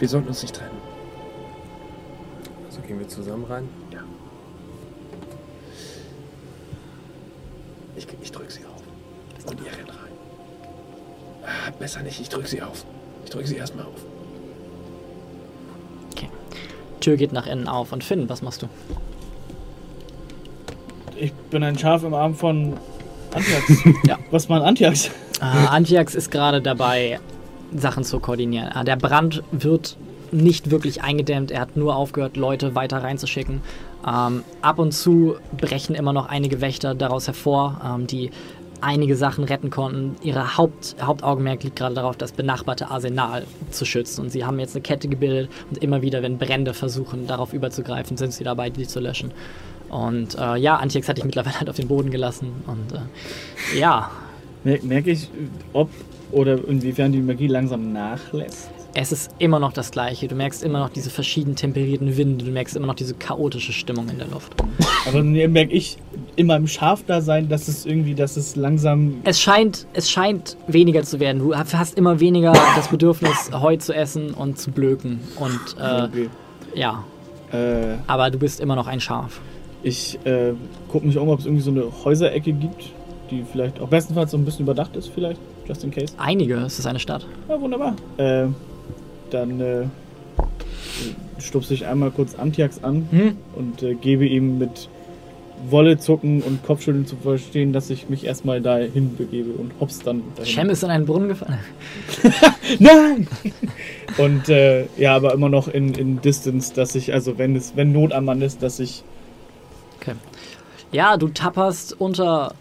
[0.00, 0.78] Wir sollten uns nicht trennen.
[2.70, 3.68] So gehen wir zusammen rein.
[7.96, 9.46] Ich, ich drücke sie auf.
[9.46, 10.12] Und ihr rennt rein.
[11.44, 12.84] Ah, besser nicht, ich drücke sie auf.
[13.24, 14.00] Ich drücke sie erstmal auf.
[17.00, 17.92] Tür geht nach innen auf.
[17.92, 18.68] Und Finn, was machst du?
[21.16, 22.74] Ich bin ein Schaf im Arm von
[23.34, 23.84] Antiax.
[24.06, 24.18] Ja.
[24.30, 25.08] Was war ein Antiax?
[25.40, 27.20] Äh, Antiax ist gerade dabei,
[27.74, 28.70] Sachen zu koordinieren.
[28.74, 29.96] Äh, der Brand wird
[30.32, 31.50] nicht wirklich eingedämmt.
[31.50, 33.60] Er hat nur aufgehört, Leute weiter reinzuschicken.
[34.06, 38.30] Ähm, ab und zu brechen immer noch einige Wächter daraus hervor, ähm, die
[38.80, 40.16] einige Sachen retten konnten.
[40.22, 44.22] Ihre Haupt, Hauptaugenmerk liegt gerade darauf, das benachbarte Arsenal zu schützen.
[44.22, 48.16] Und sie haben jetzt eine Kette gebildet und immer wieder, wenn Brände versuchen, darauf überzugreifen,
[48.16, 49.32] sind sie dabei, die zu löschen.
[49.90, 52.52] Und äh, ja, Antiox hat dich mittlerweile halt auf den Boden gelassen.
[52.66, 54.10] Und äh, ja,
[54.62, 55.28] Mer merke ich,
[55.72, 55.88] ob
[56.32, 58.70] oder inwiefern die Magie langsam nachlässt.
[58.94, 60.26] es ist immer noch das Gleiche.
[60.28, 62.44] Du merkst immer noch diese verschieden temperierten Winde.
[62.44, 64.52] Du merkst immer noch diese chaotische Stimmung in der Luft.
[65.06, 65.96] Aber mir merke ich
[66.36, 69.14] in meinem Schafdasein, dass es irgendwie, dass es langsam.
[69.24, 71.38] Es scheint, es scheint weniger zu werden.
[71.38, 75.20] Du hast immer weniger das Bedürfnis, Heu zu essen und zu blöken.
[75.38, 76.28] Und äh, Okay.
[76.74, 77.04] ja,
[77.52, 79.40] Äh, aber du bist immer noch ein Schaf.
[79.82, 80.52] ich äh,
[80.88, 82.90] gucke mich um, ob es irgendwie so eine Häuserecke gibt,
[83.30, 86.12] die vielleicht auch bestenfalls so ein bisschen überdacht ist, vielleicht, just in case.
[86.18, 87.24] Einige, es ist eine Stadt.
[87.48, 87.94] Ja, wunderbar.
[88.16, 88.46] Äh,
[89.30, 89.84] dann äh,
[91.38, 93.36] stupse ich einmal kurz Antiax an Hm?
[93.54, 94.88] und äh, gebe ihm mit
[95.68, 100.22] Wolle zucken und Kopfschütteln zu verstehen, dass ich mich erstmal dahin begebe und hops dann
[100.34, 100.50] dahin.
[100.50, 101.58] Shem ist in einen Brunnen gefallen.
[102.78, 103.28] Nein!
[104.18, 107.92] und äh, ja, aber immer noch in, in Distance, dass ich, also wenn es, wenn
[107.92, 109.04] Not am Mann ist, dass ich.
[110.92, 112.54] Ja, du tapperst unter,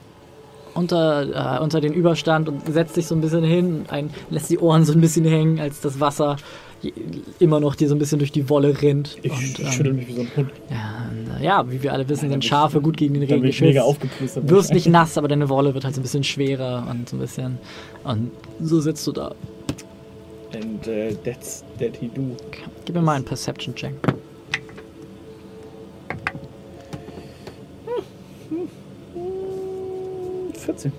[0.80, 4.58] unter, äh, unter den Überstand und setzt dich so ein bisschen hin, ein, lässt die
[4.58, 6.38] Ohren so ein bisschen hängen, als das Wasser
[7.40, 9.18] immer noch dir so ein bisschen durch die Wolle rinnt.
[9.22, 10.52] Ich und, ähm, schüttel mich wie so ein Hund.
[10.70, 13.42] ja, und, äh, ja, wie wir alle wissen, Nein, sind Schafe gut gegen den Regen
[13.42, 14.38] mega geschützt.
[14.38, 17.18] Du wirst nicht nass, aber deine Wolle wird halt so ein bisschen schwerer und so
[17.18, 17.58] ein bisschen.
[18.04, 19.36] Und so sitzt du da.
[20.54, 22.36] And uh, that's that he do.
[22.48, 22.64] Okay.
[22.86, 23.94] Gib mir mal einen Perception-Check.
[30.70, 30.92] Hm, 14.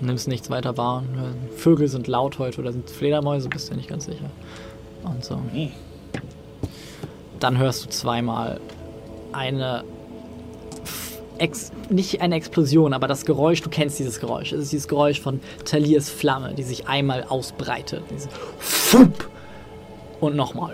[0.00, 1.04] Nimmst nichts weiter wahr.
[1.56, 4.30] Vögel sind laut heute oder sind Fledermäuse, bist du nicht ganz sicher.
[5.04, 5.38] Und so.
[5.52, 5.70] Nee.
[7.38, 8.60] Dann hörst du zweimal
[9.32, 9.84] eine.
[11.38, 14.52] Ex nicht eine Explosion, aber das Geräusch, du kennst dieses Geräusch.
[14.52, 18.02] Es ist dieses Geräusch von Taliers Flamme, die sich einmal ausbreitet.
[18.10, 19.31] Diese Fump!
[20.22, 20.72] Und nochmal!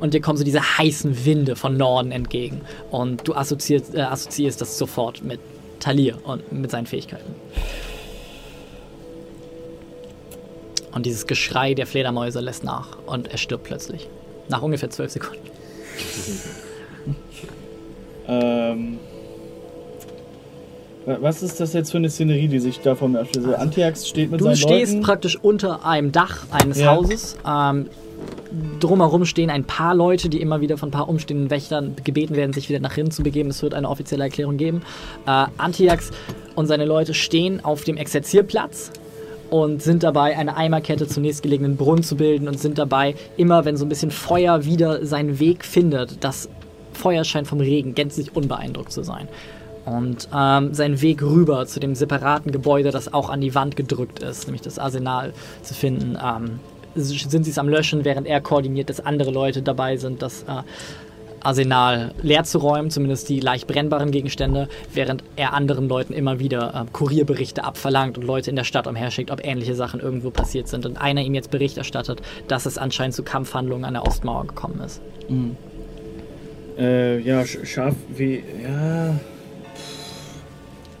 [0.00, 2.60] Und dir kommen so diese heißen Winde von Norden entgegen.
[2.90, 5.40] Und du assoziierst, äh, assoziierst das sofort mit
[5.80, 7.34] Talir und mit seinen Fähigkeiten.
[10.94, 14.08] Und dieses Geschrei der Fledermäuse lässt nach und er stirbt plötzlich.
[14.48, 15.42] Nach ungefähr zwölf Sekunden.
[18.28, 18.98] Ähm,
[21.04, 23.44] wa- was ist das jetzt für eine Szenerie, die sich da vor mir abspielt?
[23.46, 25.04] Also Antiax steht mit Du seinen stehst Leuten.
[25.04, 26.96] praktisch unter einem Dach eines Ja.
[26.96, 27.36] Hauses.
[27.48, 27.88] Ähm,
[28.80, 32.52] drumherum stehen ein paar Leute, die immer wieder von ein paar umstehenden Wächtern gebeten werden,
[32.52, 33.50] sich wieder nach hinten zu begeben.
[33.50, 34.82] Es wird eine offizielle Erklärung geben.
[35.26, 36.10] Äh, Antiax
[36.54, 38.90] und seine Leute stehen auf dem Exerzierplatz
[39.50, 43.76] und sind dabei, eine Eimerkette zum nächstgelegenen Brunnen zu bilden und sind dabei, immer wenn
[43.76, 46.48] so ein bisschen Feuer wieder seinen Weg findet, das
[46.92, 49.28] Feuer scheint vom Regen gänzlich unbeeindruckt zu sein.
[49.84, 54.18] Und ähm, sein Weg rüber zu dem separaten Gebäude, das auch an die Wand gedrückt
[54.18, 56.58] ist, nämlich das Arsenal zu finden, ähm,
[56.96, 60.62] sind sie es am Löschen, während er koordiniert, dass andere Leute dabei sind, das äh,
[61.42, 66.74] Arsenal leer zu räumen, zumindest die leicht brennbaren Gegenstände, während er anderen Leuten immer wieder
[66.74, 70.86] äh, Kurierberichte abverlangt und Leute in der Stadt umherschickt, ob ähnliche Sachen irgendwo passiert sind.
[70.86, 74.80] Und einer ihm jetzt Bericht erstattet, dass es anscheinend zu Kampfhandlungen an der Ostmauer gekommen
[74.84, 75.00] ist.
[75.28, 75.56] Mhm.
[76.78, 78.42] Äh, ja, sch- scharf wie.
[78.62, 79.14] Ja.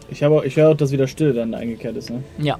[0.08, 2.22] Ich, habe ich höre auch, dass wieder Stille dann eingekehrt ist, ne?
[2.38, 2.56] Ja.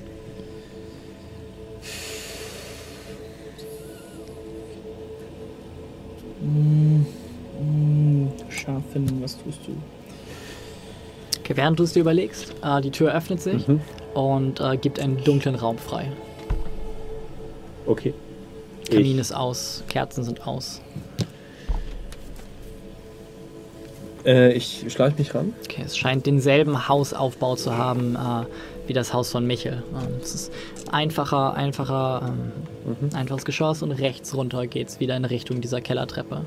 [8.51, 9.73] Scharf finden, was tust du?
[11.41, 13.81] Okay, während du es dir überlegst, äh, die Tür öffnet sich Mhm.
[14.15, 16.11] und äh, gibt einen dunklen Raum frei.
[17.87, 18.13] Okay.
[18.91, 20.81] Kamin Ich, ist aus, Kerzen sind aus.
[24.25, 25.55] äh, ich schleiche mich ran.
[25.65, 28.45] Okay, es scheint denselben Hausaufbau zu haben äh,
[28.87, 29.83] wie das Haus von Michel.
[29.95, 30.53] Ähm, es ist
[30.91, 32.33] einfacher, einfacher,
[32.87, 36.43] ähm, einfaches Geschoss und rechts runter geht's wieder in Richtung dieser Kellertreppe.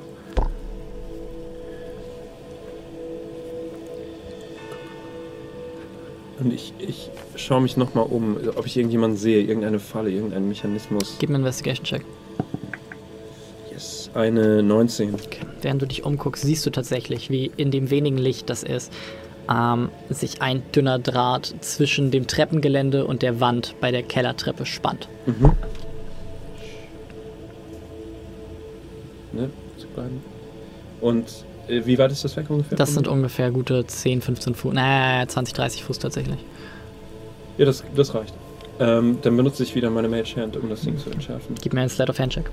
[6.39, 11.17] Und ich, ich schaue mich nochmal um, ob ich irgendjemanden sehe, irgendeine Falle, irgendeinen Mechanismus.
[11.19, 12.05] Gib mir einen Investigation-Check.
[13.71, 14.09] Yes.
[14.13, 15.15] Eine 19.
[15.15, 15.39] Okay.
[15.61, 18.93] Während du dich umguckst, siehst du tatsächlich, wie in dem wenigen Licht, das ist,
[19.49, 25.07] ähm, sich ein dünner Draht zwischen dem Treppengelände und der Wand bei der Kellertreppe spannt.
[25.25, 25.51] Mhm.
[29.31, 29.49] Ne.
[31.01, 31.25] Und
[31.67, 32.77] äh, wie weit ist das weg ungefähr?
[32.77, 36.39] Das sind ungefähr gute 10, 15 Fuß, naja, 20, 30 Fuß tatsächlich.
[37.57, 38.33] Ja, das, das reicht.
[38.79, 41.55] Ähm, dann benutze ich wieder meine Mage Hand, um das Ding zu entschärfen.
[41.61, 42.49] Gib mir einen Slide of Hand-Check.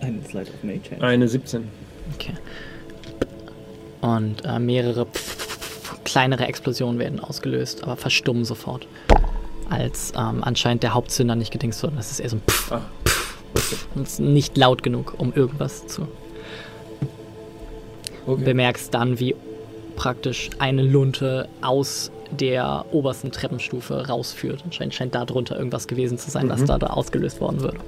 [0.00, 1.00] Ein Slide of Nature.
[1.02, 1.68] Eine 17.
[2.14, 2.32] Okay.
[4.00, 5.06] Und äh, mehrere
[6.04, 8.86] kleinere Explosionen werden ausgelöst, aber verstummen sofort.
[9.70, 11.96] Als ähm, anscheinend der Hauptzünder nicht gedingst wurde.
[11.96, 12.72] Das ist eher so ein Pff.
[12.72, 12.82] Ah,
[13.54, 13.76] okay.
[13.94, 16.06] Und es ist nicht laut genug, um irgendwas zu.
[18.26, 18.44] okay.
[18.44, 19.34] Bemerkst dann, wie
[19.96, 24.62] praktisch eine Lunte aus der obersten Treppenstufe rausführt.
[24.64, 26.66] Anscheinend scheint da drunter irgendwas gewesen zu sein, was Mhm.
[26.66, 27.78] da, da ausgelöst worden würde.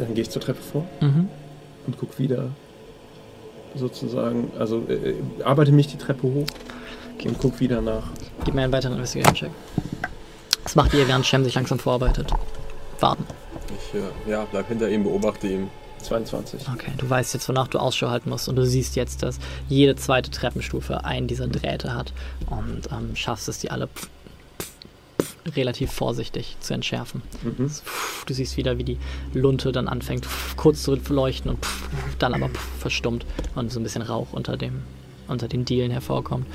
[0.00, 1.28] Dann gehe ich zur Treppe vor Mhm.
[1.86, 2.48] und guck wieder
[3.76, 5.14] sozusagen, also äh,
[5.44, 6.46] arbeite mich die Treppe hoch
[7.24, 8.04] und guck wieder nach.
[8.44, 9.50] Gib mir einen weiteren Investigation-Check.
[10.64, 12.32] Was macht ihr, während Shem sich langsam vorarbeitet?
[12.98, 13.24] Warten.
[13.68, 15.68] Ich äh, ja, bleib hinter ihm, beobachte ihn.
[16.02, 16.62] 22.
[16.74, 19.38] Okay, du weißt jetzt, wonach du Ausschau halten musst und du siehst jetzt, dass
[19.68, 22.14] jede zweite Treppenstufe einen dieser Drähte hat
[22.48, 24.08] und ähm, schaffst es, die alle pf,
[25.56, 27.22] relativ vorsichtig zu entschärfen.
[27.42, 27.70] Mhm.
[28.26, 28.98] Du siehst wieder, wie die
[29.32, 31.58] Lunte dann anfängt kurz zu leuchten und
[32.18, 34.82] dann aber verstummt und so ein bisschen Rauch unter, dem,
[35.28, 36.46] unter den Dielen hervorkommt.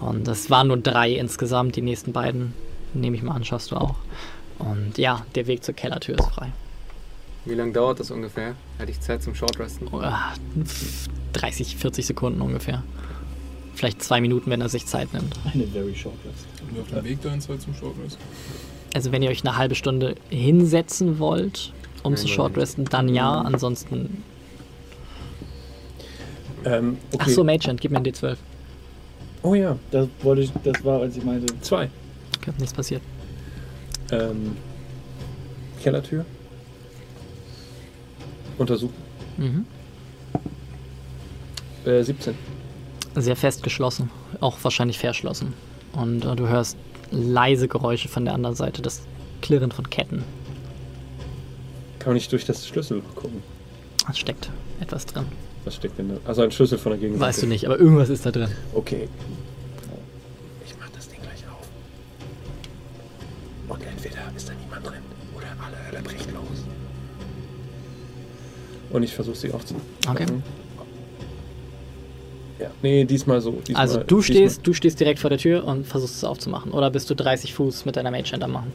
[0.00, 2.54] Und das waren nur drei insgesamt, die nächsten beiden
[2.94, 3.96] nehme ich mal an, schaffst du auch.
[4.58, 6.52] Und ja, der Weg zur Kellertür ist frei.
[7.44, 8.54] Wie lange dauert das ungefähr?
[8.78, 9.88] Hätte ich Zeit zum Shortresten?
[9.94, 10.34] Ah,
[11.32, 12.82] 30, 40 Sekunden ungefähr.
[13.74, 15.34] Vielleicht zwei Minuten, wenn er sich Zeit nimmt.
[15.54, 16.46] Eine very short rest.
[16.72, 18.18] Wir auf dem Weg dahin Zeit zum Shortrest?
[18.94, 23.40] Also wenn ihr euch eine halbe Stunde hinsetzen wollt, um zu shortresten, dann ja.
[23.40, 24.22] Ansonsten.
[26.64, 27.24] Ähm, okay.
[27.26, 28.36] Ach so, Magehand, gib mir einen D12.
[29.42, 31.46] Oh ja, Das wollte ich, das war, als ich meinte.
[31.60, 31.88] zwei.
[32.38, 33.00] Okay, nichts passiert.
[34.12, 34.56] Ähm,
[35.82, 36.24] Kellertür.
[38.58, 38.94] Untersuchen.
[39.38, 39.64] Mhm.
[41.86, 42.34] Äh, 17.
[43.14, 44.10] Sehr fest geschlossen.
[44.40, 45.54] Auch wahrscheinlich verschlossen.
[45.92, 46.76] Und äh, du hörst
[47.10, 49.02] leise Geräusche von der anderen Seite, das
[49.42, 50.24] Klirren von Ketten.
[51.98, 53.42] Kann man nicht durch das Schlüssel gucken.
[54.08, 55.26] Es steckt etwas drin.
[55.64, 56.14] Was steckt denn da?
[56.24, 57.28] Also ein Schlüssel von der Gegenseite.
[57.28, 58.48] Weißt du nicht, aber irgendwas ist da drin.
[58.74, 59.08] Okay.
[60.64, 61.68] Ich mach das Ding gleich auf.
[63.68, 65.02] Und entweder ist da niemand drin
[65.36, 66.64] oder alle Hölle bricht los.
[68.90, 69.84] Und ich versuche sie aufzumachen.
[70.08, 70.26] Okay.
[72.60, 73.52] Ja, nee, diesmal so.
[73.66, 76.72] Diesmal, Also du diesmal- stehst, du stehst direkt vor der Tür und versuchst es aufzumachen.
[76.72, 78.72] Oder bist du 30 Fuß mit deiner Magehand am machen?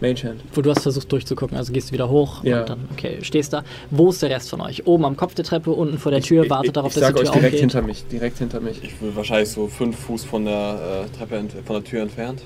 [0.00, 0.40] Mage Hand.
[0.52, 2.60] Wo du hast versucht durchzugucken, also gehst du wieder hoch Ja.
[2.62, 3.62] und dann, okay, stehst da.
[3.90, 4.84] Wo ist der Rest von euch?
[4.86, 7.08] Oben am Kopf der Treppe, unten vor der Tür, ich, wartet ich, darauf, ich dass
[7.08, 7.60] sag die euch Tür direkt aufgeht.
[7.60, 8.04] hinter mich.
[8.08, 8.82] Direkt hinter mich.
[8.82, 12.42] Ich will wahrscheinlich so fünf Fuß von der äh, Treppe, von der Tür entfernt.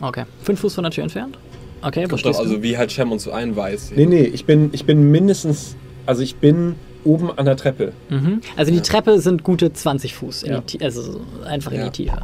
[0.00, 1.36] Okay, fünf Fuß von der Tür entfernt?
[1.82, 2.62] Okay, wo stehst also du?
[2.62, 3.96] wie halt Shem uns so einweist.
[3.96, 5.74] Nee, nee, ich bin, ich bin mindestens.
[6.06, 7.92] Also ich bin oben an der Treppe.
[8.08, 8.40] Mhm.
[8.56, 10.60] Also die Treppe sind gute 20 Fuß, in Ja.
[10.60, 11.84] die, also einfach in Ja.
[11.88, 12.18] die Tiefe.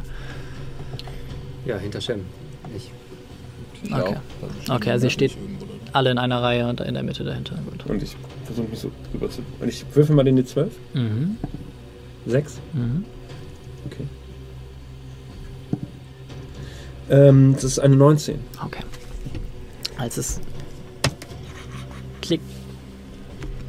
[1.65, 2.21] Ja, hinter Shem.
[2.75, 2.91] Ich.
[3.83, 4.15] Ich Okay.
[4.67, 4.75] auch.
[4.75, 5.35] Okay, also ihr steht
[5.93, 7.55] alle in einer Reihe und in der Mitte dahinter.
[7.69, 7.85] Gut.
[7.89, 9.41] Und ich versuche mich so rüber zu.
[9.59, 10.69] Und ich würfel mal den D12.
[10.93, 11.37] Mhm.
[12.25, 12.57] Sechs.
[12.73, 13.05] Mhm.
[13.85, 14.03] Okay.
[17.09, 18.39] Ähm, das ist eine 19.
[18.63, 18.83] Okay.
[19.97, 20.39] Als es
[22.21, 22.43] klickt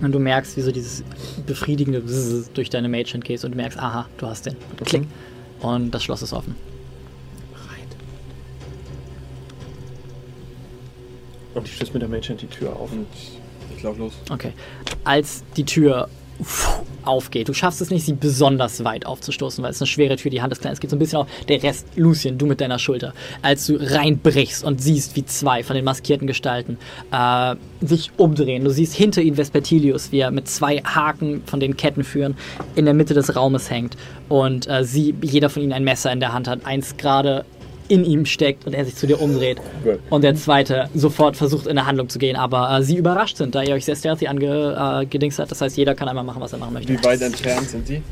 [0.00, 1.04] und du merkst, wie so dieses
[1.46, 4.56] befriedigende Bzzz durch deine Magehand geht und du merkst, aha, du hast den.
[4.78, 5.02] Und klick.
[5.60, 6.54] Und das Schloss ist offen.
[11.54, 12.92] Und ich schließe mit der Mage Hand die Tür auf.
[12.92, 13.06] Und
[13.76, 14.14] ich lauf los.
[14.30, 14.52] Okay.
[15.04, 16.08] Als die Tür
[17.04, 17.48] aufgeht.
[17.48, 20.52] Du schaffst es nicht, sie besonders weit aufzustoßen, weil es eine schwere Tür, die Hand
[20.52, 20.72] ist klein.
[20.72, 23.12] Es geht so ein bisschen auf der Rest, Lucien, du mit deiner Schulter.
[23.42, 26.78] Als du reinbrichst und siehst, wie zwei von den maskierten Gestalten
[27.12, 28.64] äh, sich umdrehen.
[28.64, 32.36] Du siehst hinter ihnen Vespertilius, wie er mit zwei Haken von den Ketten führen,
[32.74, 33.96] in der Mitte des Raumes hängt.
[34.28, 36.64] Und äh, sie, jeder von ihnen ein Messer in der Hand hat.
[36.64, 37.44] Eins gerade
[37.90, 39.58] in ihm steckt und er sich zu dir umdreht.
[39.82, 39.98] Gut.
[40.10, 43.54] Und der zweite sofort versucht in eine Handlung zu gehen, aber äh, sie überrascht sind,
[43.54, 45.50] da ihr euch sehr stealthy angedingst äh, habt.
[45.50, 46.92] Das heißt, jeder kann einmal machen, was er machen möchte.
[46.92, 48.02] Wie weit entfernt sind die?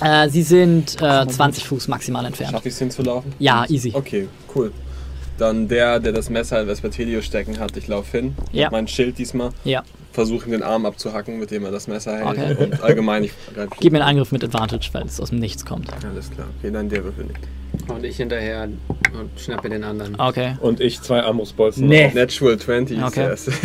[0.00, 2.52] Äh, sie sind äh, 20 Fuß maximal entfernt.
[2.52, 3.32] Schaffe ich es hinzulaufen?
[3.38, 3.92] Ja, easy.
[3.94, 4.72] Okay, cool.
[5.38, 8.34] Dann der, der das Messer in Vespertilio stecken hat, ich laufe hin.
[8.52, 8.70] Ja.
[8.70, 9.50] Mein Schild diesmal.
[9.64, 9.82] Ja.
[10.16, 12.26] Versuche ihm den Arm abzuhacken, mit dem er das Messer hält.
[12.26, 12.56] Okay.
[12.64, 13.32] Und allgemein, ich
[13.80, 15.90] Gib mir einen Angriff mit Advantage, weil es aus dem Nichts kommt.
[15.92, 16.46] Alles klar.
[16.58, 17.40] Okay, dann der Würfel nicht.
[17.86, 20.18] Und ich hinterher und schnappe den anderen.
[20.18, 20.56] Okay.
[20.62, 21.86] Und ich zwei Armbrustbolzen.
[21.86, 22.10] Nee.
[22.14, 23.14] Natural 20 ist Okay.
[23.20, 23.50] der erste.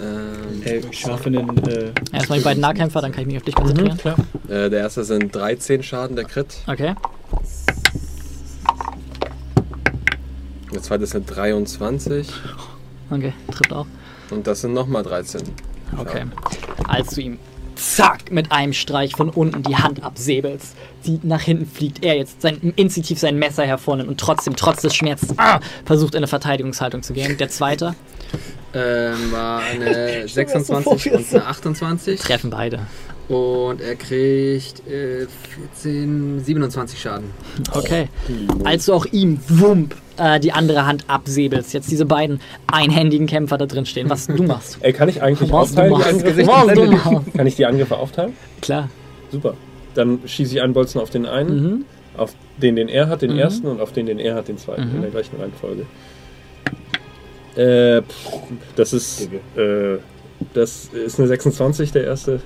[0.00, 1.58] ähm, Hey, ich schaffe einen.
[1.66, 3.94] Äh, Erstmal die beiden Nahkämpfer, dann kann ich mich auf dich konzentrieren.
[3.94, 4.16] Mhm, klar.
[4.48, 6.54] äh, der erste sind 13 Schaden, der Crit.
[6.68, 6.94] Okay.
[10.72, 12.28] Der zweite sind 23.
[13.10, 13.86] Okay, trifft auch.
[14.30, 15.42] Und das sind nochmal 13.
[15.98, 16.24] Okay.
[16.86, 17.38] Als du ihm
[17.74, 22.42] zack mit einem Streich von unten die Hand absäbelst, sie nach hinten fliegt, er jetzt
[22.42, 27.02] sein, instinktiv sein Messer hervornimmt und trotzdem, trotz des Schmerzes, ah, versucht in eine Verteidigungshaltung
[27.02, 27.38] zu gehen.
[27.38, 27.94] Der zweite
[28.74, 32.20] Ähm, war eine 26 und eine 28.
[32.20, 32.80] treffen beide.
[33.28, 35.26] Und er kriegt äh,
[35.74, 37.30] 14, 27 Schaden.
[37.72, 38.08] Okay.
[38.64, 43.58] Als du auch ihm, wump, äh, die andere Hand absäbelst, jetzt diese beiden einhändigen Kämpfer
[43.58, 44.78] da drin stehen, was du machst.
[44.80, 46.08] Ey, kann ich eigentlich Was du aufteilen, die machst.
[46.14, 46.46] Angriffe?
[46.46, 47.34] Was du machst.
[47.34, 48.32] Kann ich die Angriffe aufteilen?
[48.60, 48.88] Klar.
[49.30, 49.54] Super.
[49.94, 51.84] Dann schieße ich einen Bolzen auf den einen, Mhm.
[52.16, 53.38] auf den, den er hat, den Mhm.
[53.38, 54.88] ersten und auf den, den er hat, den zweiten.
[54.88, 54.94] Mhm.
[54.96, 55.86] In der gleichen Reihenfolge.
[57.56, 58.28] Äh, pff,
[58.76, 59.98] das ist, äh,
[60.54, 62.40] das ist eine 26, der erste.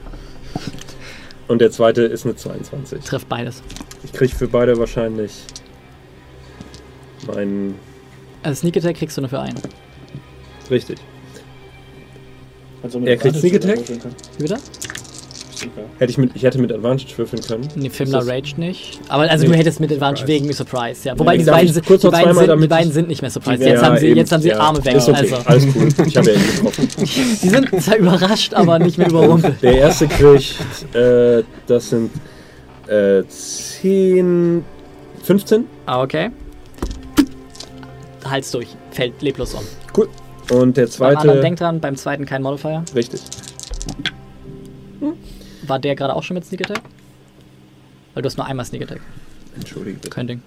[1.49, 3.01] Und der zweite ist eine 22.
[3.05, 3.63] Trifft beides.
[4.05, 5.33] Ich kriege für beide wahrscheinlich
[7.27, 7.75] meinen.
[8.43, 9.59] Also Sneak Attack kriegst du nur für einen.
[10.71, 10.99] Richtig.
[12.83, 13.79] also mit Er kriegt Sneak Attack?
[13.89, 14.57] Wie bitte?
[16.01, 17.69] Hätte ich, mit, ich hätte mit Advantage würfeln können.
[17.77, 18.99] Nee, das- raged nicht.
[19.09, 19.53] Aber also Nee.
[19.53, 20.43] du hättest mit Advantage Surprise.
[20.45, 21.17] wegen Surprise, ja.
[21.17, 23.31] Wobei Ja, die beiden, sind, kurz die, beiden zweimal, sind, die beiden sind nicht mehr
[23.31, 23.63] Surprise.
[23.63, 24.17] Ja, Jetzt haben sie, eben.
[24.17, 24.97] jetzt haben sie Ja, Arme weg.
[24.97, 25.37] Ist okay, Also.
[25.45, 25.89] alles cool.
[26.09, 26.89] Ich habe ja ihn getroffen.
[26.99, 29.63] Die sind zwar überrascht, aber nicht mehr überrumpelt.
[29.63, 30.57] Der erste kriegt,
[30.97, 32.11] äh, das sind
[32.89, 34.65] äh, 10,
[35.23, 35.65] 15.
[35.87, 36.31] Ah, okay.
[38.29, 39.65] Hals durch, fällt leblos um.
[39.97, 40.09] Cool.
[40.51, 42.85] Und der Beim zweite, denkt dran, beim zweiten kein Modifier.
[42.95, 43.21] richtig.
[45.67, 46.83] War der gerade auch schon mit Sneak Attack?
[48.15, 49.01] Weil du hast nur einmal Sneak Attack.
[49.55, 50.11] Entschuldige bitte.
[50.11, 50.43] Kein Ding.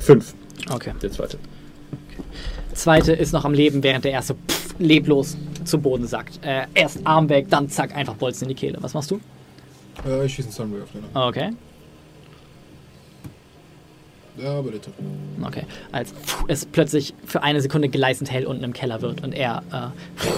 [0.00, 0.34] 5,
[0.70, 0.92] Okay.
[1.02, 1.38] der zweite.
[2.74, 6.44] Zweite ist noch am Leben, während der erste pff, leblos zu Boden sackt.
[6.44, 8.78] Äh, erst Arm weg, dann zack, einfach Bolzen in die Kehle.
[8.80, 9.20] Was machst du?
[10.06, 11.04] Äh, ich schieße einen Sunray auf den.
[11.14, 11.50] Okay.
[14.38, 14.98] Ja, aber der trifft.
[15.42, 15.62] Okay.
[15.92, 16.12] Als
[16.48, 20.28] es plötzlich für eine Sekunde gleißend hell unten im Keller wird und er äh,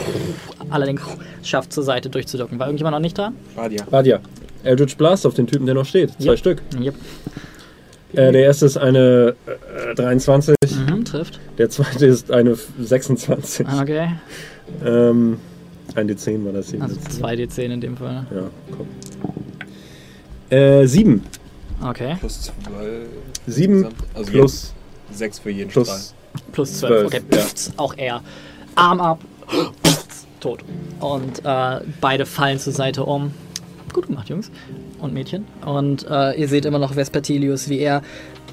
[0.71, 1.03] allerdings
[1.43, 2.59] schafft zur Seite durchzuducken.
[2.59, 3.33] War irgendjemand noch nicht da?
[3.57, 3.85] Radia.
[3.91, 4.21] Radia.
[4.65, 6.13] Eldritch Blast auf den Typen, der noch steht.
[6.21, 6.39] Zwei Yep.
[6.39, 6.63] Stück.
[6.81, 6.95] Yep.
[8.13, 9.35] Äh, der erste ist eine
[9.91, 10.57] äh, 23,
[10.89, 11.39] Mhm, trifft.
[11.59, 13.67] der zweite ist eine 26.
[13.81, 14.13] Okay.
[14.85, 15.39] Ähm,
[15.95, 16.83] ein D10 war das hier.
[16.83, 18.27] Also 2d10 in dem Fall.
[18.35, 18.43] Ja,
[18.77, 18.87] komm.
[20.51, 21.23] Äh, 7.
[21.87, 22.17] Okay.
[22.19, 23.07] Plus 12.
[23.51, 23.97] 7 insgesamt.
[24.15, 24.75] Also plus,
[25.13, 25.85] 6 für jeden Strahl.
[25.85, 26.15] plus
[26.53, 27.07] Plus 12.
[27.07, 27.21] Okay.
[27.21, 27.47] Zwölf, ja.
[27.47, 28.23] Pfft, auch er.
[28.75, 29.21] Arm ab.
[29.49, 30.07] Pfft,
[30.41, 30.65] tot.
[31.01, 33.33] Und äh, beide fallen zur Seite um.
[33.93, 34.51] Gut gemacht, Jungs
[35.01, 35.47] und Mädchen.
[35.65, 38.03] Und äh, ihr seht immer noch Vespertilius, wie er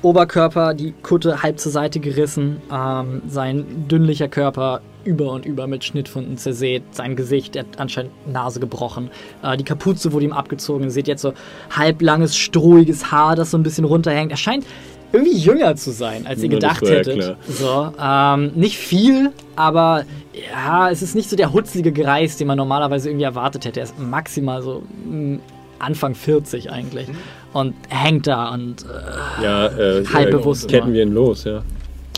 [0.05, 5.83] Oberkörper, die Kutte halb zur Seite gerissen, ähm, sein dünnlicher Körper über und über mit
[5.83, 9.09] Schnittfunden zersät, sein Gesicht, er hat anscheinend Nase gebrochen.
[9.43, 10.83] Äh, die Kapuze wurde ihm abgezogen.
[10.83, 11.33] Ihr seht jetzt so
[11.71, 14.29] halblanges, strohiges Haar, das so ein bisschen runterhängt.
[14.29, 14.65] Er scheint
[15.11, 17.37] irgendwie jünger zu sein, als ihr das gedacht war ja hättet.
[17.47, 20.03] So, ähm, nicht viel, aber
[20.51, 23.79] ja, es ist nicht so der hutzlige Greis, den man normalerweise irgendwie erwartet hätte.
[23.79, 25.37] Er ist maximal so mm,
[25.79, 27.07] Anfang 40 eigentlich
[27.55, 31.63] und hängt da und äh, ja, äh, Halb äh, bewusst ketten wir ihn los, ja.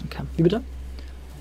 [0.06, 0.24] okay.
[0.36, 0.62] Wie bitte?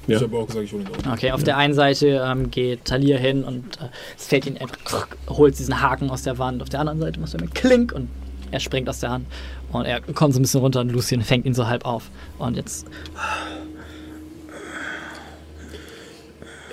[0.07, 0.19] Ja.
[0.19, 1.11] Ich habe auch gesagt, ich hole ihn.
[1.13, 5.09] Okay, auf der einen Seite ähm, geht Talir hin und äh, es fällt ihn einfach,
[5.31, 6.61] holt diesen Haken aus der Wand.
[6.63, 8.09] Auf der anderen Seite macht er mit Klink und
[8.51, 9.27] er springt aus der Hand.
[9.73, 12.11] Und er kommt so ein bisschen runter und Lucien fängt ihn so halb auf.
[12.39, 12.87] Und jetzt,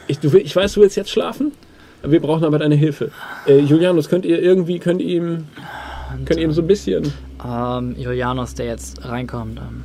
[0.08, 1.54] Ich, du, will- ich weiß, du willst jetzt schlafen,
[2.04, 3.12] wir brauchen aber deine Hilfe.
[3.48, 5.48] Äh, Julianus, könnt ihr irgendwie, könnt ihr ihm,
[6.26, 7.14] könnt ihr ihm so ein bisschen...
[7.46, 9.84] ähm, Julianos, der jetzt reinkommt, ähm,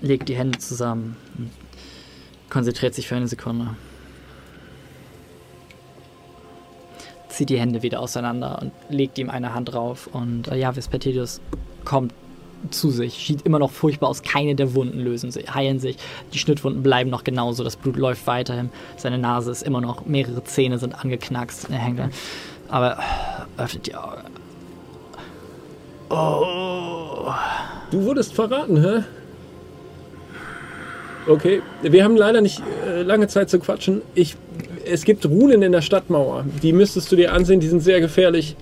[0.00, 1.50] legt die Hände zusammen und
[2.50, 3.76] konzentriert sich für eine Sekunde.
[7.34, 10.08] zieht die Hände wieder auseinander und legt ihm eine Hand drauf.
[10.12, 11.40] Und äh, ja, Vespetilius
[11.84, 12.14] kommt
[12.70, 13.26] zu sich.
[13.26, 14.22] Sieht immer noch furchtbar aus.
[14.22, 15.96] Keine der Wunden lösen sich, heilen sich.
[16.32, 17.64] Die Schnittwunden bleiben noch genauso.
[17.64, 18.70] Das Blut läuft weiterhin.
[18.96, 21.68] Seine Nase ist immer noch, mehrere Zähne sind angeknackst.
[21.70, 22.08] Er hängt da.
[22.74, 24.24] Aber äh, öffnet die Augen.
[26.10, 27.32] Oh.
[27.92, 29.04] Du wurdest verraten, hä?
[31.28, 34.02] Okay, wir haben leider nicht äh, lange Zeit zu quatschen.
[34.16, 34.34] Ich,
[34.84, 36.46] es gibt Runen in der Stadtmauer.
[36.64, 38.56] Die müsstest du dir ansehen, die sind sehr gefährlich.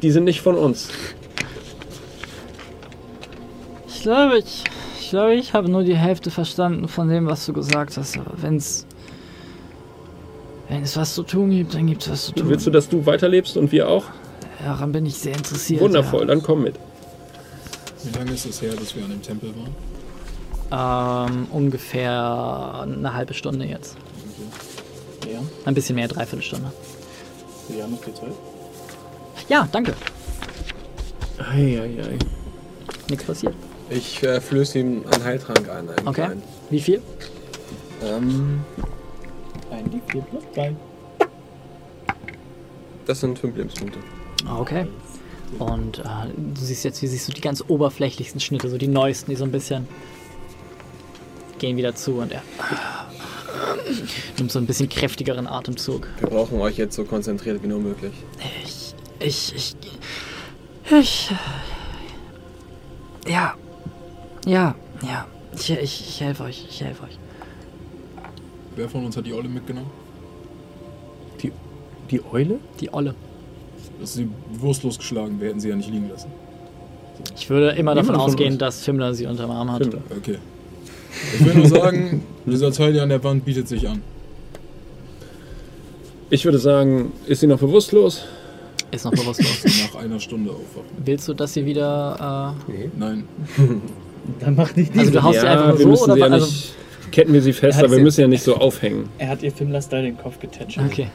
[0.00, 0.88] Die sind nicht von uns.
[3.88, 4.64] Ich glaube, ich,
[4.98, 8.16] ich glaube, ich habe nur die Hälfte verstanden von dem, was du gesagt hast.
[8.16, 8.86] Aber wenn's,
[10.70, 12.48] wenn es was zu tun gibt, dann gibt es was zu tun.
[12.48, 14.04] Willst du, dass du weiterlebst und wir auch?
[14.64, 15.80] Daran bin ich sehr interessiert.
[15.80, 16.76] Wundervoll, dann komm mit.
[18.04, 19.74] Wie lange ist es her, dass wir an dem Tempel waren?
[20.70, 21.26] Ja.
[21.26, 23.96] Ähm, ungefähr eine halbe Stunde jetzt.
[25.30, 26.72] Ja, Ein bisschen mehr, dreiviertel Stunde.
[27.76, 28.32] ja, noch viel Zeit.
[29.48, 29.94] Ja, danke.
[31.38, 32.18] Eieiei.
[33.08, 33.54] Nichts passiert.
[33.90, 35.88] Ich äh, flöße ihm einen Heiltrank ein.
[35.88, 36.22] Einen Okay.
[36.24, 36.42] kleinen.
[36.70, 37.02] Wie viel?
[38.04, 38.60] Ähm,
[39.70, 40.74] Ein D4 plus 3.
[43.06, 43.98] das sind fünf Lebenspunkte.
[44.58, 44.86] Okay.
[45.58, 46.02] Und äh,
[46.36, 49.44] du siehst jetzt, wie siehst du die ganz oberflächlichsten Schnitte, so die neuesten, die so
[49.44, 49.88] ein bisschen
[51.58, 52.42] gehen wieder zu und er
[54.38, 56.06] nimmt so ein bisschen kräftigeren Atemzug.
[56.20, 58.12] Wir brauchen euch jetzt so konzentriert wie nur möglich.
[58.64, 59.76] Ich, ich, ich,
[60.98, 61.30] ich,
[63.26, 63.54] ja,
[64.46, 67.18] ja, ja, ich, ich, ich helfe euch, ich helfe euch.
[68.76, 69.90] Wer von uns hat die Olle mitgenommen?
[72.10, 72.58] Die Eule?
[72.80, 73.14] Die Olle.
[74.00, 76.28] Das ist sie wurstlos geschlagen, wir hätten sie ja nicht liegen lassen.
[77.36, 79.84] Ich würde immer davon Niemand von ausgehen, dass Fimmler sie unterm Arm hat.
[79.84, 80.02] Stimmt.
[80.16, 80.38] Okay.
[81.34, 84.02] Ich will nur sagen, dieser Teil hier an der Wand bietet sich an.
[86.30, 88.24] Ich würde sagen, ist sie noch bewusstlos?
[88.90, 89.64] Ist noch bewusstlos.
[89.92, 90.90] Nach einer Stunde aufwachen.
[91.04, 92.56] Willst du, dass sie wieder,
[92.96, 93.24] Nein.
[94.40, 96.46] Dann mach nicht äh, also du haust sie einfach so müssen oder sie ja also,
[96.46, 96.74] nicht.
[97.10, 99.08] Ketten wir sie fest, Er aber wir müssen ja nicht so aufhängen.
[99.18, 100.90] Er hat ihr Filmlaster den Kopf getätschelt.
[100.90, 101.08] Okay.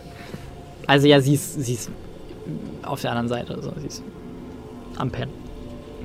[0.87, 1.89] Also ja, sie ist, sie ist
[2.83, 3.55] auf der anderen Seite.
[3.55, 4.03] Also sie ist
[4.97, 5.29] am Pen.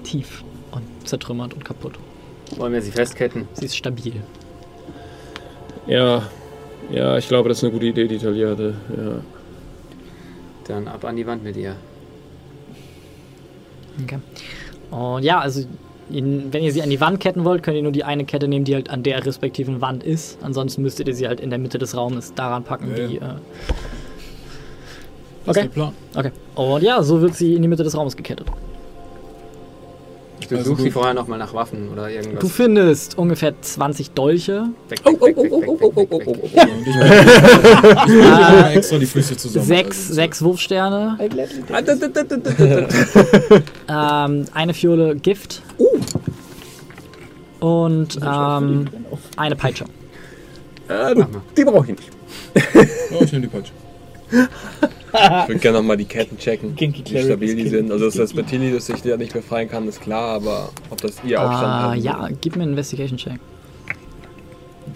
[0.05, 1.99] Tief und zertrümmert und kaputt.
[2.57, 3.49] Wollen wir sie festketten?
[3.53, 4.15] Sie ist stabil.
[5.87, 6.23] Ja,
[6.91, 8.75] ja, ich glaube, das ist eine gute Idee, die Talia hatte.
[8.97, 9.21] Ja.
[10.67, 11.77] Dann ab an die Wand mit ihr.
[14.03, 14.19] Okay.
[14.91, 15.65] Und ja, also
[16.13, 18.65] wenn ihr sie an die Wand ketten wollt, könnt ihr nur die eine Kette nehmen,
[18.65, 20.39] die halt an der respektiven Wand ist.
[20.43, 23.17] Ansonsten müsstet ihr sie halt in der Mitte des Raumes daran packen, Ja, die.
[23.17, 23.21] Äh,
[25.47, 25.61] Okay.
[25.61, 25.93] ist der Plan.
[26.15, 26.31] okay.
[26.55, 28.47] Und ja, so wird sie in die Mitte des Raumes gekettet.
[30.41, 30.93] Ich durchsuche Also sie gut.
[30.95, 32.41] vorher nochmal nach Waffen oder irgendwas.
[32.41, 34.69] Du findest ungefähr 20 Dolche.
[34.89, 36.49] Weg, Oh, weg, oh, oh, oh, oh, oh, oh, oh, oh,
[38.75, 39.67] extra die Füße zusammen.
[39.67, 41.19] Sechs, also, sechs Wurfsterne.
[43.87, 44.25] Ah.
[44.27, 45.63] Ähm, eine Fiole Gift.
[47.61, 48.87] Und ähm,
[49.37, 49.85] eine Peitsche.
[50.89, 51.25] Ah, du,
[51.57, 52.11] die brauche ich nicht.
[52.75, 53.73] Ja, ich nehme die Peitsche.
[55.13, 57.91] Ich würde gerne nochmal die Ketten checken, Kinky wie stabil die sind.
[57.91, 61.41] Also, dass das Bertilius sich da nicht befreien kann, ist klar, aber ob das ihr
[61.41, 62.37] Aufstand Ah, haben ja, würde.
[62.41, 63.41] gib mir einen Investigation-Check.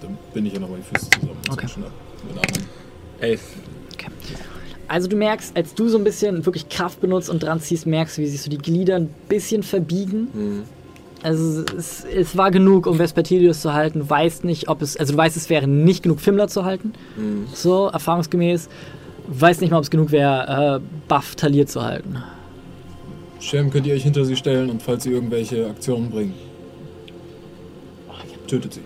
[0.00, 1.38] Dann bin ich ja nochmal die Füße zusammen.
[1.50, 1.66] Okay.
[3.20, 3.40] Elf.
[4.86, 8.18] Also du merkst, als du so ein bisschen wirklich Kraft benutzt und dran ziehst, merkst
[8.18, 10.28] du, wie sich so die Glieder ein bisschen verbiegen.
[10.32, 10.62] Hm.
[11.22, 14.00] Also es, es war genug, um Vespertilius zu halten.
[14.00, 16.92] Du weißt nicht, ob es, also du weißt, es wäre nicht genug, Fimmler zu halten.
[17.16, 17.46] Hm.
[17.54, 18.68] So, erfahrungsgemäß.
[19.26, 22.22] Weiß nicht mal, ob es genug wäre, äh, Buff Talir zu halten.
[23.40, 26.34] Shem, könnt ihr euch hinter sie stellen und falls sie irgendwelche Aktionen bringen,
[28.46, 28.80] tötet sie.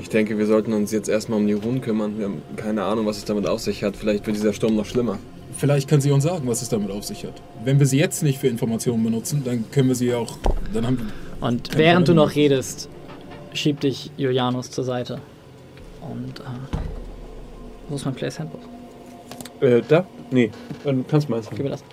[0.00, 2.18] Ich denke, wir sollten uns jetzt erstmal um die Runen kümmern.
[2.18, 3.96] Wir haben keine Ahnung, was es damit auf sich hat.
[3.96, 5.18] Vielleicht wird dieser Sturm noch schlimmer.
[5.56, 7.34] Vielleicht kann sie uns sagen, was es damit auf sich hat.
[7.62, 10.38] Wenn wir sie jetzt nicht für Informationen benutzen, dann können wir sie auch.
[10.72, 11.12] Dann haben.
[11.40, 12.88] Und während du noch redest,
[13.52, 15.18] schiebt dich Julianus zur Seite.
[16.00, 16.78] Und äh,
[17.88, 18.71] wo ist mein Place Handbook?
[19.62, 20.04] Äh, da?
[20.32, 20.50] Nee,
[20.82, 21.64] dann kannst du meins Gib haben.
[21.64, 21.84] mir das.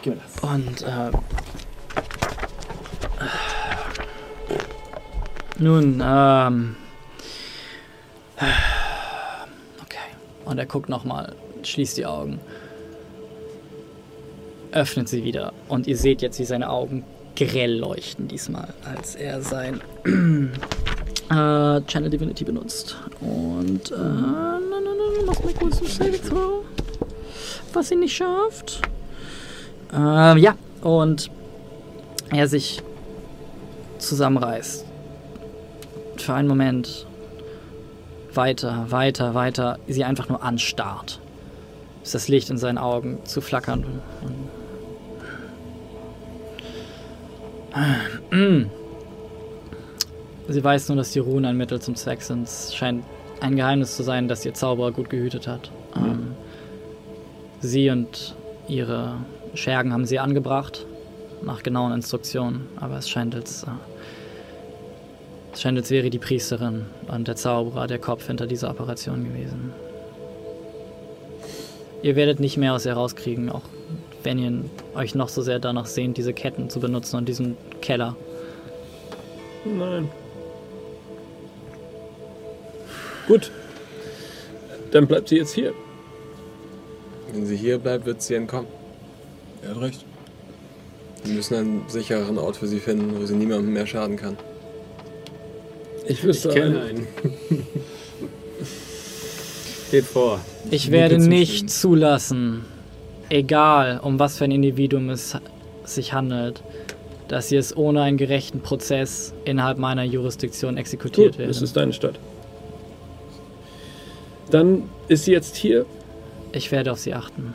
[0.00, 0.42] Gib mir das.
[0.42, 1.10] Und äh,
[5.58, 6.76] nun, ähm,
[9.82, 9.98] okay.
[10.46, 12.40] Und er guckt nochmal, schließt die Augen,
[14.72, 17.04] öffnet sie wieder und ihr seht jetzt, wie seine Augen
[17.36, 19.82] grell leuchten diesmal, als er sein
[21.30, 22.96] äh, Channel Divinity benutzt.
[23.20, 26.64] Und äh, na, na, na, mach mal kurz ein Saving Throw,
[27.72, 28.82] was ihn nicht schafft.
[29.92, 31.30] Ähm, ja, und
[32.30, 32.82] er sich
[33.98, 34.84] zusammenreißt.
[36.16, 37.06] Für einen Moment
[38.34, 41.20] weiter, weiter, weiter, sie einfach nur anstarrt.
[42.06, 43.84] bis das Licht in seinen Augen zu flackern.
[44.22, 44.48] Und
[50.48, 52.44] Sie weiß nur, dass die Runen ein Mittel zum Zweck sind.
[52.44, 53.04] Es scheint
[53.40, 55.70] ein Geheimnis zu sein, das ihr Zauberer gut gehütet hat.
[55.96, 56.32] Ähm,
[57.60, 58.34] sie und
[58.68, 59.16] ihre
[59.54, 60.86] Schergen haben sie angebracht,
[61.42, 62.68] nach genauen Instruktionen.
[62.76, 63.70] Aber es scheint als, äh,
[65.52, 69.72] es scheint als wäre die Priesterin und der Zauberer der Kopf hinter dieser Operation gewesen.
[72.02, 73.62] Ihr werdet nicht mehr aus ihr rauskriegen, auch
[74.22, 78.14] wenn ihr euch noch so sehr danach sehnt, diese Ketten zu benutzen und diesen Keller.
[79.64, 80.08] Nein.
[83.26, 83.50] Gut.
[84.92, 85.72] Dann bleibt sie jetzt hier.
[87.32, 88.68] Wenn sie hier bleibt, wird sie entkommen.
[89.62, 90.04] Er hat recht.
[91.24, 94.36] Wir müssen einen sichereren Ort für sie finden, wo sie niemandem mehr schaden kann.
[96.06, 96.88] Ich wüsste Ich kenne einen.
[96.88, 97.06] einen.
[99.90, 100.40] Geht vor.
[100.70, 101.38] Ich werde zustimmen.
[101.38, 102.64] nicht zulassen,
[103.28, 105.36] egal um was für ein Individuum es
[105.84, 106.62] sich handelt,
[107.28, 111.50] dass sie es ohne einen gerechten Prozess innerhalb meiner Jurisdiktion exekutiert Gut, werden.
[111.50, 112.18] es ist deine Stadt.
[114.50, 115.86] Dann ist sie jetzt hier.
[116.52, 117.54] Ich werde auf sie achten.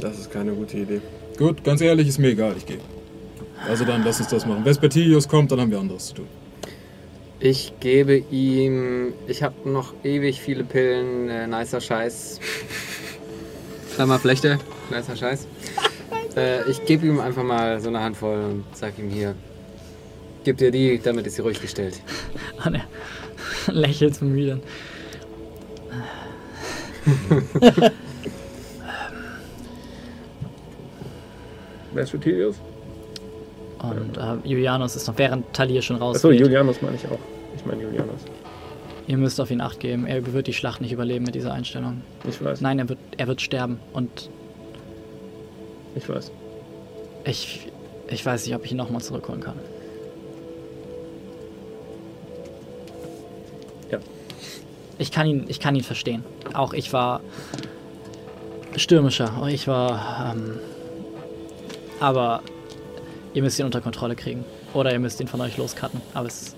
[0.00, 1.00] Das ist keine gute Idee.
[1.36, 2.78] Gut, ganz ehrlich, ist mir egal, ich gehe.
[3.68, 4.64] Also dann lass uns das machen.
[4.64, 6.28] Vespertilius kommt, dann haben wir anderes zu tun.
[7.38, 9.12] Ich gebe ihm.
[9.26, 11.28] Ich habe noch ewig viele Pillen.
[11.28, 12.40] Äh, nicer Scheiß.
[13.94, 14.58] Klammer Flechte.
[14.90, 15.46] Nicer Scheiß.
[16.34, 19.34] Äh, ich gebe ihm einfach mal so eine Handvoll und sag ihm hier.
[20.44, 22.00] Gib dir die, damit ist sie ruhig gestellt.
[22.64, 22.84] Und er
[23.68, 24.60] lächelt zum Müdern.
[31.92, 32.56] Wer ist Rutilius?
[33.78, 36.16] Und äh, Julianus ist noch, während Talir schon raus.
[36.16, 37.18] Achso, Julianus meine ich auch.
[37.56, 38.22] Ich meine Julianus.
[39.06, 40.06] Ihr müsst auf ihn Acht geben.
[40.06, 42.02] Er wird die Schlacht nicht überleben mit dieser Einstellung.
[42.28, 42.60] Ich weiß.
[42.60, 43.78] Nein, er wird, er wird sterben.
[43.92, 44.28] Und
[45.94, 46.32] Ich weiß.
[47.24, 47.68] ich,
[48.08, 49.54] ich weiß nicht, ob ich ihn nochmal zurückholen kann.
[54.98, 56.24] Ich kann ihn, ich kann ihn verstehen.
[56.54, 57.20] Auch ich war
[58.76, 59.32] stürmischer.
[59.38, 60.34] Auch ich war.
[60.34, 60.58] Ähm,
[62.00, 62.42] aber
[63.34, 64.44] ihr müsst ihn unter Kontrolle kriegen.
[64.74, 66.00] Oder ihr müsst ihn von euch loscutten.
[66.14, 66.54] Aber es.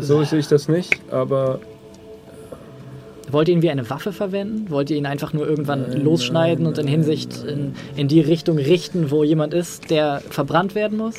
[0.00, 1.60] So sehe ich das nicht, aber
[3.30, 4.70] Wollt ihr ihn wie eine Waffe verwenden?
[4.70, 8.20] Wollt ihr ihn einfach nur irgendwann Nein, losschneiden nein, und in Hinsicht in, in die
[8.20, 11.16] Richtung richten, wo jemand ist, der verbrannt werden muss?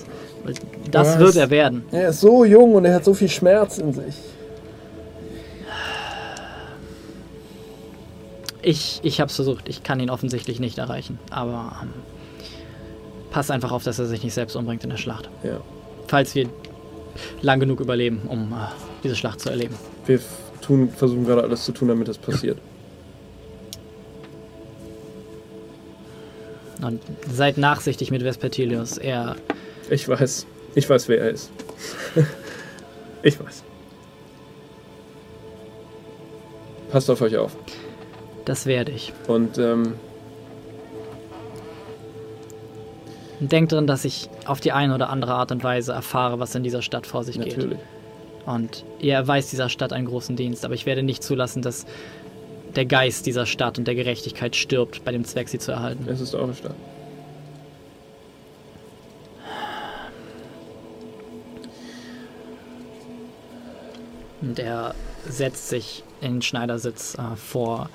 [0.90, 1.20] Das Was?
[1.20, 1.84] wird er werden.
[1.92, 4.16] er ist so jung und er hat so viel Schmerz in sich.
[8.62, 9.70] Ich, ich habe es versucht.
[9.70, 11.20] Ich kann ihn offensichtlich nicht erreichen.
[11.30, 11.90] Aber ähm,
[13.32, 15.30] pass einfach auf, dass er sich nicht selbst umbringt in der Schlacht.
[15.44, 15.62] Ja.
[16.08, 16.50] Falls wir
[17.42, 18.68] lang genug überleben, um äh,
[19.04, 19.76] diese Schlacht zu erleben.
[20.06, 20.20] Wir
[20.62, 22.58] tun, versuchen gerade alles zu tun, damit das passiert.
[26.82, 28.98] Und seid nachsichtig mit Vespertilius.
[28.98, 29.36] Er
[29.90, 30.46] Ich weiß.
[30.76, 31.52] Ich weiß, wer er ist.
[33.24, 33.64] ich weiß.
[36.90, 37.56] Passt auf euch auf.
[38.50, 39.14] Das werde ich.
[39.28, 39.94] Und ähm,
[43.40, 46.56] Und denkt dran, dass ich auf die eine oder andere Art und Weise erfahre, was
[46.56, 47.56] in dieser Stadt vor sich geht.
[47.56, 47.80] natürlich.
[48.48, 51.86] Und ihr erweist dieser Stadt einen großen Dienst, aber ich werde nicht zulassen, dass
[52.76, 56.08] der Geist dieser Stadt und der Gerechtigkeit stirbt, bei dem Zweck, sie zu erhalten.
[56.10, 56.76] Es ist eure Stadt.
[64.42, 64.96] Und er
[65.28, 67.90] setzt sich in den Schneidersitz äh, vor,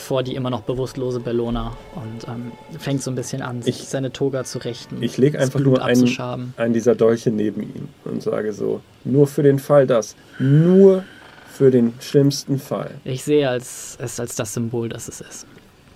[0.00, 3.88] vor die immer noch bewusstlose Bellona und ähm, fängt so ein bisschen an, sich Ich-
[3.88, 5.02] seine Toga zu richten.
[5.02, 9.42] Ich lege einfach nur einen, einen dieser Dolche neben ihm und sage so, nur für
[9.42, 10.16] den Fall das.
[10.38, 11.04] Nur
[11.52, 12.92] für den schlimmsten Fall.
[13.04, 15.46] Ich sehe als, es als das Symbol, das es ist.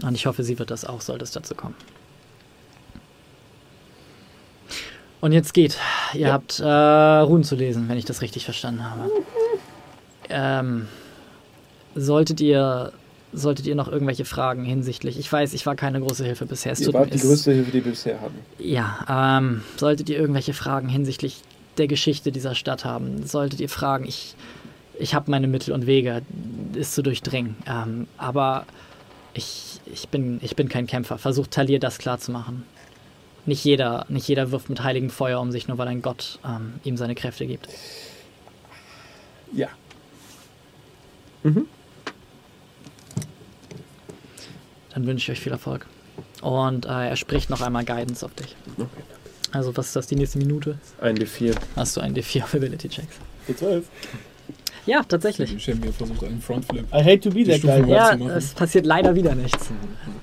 [0.02, 1.74] Und ich hoffe, sie wird das auch, sollte es dazu kommen.
[5.20, 5.78] Und jetzt geht.
[6.12, 6.32] Ihr Ja.
[6.34, 9.10] habt äh, Runen zu lesen, wenn ich das richtig verstanden habe.
[10.28, 10.88] Ähm,
[11.94, 12.92] solltet ihr
[13.34, 15.18] solltet ihr noch irgendwelche Fragen hinsichtlich?
[15.18, 16.72] Ich weiß, ich war keine große Hilfe bisher.
[16.72, 18.38] Es Ihr tut wart mir- die größte Hilfe, die wir bisher hatten.
[18.58, 21.40] ja, ähm, solltet ihr irgendwelche Fragen hinsichtlich
[21.78, 24.36] der Geschichte dieser Stadt haben, solltet ihr fragen, ich,
[24.98, 26.22] ich habe meine Mittel und Wege,
[26.78, 27.56] es zu durchdringen.
[27.66, 28.64] Ähm, aber
[29.34, 31.18] ich, ich, bin, ich bin kein Kämpfer.
[31.18, 32.62] Versucht Talir das klarzumachen.
[33.46, 36.74] Nicht jeder, nicht jeder wirft mit heiligem Feuer um sich, nur weil ein Gott ähm,
[36.84, 37.68] ihm seine Kräfte gibt.
[39.52, 39.68] Ja.
[41.42, 41.66] Mhm.
[44.94, 45.86] Dann wünsche ich euch viel Erfolg.
[46.40, 48.54] Und äh, er spricht noch einmal Guidance auf dich.
[48.78, 48.88] Okay.
[49.50, 50.78] Also was ist das, die nächste Minute?
[51.00, 51.54] Ein D4.
[51.76, 53.16] Hast du einen D4 auf Ability Checks.
[53.48, 53.82] D12.
[54.86, 55.62] Ja, tatsächlich.
[55.62, 56.84] Shenmue versucht einen Frontflip.
[56.92, 57.90] I hate to be that guy.
[57.90, 58.30] Ja, zu machen.
[58.36, 59.70] es passiert leider wieder nichts.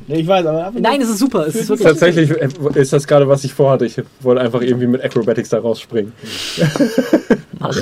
[0.08, 1.48] Nee, ich weiß, aber Nein, es ist super.
[1.48, 1.88] Es ist wirklich.
[1.88, 3.85] Tatsächlich äh, ist das gerade, was ich vorhatte.
[3.85, 6.14] Ich wollte einfach irgendwie mit Acrobatics da rausspringen.
[7.59, 7.75] Mach.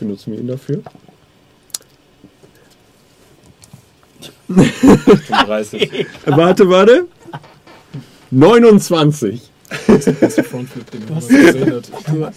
[0.00, 0.82] Benutzen wir ihn dafür?
[4.50, 6.06] 35.
[6.26, 7.06] warte, warte.
[8.30, 9.50] 29.
[9.86, 11.02] Das ist der Frontflip, den.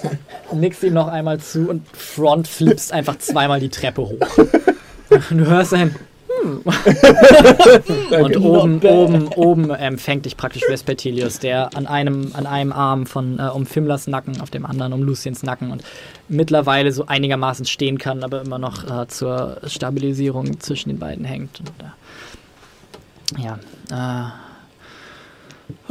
[0.51, 4.19] Du nickst ihm noch einmal zu und front flippst einfach zweimal die Treppe hoch.
[5.09, 5.95] Du hörst ein.
[6.43, 6.61] hm.
[8.24, 13.40] Und oben, oben, oben empfängt dich praktisch Vespertilius, der an einem, an einem Arm von
[13.40, 15.83] äh, um Fimlas Nacken, auf dem anderen um Luciens Nacken und
[16.27, 21.59] mittlerweile so einigermaßen stehen kann, aber immer noch äh, zur Stabilisierung zwischen den beiden hängt.
[21.59, 21.90] Und, äh,
[23.37, 23.59] ja.
[23.91, 24.31] Äh,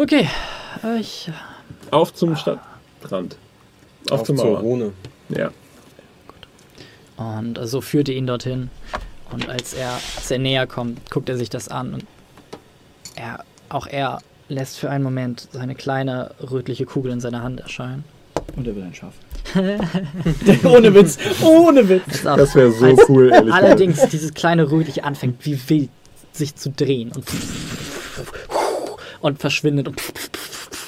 [0.00, 0.28] okay.
[0.98, 1.30] Ich,
[1.90, 3.36] Auf zum Stadtrand.
[4.10, 4.58] Auf, Auf zur zur.
[4.58, 4.92] Rune.
[5.28, 5.50] Ja.
[7.16, 8.70] Und so führt ihr ihn dorthin.
[9.30, 11.94] Und als er, als er näher kommt, guckt er sich das an.
[11.94, 12.04] Und
[13.14, 18.04] er, auch er lässt für einen Moment seine kleine rötliche Kugel in seiner Hand erscheinen.
[18.56, 19.14] Und er will ein Schaf.
[20.64, 22.22] ohne Witz, ohne Witz.
[22.22, 23.64] Das Das wäre so cool, ehrlich gesagt.
[23.64, 25.90] Allerdings dieses kleine rötliche anfängt wie wild
[26.32, 27.24] sich zu drehen und,
[29.20, 30.00] und verschwindet und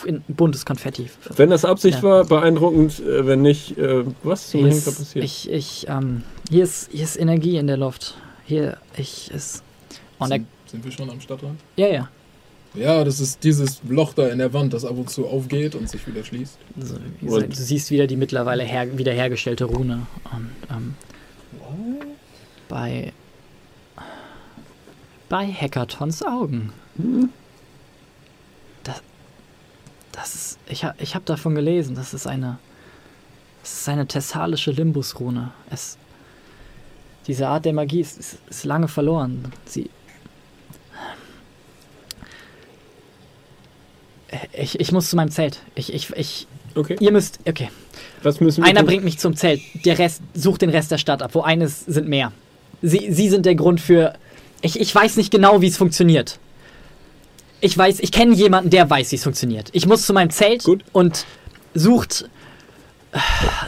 [0.07, 1.09] in buntes Konfetti.
[1.37, 2.03] Wenn das Absicht Ja.
[2.03, 3.01] war, beeindruckend.
[3.01, 5.25] Äh, wenn nicht, äh, was zum Henker passiert?
[5.25, 8.15] ich, ich, ähm, hier ist, hier ist Energie in der Luft.
[8.45, 9.63] Hier, ich, ist.
[10.19, 11.59] Und Sind, sind wir schon am Stadtrand?
[11.77, 12.09] ja, ja.
[12.77, 15.89] Ja, das ist dieses Loch da in der Wand, das ab und zu aufgeht und
[15.89, 16.59] sich wieder schließt.
[16.81, 20.07] So, wie Und- gesagt, du siehst wieder die mittlerweile her, wiederhergestellte Rune.
[20.33, 20.95] Und ähm,
[22.69, 23.13] bei
[25.35, 26.73] bei Hackathons Augen.
[28.85, 29.03] Das,
[30.13, 31.97] das ist, ich habe ich hab davon gelesen.
[31.97, 32.59] Das ist eine,
[33.61, 35.51] das ist eine thessalische Limbus-Rune.
[35.71, 35.99] Es,
[37.27, 39.51] diese Art der Magie ist, ist, ist lange verloren.
[39.65, 39.91] Sie
[44.53, 45.63] ich, ich muss zu meinem Zelt.
[45.75, 46.47] Ich, ich, ich,
[46.77, 46.97] Okay.
[47.01, 47.71] ihr müsst, okay.
[48.23, 48.87] Was müssen wir Einer tun?
[48.87, 49.61] bringt mich zum Zelt.
[49.85, 51.35] Der Rest sucht den Rest der Stadt ab.
[51.35, 52.31] Wo eines sind mehr.
[52.83, 54.15] Sie, sie sind der Grund für.
[54.65, 56.39] Ich, ich weiß nicht genau, wie es funktioniert.
[57.61, 59.69] Ich weiß, ich kenne jemanden, der weiß, wie es funktioniert.
[59.73, 60.83] Ich muss zu meinem Zelt Gut.
[60.93, 61.27] und
[61.75, 62.29] sucht.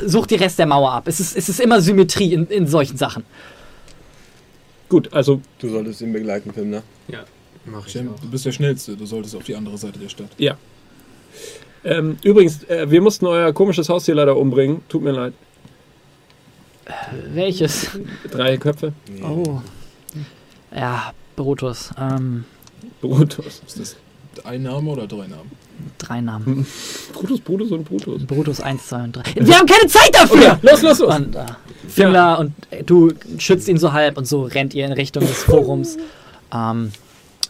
[0.04, 1.06] Sucht die Rest der Mauer ab.
[1.06, 3.24] Es ist, es ist immer Symmetrie in, in solchen Sachen.
[4.88, 6.82] Gut, also Du solltest ihn begleiten, Film, ne?
[7.08, 7.24] Ja,
[7.66, 8.18] mach ich auch.
[8.20, 10.30] du bist der Schnellste, du solltest auf die andere Seite der Stadt.
[10.38, 10.56] ja.
[11.84, 14.80] Ähm, übrigens, äh, wir mussten euer komisches Haustier leider umbringen.
[14.88, 15.34] Tut mir leid.
[17.32, 17.90] Welches?
[18.30, 18.92] Drei Köpfe.
[19.22, 19.60] Oh.
[20.76, 21.90] Ja, Brutus.
[21.98, 22.44] Ähm,
[23.00, 23.62] Brutus.
[23.66, 23.96] Ist das
[24.44, 25.50] ein Name oder drei Namen?
[25.98, 26.66] drei Namen.
[27.12, 28.24] Brutus, Brutus und Brutus.
[28.24, 29.22] Brutus 1, 2 und 3.
[29.36, 30.58] Wir haben keine Zeit dafür!
[30.62, 31.14] Los, los, los.
[31.14, 31.44] Und äh,
[31.88, 35.42] Fimla und äh, du schützt ihn so halb und so rennt ihr in Richtung des
[35.42, 35.96] Forums.
[36.54, 36.92] ähm,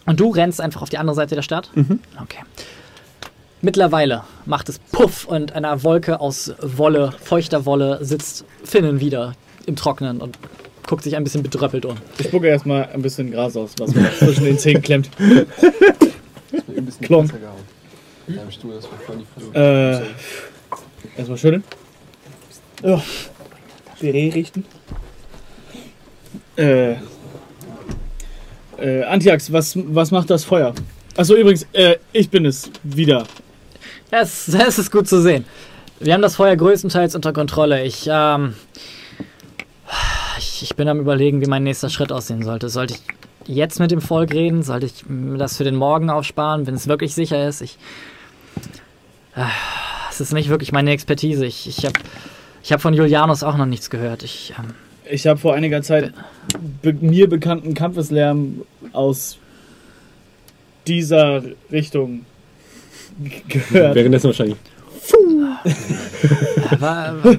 [0.05, 1.69] und du rennst einfach auf die andere Seite der Stadt?
[2.21, 2.39] Okay.
[3.61, 9.33] Mittlerweile macht es Puff und einer Wolke aus Wolle, feuchter Wolle, sitzt Finnen wieder
[9.65, 10.37] im Trocknen und
[10.87, 11.97] guckt sich ein bisschen bedröppelt um.
[12.17, 15.09] Ich spucke erstmal ein bisschen Gras aus, was mir zwischen den Zähnen klemmt.
[15.19, 17.27] Ein bisschen Klonk.
[17.27, 17.63] besser gehauen.
[18.27, 19.53] Deinem Stuhl, das war voll die Fuß.
[19.53, 20.01] Äh,
[21.17, 21.63] erstmal schütteln.
[22.83, 23.01] Ja.
[23.99, 24.65] Berät richten.
[26.55, 26.95] Äh,
[28.77, 30.73] äh, Antiax, was, was macht das Feuer?
[31.15, 33.25] Achso, übrigens, äh, ich bin es wieder.
[34.11, 35.45] Das, das ist gut zu sehen.
[35.99, 37.83] Wir haben das Feuer größtenteils unter Kontrolle.
[37.83, 38.53] Ich, ähm,
[40.37, 42.69] ich, ich bin am überlegen, wie mein nächster Schritt aussehen sollte.
[42.69, 43.01] Sollte ich
[43.47, 44.63] jetzt mit dem Volk reden?
[44.63, 45.03] Sollte ich
[45.37, 47.61] das für den Morgen aufsparen, wenn es wirklich sicher ist?
[47.61, 47.77] Ich,
[49.35, 49.43] äh,
[50.09, 51.45] es ist nicht wirklich meine Expertise.
[51.45, 51.99] Ich, ich habe
[52.63, 54.23] ich hab von Julianus auch noch nichts gehört.
[54.23, 54.73] Ich, ähm,
[55.09, 56.13] Ich habe vor einiger Zeit
[56.81, 59.37] be mir bekannten Kampfeslärm aus
[60.85, 62.25] dieser Richtung
[63.47, 63.95] gehört.
[63.95, 64.57] Währenddessen wahrscheinlich.
[66.79, 67.37] war, war,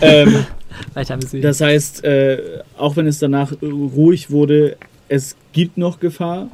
[0.00, 0.46] ähm,
[0.94, 4.76] weiter bis das heißt, äh, auch wenn es danach ruhig wurde,
[5.08, 6.50] es gibt noch Gefahr.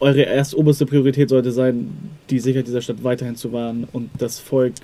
[0.00, 1.90] Eure erst oberste Priorität sollte sein,
[2.30, 4.74] die Sicherheit dieser Stadt weiterhin zu wahren und das Volk,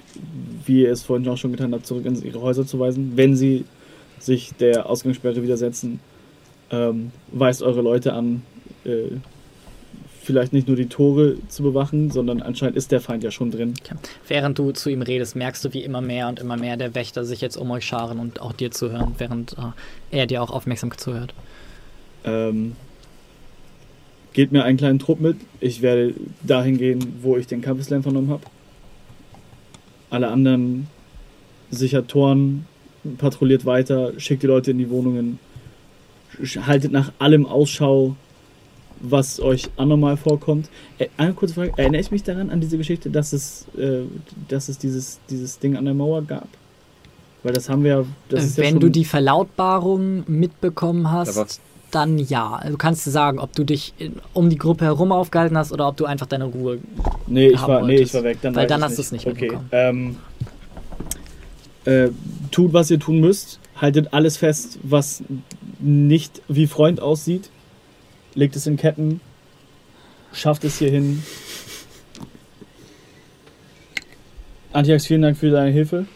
[0.65, 3.13] wie ihr es vorhin auch schon getan habt, zurück in ihre Häuser zu weisen.
[3.17, 3.65] Wenn sie
[4.19, 6.01] sich der Ausgangssperre widersetzen,
[6.71, 8.43] ähm, weist eure Leute an,
[8.85, 9.17] äh,
[10.23, 13.75] vielleicht nicht nur die Tore zu bewachen, sondern anscheinend ist der Feind ja schon drin.
[14.29, 17.25] Während du zu ihm redest, merkst du, wie immer mehr und immer mehr der Wächter
[17.25, 20.97] sich jetzt um euch scharen und auch dir zuhören, während äh, er dir auch aufmerksam
[20.97, 21.35] zuhört.
[22.25, 22.77] Ähm,
[24.35, 25.37] gebt mir einen kleinen Trupp mit.
[25.61, 28.43] Ich werde dahin gehen, wo ich den Kampfeslam vernommen habe.
[30.11, 30.89] Alle anderen
[31.71, 32.67] sichert Toren,
[33.17, 35.39] patrouilliert weiter, schickt die Leute in die Wohnungen,
[36.67, 38.17] haltet nach allem Ausschau,
[39.01, 40.69] was euch anormal vorkommt.
[40.99, 44.03] Äh, eine kurze Frage, erinnere ich mich daran, an diese Geschichte, dass es, äh,
[44.49, 46.49] dass es dieses, dieses Ding an der Mauer gab?
[47.43, 48.05] Weil das haben wir ja.
[48.29, 52.61] Das ist ja Äh, Wenn schon, du die Verlautbarung mitbekommen hast, dann ja.
[52.69, 55.89] Du kannst dir sagen, ob du dich in, um die Gruppe herum aufgehalten hast oder
[55.89, 56.79] ob du einfach deine Ruhe.
[57.27, 58.39] Nee, ich haben war, nee, ich war weg.
[58.43, 59.41] Dann Weil dann hast du's nicht Okay.
[59.53, 59.69] mitbekommen.
[59.73, 60.17] Ähm,
[61.87, 62.11] äh,
[62.51, 63.59] tut, was ihr tun müsst.
[63.77, 65.23] Haltet alles fest, was
[65.79, 67.49] nicht wie Freund aussieht.
[68.35, 69.21] Legt es in Ketten.
[70.33, 71.23] Schafft es hierhin.
[74.73, 76.07] Antiax, vielen Dank für deine Hilfe.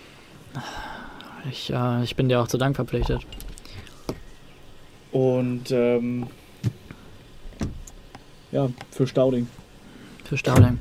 [1.51, 3.23] Ich, äh, ich bin dir auch zu Dank verpflichtet.
[5.11, 6.29] Und ähm,
[8.53, 9.49] ja, für Stauding.
[10.25, 10.79] Für Stauding.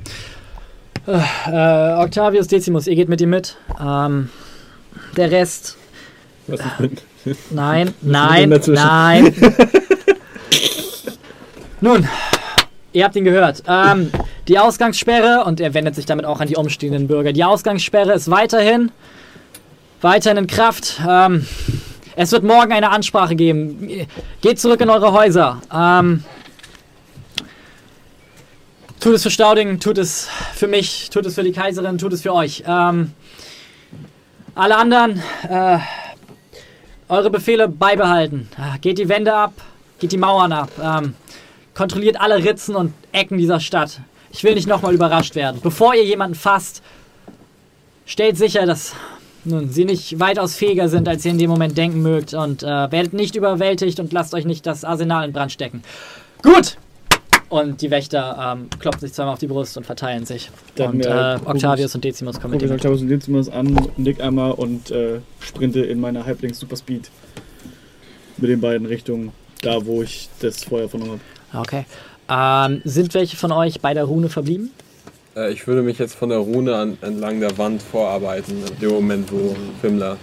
[1.06, 3.56] Äh, äh, Octavius Decimus, ihr geht mit ihm mit.
[3.80, 4.30] Ähm,
[5.16, 5.76] der Rest.
[6.46, 7.02] Was ist mit?
[7.50, 9.34] Nein, nein, nein.
[11.84, 12.08] Nun,
[12.94, 13.62] ihr habt ihn gehört.
[13.68, 14.10] Ähm,
[14.48, 18.30] die Ausgangssperre, und er wendet sich damit auch an die umstehenden Bürger, die Ausgangssperre ist
[18.30, 18.90] weiterhin,
[20.00, 21.02] weiterhin in Kraft.
[21.06, 21.46] Ähm,
[22.16, 24.06] es wird morgen eine Ansprache geben.
[24.40, 25.60] Geht zurück in eure Häuser.
[25.70, 26.24] Ähm,
[28.98, 32.22] tut es für Stauding, tut es für mich, tut es für die Kaiserin, tut es
[32.22, 32.64] für euch.
[32.66, 33.12] Ähm,
[34.54, 35.80] alle anderen, äh,
[37.10, 38.48] eure Befehle beibehalten.
[38.56, 39.52] Ah, Geht die Wände ab,
[39.98, 40.70] geht die Mauern ab.
[41.74, 44.00] Kontrolliert alle Ritzen und Ecken dieser Stadt.
[44.30, 45.60] Ich will nicht nochmal überrascht werden.
[45.62, 46.82] Bevor ihr jemanden fasst,
[48.06, 48.94] stellt sicher, dass
[49.44, 52.34] nun, sie nicht weitaus fähiger sind, als ihr in dem Moment denken mögt.
[52.34, 55.82] Und äh, werdet nicht überwältigt und lasst euch nicht das Arsenal in Brand stecken.
[56.42, 56.78] Gut!
[57.50, 60.50] Und die Wächter ähm, klopfen sich zweimal auf die Brust und verteilen sich.
[60.76, 62.74] Dann, und äh, äh, Octavius und Decimus kommen mit ich dem.
[62.74, 67.10] Octavius und Decimus an, nick einmal und äh, sprinte in meiner Halblings Super Speed
[68.38, 69.30] mit den beiden Richtungen,
[69.62, 71.20] da wo ich das Feuer vernommen habe.
[71.54, 71.84] Okay.
[72.28, 74.70] Ähm, sind welche von euch bei der Rune verblieben?
[75.36, 78.90] Äh, ich würde mich jetzt von der Rune an, entlang der Wand vorarbeiten, in dem
[78.90, 80.16] Moment, wo Fimmler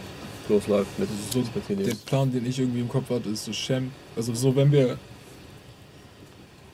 [0.50, 1.44] losläuft mit So,
[1.76, 1.94] der.
[2.06, 3.92] Plan, den ich irgendwie im Kopf hatte, ist so Shem.
[4.16, 4.98] Also so, wenn wir.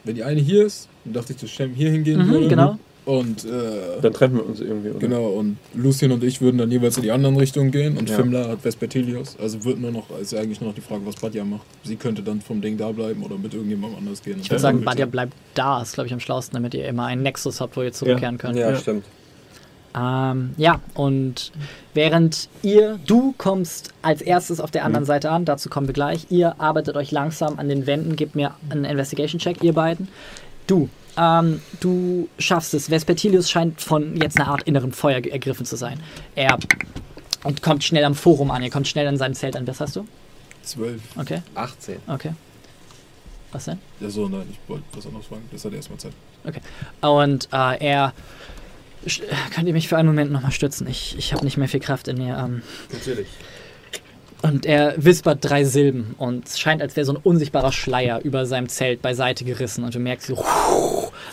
[0.04, 2.48] Wenn die eine hier ist, dann dachte ich, dass Shem hier hingehen Mhm, würde.
[2.48, 2.80] genau.
[3.08, 5.00] Und äh, Dann treffen wir uns irgendwie, oder?
[5.00, 8.18] genau, und Lucien und ich würden dann jeweils in die anderen Richtungen gehen und Ja.
[8.18, 9.38] Fimmler hat Vespertilius.
[9.40, 11.62] Also wird nur noch, ist eigentlich nur noch die Frage, was Badja macht.
[11.86, 14.40] Sie könnte dann vom Ding da bleiben oder mit irgendjemandem anders gehen.
[14.42, 17.24] Ich würde sagen, Badia bleibt da, ist glaube ich am schlausten, damit ihr immer einen
[17.24, 18.58] Nexus habt, wo ihr zurückkehren könnt.
[18.58, 18.76] Ja, Ja.
[18.78, 19.06] stimmt.
[19.98, 21.54] Ähm, ja, und
[21.94, 26.28] während ihr, du kommst als erstes auf der anderen Seite an, dazu kommen wir gleich.
[26.30, 30.10] Ihr arbeitet euch langsam an den Wänden, gebt mir einen Investigation-Check, ihr beiden.
[30.68, 32.90] Du, ähm, du schaffst es.
[32.90, 36.00] Vespertilius scheint von jetzt einer Art inneren Feuer ergriffen zu sein.
[36.36, 36.58] Er
[37.44, 39.68] und kommt schnell am Forum an, er kommt schnell an seinem Zelt an.
[39.68, 40.08] Was hast du?
[40.64, 41.02] Zwölf.
[41.16, 41.98] Okay, 18.
[42.08, 42.34] okay.
[43.52, 43.80] Was denn?
[44.00, 45.44] Ja, so, nein, ich wollte was anderes fragen.
[45.52, 46.14] Das hat erstmal Zeit.
[47.02, 48.14] Und äh, er.
[49.54, 50.86] Könnt ihr mich für einen Moment nochmal stützen?
[50.88, 52.38] Ich, ich habe nicht mehr viel Kraft in mir.
[52.38, 53.28] Ähm, Natürlich.
[54.42, 58.46] Und er wispert drei Silben und es scheint, als wäre so ein unsichtbarer Schleier über
[58.46, 60.36] seinem Zelt beiseite gerissen und du merkst, wie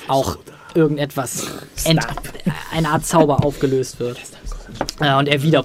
[0.08, 0.38] auch
[0.74, 1.46] irgendetwas,
[1.84, 2.00] ent,
[2.72, 4.20] eine Art Zauber aufgelöst wird.
[5.00, 5.64] Äh, und er wieder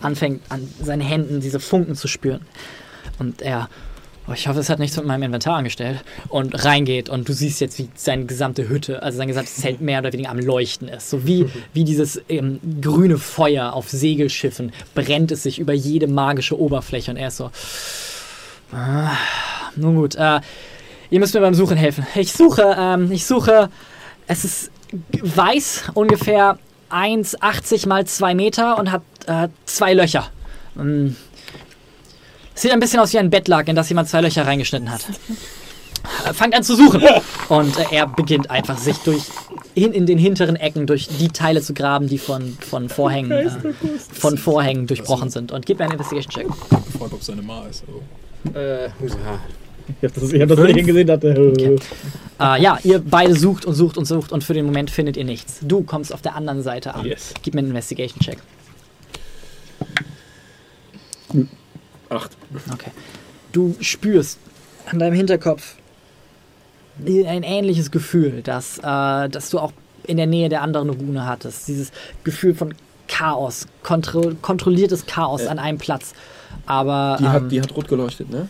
[0.00, 2.40] anfängt, an seinen Händen diese Funken zu spüren.
[3.18, 3.68] Und er,
[4.30, 7.60] oh, ich hoffe, es hat nichts mit meinem Inventar angestellt, und reingeht und du siehst
[7.60, 11.10] jetzt, wie seine gesamte Hütte, also sein gesamtes Zelt mehr oder weniger am Leuchten ist.
[11.10, 16.58] So wie, wie dieses ähm, grüne Feuer auf Segelschiffen brennt es sich über jede magische
[16.58, 17.50] Oberfläche und er ist so.
[18.72, 19.12] Ah,
[19.76, 20.40] nun gut, äh,
[21.10, 22.06] ihr müsst mir beim Suchen helfen.
[22.14, 23.68] Ich suche, ähm, ich suche,
[24.26, 24.70] es ist
[25.20, 26.58] weiß, ungefähr
[26.90, 30.28] 1,80 mal 2 Meter und hat äh, zwei Löcher.
[30.78, 31.16] Ähm,
[32.54, 35.02] Sieht ein bisschen aus wie ein Bettlaken, in das jemand zwei Löcher reingeschnitten hat.
[36.26, 37.02] Äh, Fangt an zu suchen.
[37.48, 39.22] Und äh, er beginnt einfach, sich durch
[39.74, 43.50] hin in den hinteren Ecken durch die Teile zu graben, die von, von Vorhängen äh,
[44.12, 45.52] von Vorhängen durchbrochen sind.
[45.52, 46.46] Und gib mir einen Investigation-Check.
[46.92, 47.84] gefragt, ob seine Ma ist.
[47.86, 48.58] Also.
[48.58, 48.90] Äh, ja.
[50.00, 51.76] Ich habe das, ich hab das nicht gesehen, dachte, äh,
[52.38, 55.24] Äh, ja, ihr beide sucht und sucht und sucht und für den Moment findet ihr
[55.24, 55.58] nichts.
[55.62, 57.04] Du kommst auf der anderen Seite an.
[57.04, 57.34] Yes.
[57.42, 58.38] Gib mir einen Investigation-Check.
[62.10, 62.36] Acht.
[62.72, 62.90] Okay.
[63.52, 64.38] Du spürst
[64.86, 65.76] an deinem Hinterkopf
[67.06, 69.72] ein ähnliches Gefühl, dass, äh, dass du auch
[70.06, 71.66] in der Nähe der anderen Rune hattest.
[71.68, 71.92] Dieses
[72.24, 72.74] Gefühl von
[73.08, 75.48] Chaos, kontro kontrolliertes Chaos Äh.
[75.48, 76.12] an einem Platz.
[76.66, 78.48] Aber Die, ähm, hat, die hat rot geleuchtet, ne?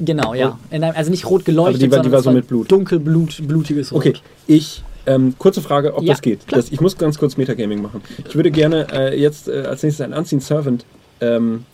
[0.00, 0.58] genau, ja.
[0.70, 2.70] In einem, also nicht rot geleuchtet, die war- die sondern war so mit Blut.
[2.70, 4.06] dunkelblut, blutiges Rot.
[4.06, 4.14] Okay,
[4.46, 6.40] ich Ähm, kurze Frage, ob Ja, das geht.
[6.48, 8.02] Das, ich muss ganz kurz Metagaming machen.
[8.28, 10.84] Ich würde gerne äh, jetzt äh, als nächstes einen Unseen Servant
[11.22, 11.64] ähm,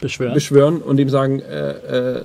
[0.00, 0.34] Beschwören.
[0.34, 1.70] beschwören und ihm sagen, äh,
[2.18, 2.24] äh,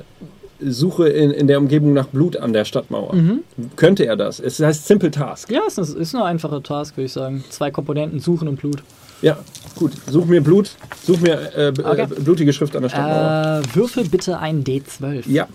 [0.62, 3.16] suche in, in der Umgebung nach Blut an der Stadtmauer.
[3.16, 3.44] Mhm.
[3.76, 4.40] Könnte er das?
[4.40, 5.50] Es heißt Simple Task.
[5.52, 7.44] Ja, es ist, ist eine einfache Task, würde ich sagen.
[7.50, 8.84] Zwei Komponenten, Suchen und Blut.
[9.22, 9.38] Ja,
[9.76, 9.92] gut.
[10.10, 10.72] Such mir Blut.
[11.04, 12.02] Such mir äh, Okay.
[12.04, 13.62] äh, blutige Schrift an der Stadtmauer.
[13.64, 15.24] Äh, würfel bitte einen D12.
[15.30, 15.48] Ja,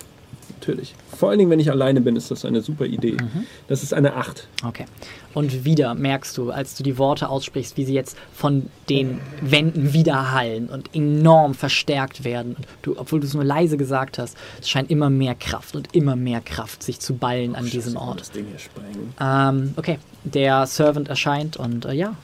[0.66, 0.94] natürlich.
[1.16, 3.12] Vor allen Dingen, wenn ich alleine bin, ist das eine super Idee.
[3.12, 3.46] Mhm.
[3.68, 4.48] Das ist eine 8.
[4.64, 4.86] Okay.
[5.34, 9.92] Und wieder merkst du, als du die Worte aussprichst, wie sie jetzt von den Wänden
[9.92, 12.54] widerhallen und enorm verstärkt werden.
[12.56, 15.94] Und du, obwohl du es nur leise gesagt hast, es scheint immer mehr Kraft und
[15.94, 18.20] immer mehr Kraft sich zu ballen an diesem Ort.
[18.20, 19.12] Das Ding hier sprengen.
[19.20, 22.14] Ähm, okay, der Servant erscheint und äh, ja,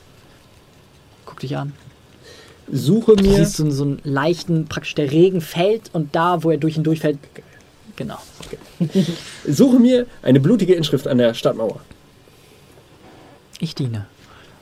[1.25, 1.73] guck dich an.
[2.71, 3.35] Suche Du mir.
[3.35, 6.83] siehst so, so einen leichten, praktisch der Regen fällt und da, wo er durch ihn
[6.83, 7.17] durchfällt,
[8.01, 8.17] genau.
[9.47, 11.79] Suche mir eine blutige Inschrift an der Stadtmauer.
[13.59, 14.07] Ich diene.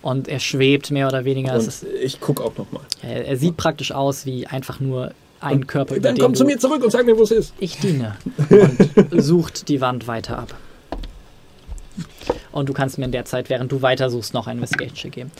[0.01, 1.53] Und er schwebt mehr oder weniger.
[1.53, 2.83] Und ist, ich gucke auch nochmal.
[3.01, 5.11] er, er sieht praktisch aus wie einfach nur
[5.41, 7.53] ein Körper, über Dann komm zu mir zurück und sag mir, wo es ist.
[7.59, 8.17] Ich diene.
[8.49, 10.53] Und sucht die Wand weiter ab.
[12.51, 15.31] Und du kannst mir in der Zeit, während du weitersuchst, noch einen Investigation-Check geben.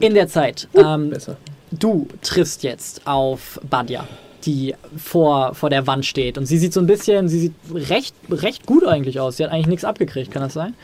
[0.00, 1.36] In der Zeit, ähm, Besser.
[1.70, 4.08] du triffst jetzt auf Badja,
[4.46, 6.38] die vor, vor der Wand steht.
[6.38, 9.36] Und sie sieht so ein bisschen, sie sieht recht, recht gut eigentlich aus.
[9.36, 10.74] Sie hat eigentlich nichts abgekriegt, kann das sein?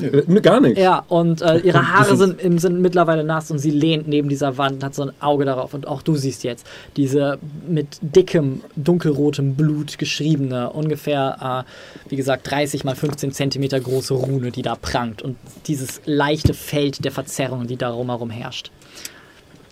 [0.00, 0.80] Äh, ne, gar nichts.
[0.80, 4.76] Ja, und äh, ihre Haare sind, sind mittlerweile nass und sie lehnt neben dieser Wand
[4.76, 5.74] und hat so ein Auge darauf.
[5.74, 6.66] Und auch du siehst jetzt
[6.96, 14.14] diese mit dickem, dunkelrotem Blut geschriebene, ungefähr, äh, wie gesagt, 30 mal 15 Zentimeter große
[14.14, 15.22] Rune, die da prangt.
[15.22, 18.70] Und dieses leichte Feld der Verzerrung, die darum herum herrscht.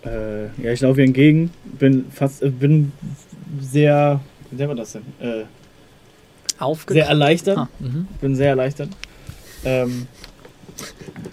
[0.04, 2.92] Äh, ja, ich laufe ihr entgegen, bin fast, äh, bin
[3.60, 5.02] sehr, wie nennt man das denn?
[5.20, 5.44] Äh,
[6.58, 8.06] Aufge sehr erleichtert, ah, mhm.
[8.20, 8.90] bin sehr erleichtert.
[9.64, 10.06] Ähm,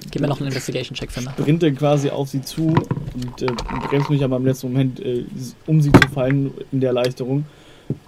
[0.09, 1.32] Gib mir noch einen Investigation-Check, finde.
[1.32, 3.48] sprinte quasi auf sie zu und äh,
[3.90, 5.25] bremst mich aber im letzten Moment, äh,
[5.67, 7.45] um sie zu fallen in der Erleichterung.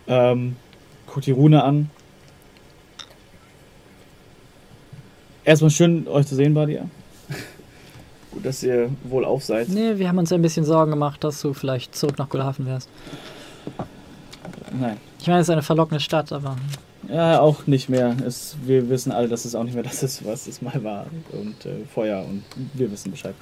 [0.07, 0.55] Ähm,
[1.07, 1.89] guck die Rune an.
[5.45, 6.89] Erstmal schön, euch zu sehen, Badia.
[8.33, 9.69] Gut, dass ihr wohl auf seid.
[9.69, 12.89] Nee, wir haben uns ein bisschen Sorgen gemacht, dass du vielleicht zurück nach Gulhafen wärst.
[14.79, 14.97] Nein.
[15.19, 16.57] Ich meine, es ist eine verlockende Stadt, aber
[17.09, 18.15] Ja, auch nicht mehr.
[18.25, 21.05] Es, wir wissen alle, dass es auch nicht mehr das ist, was es mal war.
[21.31, 23.35] Und äh, Feuer und wir wissen Bescheid.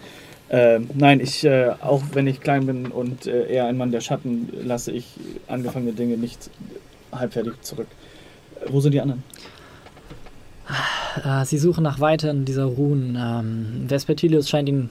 [0.50, 4.02] Ähm, nein, ich, äh, auch wenn ich klein bin und äh, eher ein Mann der
[4.02, 5.06] Schatten, lasse ich
[5.48, 6.50] angefangene Dinge nicht
[7.14, 7.88] halbfertig zurück.
[8.60, 9.24] Äh, wo sind die anderen?
[11.26, 13.18] Äh, sie suchen nach weiteren dieser Runen.
[13.20, 14.90] Ähm, Vespertilius scheint ihnen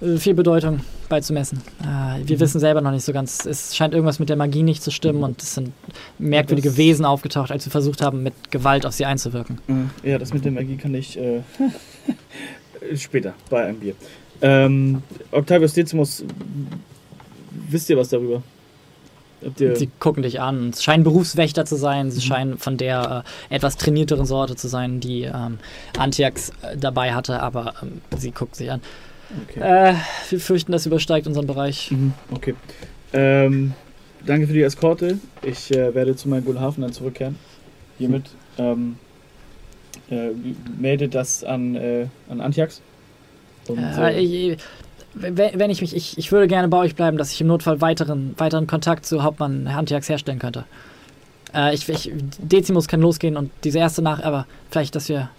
[0.00, 1.60] äh, viel Bedeutung beizumessen.
[1.82, 3.44] Äh, wir wissen selber noch nicht so ganz.
[3.46, 5.72] Es scheint irgendwas mit der Magie nicht zu stimmen und es sind
[6.18, 9.58] merkwürdige Das- Wesen aufgetaucht, als wir versucht haben, mit Gewalt auf sie einzuwirken.
[10.02, 11.40] Ja, das mit der Magie kann ich äh,
[12.96, 13.94] später bei einem Bier.
[14.40, 16.24] Ähm, Octavius Decimus,
[17.68, 18.42] wisst ihr was darüber?
[19.56, 20.70] Sie gucken dich an.
[20.70, 22.10] Es scheinen Berufswächter zu sein.
[22.10, 25.58] Sie scheinen von der äh, etwas trainierteren Sorte zu sein, die ähm,
[25.96, 28.80] Antiax äh, dabei hatte, aber ähm, sie guckt sich an.
[29.48, 29.90] okay.
[29.90, 29.94] Äh,
[30.30, 31.90] wir fürchten, das übersteigt unseren Bereich.
[31.90, 32.54] Mhm, okay.
[33.12, 33.74] Ähm,
[34.26, 35.18] danke für die Eskorte.
[35.42, 37.36] Ich äh, werde zu meinem Gulhafen dann zurückkehren.
[37.98, 38.24] Hiermit.
[38.58, 38.96] Ähm,
[40.10, 40.30] äh,
[40.78, 42.80] melde das an, äh, an Antiax.
[43.68, 43.78] Und,
[45.20, 48.34] wenn ich mich, ich, ich würde gerne bei euch bleiben, dass ich im Notfall weiteren,
[48.36, 50.64] weiteren Kontakt zu Hauptmann Antiax herstellen könnte.
[51.54, 55.30] Äh, ich, ich, Decimus kann losgehen und diese erste nach, aber vielleicht, dass wir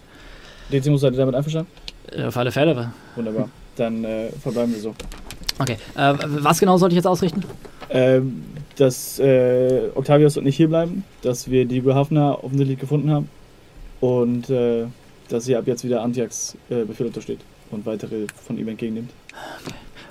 [0.70, 1.70] Decimus seid ihr damit einverstanden?
[2.12, 2.92] äh, auf alle Fälle.
[3.16, 3.48] Wunderbar.
[3.76, 4.94] Dann äh, verbleiben wir so.
[5.58, 7.42] Okay, äh, was genau sollte ich jetzt ausrichten?
[7.90, 8.44] Ähm,
[8.76, 13.28] dass äh, Octavius und ich hier bleiben, dass wir die Gulhafner offensichtlich gefunden haben
[14.00, 14.84] und äh,
[15.28, 19.10] dass sie ab jetzt wieder Antiax äh, Befehl untersteht und weitere von ihm entgegennimmt.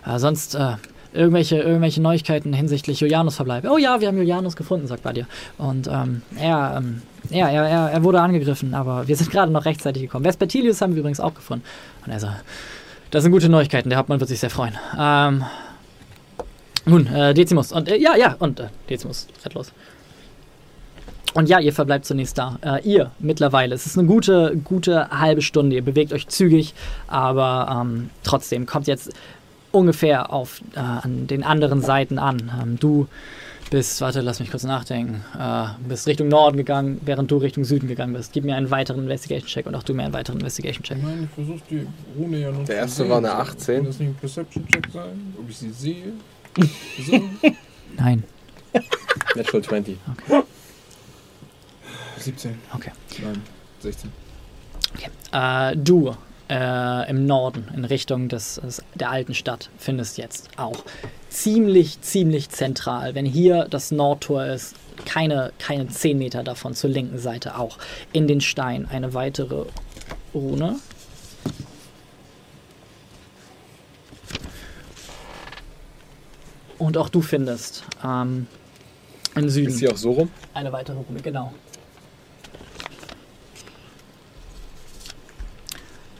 [0.05, 0.75] Äh, sonst äh,
[1.13, 3.65] irgendwelche, irgendwelche Neuigkeiten hinsichtlich Julianus Verbleib.
[3.69, 5.25] Oh ja, wir haben Julianus gefunden, sagt Badia.
[5.57, 10.03] Und ähm, er, ähm, er, er, er wurde angegriffen, aber wir sind gerade noch rechtzeitig
[10.03, 10.25] gekommen.
[10.25, 11.65] Vespertilius haben wir übrigens auch gefunden.
[12.05, 12.43] Und er sagt,
[13.11, 14.77] das sind gute Neuigkeiten, der Hauptmann wird sich sehr freuen.
[14.97, 15.43] Ähm,
[16.85, 17.71] nun, äh, Decimus.
[17.71, 19.71] Und äh, ja, ja, und äh, Decimus fährt los.
[21.33, 22.57] Und ja, ihr verbleibt zunächst da.
[22.61, 23.75] Äh, ihr mittlerweile.
[23.75, 25.75] Es ist eine gute, gute halbe Stunde.
[25.75, 26.73] Ihr bewegt euch zügig,
[27.07, 29.11] aber ähm, trotzdem kommt jetzt
[29.71, 32.51] ungefähr auf äh, an den anderen Seiten an.
[32.61, 33.07] Ähm, du
[33.69, 37.87] bist, warte, lass mich kurz nachdenken, äh, bist Richtung Norden gegangen, während du Richtung Süden
[37.87, 38.33] gegangen bist.
[38.33, 40.97] Gib mir einen weiteren Investigation-Check und auch du mir einen weiteren Investigation-Check.
[40.97, 43.09] Ich meine, ich versuche die Rune ja noch Der zu erste sehen.
[43.11, 43.75] war eine 18.
[43.75, 45.33] Kann das nicht ein Perception-Check sein?
[45.39, 46.13] Ob ich sie sehe?
[47.05, 47.21] So.
[47.95, 48.23] Nein.
[49.35, 49.97] Natural 20.
[52.21, 52.59] 17.
[52.73, 52.91] Okay.
[53.21, 53.41] Nein,
[53.79, 54.11] 16.
[55.31, 56.15] Äh, du
[56.49, 60.83] äh, im Norden, in Richtung des, des, der alten Stadt, findest jetzt auch
[61.29, 63.15] ziemlich, ziemlich zentral.
[63.15, 64.75] Wenn hier das Nordtor ist,
[65.05, 67.77] keine, keine 10 Meter davon zur linken Seite auch.
[68.11, 69.65] In den Stein eine weitere
[70.33, 70.79] Rune.
[76.77, 78.47] Und auch du findest ähm,
[79.35, 80.31] im Süden Ist sie auch so rum?
[80.53, 81.53] eine weitere Rune, genau.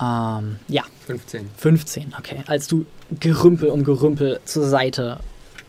[0.01, 1.49] Ähm, ja, 15.
[1.57, 2.43] 15, okay.
[2.47, 2.85] Als du
[3.19, 5.19] Gerümpel um Gerümpel zur Seite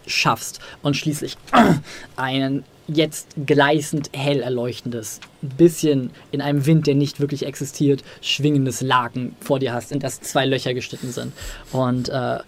[0.07, 1.36] schaffst und schließlich
[2.17, 9.36] einen jetzt gleißend hell erleuchtendes, bisschen in einem Wind, der nicht wirklich existiert, schwingendes Laken
[9.41, 11.33] vor dir hast, in das zwei Löcher geschnitten sind.
[11.73, 12.39] Und äh,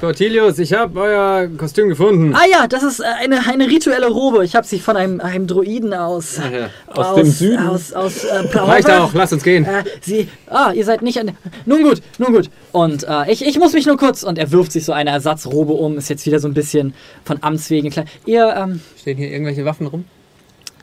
[0.00, 2.34] Portilius, ich habe euer Kostüm gefunden.
[2.34, 4.44] Ah ja, das ist äh, eine, eine rituelle Robe.
[4.44, 6.38] Ich habe sie von einem, einem Druiden aus.
[6.40, 6.70] Ach ja.
[6.86, 7.66] Aus dem Süden?
[7.66, 9.64] Aus, aus äh, Reicht auch, lasst uns gehen.
[9.64, 10.28] Äh, sie.
[10.46, 11.32] Ah, ihr seid nicht an.
[11.66, 12.50] Nun gut, nun gut.
[12.72, 14.22] Und äh, ich, ich muss mich nur kurz.
[14.22, 15.98] Und er wirft sich so eine Ersatzrobe um.
[15.98, 18.06] Ist jetzt wieder so ein bisschen von Amts wegen klein.
[18.26, 20.04] Ihr, ähm, Stehen hier irgendwelche Waffen rum?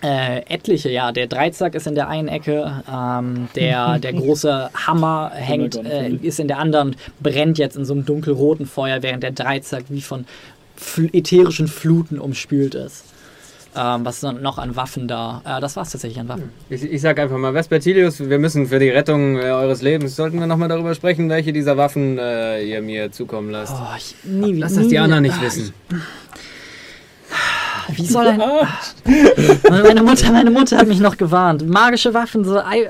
[0.01, 1.11] Äh, etliche, ja.
[1.11, 6.39] Der Dreizack ist in der einen Ecke, ähm, der, der große Hammer hängt, äh, ist
[6.39, 10.25] in der anderen, brennt jetzt in so einem dunkelroten Feuer, während der Dreizack wie von
[10.75, 13.05] fl ätherischen Fluten umspült ist.
[13.73, 15.41] Ähm, was ist noch an Waffen da?
[15.45, 16.49] Äh, das war's tatsächlich an Waffen.
[16.69, 20.39] Ich, ich sag einfach mal, Vespertilius, wir müssen für die Rettung äh, eures Lebens, sollten
[20.39, 23.73] wir nochmal darüber sprechen, welche dieser Waffen äh, ihr mir zukommen lasst.
[23.73, 25.73] Oh, ich, nie, Lass nie das die anderen nicht wissen.
[27.89, 28.39] Wie soll ein.
[29.69, 31.67] meine, Mutter, meine Mutter hat mich noch gewarnt.
[31.67, 32.89] Magische Waffen, so Ei-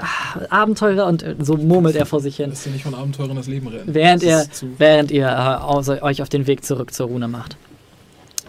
[0.49, 2.49] Abenteurer und äh, so murmelt er vor sich hin.
[2.49, 3.83] Lässt ihr nicht von Abenteuern das Leben rennen.
[3.85, 4.45] Während ihr,
[4.77, 7.57] während ihr äh, euch auf den Weg zurück zur Rune macht.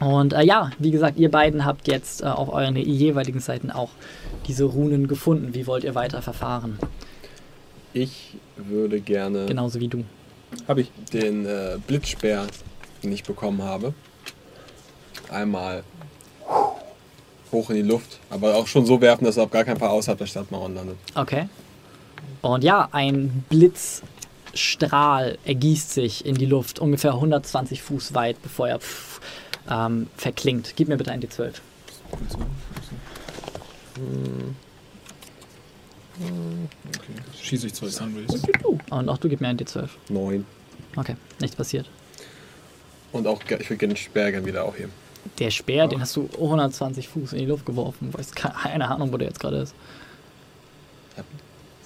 [0.00, 3.90] Und äh, ja, wie gesagt, ihr beiden habt jetzt äh, auf euren jeweiligen Seiten auch
[4.48, 5.54] diese Runen gefunden.
[5.54, 6.78] Wie wollt ihr weiter verfahren?
[7.92, 10.04] Ich würde gerne Genauso wie du.
[10.66, 10.90] Hab ich.
[11.12, 12.46] den äh, Blitzspeer,
[13.02, 13.94] den ich bekommen habe,
[15.30, 15.82] einmal
[17.52, 19.90] hoch in die Luft, aber auch schon so werfen, dass er auf gar keinen Fall
[19.90, 20.96] außerhalb der Stadtmauern landet.
[21.14, 21.48] Okay.
[22.40, 28.80] Und ja, ein Blitzstrahl ergießt sich in die Luft, ungefähr 120 Fuß weit, bevor er
[28.80, 29.20] pff,
[29.70, 30.74] ähm, verklingt.
[30.76, 31.52] Gib mir bitte ein D12.
[36.18, 37.14] Okay.
[37.40, 38.42] Schieße ich zwei Sunrays.
[38.90, 39.88] Und auch du gib mir ein D12.
[40.08, 40.44] Neun.
[40.96, 41.88] Okay, nichts passiert.
[43.12, 44.92] Und auch, ich würde gerne gerne wieder aufheben.
[45.38, 48.10] Der Speer, den hast du 120 Fuß in die Luft geworfen.
[48.10, 49.74] Du weißt keine Ahnung, wo der jetzt gerade ist.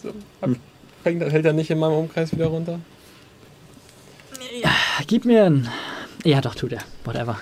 [0.03, 0.51] So, hab,
[1.03, 2.81] fängt, fällt er nicht in meinem Umkreis wieder runter?
[5.07, 5.69] Gib mir ein.
[6.25, 6.81] Ja, doch, tut er.
[7.05, 7.39] Whatever.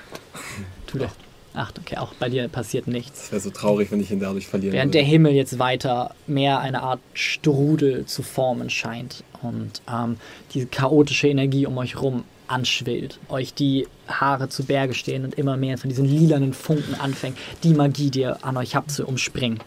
[0.87, 1.13] Tut er.
[1.57, 3.21] Ach, okay, auch bei dir passiert nichts.
[3.21, 5.13] Das wäre so traurig, wenn ich ihn dadurch verlieren Während der würde.
[5.13, 10.17] Himmel jetzt weiter mehr eine Art Strudel zu formen scheint und ähm,
[10.53, 15.57] diese chaotische Energie um euch rum anschwillt, euch die Haare zu Berge stehen und immer
[15.57, 19.61] mehr von diesen lilanen Funken anfängt, die Magie, die ihr an euch habt, zu umspringen.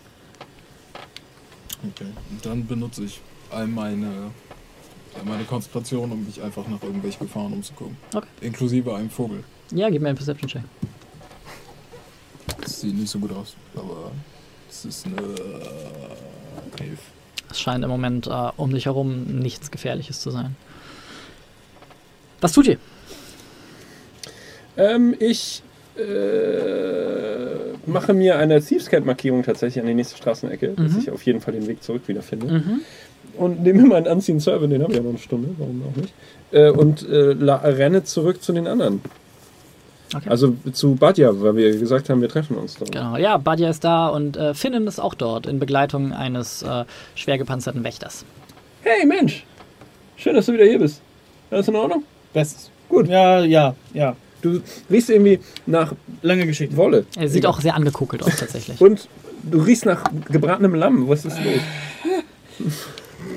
[1.92, 2.08] Okay.
[2.32, 4.32] Und dann benutze ich all meine,
[5.16, 7.98] all meine Konzentration, um mich einfach nach irgendwelchen Gefahren umzugucken.
[8.14, 8.28] Okay.
[8.42, 9.44] Inklusive einem Vogel.
[9.72, 10.64] Ja, gib mir einen Perception-Check.
[12.62, 14.12] Das sieht nicht so gut aus, aber
[14.70, 15.18] es ist eine
[16.80, 17.00] Elf.
[17.50, 20.56] Es scheint im Moment äh, um dich herum nichts Gefährliches zu sein.
[22.42, 22.78] Was tut ihr?
[24.78, 25.64] Ähm, ich
[25.98, 26.02] äh,
[27.86, 31.00] mache mir eine Thiefscat-Markierung tatsächlich an die nächste Straßenecke, dass Mhm.
[31.00, 32.46] ich auf jeden Fall den Weg zurück wiederfinde.
[32.48, 32.82] Mhm.
[33.38, 36.14] Und nehme meinen Anziehen Server, den habe ich ja noch eine Stunde, warum auch nicht.
[36.52, 39.02] Äh, und äh, renne zurück zu den anderen.
[40.16, 40.30] Okay.
[40.30, 42.92] Also zu Badja, weil wir gesagt haben, wir treffen uns dort.
[42.94, 46.86] Genau, ja, Badja ist da und äh, Finnen ist auch dort in Begleitung eines äh,
[47.16, 48.24] schwer gepanzerten Wächters.
[48.84, 49.44] Hey Mensch,
[50.16, 51.02] schön, dass du wieder hier bist.
[51.52, 52.04] Alles in Ordnung?
[52.34, 52.70] Bestes.
[52.90, 53.08] Gut.
[53.08, 54.16] Ja, ja, ja.
[54.42, 56.76] Du riechst irgendwie nach Lange Geschichte.
[56.78, 57.06] Wolle.
[57.18, 57.52] Er sieht Egal.
[57.52, 58.80] auch sehr angekokelt aus tatsächlich.
[58.80, 59.08] Und
[59.44, 61.08] du riechst nach gebratenem Lamm.
[61.10, 62.70] Was ist los?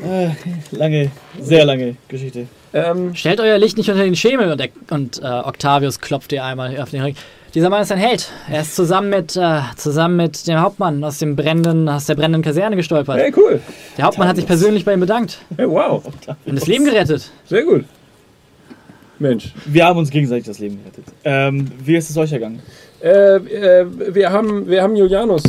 [0.04, 0.30] Äh,
[0.70, 1.10] lange,
[1.40, 2.46] sehr lange Geschichte.
[2.72, 6.44] Ähm, Stellt euer Licht nicht unter den Schemel und, der, und äh, Octavius klopft dir
[6.44, 7.16] einmal auf den Ring.
[7.54, 8.30] Dieser Mann ist ein Held.
[8.48, 12.42] Er ist zusammen mit, äh, zusammen mit dem Hauptmann aus, dem brennenden, aus der brennenden
[12.42, 13.18] Kaserne gestolpert.
[13.18, 13.60] hey, cool.
[13.98, 16.02] Der Hauptmann hat sich persönlich bei ihm bedankt Hey, wow.
[16.46, 17.28] und das Leben gerettet.
[17.46, 17.84] Sehr gut.
[19.20, 19.52] Mensch.
[19.66, 21.04] Wir haben uns gegenseitig das Leben gerettet.
[21.24, 22.60] Ähm, wie ist es euch ergangen?
[23.02, 25.42] Äh, äh, wir, haben, wir haben Julianus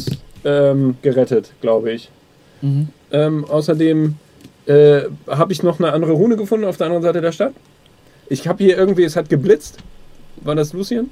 [0.44, 2.10] ähm, gerettet, glaube ich.
[2.62, 2.90] Mhm.
[3.12, 4.16] Ähm, außerdem
[4.66, 7.54] äh, habe ich noch eine andere Rune gefunden auf der anderen Seite der Stadt.
[8.30, 9.78] Ich habe hier irgendwie, es hat geblitzt.
[10.38, 11.10] War das Lucien?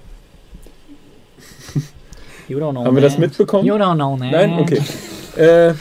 [2.47, 3.65] You don't know, Haben wir das mitbekommen?
[3.65, 4.31] You don't know, man.
[4.31, 4.59] Nein?
[4.59, 4.81] Okay.
[5.37, 5.73] Äh,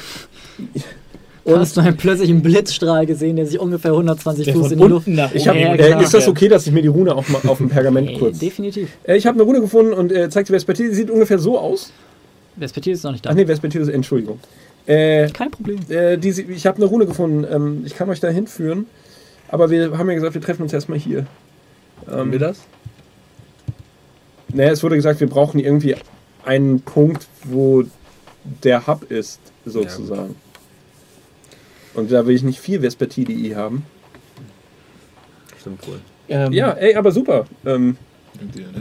[1.56, 5.08] Hast du einen plötzlichen Blitzstrahl gesehen, der sich ungefähr 120 Der Fuß in die Luft.
[5.08, 7.28] nach Ich hab, oben Ja, äh, ist das okay, dass ich mir die Rune auch
[7.28, 8.38] mal auf dem Pergament Nee, kurz...
[8.38, 8.90] definitiv.
[9.04, 10.48] Äh, ich habe eine Rune gefunden und äh, zeigt.
[10.48, 11.92] Die sieht ungefähr so aus.
[12.56, 13.30] Vespertil ist noch nicht da.
[13.30, 14.40] Ach nee, Vespertilio, Entschuldigung.
[14.86, 15.78] Äh, Kein Problem.
[15.88, 17.46] äh, die, ich habe eine Rune gefunden.
[17.50, 18.86] Ähm, ich kann euch da hinführen.
[19.48, 21.26] Aber wir haben ja gesagt, wir treffen uns erstmal hier.
[22.06, 22.60] Haben wir das?
[24.52, 25.96] Naja, es wurde gesagt, wir brauchen irgendwie
[26.44, 27.84] einen Punkt, wo
[28.62, 30.36] der Hub ist, sozusagen.
[31.98, 33.84] Und da will ich nicht viel Vespertilii haben.
[35.60, 35.98] Stimmt wohl.
[36.28, 37.46] Ähm, Ja, ey, aber super.
[37.66, 37.96] Ähm,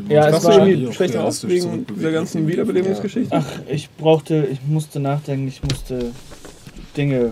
[0.07, 3.35] Ja, es war- irgendwie schlecht aus wegen dieser ganzen Wiederbelebungsgeschichte?
[3.35, 6.11] Ach, ich brauchte, ich musste nachdenken, ich musste
[6.95, 7.31] Dinge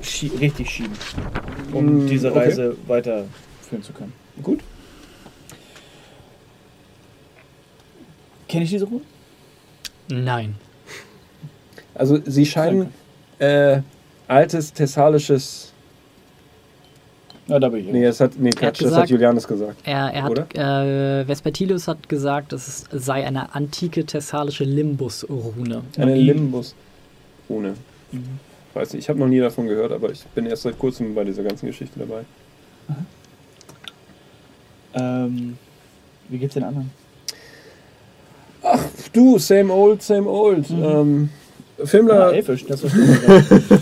[0.00, 0.92] schie richtig schieben,
[1.74, 2.38] um Mm, diese okay.
[2.38, 4.14] Reise weiterführen zu können.
[4.42, 4.60] Gut.
[8.48, 9.02] Kenne ich diese Ruhe?
[10.08, 10.54] Nein.
[11.94, 12.88] Also sie scheinen
[13.38, 13.82] äh,
[14.32, 15.72] altes thessalisches.
[17.48, 17.92] Ja, da bin ich.
[17.92, 19.76] Nee, das hat, nee, Quatsch, das hat gesagt- Julianus gesagt.
[19.84, 25.82] Er, er hat, äh, Vespertilius hat gesagt, dass es sei eine antike thessalische Limbus-Rune.
[25.96, 26.22] Eine Magie.
[26.24, 26.74] Limbus.
[27.48, 27.74] Ohne.
[28.74, 31.24] Weiß nicht, ich habe noch nie davon gehört, aber ich bin erst seit kurzem bei
[31.24, 32.22] dieser ganzen Geschichte dabei.
[34.94, 35.58] Ähm,
[36.28, 36.90] wie geht's den anderen?
[39.12, 40.70] Du, same old, same old.
[40.70, 41.28] Ähm,
[41.84, 43.80] Filmler, Ah, Elfisch, das verstehe ich.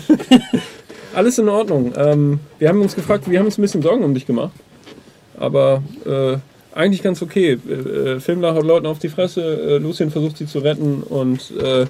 [1.13, 1.93] alles in Ordnung.
[1.95, 4.51] Ähm, wir haben uns gefragt, wir haben uns ein bisschen Sorgen um dich gemacht.
[5.37, 6.37] Aber äh,
[6.73, 7.57] eigentlich ganz okay.
[7.67, 11.51] Äh, äh, Filmler haut Leuten auf die Fresse, äh, Lucien versucht sie zu retten und
[11.59, 11.85] äh,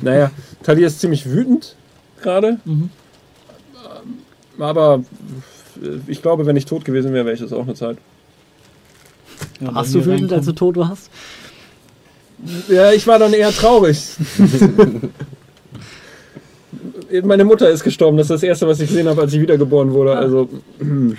[0.00, 0.30] naja,
[0.62, 1.76] Talia ist ziemlich wütend
[2.22, 2.58] gerade.
[2.64, 2.90] Mhm.
[4.58, 5.04] Aber
[5.82, 7.98] äh, ich glaube, wenn ich tot gewesen wäre, wäre ich das auch eine Zeit.
[9.60, 11.10] Ja, Warst wenn du wütend, als du tot warst?
[12.68, 13.98] Ja, ich war dann eher traurig.
[17.24, 18.16] Meine Mutter ist gestorben.
[18.16, 20.16] Das ist das Erste, was ich gesehen habe, als ich wiedergeboren wurde.
[20.16, 21.16] Also, Du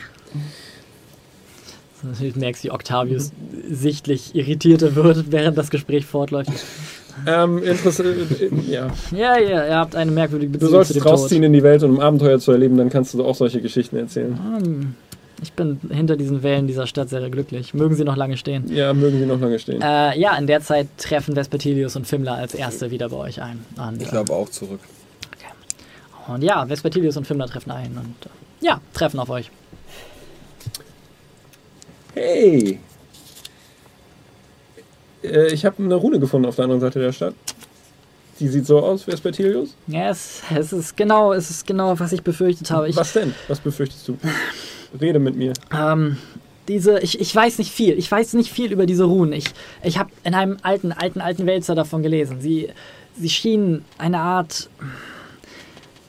[2.39, 3.31] merkst, wie Octavius
[3.67, 6.51] sichtlich irritierter wird, während das Gespräch fortläuft.
[7.25, 8.09] ähm, interessant.
[8.39, 8.87] Äh, ja.
[9.11, 11.47] Ja, ja, ihr habt eine merkwürdige Du Beziehung zu sollst dem rausziehen Tod.
[11.47, 12.77] in die Welt, um Abenteuer zu erleben.
[12.77, 14.37] Dann kannst du auch solche Geschichten erzählen.
[14.37, 14.93] Hm,
[15.41, 17.73] Ich bin hinter diesen Wellen dieser Stadt sehr glücklich.
[17.73, 18.65] Mögen sie noch lange stehen.
[18.71, 19.81] Ja, mögen sie noch lange stehen.
[19.81, 23.59] Äh, ja, in der Zeit treffen Vespertilius und Fimmler als Erste wieder bei euch ein.
[23.77, 24.81] Und, Ich glaube auch zurück.
[26.27, 29.51] Und ja, Vespertilius und Fimmler treffen ein und äh, ja, treffen auf euch.
[32.13, 32.79] Hey!
[35.23, 37.35] Äh, ich habe eine Rune gefunden auf der anderen Seite der Stadt.
[38.39, 39.75] Die sieht so aus, Vespertilius.
[39.87, 42.89] Ja, es, es ist genau, es ist genau, was ich befürchtet habe.
[42.89, 43.33] Ich, Was denn?
[43.47, 44.17] Was befürchtest du?
[44.99, 45.53] Rede mit mir.
[45.73, 46.17] Ähm,
[46.67, 47.97] diese, ich, ich weiß nicht viel.
[47.97, 49.31] Ich weiß nicht viel über diese Runen.
[49.33, 49.45] Ich,
[49.83, 52.41] ich habe in einem alten, alten, alten Wälzer davon gelesen.
[52.41, 52.69] Sie,
[53.17, 54.69] sie schienen eine Art.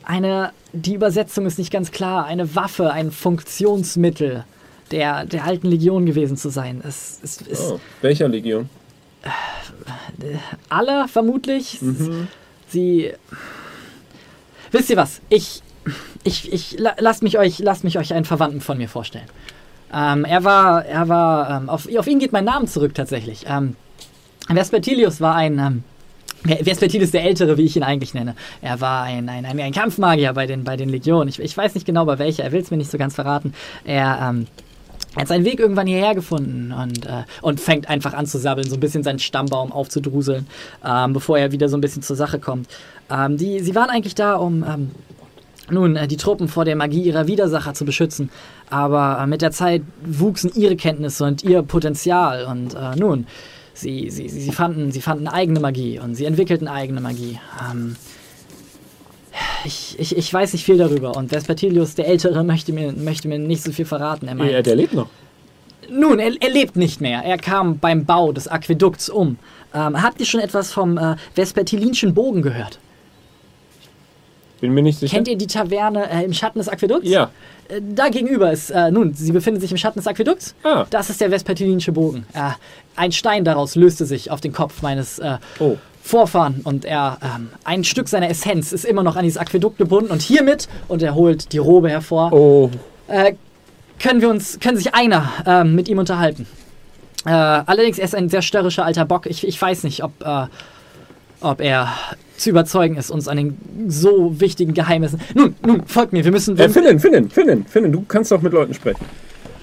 [0.07, 0.53] Eine.
[0.73, 2.25] Die Übersetzung ist nicht ganz klar.
[2.27, 4.45] Eine Waffe, ein Funktionsmittel
[4.91, 6.81] der, der alten Legion gewesen zu sein.
[6.87, 8.69] Es, es ist Oh, welcher Legion?
[10.69, 11.81] alle vermutlich.
[12.69, 13.13] Sie.
[14.71, 15.21] Wisst ihr was?
[15.29, 15.63] Ich.
[16.25, 19.27] Ich, ich la- lasst mich euch, lasst mich euch einen Verwandten von mir vorstellen.
[19.95, 23.45] Ähm, er war, er war, ähm, auf, auf ihn geht mein Name zurück tatsächlich.
[23.49, 23.77] Ähm,
[24.49, 25.85] Vespertilius war ein,
[26.49, 28.35] ähm, Ve- Vespertilius der Ältere, wie ich ihn eigentlich nenne.
[28.63, 31.29] Er war ein, ein, ein, ein Kampfmagier bei den, bei den Legionen.
[31.29, 33.53] Ich, ich weiß nicht genau bei welcher, er will es mir nicht so ganz verraten.
[33.85, 34.47] Er, ähm,
[35.15, 38.75] hat seinen Weg irgendwann hierher gefunden und, äh, und fängt einfach an zu sabbeln, so
[38.77, 40.47] ein bisschen seinen Stammbaum aufzudruseln,
[40.85, 42.69] ähm, bevor er wieder so ein bisschen zur Sache kommt.
[43.11, 44.91] Ähm, die, sie waren eigentlich da, um ähm,
[45.71, 48.29] nun äh, die Truppen vor der Magie ihrer Widersacher zu beschützen.
[48.69, 53.27] Aber äh, mit der Zeit wuchsen ihre Kenntnisse und ihr Potenzial und äh, nun,
[53.77, 57.39] sie, sie, sie, fanden, sie fanden eigene Magie und sie entwickelten eigene Magie.
[57.71, 57.97] Ähm,
[59.65, 63.39] ich, ich, ich weiß nicht viel darüber und Vespertilius, der Ältere, möchte mir, möchte mir
[63.39, 64.29] nicht so viel verraten.
[64.29, 65.09] Er meint, Ja, der lebt noch.
[65.91, 67.23] nun, er, er lebt nicht mehr.
[67.23, 69.37] Er kam beim Bau des Aquädukts um.
[69.75, 72.79] Ähm, habt ihr schon etwas vom äh, Vespertilinschen Bogen gehört?
[74.61, 75.15] Bin mir nicht sicher.
[75.15, 77.09] Kennt ihr die Taverne äh, im Schatten des Aquädukts?
[77.09, 77.31] Ja.
[77.69, 80.55] Äh, da gegenüber ist, äh, nun, sie befindet sich im Schatten des Aquädukts.
[80.63, 80.87] Ah.
[80.91, 82.25] Das ist der Vespertilinische Bogen.
[82.33, 82.51] Äh,
[82.97, 85.77] ein Stein daraus löste sich auf den Kopf meines äh, Oh.
[86.03, 90.11] Vorfahren und er, ähm, ein Stück seiner Essenz ist immer noch an dieses Aquädukt gebunden
[90.13, 92.71] und hiermit, und er holt die Robe hervor, Oh.
[93.09, 93.35] äh,
[93.99, 96.47] können wir uns, können sich einer ähm, mit ihm unterhalten.
[97.25, 99.27] Allerdings, er ist ein sehr störrischer alter Bock.
[99.27, 100.13] Ich, ich weiß nicht, ob,
[101.41, 101.89] ob er
[102.37, 103.57] zu überzeugen ist, uns an den
[103.89, 105.21] so wichtigen Geheimnissen.
[105.35, 106.59] Nun, nun, folgt mir, wir müssen.
[106.59, 109.05] Äh, Finnen, Finnen, Finnen, Finnen, du kannst doch mit Leuten sprechen.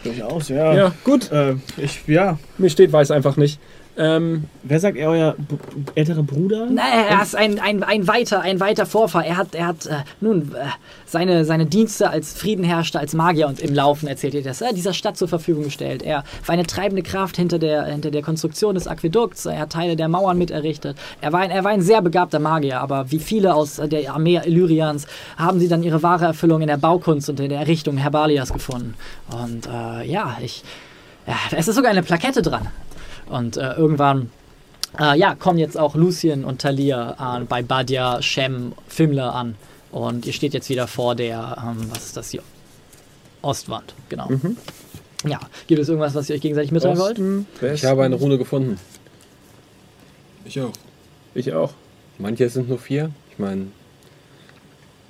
[0.03, 0.73] Durchaus, ja.
[0.73, 1.31] Ja, gut.
[1.31, 2.37] Äh, ich, ja.
[2.57, 3.59] Mir steht weiß einfach nicht.
[3.95, 5.35] Ähm, Wer sagt er, euer
[5.93, 6.65] älterer Bruder?
[6.65, 9.25] Nein, er ist ein, ein, ein weiter, ein weiter Vorfahr.
[9.25, 10.65] Er hat, er hat äh, nun äh,
[11.05, 14.93] seine, seine Dienste als Friedenherrscher, als Magier und im Laufen erzählt er das, äh, dieser
[14.93, 16.01] Stadt zur Verfügung gestellt.
[16.01, 19.45] Er war eine treibende Kraft hinter der, hinter der Konstruktion des Aquädukts.
[19.45, 20.97] Er hat Teile der Mauern mit errichtet.
[21.21, 24.41] Er war, ein, er war ein sehr begabter Magier, aber wie viele aus der Armee
[24.43, 25.05] Illyrians
[25.37, 28.95] haben sie dann ihre wahre Erfüllung in der Baukunst und in der Errichtung Herbalias gefunden.
[29.29, 30.63] Und äh, ja, ich.
[31.25, 32.67] Ja, da ist sogar eine Plakette dran.
[33.29, 34.29] Und äh, irgendwann
[34.99, 39.55] äh, ja, kommen jetzt auch Lucien und Talia äh, bei Badia, Shem, Fimler an.
[39.91, 42.41] Und ihr steht jetzt wieder vor der, ähm, was ist das hier?
[43.41, 44.29] Ostwand, genau.
[45.25, 47.19] Ja, gibt es irgendwas, was ihr euch gegenseitig mitteilen wollt?
[47.19, 47.75] Osten, Westen.
[47.75, 48.79] Ich habe eine Rune gefunden.
[50.45, 50.73] Ich auch.
[51.33, 51.73] Ich auch.
[52.17, 53.11] Manche sind nur vier.
[53.31, 53.67] Ich meine,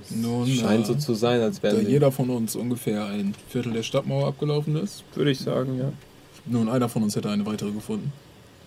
[0.09, 3.73] Nun, scheint so äh, zu sein, als da wären jeder von uns ungefähr ein Viertel
[3.73, 5.91] der Stadtmauer abgelaufen ist, Würde ich sagen, ja.
[6.45, 8.11] Nun einer von uns hätte eine weitere gefunden.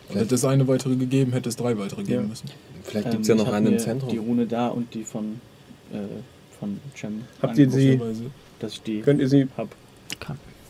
[0.09, 2.29] Und hätte es eine weitere gegeben, hätte es drei weitere geben Ja.
[2.29, 2.49] müssen.
[2.85, 4.09] Vielleicht Ähm, gibt es ja ich noch hab einen im Zentrum.
[4.11, 5.41] Die Rune da und die von,
[5.93, 5.97] äh,
[6.61, 7.23] von Cem.
[7.43, 8.01] Habt ihr sie-.
[8.61, 9.69] Dass ich die Könnt ihr sie, hab.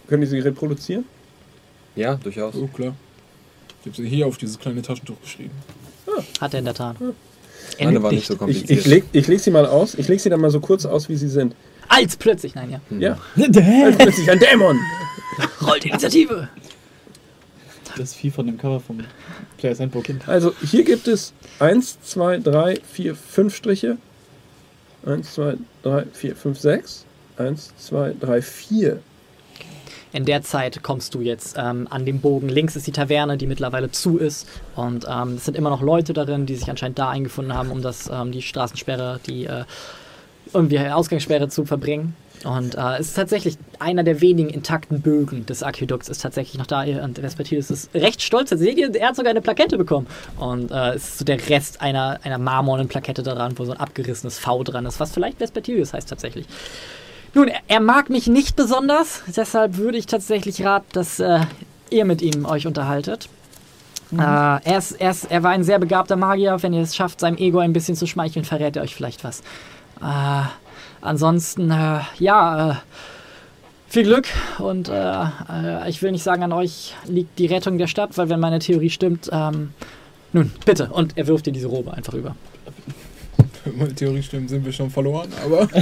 [0.08, 1.04] könnt ihr sie reproduzieren?
[1.94, 2.54] Ja, durchaus.
[2.56, 2.94] Oh, klar.
[3.84, 5.52] Ich habe sie hier auf dieses kleine Taschentuch geschrieben.
[6.40, 6.96] Hat er in der Tat.
[7.00, 7.06] Er
[7.84, 8.70] Meine nimmt war nicht so Ich, kompliziert.
[8.80, 9.94] ich, leg, ich leg sie mal aus.
[9.94, 11.54] Ich leg sie dann mal so kurz aus, wie sie sind.
[11.88, 12.80] Als plötzlich, nein, ja.
[12.98, 13.18] Ja.
[13.84, 14.78] Als plötzlich ein Dämon.
[15.66, 16.48] Rollt Initiative!
[17.96, 18.98] Das Vieh von dem Cover vom
[19.56, 20.04] Players Handbook.
[20.26, 23.96] Also hier gibt es 1, 2, 3, 4, 5 Striche.
[25.06, 27.04] 1, 2, 3, 4, 5, 6.
[27.38, 29.00] 1, 2, 3, 4.
[30.12, 32.48] In der Zeit kommst du jetzt ähm, an dem Bogen.
[32.48, 34.48] Links ist die Taverne, die mittlerweile zu ist.
[34.74, 37.82] Und ähm, es sind immer noch Leute darin, die sich anscheinend da eingefunden haben, um
[37.82, 39.64] das, ähm, die Straßensperre, die äh,
[40.52, 42.14] irgendwie Ausgangssperre zu verbringen.
[42.44, 46.66] Und äh, es ist tatsächlich einer der wenigen intakten Bögen des Aquädukts ist tatsächlich noch
[46.66, 46.82] da.
[46.82, 48.50] Und Vespertilus ist recht stolz.
[48.50, 50.06] Seht ihr, er hat sogar eine Plakette bekommen.
[50.38, 53.80] Und äh, es ist so der Rest einer, einer marmornen Plakette daran, wo so ein
[53.80, 56.46] abgerissenes V dran ist, was vielleicht Vespertilius heißt tatsächlich.
[57.34, 61.40] Nun, er, er mag mich nicht besonders, deshalb würde ich tatsächlich raten, dass äh,
[61.90, 63.28] ihr mit ihm euch unterhaltet.
[64.12, 66.62] Äh, er, ist, er, ist, er war ein sehr begabter Magier.
[66.62, 69.40] Wenn ihr es schafft, seinem Ego ein bisschen zu schmeicheln, verrät er euch vielleicht was.
[70.00, 70.42] Äh,
[71.00, 72.74] ansonsten, äh, ja, äh,
[73.88, 74.26] viel Glück
[74.58, 78.28] und äh, äh, ich will nicht sagen, an euch liegt die Rettung der Stadt, weil
[78.28, 79.72] wenn meine Theorie stimmt, ähm,
[80.32, 80.90] nun, bitte.
[80.92, 82.36] Und er wirft dir diese Robe einfach über.
[83.66, 85.68] Wenn meine Theorie stimmt, sind wir schon verloren, aber.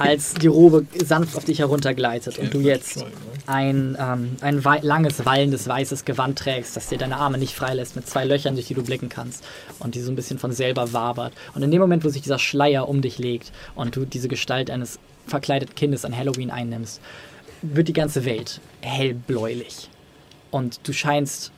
[0.00, 3.06] Als die Robe sanft auf dich heruntergleitet und du jetzt ne?
[3.46, 8.06] ein, ähm, ein langes, wallendes, weißes Gewand trägst, das dir deine Arme nicht freilässt, mit
[8.06, 9.44] zwei Löchern, durch die du blicken kannst
[9.78, 11.32] und die so ein bisschen von selber wabert.
[11.54, 14.70] Und in dem Moment, wo sich dieser Schleier um dich legt und du diese Gestalt
[14.70, 17.00] eines verkleideten Kindes an Halloween einnimmst,
[17.62, 19.88] wird die ganze Welt hellbläulich.
[20.50, 21.52] Und du scheinst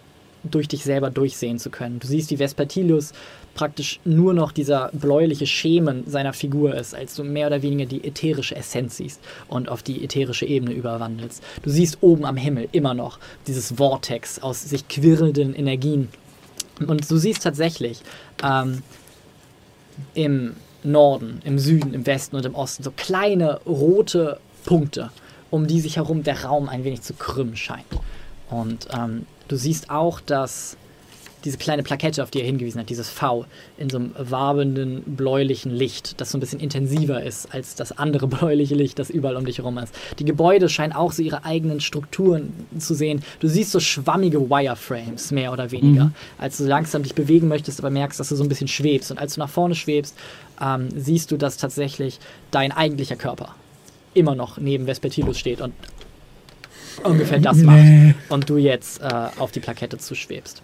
[0.45, 1.99] durch dich selber durchsehen zu können.
[2.01, 3.13] Du siehst, wie Vespertilius
[3.55, 8.05] praktisch nur noch dieser bläuliche Schemen seiner Figur ist, als du mehr oder weniger die
[8.05, 11.43] ätherische Essenz siehst und auf die ätherische Ebene überwandelst.
[11.63, 16.09] Du siehst oben am Himmel immer noch dieses Vortex aus sich quirlenden Energien.
[16.87, 18.03] Und du siehst tatsächlich
[18.43, 18.83] ähm,
[20.15, 25.11] im Norden, im Süden, im Westen und im Osten so kleine rote Punkte,
[25.51, 27.85] um die sich herum der Raum ein wenig zu krümmen scheint.
[28.49, 30.77] Und ähm, du siehst auch, dass
[31.45, 33.47] diese kleine Plakette, auf die er hingewiesen hat, dieses V,
[33.79, 38.27] in so einem wabenden, bläulichen Licht, das so ein bisschen intensiver ist als das andere
[38.29, 39.95] bläuliche Licht, das überall um dich herum ist.
[40.19, 43.23] Die Gebäude scheinen auch so ihre eigenen Strukturen zu sehen.
[43.41, 46.13] Du siehst so schwammige Wireframes, mehr oder weniger.
[46.39, 49.11] Als du langsam dich bewegen möchtest, aber merkst, dass du so ein bisschen schwebst.
[49.11, 50.17] Und als du nach vorne schwebst,
[50.61, 52.19] ähm, siehst du, dass tatsächlich
[52.51, 53.55] dein eigentlicher Körper
[54.15, 55.73] immer noch neben Vespertilus steht und
[57.05, 58.15] ungefähr das macht.
[58.29, 60.63] Und du jetzt äh, auf die Plakette zuschwebst.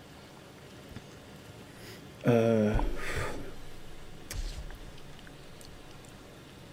[2.27, 2.73] Äh,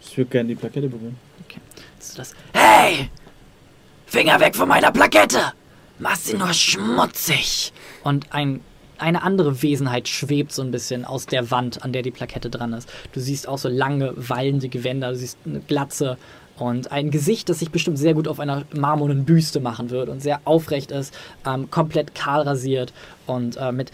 [0.02, 1.18] ich würde gerne die Plakette berühren.
[2.00, 3.10] Ist das hey!
[4.06, 5.54] Finger weg von meiner Plakette!
[6.00, 7.72] Mach sie nur schmutzig!
[8.04, 8.62] Und ein,
[8.98, 12.74] eine andere Wesenheit schwebt so ein bisschen aus der Wand, an der die Plakette dran
[12.74, 12.92] ist.
[13.14, 16.18] Du siehst auch so lange, wallende Gewänder, du siehst eine Glatze
[16.58, 20.22] und ein Gesicht, das sich bestimmt sehr gut auf einer marmornen Büste machen wird und
[20.22, 22.94] sehr aufrecht ist, ähm, komplett kahl rasiert
[23.26, 23.92] und äh, mit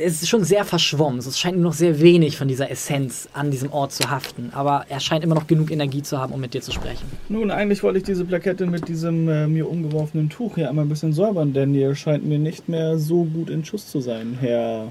[0.00, 1.18] es ist schon sehr verschwommen.
[1.18, 4.50] Es scheint nur noch sehr wenig von dieser Essenz an diesem Ort zu haften.
[4.54, 7.04] Aber er scheint immer noch genug Energie zu haben, um mit dir zu sprechen.
[7.28, 10.88] Nun, eigentlich wollte ich diese Plakette mit diesem äh, mir umgeworfenen Tuch hier einmal ein
[10.88, 14.88] bisschen säubern, denn ihr scheint mir nicht mehr so gut in Schuss zu sein, Herr.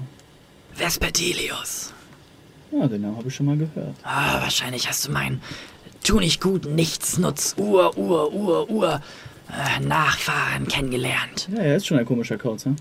[0.74, 1.92] Vespertilius.
[2.70, 3.94] Ja, den Namen habe ich schon mal gehört.
[4.02, 5.40] Ah, wahrscheinlich hast du mein
[6.04, 9.00] Tu nicht gut, nichts nutz, Ur, Ur, Ur, Ur
[9.50, 11.48] äh, Nachfahren kennengelernt.
[11.54, 12.76] Ja, er ist schon ein komischer Kauz, ne?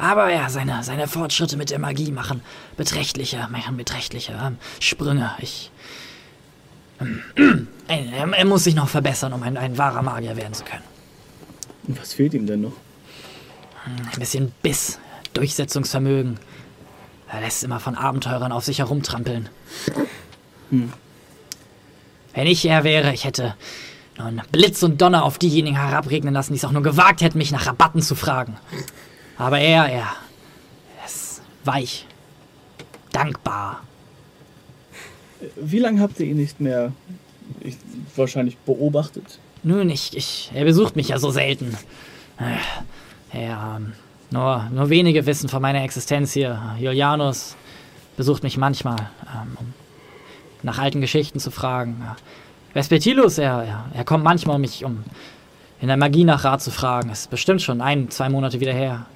[0.00, 2.40] Aber ja, seine, seine Fortschritte mit der Magie machen
[2.78, 5.32] beträchtliche, machen beträchtliche ähm, Sprünge.
[5.40, 5.70] Ich.
[7.00, 10.84] Ähm, er, er muss sich noch verbessern, um ein, ein wahrer Magier werden zu können.
[11.86, 12.72] Und was fehlt ihm denn noch?
[13.84, 14.98] Ein bisschen Biss,
[15.34, 16.38] Durchsetzungsvermögen.
[17.28, 19.50] Er lässt immer von Abenteurern auf sich herumtrampeln.
[20.70, 23.54] Wenn ich er wäre, ich hätte
[24.18, 27.52] nun Blitz und Donner auf diejenigen herabregnen lassen, die es auch nur gewagt hätten, mich
[27.52, 28.56] nach Rabatten zu fragen.
[29.40, 30.12] Aber er, er,
[30.98, 32.06] er ist weich,
[33.10, 33.82] dankbar.
[35.56, 36.92] Wie lange habt ihr ihn nicht mehr
[37.60, 37.76] ich,
[38.14, 39.38] wahrscheinlich beobachtet?
[39.62, 41.76] Nun, ich, ich, er besucht mich ja so selten.
[42.38, 42.56] Äh,
[43.32, 43.92] Er, ähm,
[44.30, 46.60] nur, nur wenige wissen von meiner Existenz hier.
[46.78, 47.56] Julianus
[48.16, 49.72] besucht mich manchmal, ähm, um
[50.62, 52.04] nach alten Geschichten zu fragen.
[52.74, 55.04] Vespertilus, er, er, er kommt manchmal, um mich um
[55.80, 57.10] in der Magie nach Rat zu fragen.
[57.10, 59.06] Ist bestimmt schon ein, zwei Monate wieder her.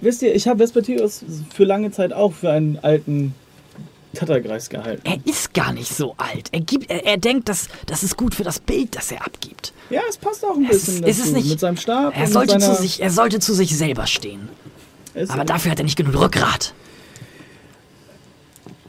[0.00, 1.24] Wisst ihr, ich habe Vespertilus
[1.54, 3.34] für lange Zeit auch für einen alten
[4.12, 5.02] Tattergreis gehalten.
[5.04, 6.48] Er ist gar nicht so alt.
[6.52, 9.72] Er, gibt, er, er denkt, dass das ist gut für das Bild, das er abgibt.
[9.90, 11.36] Ja, es passt auch ein Es bisschen ist- ist es dazu.
[11.36, 14.48] nicht- Mit seinem Stab Er und sollte, zu sich, er sollte zu sich selber stehen.
[15.28, 16.74] Aber dafür hat er nicht genug Rückgrat.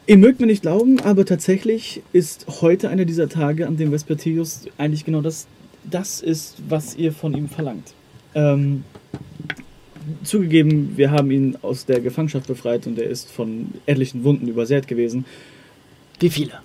[0.07, 4.61] Ihr mögt mir nicht glauben, aber tatsächlich ist heute einer dieser Tage, an dem Vespertilius
[4.77, 5.47] eigentlich genau das,
[5.83, 7.93] das ist, was ihr von ihm verlangt.
[8.35, 8.83] Ähm,
[10.23, 14.87] zugegeben, wir haben ihn aus der Gefangenschaft befreit und er ist von etlichen Wunden übersät
[14.87, 15.25] gewesen.
[16.19, 16.59] Wie viele?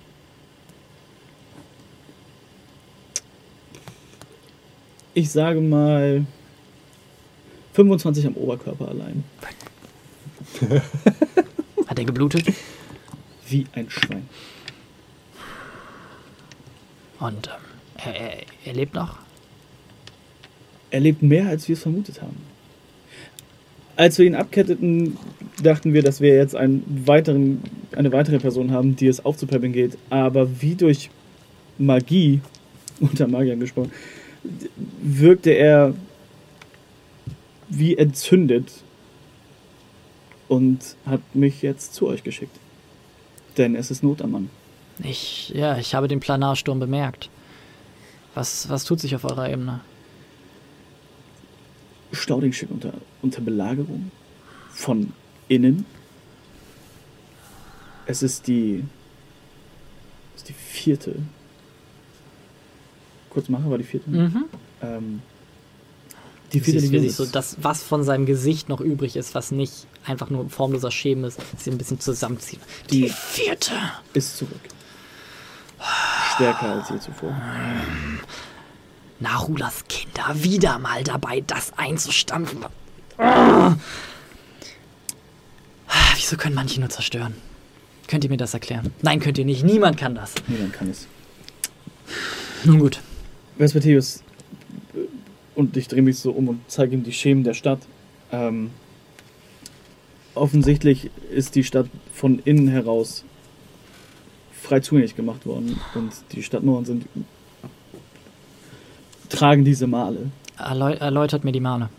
[5.13, 6.25] Ich sage mal
[7.73, 9.23] 25 am Oberkörper allein.
[11.87, 12.45] Hat er geblutet?
[13.47, 14.29] Wie ein Schwein.
[17.19, 17.53] Und ähm,
[18.05, 19.19] er, er, er lebt noch?
[20.89, 22.50] Er lebt mehr, als wir es vermutet haben.
[24.01, 25.15] Als wir ihn abketteten,
[25.61, 27.61] dachten wir, dass wir jetzt einen weiteren,
[27.95, 29.95] eine weitere Person haben, die es aufzupäppeln geht.
[30.09, 31.11] Aber wie durch
[31.77, 32.41] Magie,
[32.99, 33.91] unter Magiern gesprochen,
[35.03, 35.93] wirkte er
[37.69, 38.71] wie entzündet
[40.47, 42.57] und hat mich jetzt zu euch geschickt.
[43.59, 44.49] Denn es ist Not am Mann.
[45.03, 47.29] Ich, ja, ich habe den Planarsturm bemerkt.
[48.33, 49.81] Was, was tut sich auf eurer Ebene?
[52.11, 54.11] Stauding steht unter, unter Belagerung
[54.71, 55.13] von
[55.47, 55.85] innen.
[58.05, 58.83] Es ist die,
[60.35, 61.15] es ist die vierte.
[63.29, 64.09] Kurz machen war die vierte.
[64.09, 64.45] Mhm.
[64.81, 65.21] Ähm,
[66.51, 69.51] die vierte siehst, Legion sich so das, was von seinem Gesicht noch übrig ist, was
[69.51, 72.61] nicht einfach nur formloser Schemen ist, sie ein bisschen zusammenziehen.
[72.89, 73.73] Die Die- vierte.
[74.13, 74.59] ist zurück.
[76.35, 77.33] Stärker als je zuvor.
[79.19, 82.65] Narulas Kinder wieder mal dabei, das einzustampfen.
[83.21, 83.75] Ah.
[86.15, 87.35] Wieso können manche nur zerstören?
[88.07, 88.91] Könnt ihr mir das erklären?
[89.01, 89.63] Nein, könnt ihr nicht.
[89.63, 90.33] Niemand kann das.
[90.47, 91.07] Niemand kann es.
[92.63, 92.99] Nun gut.
[93.57, 94.23] Vespertilius,
[94.95, 94.99] äh,
[95.55, 97.79] und ich drehe mich so um und zeige ihm die Schemen der Stadt.
[98.31, 98.71] Ähm,
[100.33, 103.23] offensichtlich ist die Stadt von innen heraus
[104.51, 107.05] frei zugänglich gemacht worden und die Stadtmauern sind
[109.29, 110.31] tragen diese Male.
[110.57, 111.89] Erläu erläutert mir die Male.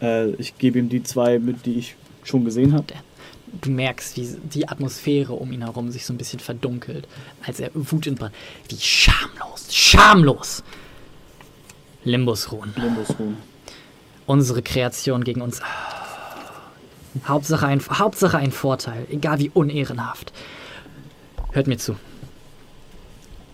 [0.00, 2.86] Äh, ich gebe ihm die zwei mit, die ich schon gesehen habe.
[3.60, 7.08] Du merkst, wie die Atmosphäre um ihn herum sich so ein bisschen verdunkelt,
[7.44, 8.34] als er wutentbrannt.
[8.68, 10.62] Wie schamlos, schamlos!
[12.04, 12.72] Limbusruhen.
[12.76, 13.36] Limbusruhen.
[14.26, 15.60] Unsere Kreation gegen uns.
[17.26, 20.32] Hauptsache ein, Hauptsache ein Vorteil, egal wie unehrenhaft.
[21.52, 21.96] Hört mir zu.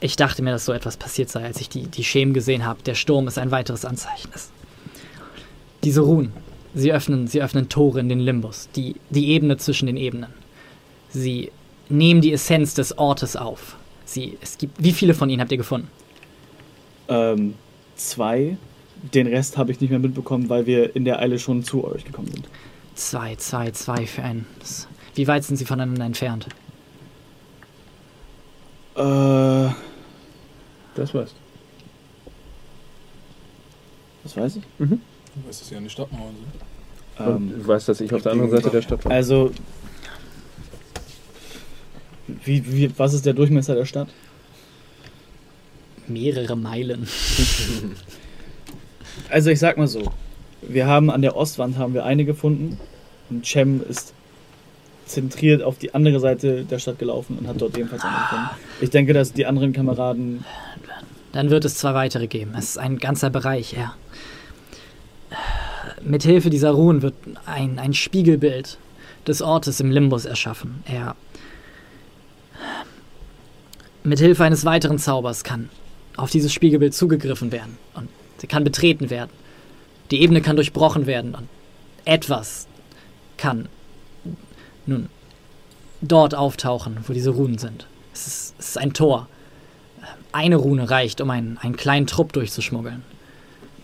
[0.00, 2.82] Ich dachte mir, dass so etwas passiert sei, als ich die, die Schemen gesehen habe.
[2.82, 4.30] Der Sturm ist ein weiteres Anzeichen.
[4.34, 4.50] Es-
[5.86, 6.32] Diese Ruhen,
[6.74, 10.30] sie öffnen, sie öffnen Tore in den Limbus, die, die Ebene zwischen den Ebenen.
[11.10, 11.52] Sie
[11.88, 13.76] nehmen die Essenz des Ortes auf.
[14.04, 15.86] Sie, es gibt, wie viele von ihnen habt ihr gefunden?
[17.06, 17.54] Ähm,
[17.94, 18.56] zwei.
[19.14, 22.04] Den Rest habe ich nicht mehr mitbekommen, weil wir in der Eile schon zu euch
[22.04, 22.48] gekommen sind.
[22.96, 24.44] Zwei, zwei, zwei für einen.
[24.58, 26.48] Das- Wie weit sind sie voneinander entfernt?
[28.96, 29.70] Äh,
[30.96, 31.34] Das weißt
[34.24, 34.62] was weiß ich?
[35.36, 37.26] Du weißt, dass sie an die Stadtmauern sind.
[37.28, 39.12] Ähm, du weißt, dass ich auf der anderen Seite der Stadt war.
[39.12, 39.52] Also,
[42.26, 44.08] wie, wie, was ist der Durchmesser der Stadt?
[46.06, 47.06] Mehrere Meilen.
[49.30, 50.12] Also ich sag mal so,
[50.62, 52.78] wir haben an der Ostwand haben wir eine gefunden
[53.30, 54.12] und Cem ist
[55.06, 58.50] zentriert auf die andere Seite der Stadt gelaufen und hat dort ebenfalls eine gefunden.
[58.80, 60.44] Ich denke, dass die anderen Kameraden
[61.32, 62.54] Dann wird es zwei weitere geben.
[62.58, 63.94] Es ist ein ganzer Bereich, ja.
[66.02, 67.14] Mithilfe dieser Ruhen wird
[67.46, 68.78] ein, ein Spiegelbild
[69.26, 70.82] des Ortes im Limbus erschaffen.
[70.86, 71.16] Er.
[74.04, 75.68] Mithilfe eines weiteren Zaubers kann
[76.16, 79.30] auf dieses Spiegelbild zugegriffen werden und sie kann betreten werden.
[80.10, 81.48] Die Ebene kann durchbrochen werden und
[82.04, 82.68] etwas
[83.36, 83.68] kann
[84.86, 85.08] nun
[86.00, 87.86] dort auftauchen, wo diese Runen sind.
[88.12, 89.28] Es ist, es ist ein Tor.
[90.30, 93.02] Eine Rune reicht, um einen, einen kleinen Trupp durchzuschmuggeln.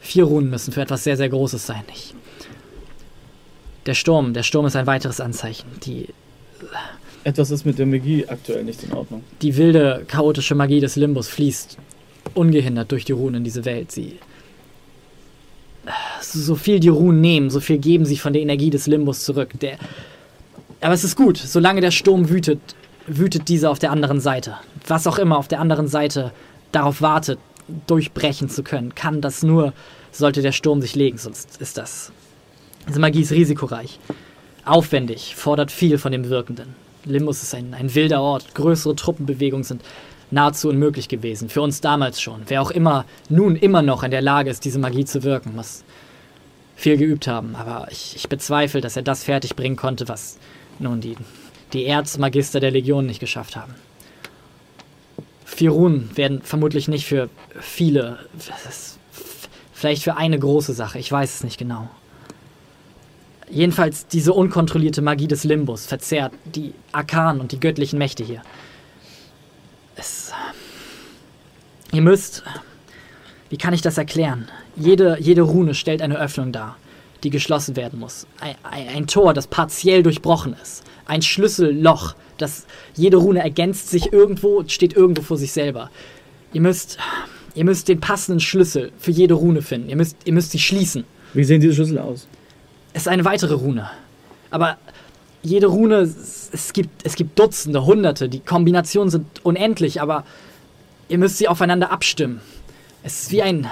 [0.02, 1.84] Vier Runen müssen für etwas sehr, sehr Großes sein.
[1.92, 2.14] Ich,
[3.86, 5.66] der Sturm, der Sturm ist ein weiteres Anzeichen.
[5.84, 6.08] Die,
[7.24, 9.22] Etwas ist mit der Magie aktuell nicht in Ordnung.
[9.42, 11.78] die wilde, chaotische Magie des Limbus fließt
[12.34, 13.92] ungehindert durch die Runen in diese Welt.
[13.92, 14.18] Sie.
[16.20, 19.50] So viel die Runen nehmen, so viel geben sie von der Energie des Limbus zurück.
[19.60, 19.78] Der,
[20.80, 22.60] aber es ist gut, solange der Sturm wütet,
[23.06, 24.56] wütet dieser auf der anderen Seite.
[24.86, 26.32] Was auch immer auf der anderen Seite
[26.72, 27.38] darauf wartet,
[27.86, 29.72] durchbrechen zu können, kann das nur,
[30.10, 32.12] sollte der Sturm sich legen, sonst ist das.
[32.88, 33.98] Diese Magie ist risikoreich,
[34.64, 36.74] aufwendig, fordert viel von dem Wirkenden.
[37.04, 39.82] Limbus ist ein, ein wilder Ort, größere Truppenbewegungen sind
[40.30, 42.42] nahezu unmöglich gewesen, für uns damals schon.
[42.46, 45.84] Wer auch immer nun immer noch in der Lage ist, diese Magie zu wirken, muss
[46.74, 47.54] viel geübt haben.
[47.54, 50.38] Aber ich, ich bezweifle, dass er das fertigbringen konnte, was
[50.78, 51.16] nun die,
[51.72, 53.74] die Erzmagister der Legion nicht geschafft haben.
[55.54, 57.28] Vier Runen werden vermutlich nicht für
[57.60, 58.18] viele,
[59.74, 61.90] vielleicht für eine große Sache, ich weiß es nicht genau.
[63.50, 68.40] Jedenfalls diese unkontrollierte Magie des Limbus verzehrt die Arkanen und die göttlichen Mächte hier.
[69.94, 70.32] Es.
[71.92, 72.44] Ihr müsst.
[73.50, 74.48] Wie kann ich das erklären?
[74.74, 76.76] Jede, jede Rune stellt eine Öffnung dar,
[77.24, 78.26] die geschlossen werden muss.
[78.40, 80.82] Ein, ein, ein Tor, das partiell durchbrochen ist.
[81.06, 85.90] Ein Schlüsselloch, das jede Rune ergänzt sich irgendwo steht irgendwo vor sich selber.
[86.52, 86.98] Ihr müsst.
[87.54, 89.90] Ihr müsst den passenden Schlüssel für jede Rune finden.
[89.90, 91.04] Ihr müsst, ihr müsst sie schließen.
[91.34, 92.26] Wie sehen diese Schlüssel aus?
[92.94, 93.90] Es ist eine weitere Rune.
[94.50, 94.78] Aber
[95.42, 98.28] jede Rune, es es gibt, es gibt Dutzende, Hunderte.
[98.28, 100.24] Die Kombinationen sind unendlich, aber
[101.08, 102.40] ihr müsst sie aufeinander abstimmen.
[103.02, 103.66] Es ist wie ein.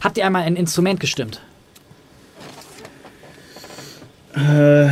[0.00, 1.40] Habt ihr einmal ein Instrument gestimmt?
[4.34, 4.88] Äh,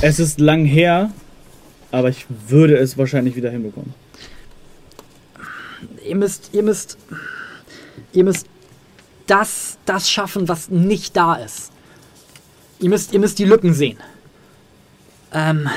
[0.00, 1.10] es ist lang her,
[1.90, 3.94] aber ich würde es wahrscheinlich wieder hinbekommen.
[6.06, 6.98] Ihr müsst, ihr müsst.
[8.12, 8.46] Ihr müsst
[9.26, 11.70] das, das schaffen, was nicht da ist.
[12.80, 13.98] Ihr müsst, ihr müsst die Lücken sehen.
[15.32, 15.68] Ähm.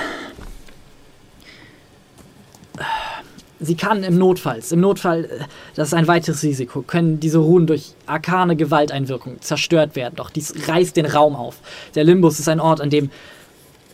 [3.64, 5.44] Sie kann im Notfalls, im Notfall, äh,
[5.76, 10.16] das ist ein weiteres Risiko, können diese Runen durch arkane Gewalteinwirkung zerstört werden.
[10.16, 11.60] Doch dies reißt den Raum auf.
[11.94, 13.12] Der Limbus ist ein Ort, an dem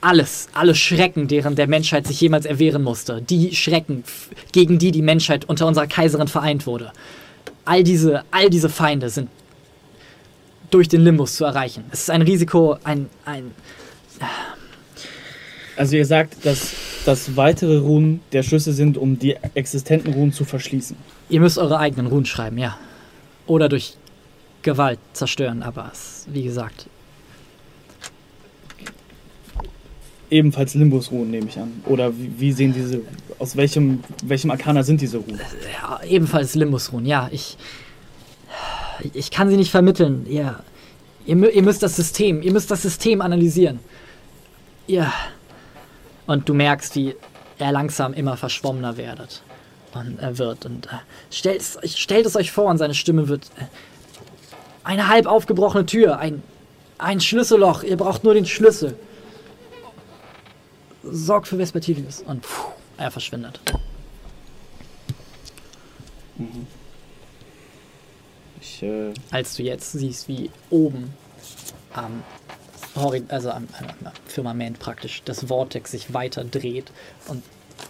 [0.02, 4.04] alles, alle Schrecken, deren der Menschheit sich jemals erwehren musste, die Schrecken,
[4.52, 6.92] gegen die die Menschheit unter unserer Kaiserin vereint wurde,
[7.66, 9.30] all diese, all diese Feinde sind
[10.70, 11.86] durch den Limbus zu erreichen.
[11.92, 13.52] Es ist ein Risiko, ein, ein
[15.78, 16.74] Also ihr sagt, dass,
[17.06, 20.98] dass weitere Runen der Schlüssel sind, um die existenten Runen zu verschließen.
[21.30, 22.78] Ihr müsst eure eigenen Runen schreiben, ja.
[23.46, 23.94] Oder durch
[24.62, 26.88] Gewalt zerstören, aber es, wie gesagt,
[30.30, 31.82] Ebenfalls Limbus-Runen nehme ich an.
[31.86, 33.02] Oder wie, wie sehen diese,
[33.40, 35.40] aus welchem, welchem Arkana sind diese Runen?
[35.82, 37.30] ja, ebenfalls Limbus-Runen, ja.
[37.32, 37.58] Ich,
[39.14, 40.26] ich kann sie nicht vermitteln.
[40.28, 40.60] Ihr,
[41.26, 43.80] ihr, ihr müsst das System, ihr müsst das System analysieren.
[44.88, 45.12] Ihr.
[46.26, 47.16] Und du merkst, wie
[47.58, 49.42] er langsam immer verschwommener werdet.
[49.94, 50.66] Und er wird.
[50.66, 50.98] Und äh,
[51.32, 53.46] stellt, es euch- stellt es euch vor, und seine Stimme wird.
[53.58, 53.64] Äh,
[54.84, 56.44] eine halb aufgebrochene Tür, ein,
[56.98, 57.84] ein Schlüsselloch.
[57.84, 58.96] Ihr braucht nur den Schlüssel.
[61.12, 62.22] Sorgt für Vespertilius.
[62.22, 63.60] Und pfuh, er verschwindet.
[68.62, 71.14] Ich, äh, als du jetzt siehst, wie oben
[71.94, 72.24] am,
[73.30, 76.92] also am, am Firmament praktisch das Vortex sich weiter dreht
[77.28, 77.44] und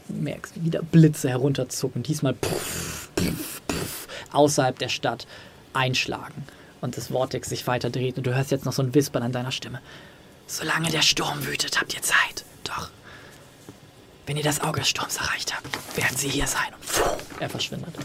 [0.08, 5.28] merkst, wie wieder Blitze herunterzucken, diesmal puff, puff, puff, außerhalb der Stadt
[5.74, 6.46] einschlagen
[6.82, 9.32] und das Vortex sich weiter dreht und du hörst jetzt noch so ein Wispern an
[9.32, 9.82] deiner Stimme.
[10.48, 12.46] Solange der Sturm wütet, habt ihr Zeit.
[12.64, 12.90] Doch,
[14.28, 16.68] wenn ihr das Auge des Sturms erreicht habt, werden sie hier sein.
[17.32, 17.96] Und er verschwindet.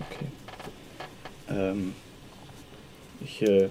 [0.00, 0.26] okay.
[1.48, 1.94] Ähm,
[3.20, 3.70] ich, äh,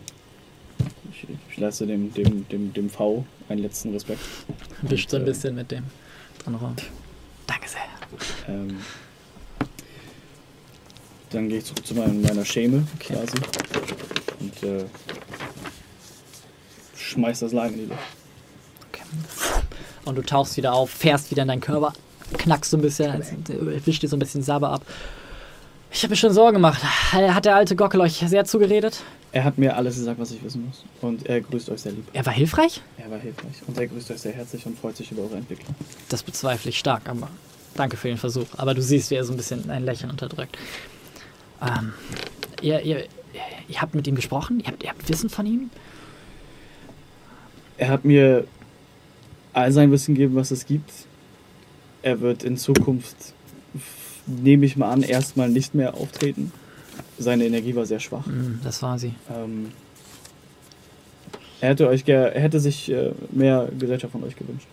[1.11, 4.21] ich, ich lasse dem, dem, dem, dem V einen letzten Respekt.
[4.83, 5.83] Wischt so ein Und, äh, bisschen mit dem
[6.43, 6.75] dran rum.
[7.45, 7.81] Danke sehr.
[8.47, 8.79] Ähm,
[11.31, 13.13] dann gehe ich zurück zu meiner, meiner Schäme Okay.
[13.13, 13.37] quasi
[14.39, 14.85] und äh,
[16.95, 18.18] schmeiß das Lager in die Luft.
[20.05, 21.93] Und du tauchst wieder auf, fährst wieder in deinen Körper,
[22.37, 23.23] knackst so ein bisschen,
[23.85, 24.81] wischt dir so ein bisschen Sabber ab.
[25.91, 26.81] Ich habe mir schon Sorgen gemacht.
[26.83, 29.01] Hat der alte Gockel euch sehr zugeredet?
[29.31, 30.83] Er hat mir alles gesagt, was ich wissen muss.
[31.01, 32.07] Und er grüßt euch sehr lieb.
[32.13, 32.81] Er war hilfreich?
[32.97, 33.53] Er war hilfreich.
[33.67, 35.75] Und er grüßt euch sehr herzlich und freut sich über eure Entwicklung.
[36.09, 37.27] Das bezweifle ich stark, aber
[37.75, 38.47] danke für den Versuch.
[38.57, 40.57] Aber du siehst, wie er so ein bisschen ein Lächeln unterdrückt.
[41.61, 41.93] Ähm,
[42.61, 43.05] ihr, ihr,
[43.67, 44.59] ihr habt mit ihm gesprochen?
[44.59, 45.69] Ihr habt, ihr habt Wissen von ihm?
[47.77, 48.45] Er hat mir
[49.53, 50.91] all sein Wissen gegeben, was es gibt.
[52.01, 53.15] Er wird in Zukunft,
[54.25, 56.51] nehme ich mal an, erstmal nicht mehr auftreten.
[57.17, 58.25] Seine Energie war sehr schwach.
[58.25, 59.13] Hm, das war sie.
[59.29, 59.71] Ähm,
[61.61, 64.67] er hätte euch er hätte sich äh, mehr Gesellschaft von euch gewünscht.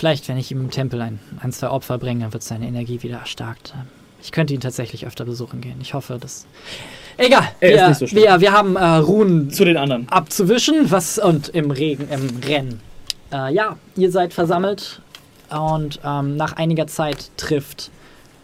[0.00, 3.18] Vielleicht, wenn ich ihm im Tempel ein, ein zwei Opfer bringe, wird seine Energie wieder
[3.18, 3.74] erstarkt.
[4.22, 5.78] Ich könnte ihn tatsächlich öfter besuchen gehen.
[5.80, 6.46] Ich hoffe, dass.
[7.16, 7.48] Egal.
[7.60, 8.22] Er ist wir, nicht so schlimm.
[8.22, 10.08] wir, wir haben äh, Ruhen Zu den anderen.
[10.08, 12.80] abzuwischen, was und im Regen, im Rennen.
[13.32, 15.00] Äh, ja, ihr seid versammelt
[15.50, 17.90] und ähm, nach einiger Zeit trifft,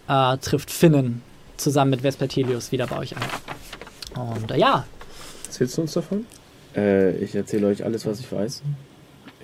[0.09, 1.23] äh, trifft Finnen
[1.57, 4.21] zusammen mit Vespertilius wieder bei euch ein.
[4.21, 4.85] Und äh, ja,
[5.47, 6.27] Erzählst du uns davon?
[6.77, 8.63] Äh, ich erzähle euch alles, was ich weiß.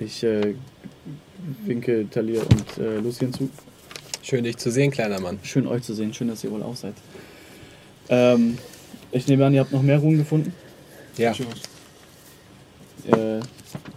[0.01, 0.55] Ich äh,
[1.65, 3.49] winke Talir und äh, Lucien zu.
[4.23, 5.39] Schön, dich zu sehen, kleiner Mann.
[5.43, 6.13] Schön euch zu sehen.
[6.13, 6.95] Schön, dass ihr wohl auch seid.
[8.09, 8.59] Ähm,
[9.13, 10.53] ich nehme an, ihr habt noch mehr Ruhen gefunden.
[11.17, 11.33] Ja.
[11.33, 13.41] Äh,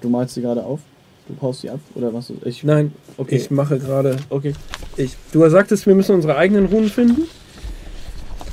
[0.02, 0.80] du malst sie gerade auf.
[1.28, 2.32] Du paust sie ab oder was?
[2.44, 3.36] Ich, Nein, okay.
[3.36, 4.18] ich mache gerade.
[4.30, 4.54] okay.
[4.96, 7.24] Ich, du sagtest, wir müssen unsere eigenen Runen finden?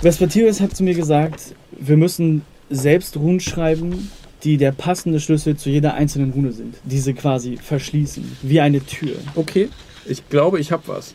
[0.00, 4.10] Vespertilius hat zu mir gesagt, wir müssen selbst Runen schreiben,
[4.42, 6.76] die der passende Schlüssel zu jeder einzelnen Rune sind.
[6.84, 9.14] Diese quasi verschließen, wie eine Tür.
[9.34, 9.68] Okay.
[10.06, 11.14] Ich glaube, ich habe was.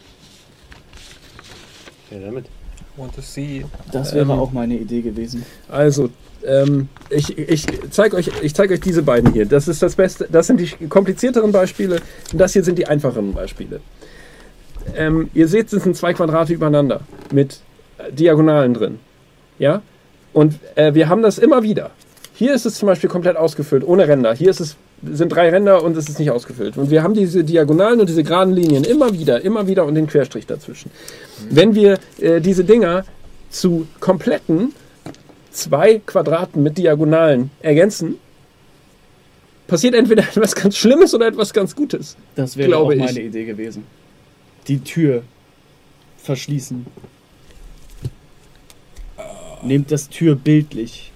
[2.11, 2.45] Ja, damit.
[2.97, 3.63] Want to see.
[3.91, 5.45] Das wäre Ähm, auch meine Idee gewesen.
[5.69, 6.09] Also,
[6.43, 9.45] ähm, ich, ich zeige euch, ich zeig euch diese beiden hier.
[9.45, 10.27] Das ist das Beste.
[10.31, 12.01] Das sind die komplizierteren Beispiele
[12.31, 13.81] und das hier sind die einfacheren Beispiele.
[14.95, 17.01] Ähm, ihr seht, es sind zwei Quadrate übereinander
[17.31, 17.59] mit
[17.97, 18.99] äh, Diagonalen drin.
[19.59, 19.81] Ja?
[20.33, 21.91] Und äh, wir haben das immer wieder.
[22.33, 24.33] Hier ist es zum Beispiel komplett ausgefüllt, ohne Ränder.
[24.33, 26.77] Hier ist es, sind drei Ränder und es ist nicht ausgefüllt.
[26.77, 30.07] Und wir haben diese Diagonalen und diese geraden Linien immer wieder, immer wieder und den
[30.07, 30.91] Querstrich dazwischen.
[31.49, 33.05] Wenn wir äh, diese Dinger
[33.49, 34.73] zu kompletten
[35.51, 38.15] zwei Quadraten mit Diagonalen ergänzen,
[39.67, 42.15] passiert entweder etwas ganz Schlimmes oder etwas ganz Gutes.
[42.35, 42.99] Das wäre glaube auch ich.
[42.99, 43.83] meine Idee gewesen.
[44.67, 45.23] Die Tür
[46.17, 46.85] verschließen.
[49.63, 51.11] Nehmt das Tür bildlich.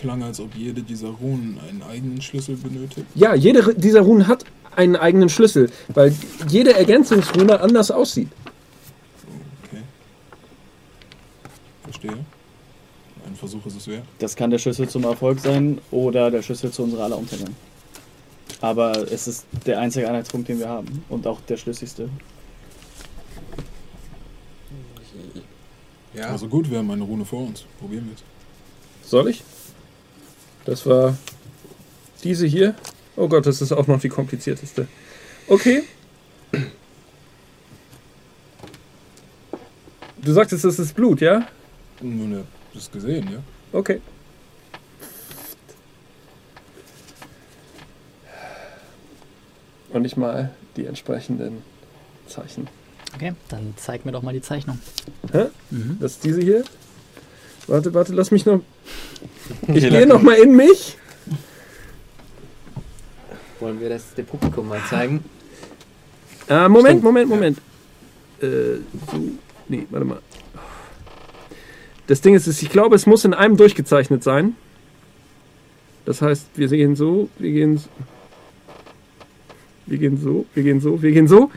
[0.00, 3.06] Klang, als ob jede dieser Runen einen eigenen Schlüssel benötigt.
[3.14, 6.14] Ja, jede dieser Runen hat einen eigenen Schlüssel, weil
[6.48, 8.28] jede Ergänzungsrune anders aussieht.
[9.64, 9.82] Okay.
[11.84, 12.12] Verstehe.
[13.26, 14.04] Ein Versuch ist es wert.
[14.18, 17.54] Das kann der Schlüssel zum Erfolg sein oder der Schlüssel zu unserer aller Untergang.
[18.62, 21.04] Aber es ist der einzige Einheitspunkt, den wir haben.
[21.10, 22.08] Und auch der schlüssigste.
[26.14, 26.28] Ja.
[26.28, 27.64] Also gut, wir haben eine Rune vor uns.
[27.78, 29.10] Probieren wir es.
[29.10, 29.42] Soll ich?
[30.70, 31.18] Das war
[32.22, 32.76] diese hier.
[33.16, 34.86] Oh Gott, das ist auch noch die komplizierteste.
[35.48, 35.82] Okay.
[40.22, 41.48] Du sagtest, das ist Blut, ja?
[42.00, 43.42] Nun, ihr habt es gesehen, ja?
[43.72, 44.00] Okay.
[49.88, 51.64] Und ich mal die entsprechenden
[52.28, 52.68] Zeichen.
[53.12, 54.78] okay, dann zeig mir doch mal die Zeichnung.
[55.32, 55.46] Hä?
[55.70, 55.98] Mhm.
[56.00, 56.62] Das ist diese hier.
[57.70, 58.60] Warte, warte, lass mich noch.
[59.68, 60.96] Ich gehe noch mal in mich.
[63.60, 65.22] Wollen wir das dem Publikum mal zeigen?
[66.48, 67.58] Ah, Moment, Moment, Moment.
[68.40, 68.78] Äh,
[69.12, 69.20] so.
[69.68, 70.20] Nee, warte mal.
[72.08, 74.56] Das Ding ist, ich glaube, es muss in einem durchgezeichnet sein.
[76.06, 77.88] Das heißt, wir gehen so, wir gehen so.
[79.86, 81.50] Wir gehen so, wir gehen so, wir gehen so.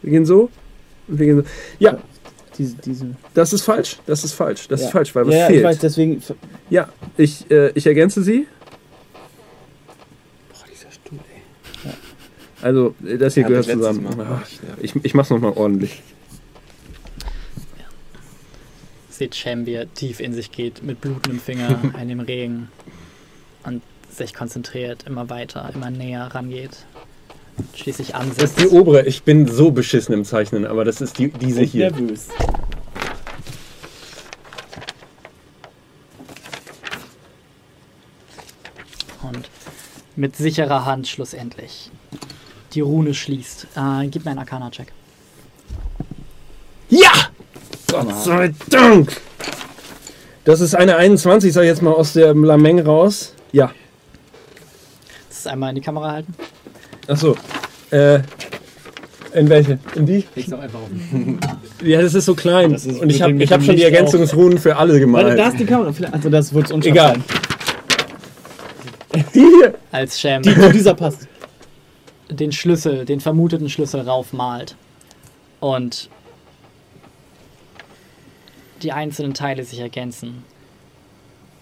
[0.00, 0.50] Wir gehen so.
[1.08, 1.44] Und wir gehen so.
[1.78, 1.98] Ja,
[2.56, 3.16] Diese, diese.
[3.34, 3.98] das ist falsch.
[4.06, 4.68] Das ist falsch.
[4.68, 4.86] Das ja.
[4.86, 5.58] ist falsch, weil was ja, ja, fehlt.
[5.58, 6.22] ich weiß, deswegen.
[6.70, 8.46] Ja, ich, äh, ich ergänze sie.
[10.50, 11.90] Boah, dieser Stuhl, ey.
[12.62, 14.04] Also, äh, das hier gehört zusammen.
[14.16, 14.42] Mal.
[14.80, 16.02] Ich, ich mach's nochmal ordentlich.
[19.10, 22.68] Seht Cem, wie er tief in sich geht, mit blutendem Finger in dem Regen
[23.64, 26.84] und sich konzentriert, immer weiter, immer näher rangeht.
[27.74, 28.60] Schließlich Das ist ansetzt.
[28.60, 29.04] die obere.
[29.06, 31.90] Ich bin so beschissen im Zeichnen, aber das ist die, diese Und hier.
[31.90, 32.28] nervös.
[39.22, 39.48] Und
[40.16, 41.90] mit sicherer Hand schlussendlich.
[42.74, 43.66] Die Rune schließt.
[43.76, 44.92] Äh, gib mir einen Arcana-Check.
[46.90, 47.10] Ja!
[47.90, 49.20] Gott sei Dank!
[50.44, 53.32] Das ist eine 21, sag ich jetzt mal aus der Lameng raus.
[53.52, 53.72] Ja.
[55.28, 56.34] Das ist einmal in die Kamera halten.
[57.08, 57.36] Achso.
[57.90, 58.20] Äh,
[59.34, 59.78] in welche?
[59.94, 60.24] In die?
[60.34, 60.88] Leg's doch einfach auf.
[61.82, 62.72] Ja, das ist so klein.
[62.72, 65.26] Das ist Und ich mit habe ich hab schon die Licht Ergänzungsrunen für alle gemalt.
[65.26, 65.92] Warte, da ist die Kamera.
[65.92, 67.14] Vielleicht- Also das wird unscharf Egal.
[69.12, 69.24] sein.
[69.32, 69.74] Hier.
[69.92, 71.28] Als Sham Die, zu dieser passt.
[72.30, 74.76] den Schlüssel, den vermuteten Schlüssel raufmalt
[75.60, 76.08] und
[78.82, 80.42] die einzelnen Teile sich ergänzen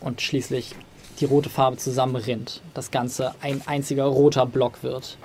[0.01, 0.75] und schließlich
[1.21, 2.61] die rote Farbe zusammenrinnt.
[2.75, 5.17] Das Ganze ein einziger roter Block wird,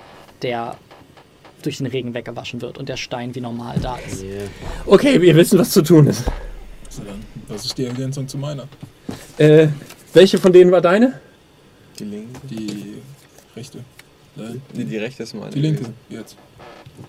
[0.42, 0.76] der
[1.62, 4.24] durch den Regen weggewaschen wird und der Stein wie normal da ist.
[4.86, 6.24] Okay, wir wissen, was zu tun ist.
[6.88, 8.68] So, dann, das ist die Ergänzung zu meiner.
[9.38, 9.68] Äh,
[10.12, 11.20] welche von denen war deine?
[11.98, 12.40] Die linke.
[12.48, 12.94] Die
[13.56, 13.78] rechte.
[14.36, 15.50] Nein, Die, die rechte ist meine.
[15.50, 15.84] die linke.
[16.08, 16.36] Jetzt.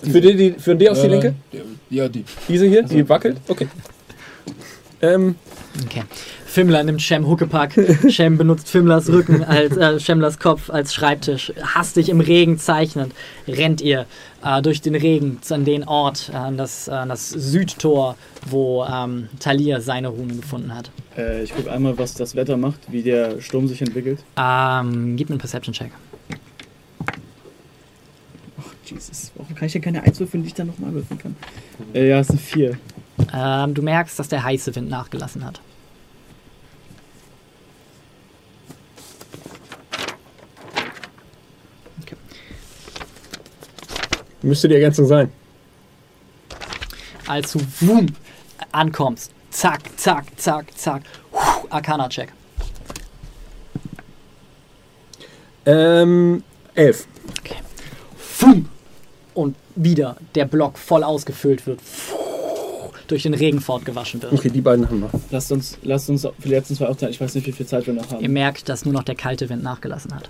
[0.03, 1.35] Für die, die, für die aus die Äh, linke?
[1.53, 2.25] der- Ja, die.
[2.47, 2.83] Diese hier?
[2.83, 3.37] Die wackelt?
[3.47, 3.67] Okay.
[5.01, 5.35] Ähm,
[5.85, 6.03] Okay.
[6.49, 7.73] Fimmler nimmt Shem Huckepack.
[8.09, 11.53] Shem benutzt Fimmlers Rücken als äh, Shemlers Kopf als Schreibtisch.
[11.61, 13.13] Hastig im Regen zeichnend
[13.47, 14.07] rennt ihr
[14.43, 18.17] äh, durch den Regen an den Ort, äh, an das, äh, an das Südtor,
[18.49, 20.89] wo ähm, Talir seine Runen gefunden hat.
[21.15, 24.23] Äh, ich gucke einmal, was das Wetter macht, wie der Sturm sich entwickelt.
[24.35, 25.91] Ähm, gib mir einen Perception-Check.
[28.85, 31.35] Jesus, warum kann ich denn keine Eins würfeln, die ich dann nochmal würfeln kann?
[31.93, 32.79] Äh, ja, es sind vier.
[33.35, 35.61] Ähm, du merkst, dass der heiße Wind nachgelassen hat.
[44.41, 45.31] Müsste die Ergänzung sein.
[47.27, 48.07] Als du wum,
[48.71, 51.03] ankommst, zack, zack, zack, zack,
[51.69, 52.33] Arcana-Check.
[55.65, 56.43] Ähm,
[56.73, 57.05] elf.
[58.17, 58.69] Fum!
[59.33, 61.79] Und wieder der Block voll ausgefüllt wird,
[63.07, 64.33] durch den Regen fortgewaschen wird.
[64.33, 65.09] Okay, die beiden haben wir.
[65.29, 67.13] Lasst uns, lasst uns für die letzten zwei aufteilen.
[67.13, 68.21] Ich weiß nicht, wie viel Zeit wir noch haben.
[68.21, 70.29] Ihr merkt, dass nur noch der kalte Wind nachgelassen hat.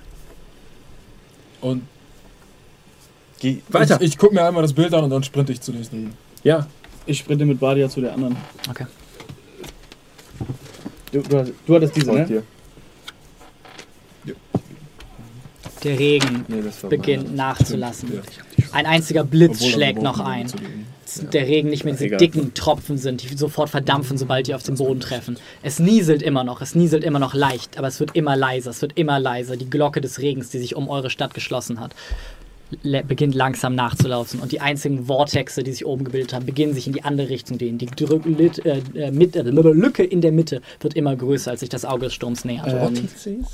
[1.62, 1.84] Und
[3.40, 3.98] Geh, Weiter.
[4.02, 6.14] ich, ich gucke mir einmal das Bild an und dann sprinte ich zu diesen.
[6.44, 6.68] Ja.
[7.06, 8.36] Ich sprinte mit Badia zu der anderen.
[8.70, 8.86] Okay.
[11.12, 12.26] Du, du, hattest- du hattest diese, ne?
[12.26, 12.44] dir.
[15.84, 17.36] Der Regen Nee, beginnt meine.
[17.38, 18.14] nachzulassen.
[18.14, 18.22] Ja.
[18.74, 20.52] Ein einziger Blitz Obwohl, schlägt noch ein.
[21.34, 24.76] Der Regen nicht mehr diese dicken Tropfen sind, die sofort verdampfen, sobald die auf den
[24.76, 25.38] Boden treffen.
[25.64, 28.82] Es nieselt immer noch, es nieselt immer noch leicht, aber es wird immer leiser, es
[28.82, 29.56] wird immer leiser.
[29.58, 31.96] Die Glocke des Regens, die sich um eure Stadt geschlossen hat,
[33.08, 34.40] beginnt langsam nachzulaufen.
[34.40, 37.58] Und die einzigen Vortexe, die sich oben gebildet haben, beginnen sich in die andere Richtung
[37.58, 37.78] dehnen.
[37.78, 41.62] Die Drück Lit äh, äh, mit, äh, Lücke in der Mitte wird immer größer, als
[41.62, 42.68] sich das Auge des Sturms nähert.
[42.68, 43.46] Ähm,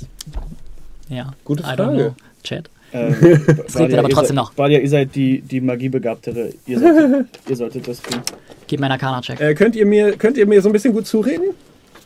[1.08, 1.32] ja.
[1.44, 1.96] gute I don't Frage.
[1.96, 2.14] know.
[2.42, 2.70] Chat.
[2.92, 3.14] Ähm,
[3.66, 4.52] Es regnet aber trotzdem seid, noch.
[4.52, 6.52] Badia, ihr seid die, die Magiebegabtere.
[6.66, 8.20] Ihr solltet, ihr solltet das tun.
[8.66, 9.40] Gib mir einen Arcana-Check.
[9.40, 11.54] Äh, könnt, ihr mir, könnt ihr mir so ein bisschen gut zureden?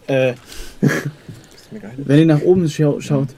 [0.07, 0.35] Äh,
[1.97, 3.29] wenn ihr nach oben schau schaut,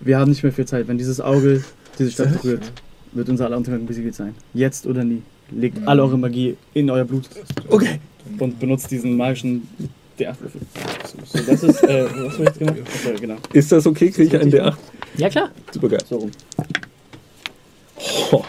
[0.00, 0.88] wir haben nicht mehr viel Zeit.
[0.88, 1.64] Wenn dieses Auge
[1.98, 2.72] diese Stadt berührt,
[3.12, 4.34] wird unser aller Untergang besiegelt sein.
[4.54, 5.22] Jetzt oder nie.
[5.50, 7.28] Legt alle eure Magie in euer Blut
[7.68, 8.00] Okay.
[8.38, 9.66] und benutzt diesen magischen
[10.18, 10.60] D8-Würfel.
[11.24, 12.76] So, das ist, äh, was habe ich jetzt gemacht?
[12.84, 13.36] Achso, genau.
[13.52, 14.10] Ist das okay?
[14.10, 14.74] Kriege ich einen D8?
[15.16, 15.50] Ja, klar.
[15.72, 16.00] Super geil.
[16.08, 16.30] So rum.
[18.32, 18.44] Oh,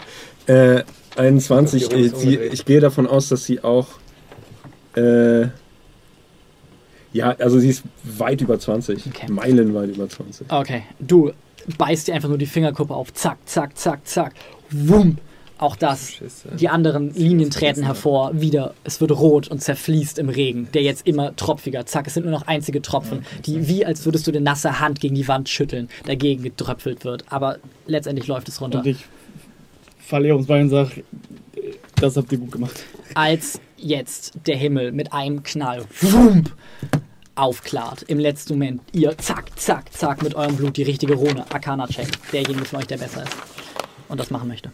[0.46, 0.82] äh,
[1.16, 1.90] 21.
[1.92, 3.86] Ich, sie, ich gehe davon aus, dass sie auch.
[4.96, 5.46] Äh,
[7.12, 9.06] ja, also sie ist weit über 20.
[9.06, 9.32] Okay.
[9.32, 10.46] Meilenweit über 20.
[10.50, 11.32] Okay, du
[11.76, 13.12] beißt dir einfach nur die Fingerkuppe auf.
[13.12, 14.34] Zack, zack, zack, zack.
[14.70, 15.20] Wump.
[15.58, 16.12] Auch das.
[16.12, 16.56] Scheiße.
[16.58, 18.30] Die anderen Linien treten hervor.
[18.32, 18.72] Wieder.
[18.82, 21.84] Es wird rot und zerfließt im Regen, der jetzt immer tropfiger.
[21.84, 25.00] Zack, es sind nur noch einzige Tropfen, die wie als würdest du eine nasse Hand
[25.00, 27.24] gegen die Wand schütteln, dagegen getröpfelt wird.
[27.28, 28.78] Aber letztendlich läuft es runter.
[28.78, 29.04] Und ich
[29.98, 31.04] falle ums Bein und sage,
[31.96, 32.82] das habt ihr gut gemacht.
[33.14, 36.52] als jetzt der Himmel mit einem Knall wump,
[37.34, 38.02] aufklart.
[38.02, 42.08] Im letzten Moment ihr zack, zack, zack mit eurem Blut die richtige Rune, Arcana-Check.
[42.32, 43.36] Derjenige von euch, der besser ist.
[44.08, 44.70] Und das machen möchte.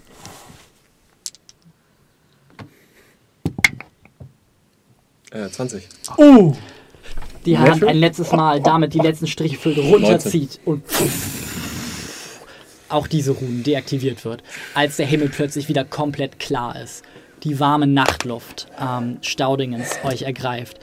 [5.31, 5.89] Äh, 20.
[7.45, 10.83] Die Hand ein letztes Mal damit die letzten Striche füllt, runterzieht und
[12.89, 14.43] auch diese Runen deaktiviert wird,
[14.75, 17.05] als der Himmel plötzlich wieder komplett klar ist.
[17.43, 20.81] Die warme Nachtluft ähm, Staudingens euch ergreift.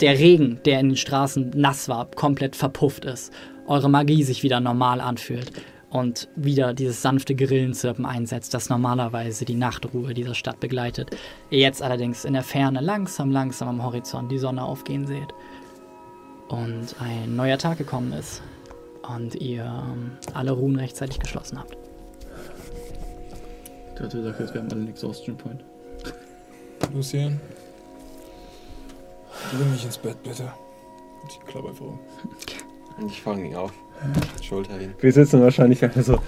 [0.00, 3.32] Der Regen, der in den Straßen nass war, komplett verpufft ist.
[3.66, 5.52] Eure Magie sich wieder normal anfühlt.
[5.90, 11.16] Und wieder dieses sanfte Grillenzirpen einsetzt, das normalerweise die Nachtruhe dieser Stadt begleitet.
[11.50, 15.28] Ihr jetzt allerdings in der Ferne langsam, langsam am Horizont die Sonne aufgehen seht
[16.48, 18.42] und ein neuer Tag gekommen ist
[19.08, 21.76] und ihr ähm, alle Ruhen rechtzeitig geschlossen habt.
[23.96, 25.62] Du hast gesagt, wir haben alle einen Exhaustion Point.
[26.92, 27.40] Lucien.
[29.56, 30.52] Bring mich ins Bett, bitte.
[31.22, 31.98] Und ich klappe einfach um.
[33.06, 33.72] Ich fange ihn auf.
[34.42, 34.94] Schulter hin.
[35.00, 36.18] Wir sitzen wahrscheinlich alle so.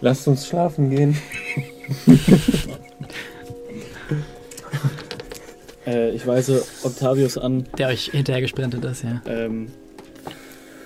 [0.00, 1.16] Lasst uns schlafen gehen.
[5.86, 7.66] Äh, ich weise Octavius an.
[7.78, 9.22] Der euch hinterher gesprintet ist, ja.
[9.26, 9.68] Ähm,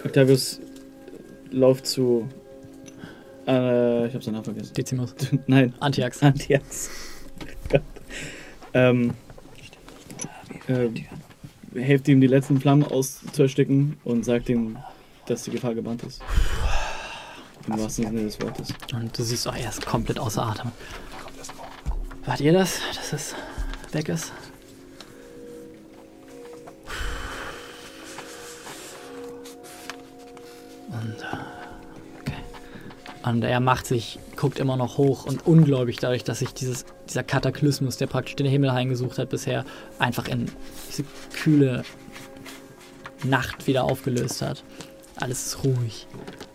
[0.04, 0.60] Octavius
[1.50, 2.28] läuft zu.
[3.46, 4.72] Äh, ich hab seinen Namen vergessen.
[4.74, 5.14] Decimus.
[5.46, 6.22] Nein, Antiax.
[6.22, 6.90] Antiax.
[7.70, 7.82] Gott.
[8.72, 9.14] Ähm,
[10.68, 10.88] äh,
[11.74, 14.78] hilft ihm, die letzten Flammen auszuersticken und sagt ihm,
[15.26, 16.22] dass die Gefahr gebannt ist.
[17.66, 18.74] Im wahrsten Sinne des Wortes.
[18.92, 20.70] Und du siehst, oh, er ist komplett außer Atem.
[22.26, 23.34] Wart ihr das, dass es
[23.92, 24.32] weg ist?
[30.88, 31.53] Und, äh.
[33.24, 37.22] Und er macht sich, guckt immer noch hoch und ungläubig dadurch, dass sich dieses, dieser
[37.22, 39.64] Kataklysmus, der praktisch den Himmel heimgesucht hat bisher,
[39.98, 40.50] einfach in
[40.90, 41.84] diese kühle
[43.24, 44.62] Nacht wieder aufgelöst hat.
[45.16, 46.06] Alles ist ruhig.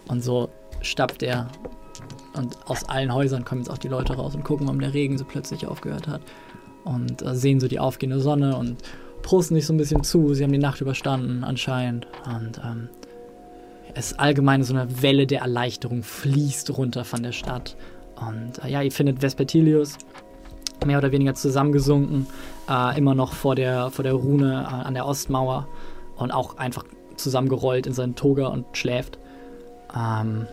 [0.08, 0.50] Und so
[0.82, 1.50] stapft er
[2.34, 5.18] und aus allen Häusern kommen jetzt auch die Leute raus und gucken, warum der Regen
[5.18, 6.22] so plötzlich aufgehört hat.
[6.84, 8.84] Und äh, sehen so die aufgehende Sonne und
[9.24, 10.34] prosten sich so ein bisschen zu.
[10.34, 12.08] Sie haben die Nacht überstanden, anscheinend.
[12.26, 12.90] Und ähm,
[13.96, 17.76] es allgemein so eine Welle der Erleichterung fließt runter von der Stadt.
[18.16, 19.98] Und äh, ja, ihr findet Vespertilius
[20.86, 22.28] mehr oder weniger zusammengesunken,
[22.70, 25.68] äh, immer noch vor der, vor der Rune äh, an der Ostmauer
[26.18, 26.86] und auch einfach
[27.16, 29.20] zusammengerollt in seinen Toga und schläft.
[29.96, 30.48] Ähm,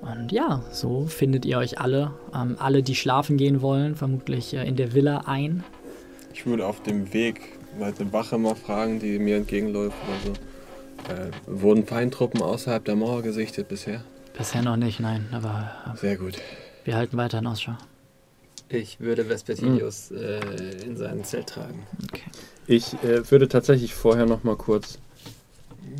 [0.00, 4.66] und ja, so findet ihr euch alle, ähm, alle, die schlafen gehen wollen, vermutlich äh,
[4.66, 5.62] in der Villa ein.
[6.34, 10.51] Ich würde auf dem Weg mal eine Wache mal fragen, die mir entgegenläuft oder so.
[11.08, 14.02] Äh, wurden Feindtruppen außerhalb der Mauer gesichtet bisher?
[14.36, 16.38] Bisher noch nicht, nein, aber äh, Sehr gut.
[16.84, 17.74] wir halten weiter in Ausschau.
[18.68, 20.40] Ich würde Vespertilius äh,
[20.84, 21.86] in sein Zelt tragen.
[22.10, 22.22] Okay.
[22.66, 24.98] Ich äh, würde tatsächlich vorher noch mal kurz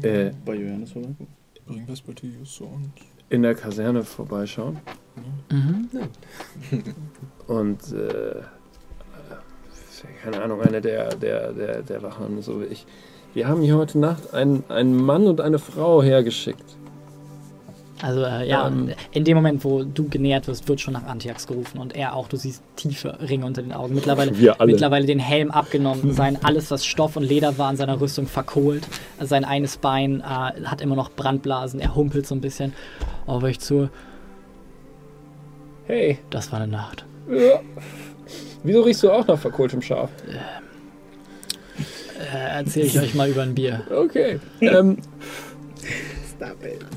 [0.03, 1.29] äh, Bei Johannes vorbeikommen.
[1.67, 2.89] Bring Vespertilius zu uns.
[3.29, 4.79] in der Kaserne vorbeischauen.
[5.51, 5.89] Mhm.
[7.47, 8.43] Und äh, äh,
[10.23, 12.87] keine Ahnung, einer der, der, der, der Wachen, so wie ich.
[13.35, 16.65] Wir haben hier heute Nacht einen, einen Mann und eine Frau hergeschickt.
[18.03, 18.75] Also äh, ja, Ähm.
[18.89, 22.15] und in dem Moment, wo du genähert wirst, wird schon nach Antiax gerufen und er
[22.17, 22.27] auch.
[22.29, 23.95] Du siehst tiefe Ringe unter den Augen.
[23.95, 24.33] Mittlerweile,
[24.67, 28.87] mittlerweile den Helm abgenommen, sein alles, was Stoff und Leder war, an seiner Rüstung verkohlt.
[29.21, 30.25] Sein eines Bein äh,
[30.65, 31.79] hat immer noch Brandblasen.
[31.81, 32.73] Er humpelt so ein bisschen
[33.27, 33.89] auf euch zu.
[35.87, 37.05] Hey, Das war eine Nacht.
[37.31, 37.61] ja.
[38.65, 40.11] wieso riechst du auch nach verkohltem Schaf?
[42.33, 43.83] Äh, Erzähle ich euch mal über ein Bier.
[43.91, 44.39] Okay.
[44.61, 44.99] Ähm,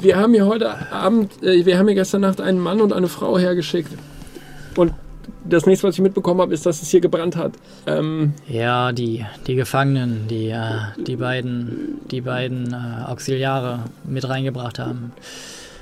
[0.01, 3.07] wir haben hier heute Abend, äh, wir haben hier gestern Nacht einen Mann und eine
[3.07, 3.91] Frau hergeschickt.
[4.75, 4.93] Und
[5.43, 7.53] das nächste, was ich mitbekommen habe, ist, dass es hier gebrannt hat.
[7.85, 14.79] Ähm, Ja, die, die Gefangenen, die äh, die beiden, die beiden äh, Auxiliare mit reingebracht
[14.79, 15.11] haben.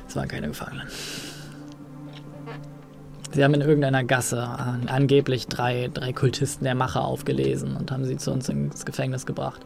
[0.07, 0.87] Es waren keine Gefangenen.
[3.33, 8.05] Sie haben in irgendeiner Gasse an, angeblich drei, drei Kultisten der Macher aufgelesen und haben
[8.05, 9.61] sie zu uns ins Gefängnis gebracht.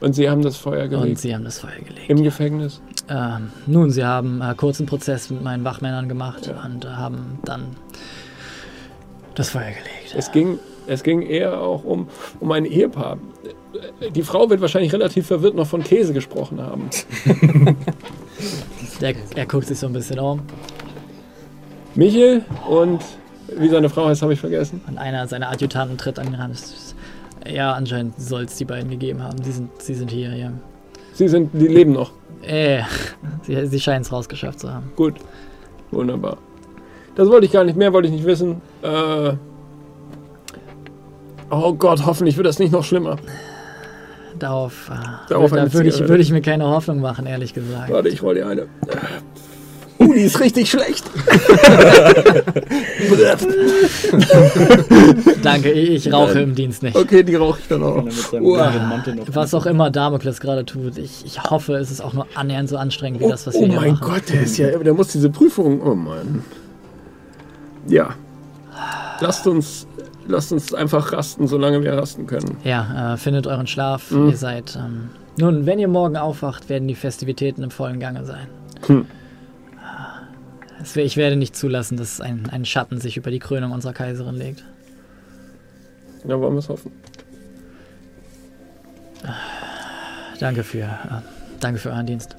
[0.00, 1.18] und sie haben das Feuer Und gelegt.
[1.20, 2.08] sie haben das Feuer gelegt.
[2.10, 2.80] Im Gefängnis.
[3.08, 7.76] Ähm, nun, sie haben äh, kurzen Prozess mit meinen Wachmännern gemacht und äh, haben dann
[9.34, 10.14] das Feuer gelegt.
[10.16, 12.08] Es ging, es ging eher auch um,
[12.40, 13.16] um ein Ehepaar.
[14.14, 16.90] Die Frau wird wahrscheinlich relativ verwirrt noch von Käse gesprochen haben.
[19.00, 20.42] Der, er guckt sich so ein bisschen um.
[21.94, 23.02] Michel und
[23.58, 24.80] wie seine Frau heißt, habe ich vergessen.
[24.88, 26.50] Und einer seiner Adjutanten tritt an ihn ran.
[26.52, 26.94] Es ist-
[27.46, 29.42] Ja, anscheinend soll es die beiden gegeben haben.
[29.42, 30.52] Sie sind, sie sind hier, ja.
[31.12, 32.12] Sie sind, die leben noch.
[32.42, 32.82] Äh,
[33.42, 34.90] sie, sie scheinen es rausgeschafft zu haben.
[34.96, 35.14] Gut.
[35.90, 36.38] Wunderbar.
[37.14, 38.62] Das wollte ich gar nicht, mehr wollte ich nicht wissen.
[38.82, 39.32] Äh,
[41.50, 43.16] oh Gott, hoffentlich wird das nicht noch schlimmer.
[44.38, 44.94] Darauf, äh,
[45.28, 47.90] Darauf würde ich, würde ich mir keine Hoffnung machen, ehrlich gesagt.
[47.92, 48.66] Warte, ich roll dir eine.
[50.14, 51.02] Die ist richtig schlecht.
[55.42, 56.96] Danke, ich, rauche im Dienst nicht.
[56.96, 58.04] Okay, die rauche ich dann auch.
[59.28, 62.76] Was auch immer Damokles gerade tut, ich, ich hoffe, es ist auch nur annähernd so
[62.76, 64.06] anstrengend wie das, was wir oh hier mein machen.
[64.06, 65.80] Gott, der ist ja, der muss diese Prüfung.
[65.82, 66.44] Oh Mann.
[67.86, 68.10] Ja.
[69.20, 69.86] Lasst uns,
[70.26, 72.56] lasst uns einfach rasten, solange wir rasten können.
[72.64, 74.10] Ja, äh, findet euren Schlaf.
[74.10, 74.30] Mhm.
[74.30, 74.76] Ihr seid.
[74.76, 78.48] Ähm, nun, wenn ihr morgen aufwacht, werden die Festivitäten im vollen Gange sein.
[78.86, 79.06] Hm.
[80.94, 84.64] Ich werde nicht zulassen, dass ein, ein Schatten sich über die Krönung unserer Kaiserin legt.
[86.26, 86.92] Ja, wollen wir es hoffen.
[90.40, 90.88] Danke für, äh,
[91.60, 92.36] danke für euren Dienst.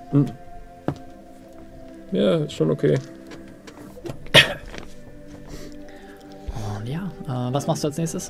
[2.12, 3.00] Ja, ist schon okay.
[6.78, 8.30] Und ja, äh, was machst du als nächstes?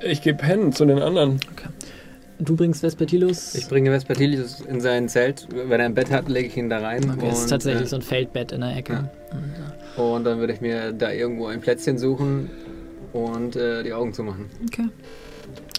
[0.00, 1.40] Ich gehe pennen zu den anderen.
[2.38, 3.54] Du bringst Vespertilus.
[3.54, 5.46] Ich bringe Vespertilius in sein Zelt.
[5.50, 7.08] Wenn er ein Bett hat, lege ich ihn da rein.
[7.10, 8.92] Okay, es ist und, tatsächlich äh, so ein Feldbett in der Ecke.
[8.92, 9.10] Ja.
[9.30, 12.50] Und, äh, Und dann würde ich mir da irgendwo ein Plätzchen suchen
[13.12, 14.46] und äh, die Augen zumachen.
[14.66, 14.88] Okay.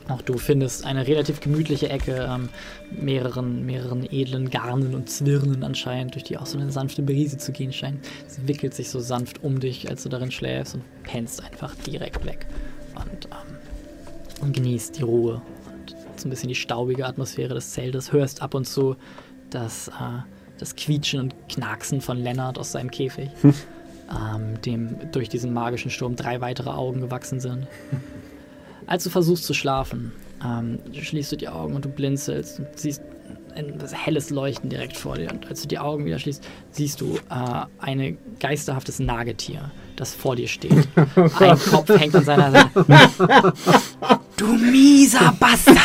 [0.09, 2.49] Auch du findest eine relativ gemütliche Ecke, ähm,
[2.91, 7.53] mehreren, mehreren edlen Garnen und Zwirnen anscheinend, durch die auch so eine sanfte Brise zu
[7.53, 8.05] gehen scheint.
[8.27, 12.25] Es wickelt sich so sanft um dich, als du darin schläfst und pennst einfach direkt
[12.25, 12.45] weg.
[12.95, 13.55] Und, ähm,
[14.41, 15.41] und genießt die Ruhe
[16.19, 18.11] so ein bisschen die staubige Atmosphäre des Zeltes.
[18.11, 18.95] Hörst ab und zu
[19.49, 19.91] das, äh,
[20.57, 26.15] das Quietschen und Knacksen von Lennart aus seinem Käfig, ähm, dem durch diesen magischen Sturm
[26.15, 27.67] drei weitere Augen gewachsen sind.
[28.85, 30.11] Als du versuchst zu schlafen,
[30.43, 33.01] ähm, schließt du die Augen und du blinzelst und siehst
[33.55, 35.31] ein helles Leuchten direkt vor dir.
[35.31, 40.35] Und als du die Augen wieder schließt, siehst du äh, ein geisterhaftes Nagetier, das vor
[40.35, 40.87] dir steht.
[40.95, 43.53] Ein Kopf hängt an seiner Seite.
[44.35, 45.77] Du mieser Bastard!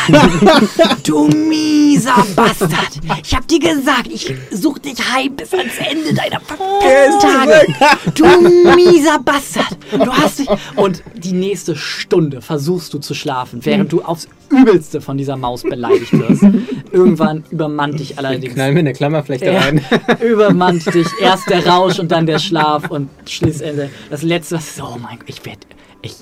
[1.04, 2.98] Du mieser Bastard!
[3.22, 7.66] Ich hab dir gesagt, ich such dich heim bis ans Ende deiner verdammten Tage!
[8.14, 8.26] Du
[8.74, 9.76] mieser Bastard!
[9.92, 10.48] Du hast dich...
[10.76, 15.62] Und die nächste Stunde versuchst du zu schlafen, während du aufs Übelste von dieser Maus
[15.62, 16.42] beleidigt wirst.
[16.92, 18.54] Irgendwann übermannt dich allerdings...
[18.54, 19.80] Knall mir eine Klammerflechte Ja, rein.
[20.20, 24.96] übermannt dich erst der Rausch und dann der Schlaf und schließlich das letzte, was oh
[24.98, 25.60] mein Gott, ich werde,
[26.02, 26.14] ich,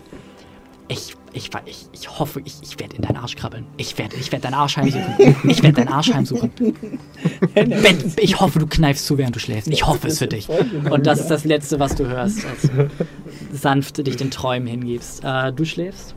[0.89, 3.67] ich, ich, ich, ich hoffe, ich, ich werde in deinen Arsch krabbeln.
[3.77, 5.37] Ich werde, ich werde deinen Arsch heimsuchen.
[5.49, 6.51] Ich werde deinen Arsch heimsuchen.
[7.55, 9.69] Ben, ich hoffe, du kneifst zu, während du schläfst.
[9.69, 10.49] Ich hoffe es für dich.
[10.91, 12.91] Und das ist das Letzte, was du hörst, als du
[13.53, 15.23] sanft dich den Träumen hingibst.
[15.25, 16.15] Äh, du schläfst?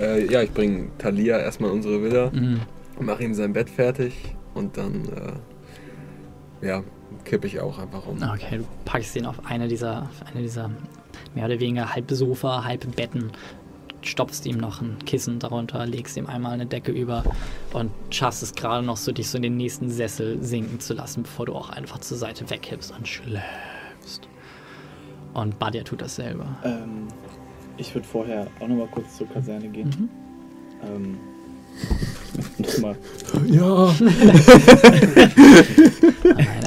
[0.00, 2.60] Äh, ja, ich bringe Thalia erstmal in unsere Villa, Mhm.
[3.00, 4.14] mache ihm sein Bett fertig
[4.54, 5.04] und dann,
[6.62, 6.82] äh, ja,
[7.24, 8.16] kippe ich auch einfach um.
[8.22, 10.70] Okay, du packst ihn auf eine dieser, auf eine dieser
[11.34, 13.30] mehr oder weniger halb Sofa, halb Betten,
[14.02, 17.22] stopfst ihm noch ein Kissen darunter, legst ihm einmal eine Decke über
[17.72, 21.22] und schaffst es gerade noch so, dich so in den nächsten Sessel sinken zu lassen,
[21.24, 24.28] bevor du auch einfach zur Seite wegkippst und schläfst.
[25.34, 26.44] Und Badia tut dasselbe.
[26.64, 27.08] Ähm,
[27.80, 29.88] ich würde vorher auch noch mal kurz zur Kaserne gehen.
[29.88, 30.08] Mhm.
[30.88, 31.18] Ähm,
[32.58, 32.96] nochmal.
[33.50, 33.92] Ja.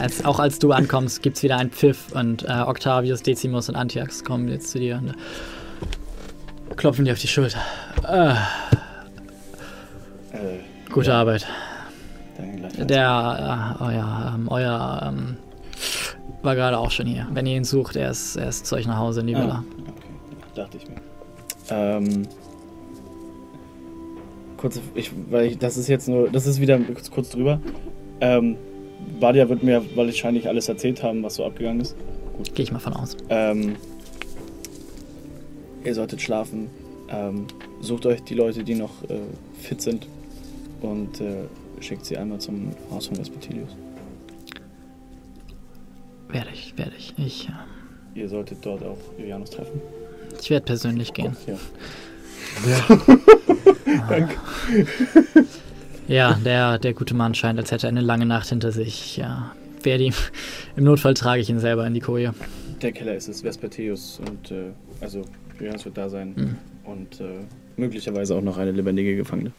[0.01, 3.75] Als, auch als du ankommst, gibt es wieder einen Pfiff und äh, Octavius, Decimus und
[3.75, 5.13] Antiax kommen jetzt zu dir und äh,
[6.75, 7.59] klopfen dir auf die Schulter.
[8.07, 8.33] Äh,
[10.35, 10.59] Äh,
[10.91, 11.19] gute Ja.
[11.21, 11.45] Arbeit.
[12.77, 15.37] Der, äh, euer, ähm, euer ähm,
[16.41, 17.27] war gerade auch schon hier.
[17.31, 19.63] Wenn ihr ihn sucht, er ist, er ist zu euch nach Hause in die Villa.
[19.63, 19.82] Ah,
[20.55, 20.95] dachte ich mir.
[21.69, 22.27] Ähm,
[24.57, 27.59] kurze, ich, weil ich, das ist jetzt nur, das ist wieder kurz, kurz drüber.
[28.21, 28.57] Ähm,
[29.19, 31.95] Badia wird mir wahrscheinlich alles erzählt haben, was so abgegangen ist.
[32.55, 33.15] Gehe ich mal von aus.
[33.29, 33.75] Ähm,
[35.83, 36.69] ihr solltet schlafen.
[37.09, 37.47] Ähm,
[37.81, 39.19] sucht euch die Leute, die noch äh,
[39.59, 40.07] fit sind
[40.81, 41.43] und äh,
[41.79, 43.75] schickt sie einmal zum Haus von Vespertilius.
[46.29, 47.13] Werde ich, werde ich.
[47.17, 49.81] Ich, äh, Ihr solltet dort auch Julianus treffen.
[50.41, 51.35] Ich werde persönlich gehen.
[51.47, 51.57] Ja.
[56.07, 59.15] Ja, der, der gute Mann scheint, als hätte er eine lange Nacht hinter sich.
[59.17, 59.53] Ja,
[59.83, 60.13] werde ihm.
[60.75, 62.33] Im Notfall trage ich ihn selber in die Koje.
[62.81, 65.23] Der Keller ist es, Vespertilius und äh, also
[65.57, 66.57] Julianus wird da sein Mhm.
[66.83, 67.45] und äh,
[67.77, 69.53] möglicherweise auch noch eine lebendige Gefangene.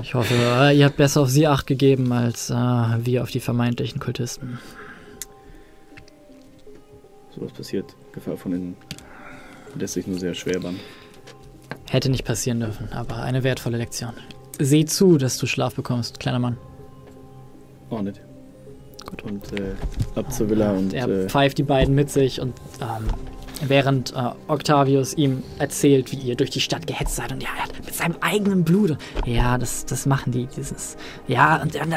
[0.00, 0.34] Ich hoffe,
[0.72, 4.60] ihr habt besser auf sie Acht gegeben als äh, wir auf die vermeintlichen Kultisten.
[7.40, 7.96] Sowas passiert.
[8.12, 8.76] Gefahr von innen
[9.74, 10.78] lässt sich nur sehr schwer bannen.
[11.88, 14.12] Hätte nicht passieren dürfen, aber eine wertvolle Lektion.
[14.58, 16.58] Seh zu, dass du Schlaf bekommst, kleiner Mann.
[17.88, 18.20] Oh, nicht.
[19.06, 19.22] Gut.
[19.22, 19.72] Und äh,
[20.14, 23.08] ab zur Villa und er äh, pfeift die beiden mit sich und ähm,
[23.60, 27.64] während äh, Octavius ihm erzählt, wie ihr durch die Stadt gehetzt seid und ja, er
[27.64, 28.96] hat mit seinem eigenen Blut.
[29.24, 30.96] Ja, das, das machen die, dieses.
[31.26, 31.92] Ja, und und,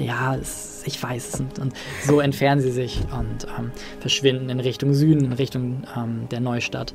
[0.00, 1.40] ja, es, ich weiß.
[1.40, 1.74] Und, und
[2.04, 6.94] so entfernen sie sich und ähm, verschwinden in Richtung Süden, in Richtung ähm, der Neustadt.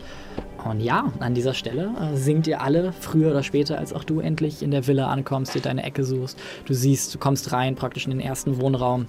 [0.63, 4.19] Und ja, an dieser Stelle äh, singt ihr alle, früher oder später, als auch du
[4.19, 6.39] endlich in der Villa ankommst, dir deine Ecke suchst.
[6.65, 9.07] Du siehst, du kommst rein, praktisch in den ersten Wohnraum.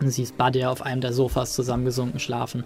[0.00, 2.64] Du siehst Badia auf einem der Sofas zusammengesunken schlafen.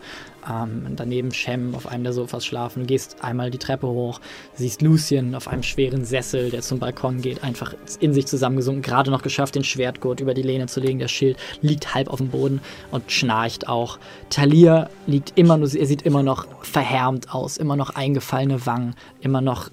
[0.48, 2.81] Ähm, daneben Shem auf einem der Sofas schlafen.
[2.81, 4.20] Du gehst einmal die Treppe hoch,
[4.55, 8.82] siehst Lucien auf einem schweren Sessel, der zum Balkon geht, einfach in sich zusammengesunken.
[8.82, 10.98] Gerade noch geschafft, den Schwertgurt über die Lehne zu legen.
[10.98, 13.98] Der Schild liegt halb auf dem Boden und schnarcht auch.
[14.31, 19.40] Talir liegt immer nur, er sieht immer noch verhärmt aus, immer noch eingefallene Wangen, immer
[19.40, 19.70] noch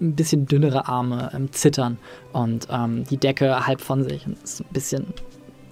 [0.00, 1.98] ein bisschen dünnere Arme, ähm, zittern
[2.32, 5.06] und ähm, die Decke halb von sich ist ein bisschen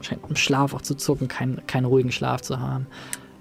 [0.04, 2.86] scheint im Schlaf auch zu zucken, keinen kein ruhigen Schlaf zu haben.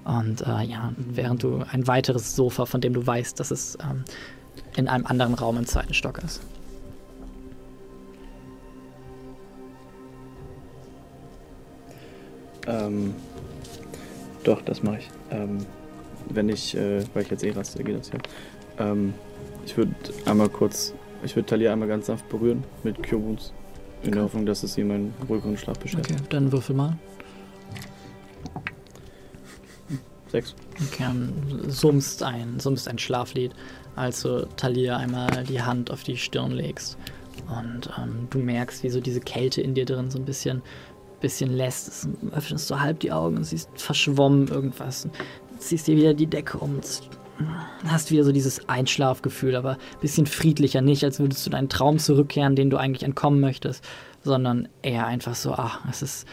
[0.06, 4.03] Und äh, ja, während du ein weiteres Sofa, von dem du weißt, dass es ähm,
[4.75, 6.42] in einem anderen Raum im zweiten Stock ist.
[12.67, 13.14] Ähm,
[14.43, 15.09] doch, das mache ich.
[15.32, 15.66] Ähm,
[16.30, 18.19] wenn ich, äh, weil ich jetzt eh raste, geht das ja.
[18.80, 19.14] Ähm,
[19.66, 19.93] ich würde
[20.25, 20.93] einmal kurz,
[21.24, 23.53] ich würde Talia einmal ganz sanft berühren mit Kyobuns
[24.03, 26.06] in der Hoffnung, dass es meinen ruhigeren Schlaf beschert.
[26.06, 26.98] Okay, dann würfel mal.
[30.27, 30.56] Sechs.
[30.88, 31.32] Okay, ähm,
[31.69, 33.53] summst ein, summst ein Schlaflied,
[33.95, 36.98] als du Talia einmal die Hand auf die Stirn legst.
[37.48, 40.61] Und ähm, du merkst, wie so diese Kälte in dir drin so ein bisschen,
[41.22, 41.88] bisschen lässt.
[41.88, 45.07] Es öffnest so halb die Augen und siehst verschwommen irgendwas.
[45.59, 46.80] Ziehst dir wieder die Decke um.
[47.87, 50.81] Hast wieder so dieses Einschlafgefühl, aber ein bisschen friedlicher.
[50.81, 53.83] Nicht, als würdest du deinen Traum zurückkehren, den du eigentlich entkommen möchtest,
[54.23, 56.27] sondern eher einfach so, ach, es ist.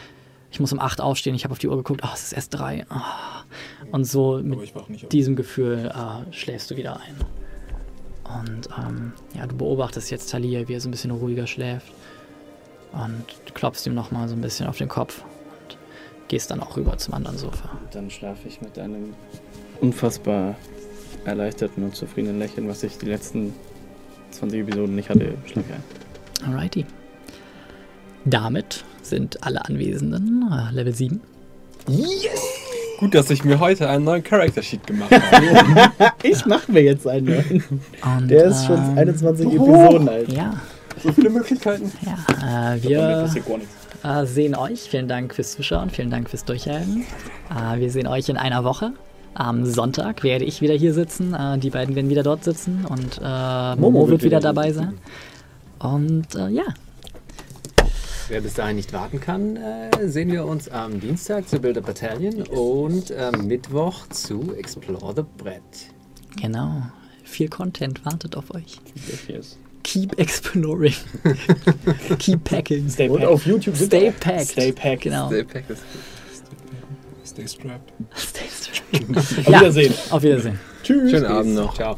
[0.52, 2.54] Ich muss um 8 aufstehen, ich habe auf die Uhr geguckt, ach, es ist erst
[2.58, 2.84] 3.
[3.92, 7.14] Und so mit diesem Gefühl äh, schläfst du wieder ein.
[8.24, 11.92] Und ähm, ja, du beobachtest jetzt Talia, wie er so ein bisschen ruhiger schläft.
[12.92, 15.78] Und du klopfst ihm nochmal so ein bisschen auf den Kopf und
[16.26, 17.70] gehst dann auch rüber zum anderen Sofa.
[17.92, 19.14] Dann schlafe ich mit einem
[19.80, 20.56] unfassbar
[21.24, 23.52] erleichterten und zufriedenen Lächeln, was ich die letzten
[24.32, 25.74] 20 Episoden nicht hatte, schlafe ich
[26.44, 26.52] ein.
[26.52, 26.86] Alrighty.
[28.24, 31.20] Damit sind alle Anwesenden äh, Level 7.
[32.98, 36.12] Gut, dass ich mir heute einen neuen Character Sheet gemacht habe.
[36.22, 37.64] Ich mache mir jetzt einen neuen.
[38.18, 40.30] Und, Der ist schon ähm, 21 Episoden alt.
[40.30, 40.54] Ja,
[41.02, 41.90] so viele Möglichkeiten.
[42.02, 42.74] ja.
[42.74, 43.30] Äh, wir
[44.04, 44.80] äh, sehen euch.
[44.82, 47.04] Vielen Dank fürs Zuschauen, vielen Dank fürs Durchhalten.
[47.50, 48.92] Äh, wir sehen euch in einer Woche.
[49.34, 51.34] Am Sonntag werde ich wieder hier sitzen.
[51.34, 54.98] Äh, die beiden werden wieder dort sitzen und äh, Momo, wird wieder dabei sein.
[55.78, 56.64] Und äh, ja,
[58.28, 61.80] Wer bis dahin nicht warten kann, äh, sehen wir uns am Dienstag zu Build a
[61.80, 65.62] Battalion und am Mittwoch zu Explore the Brett.
[66.40, 66.82] genau.
[67.24, 68.78] Viel Content wartet auf euch.
[69.28, 69.56] Yes.
[69.84, 70.94] Keep exploring.
[72.18, 72.88] Keep packing.
[72.88, 73.32] Stay Und packed.
[73.32, 74.48] auf YouTube Stay packed.
[74.50, 75.02] Stay packed.
[75.02, 75.28] Genau.
[75.28, 75.82] Stay packed ist
[77.30, 77.92] Stay strapped.
[78.16, 79.46] Stay strapped.
[79.46, 79.94] Auf Wiedersehen.
[80.10, 80.58] Auf Wiedersehen.
[80.82, 81.12] Tschüss.
[81.12, 81.74] Schönen Abend noch.
[81.74, 81.96] Ciao.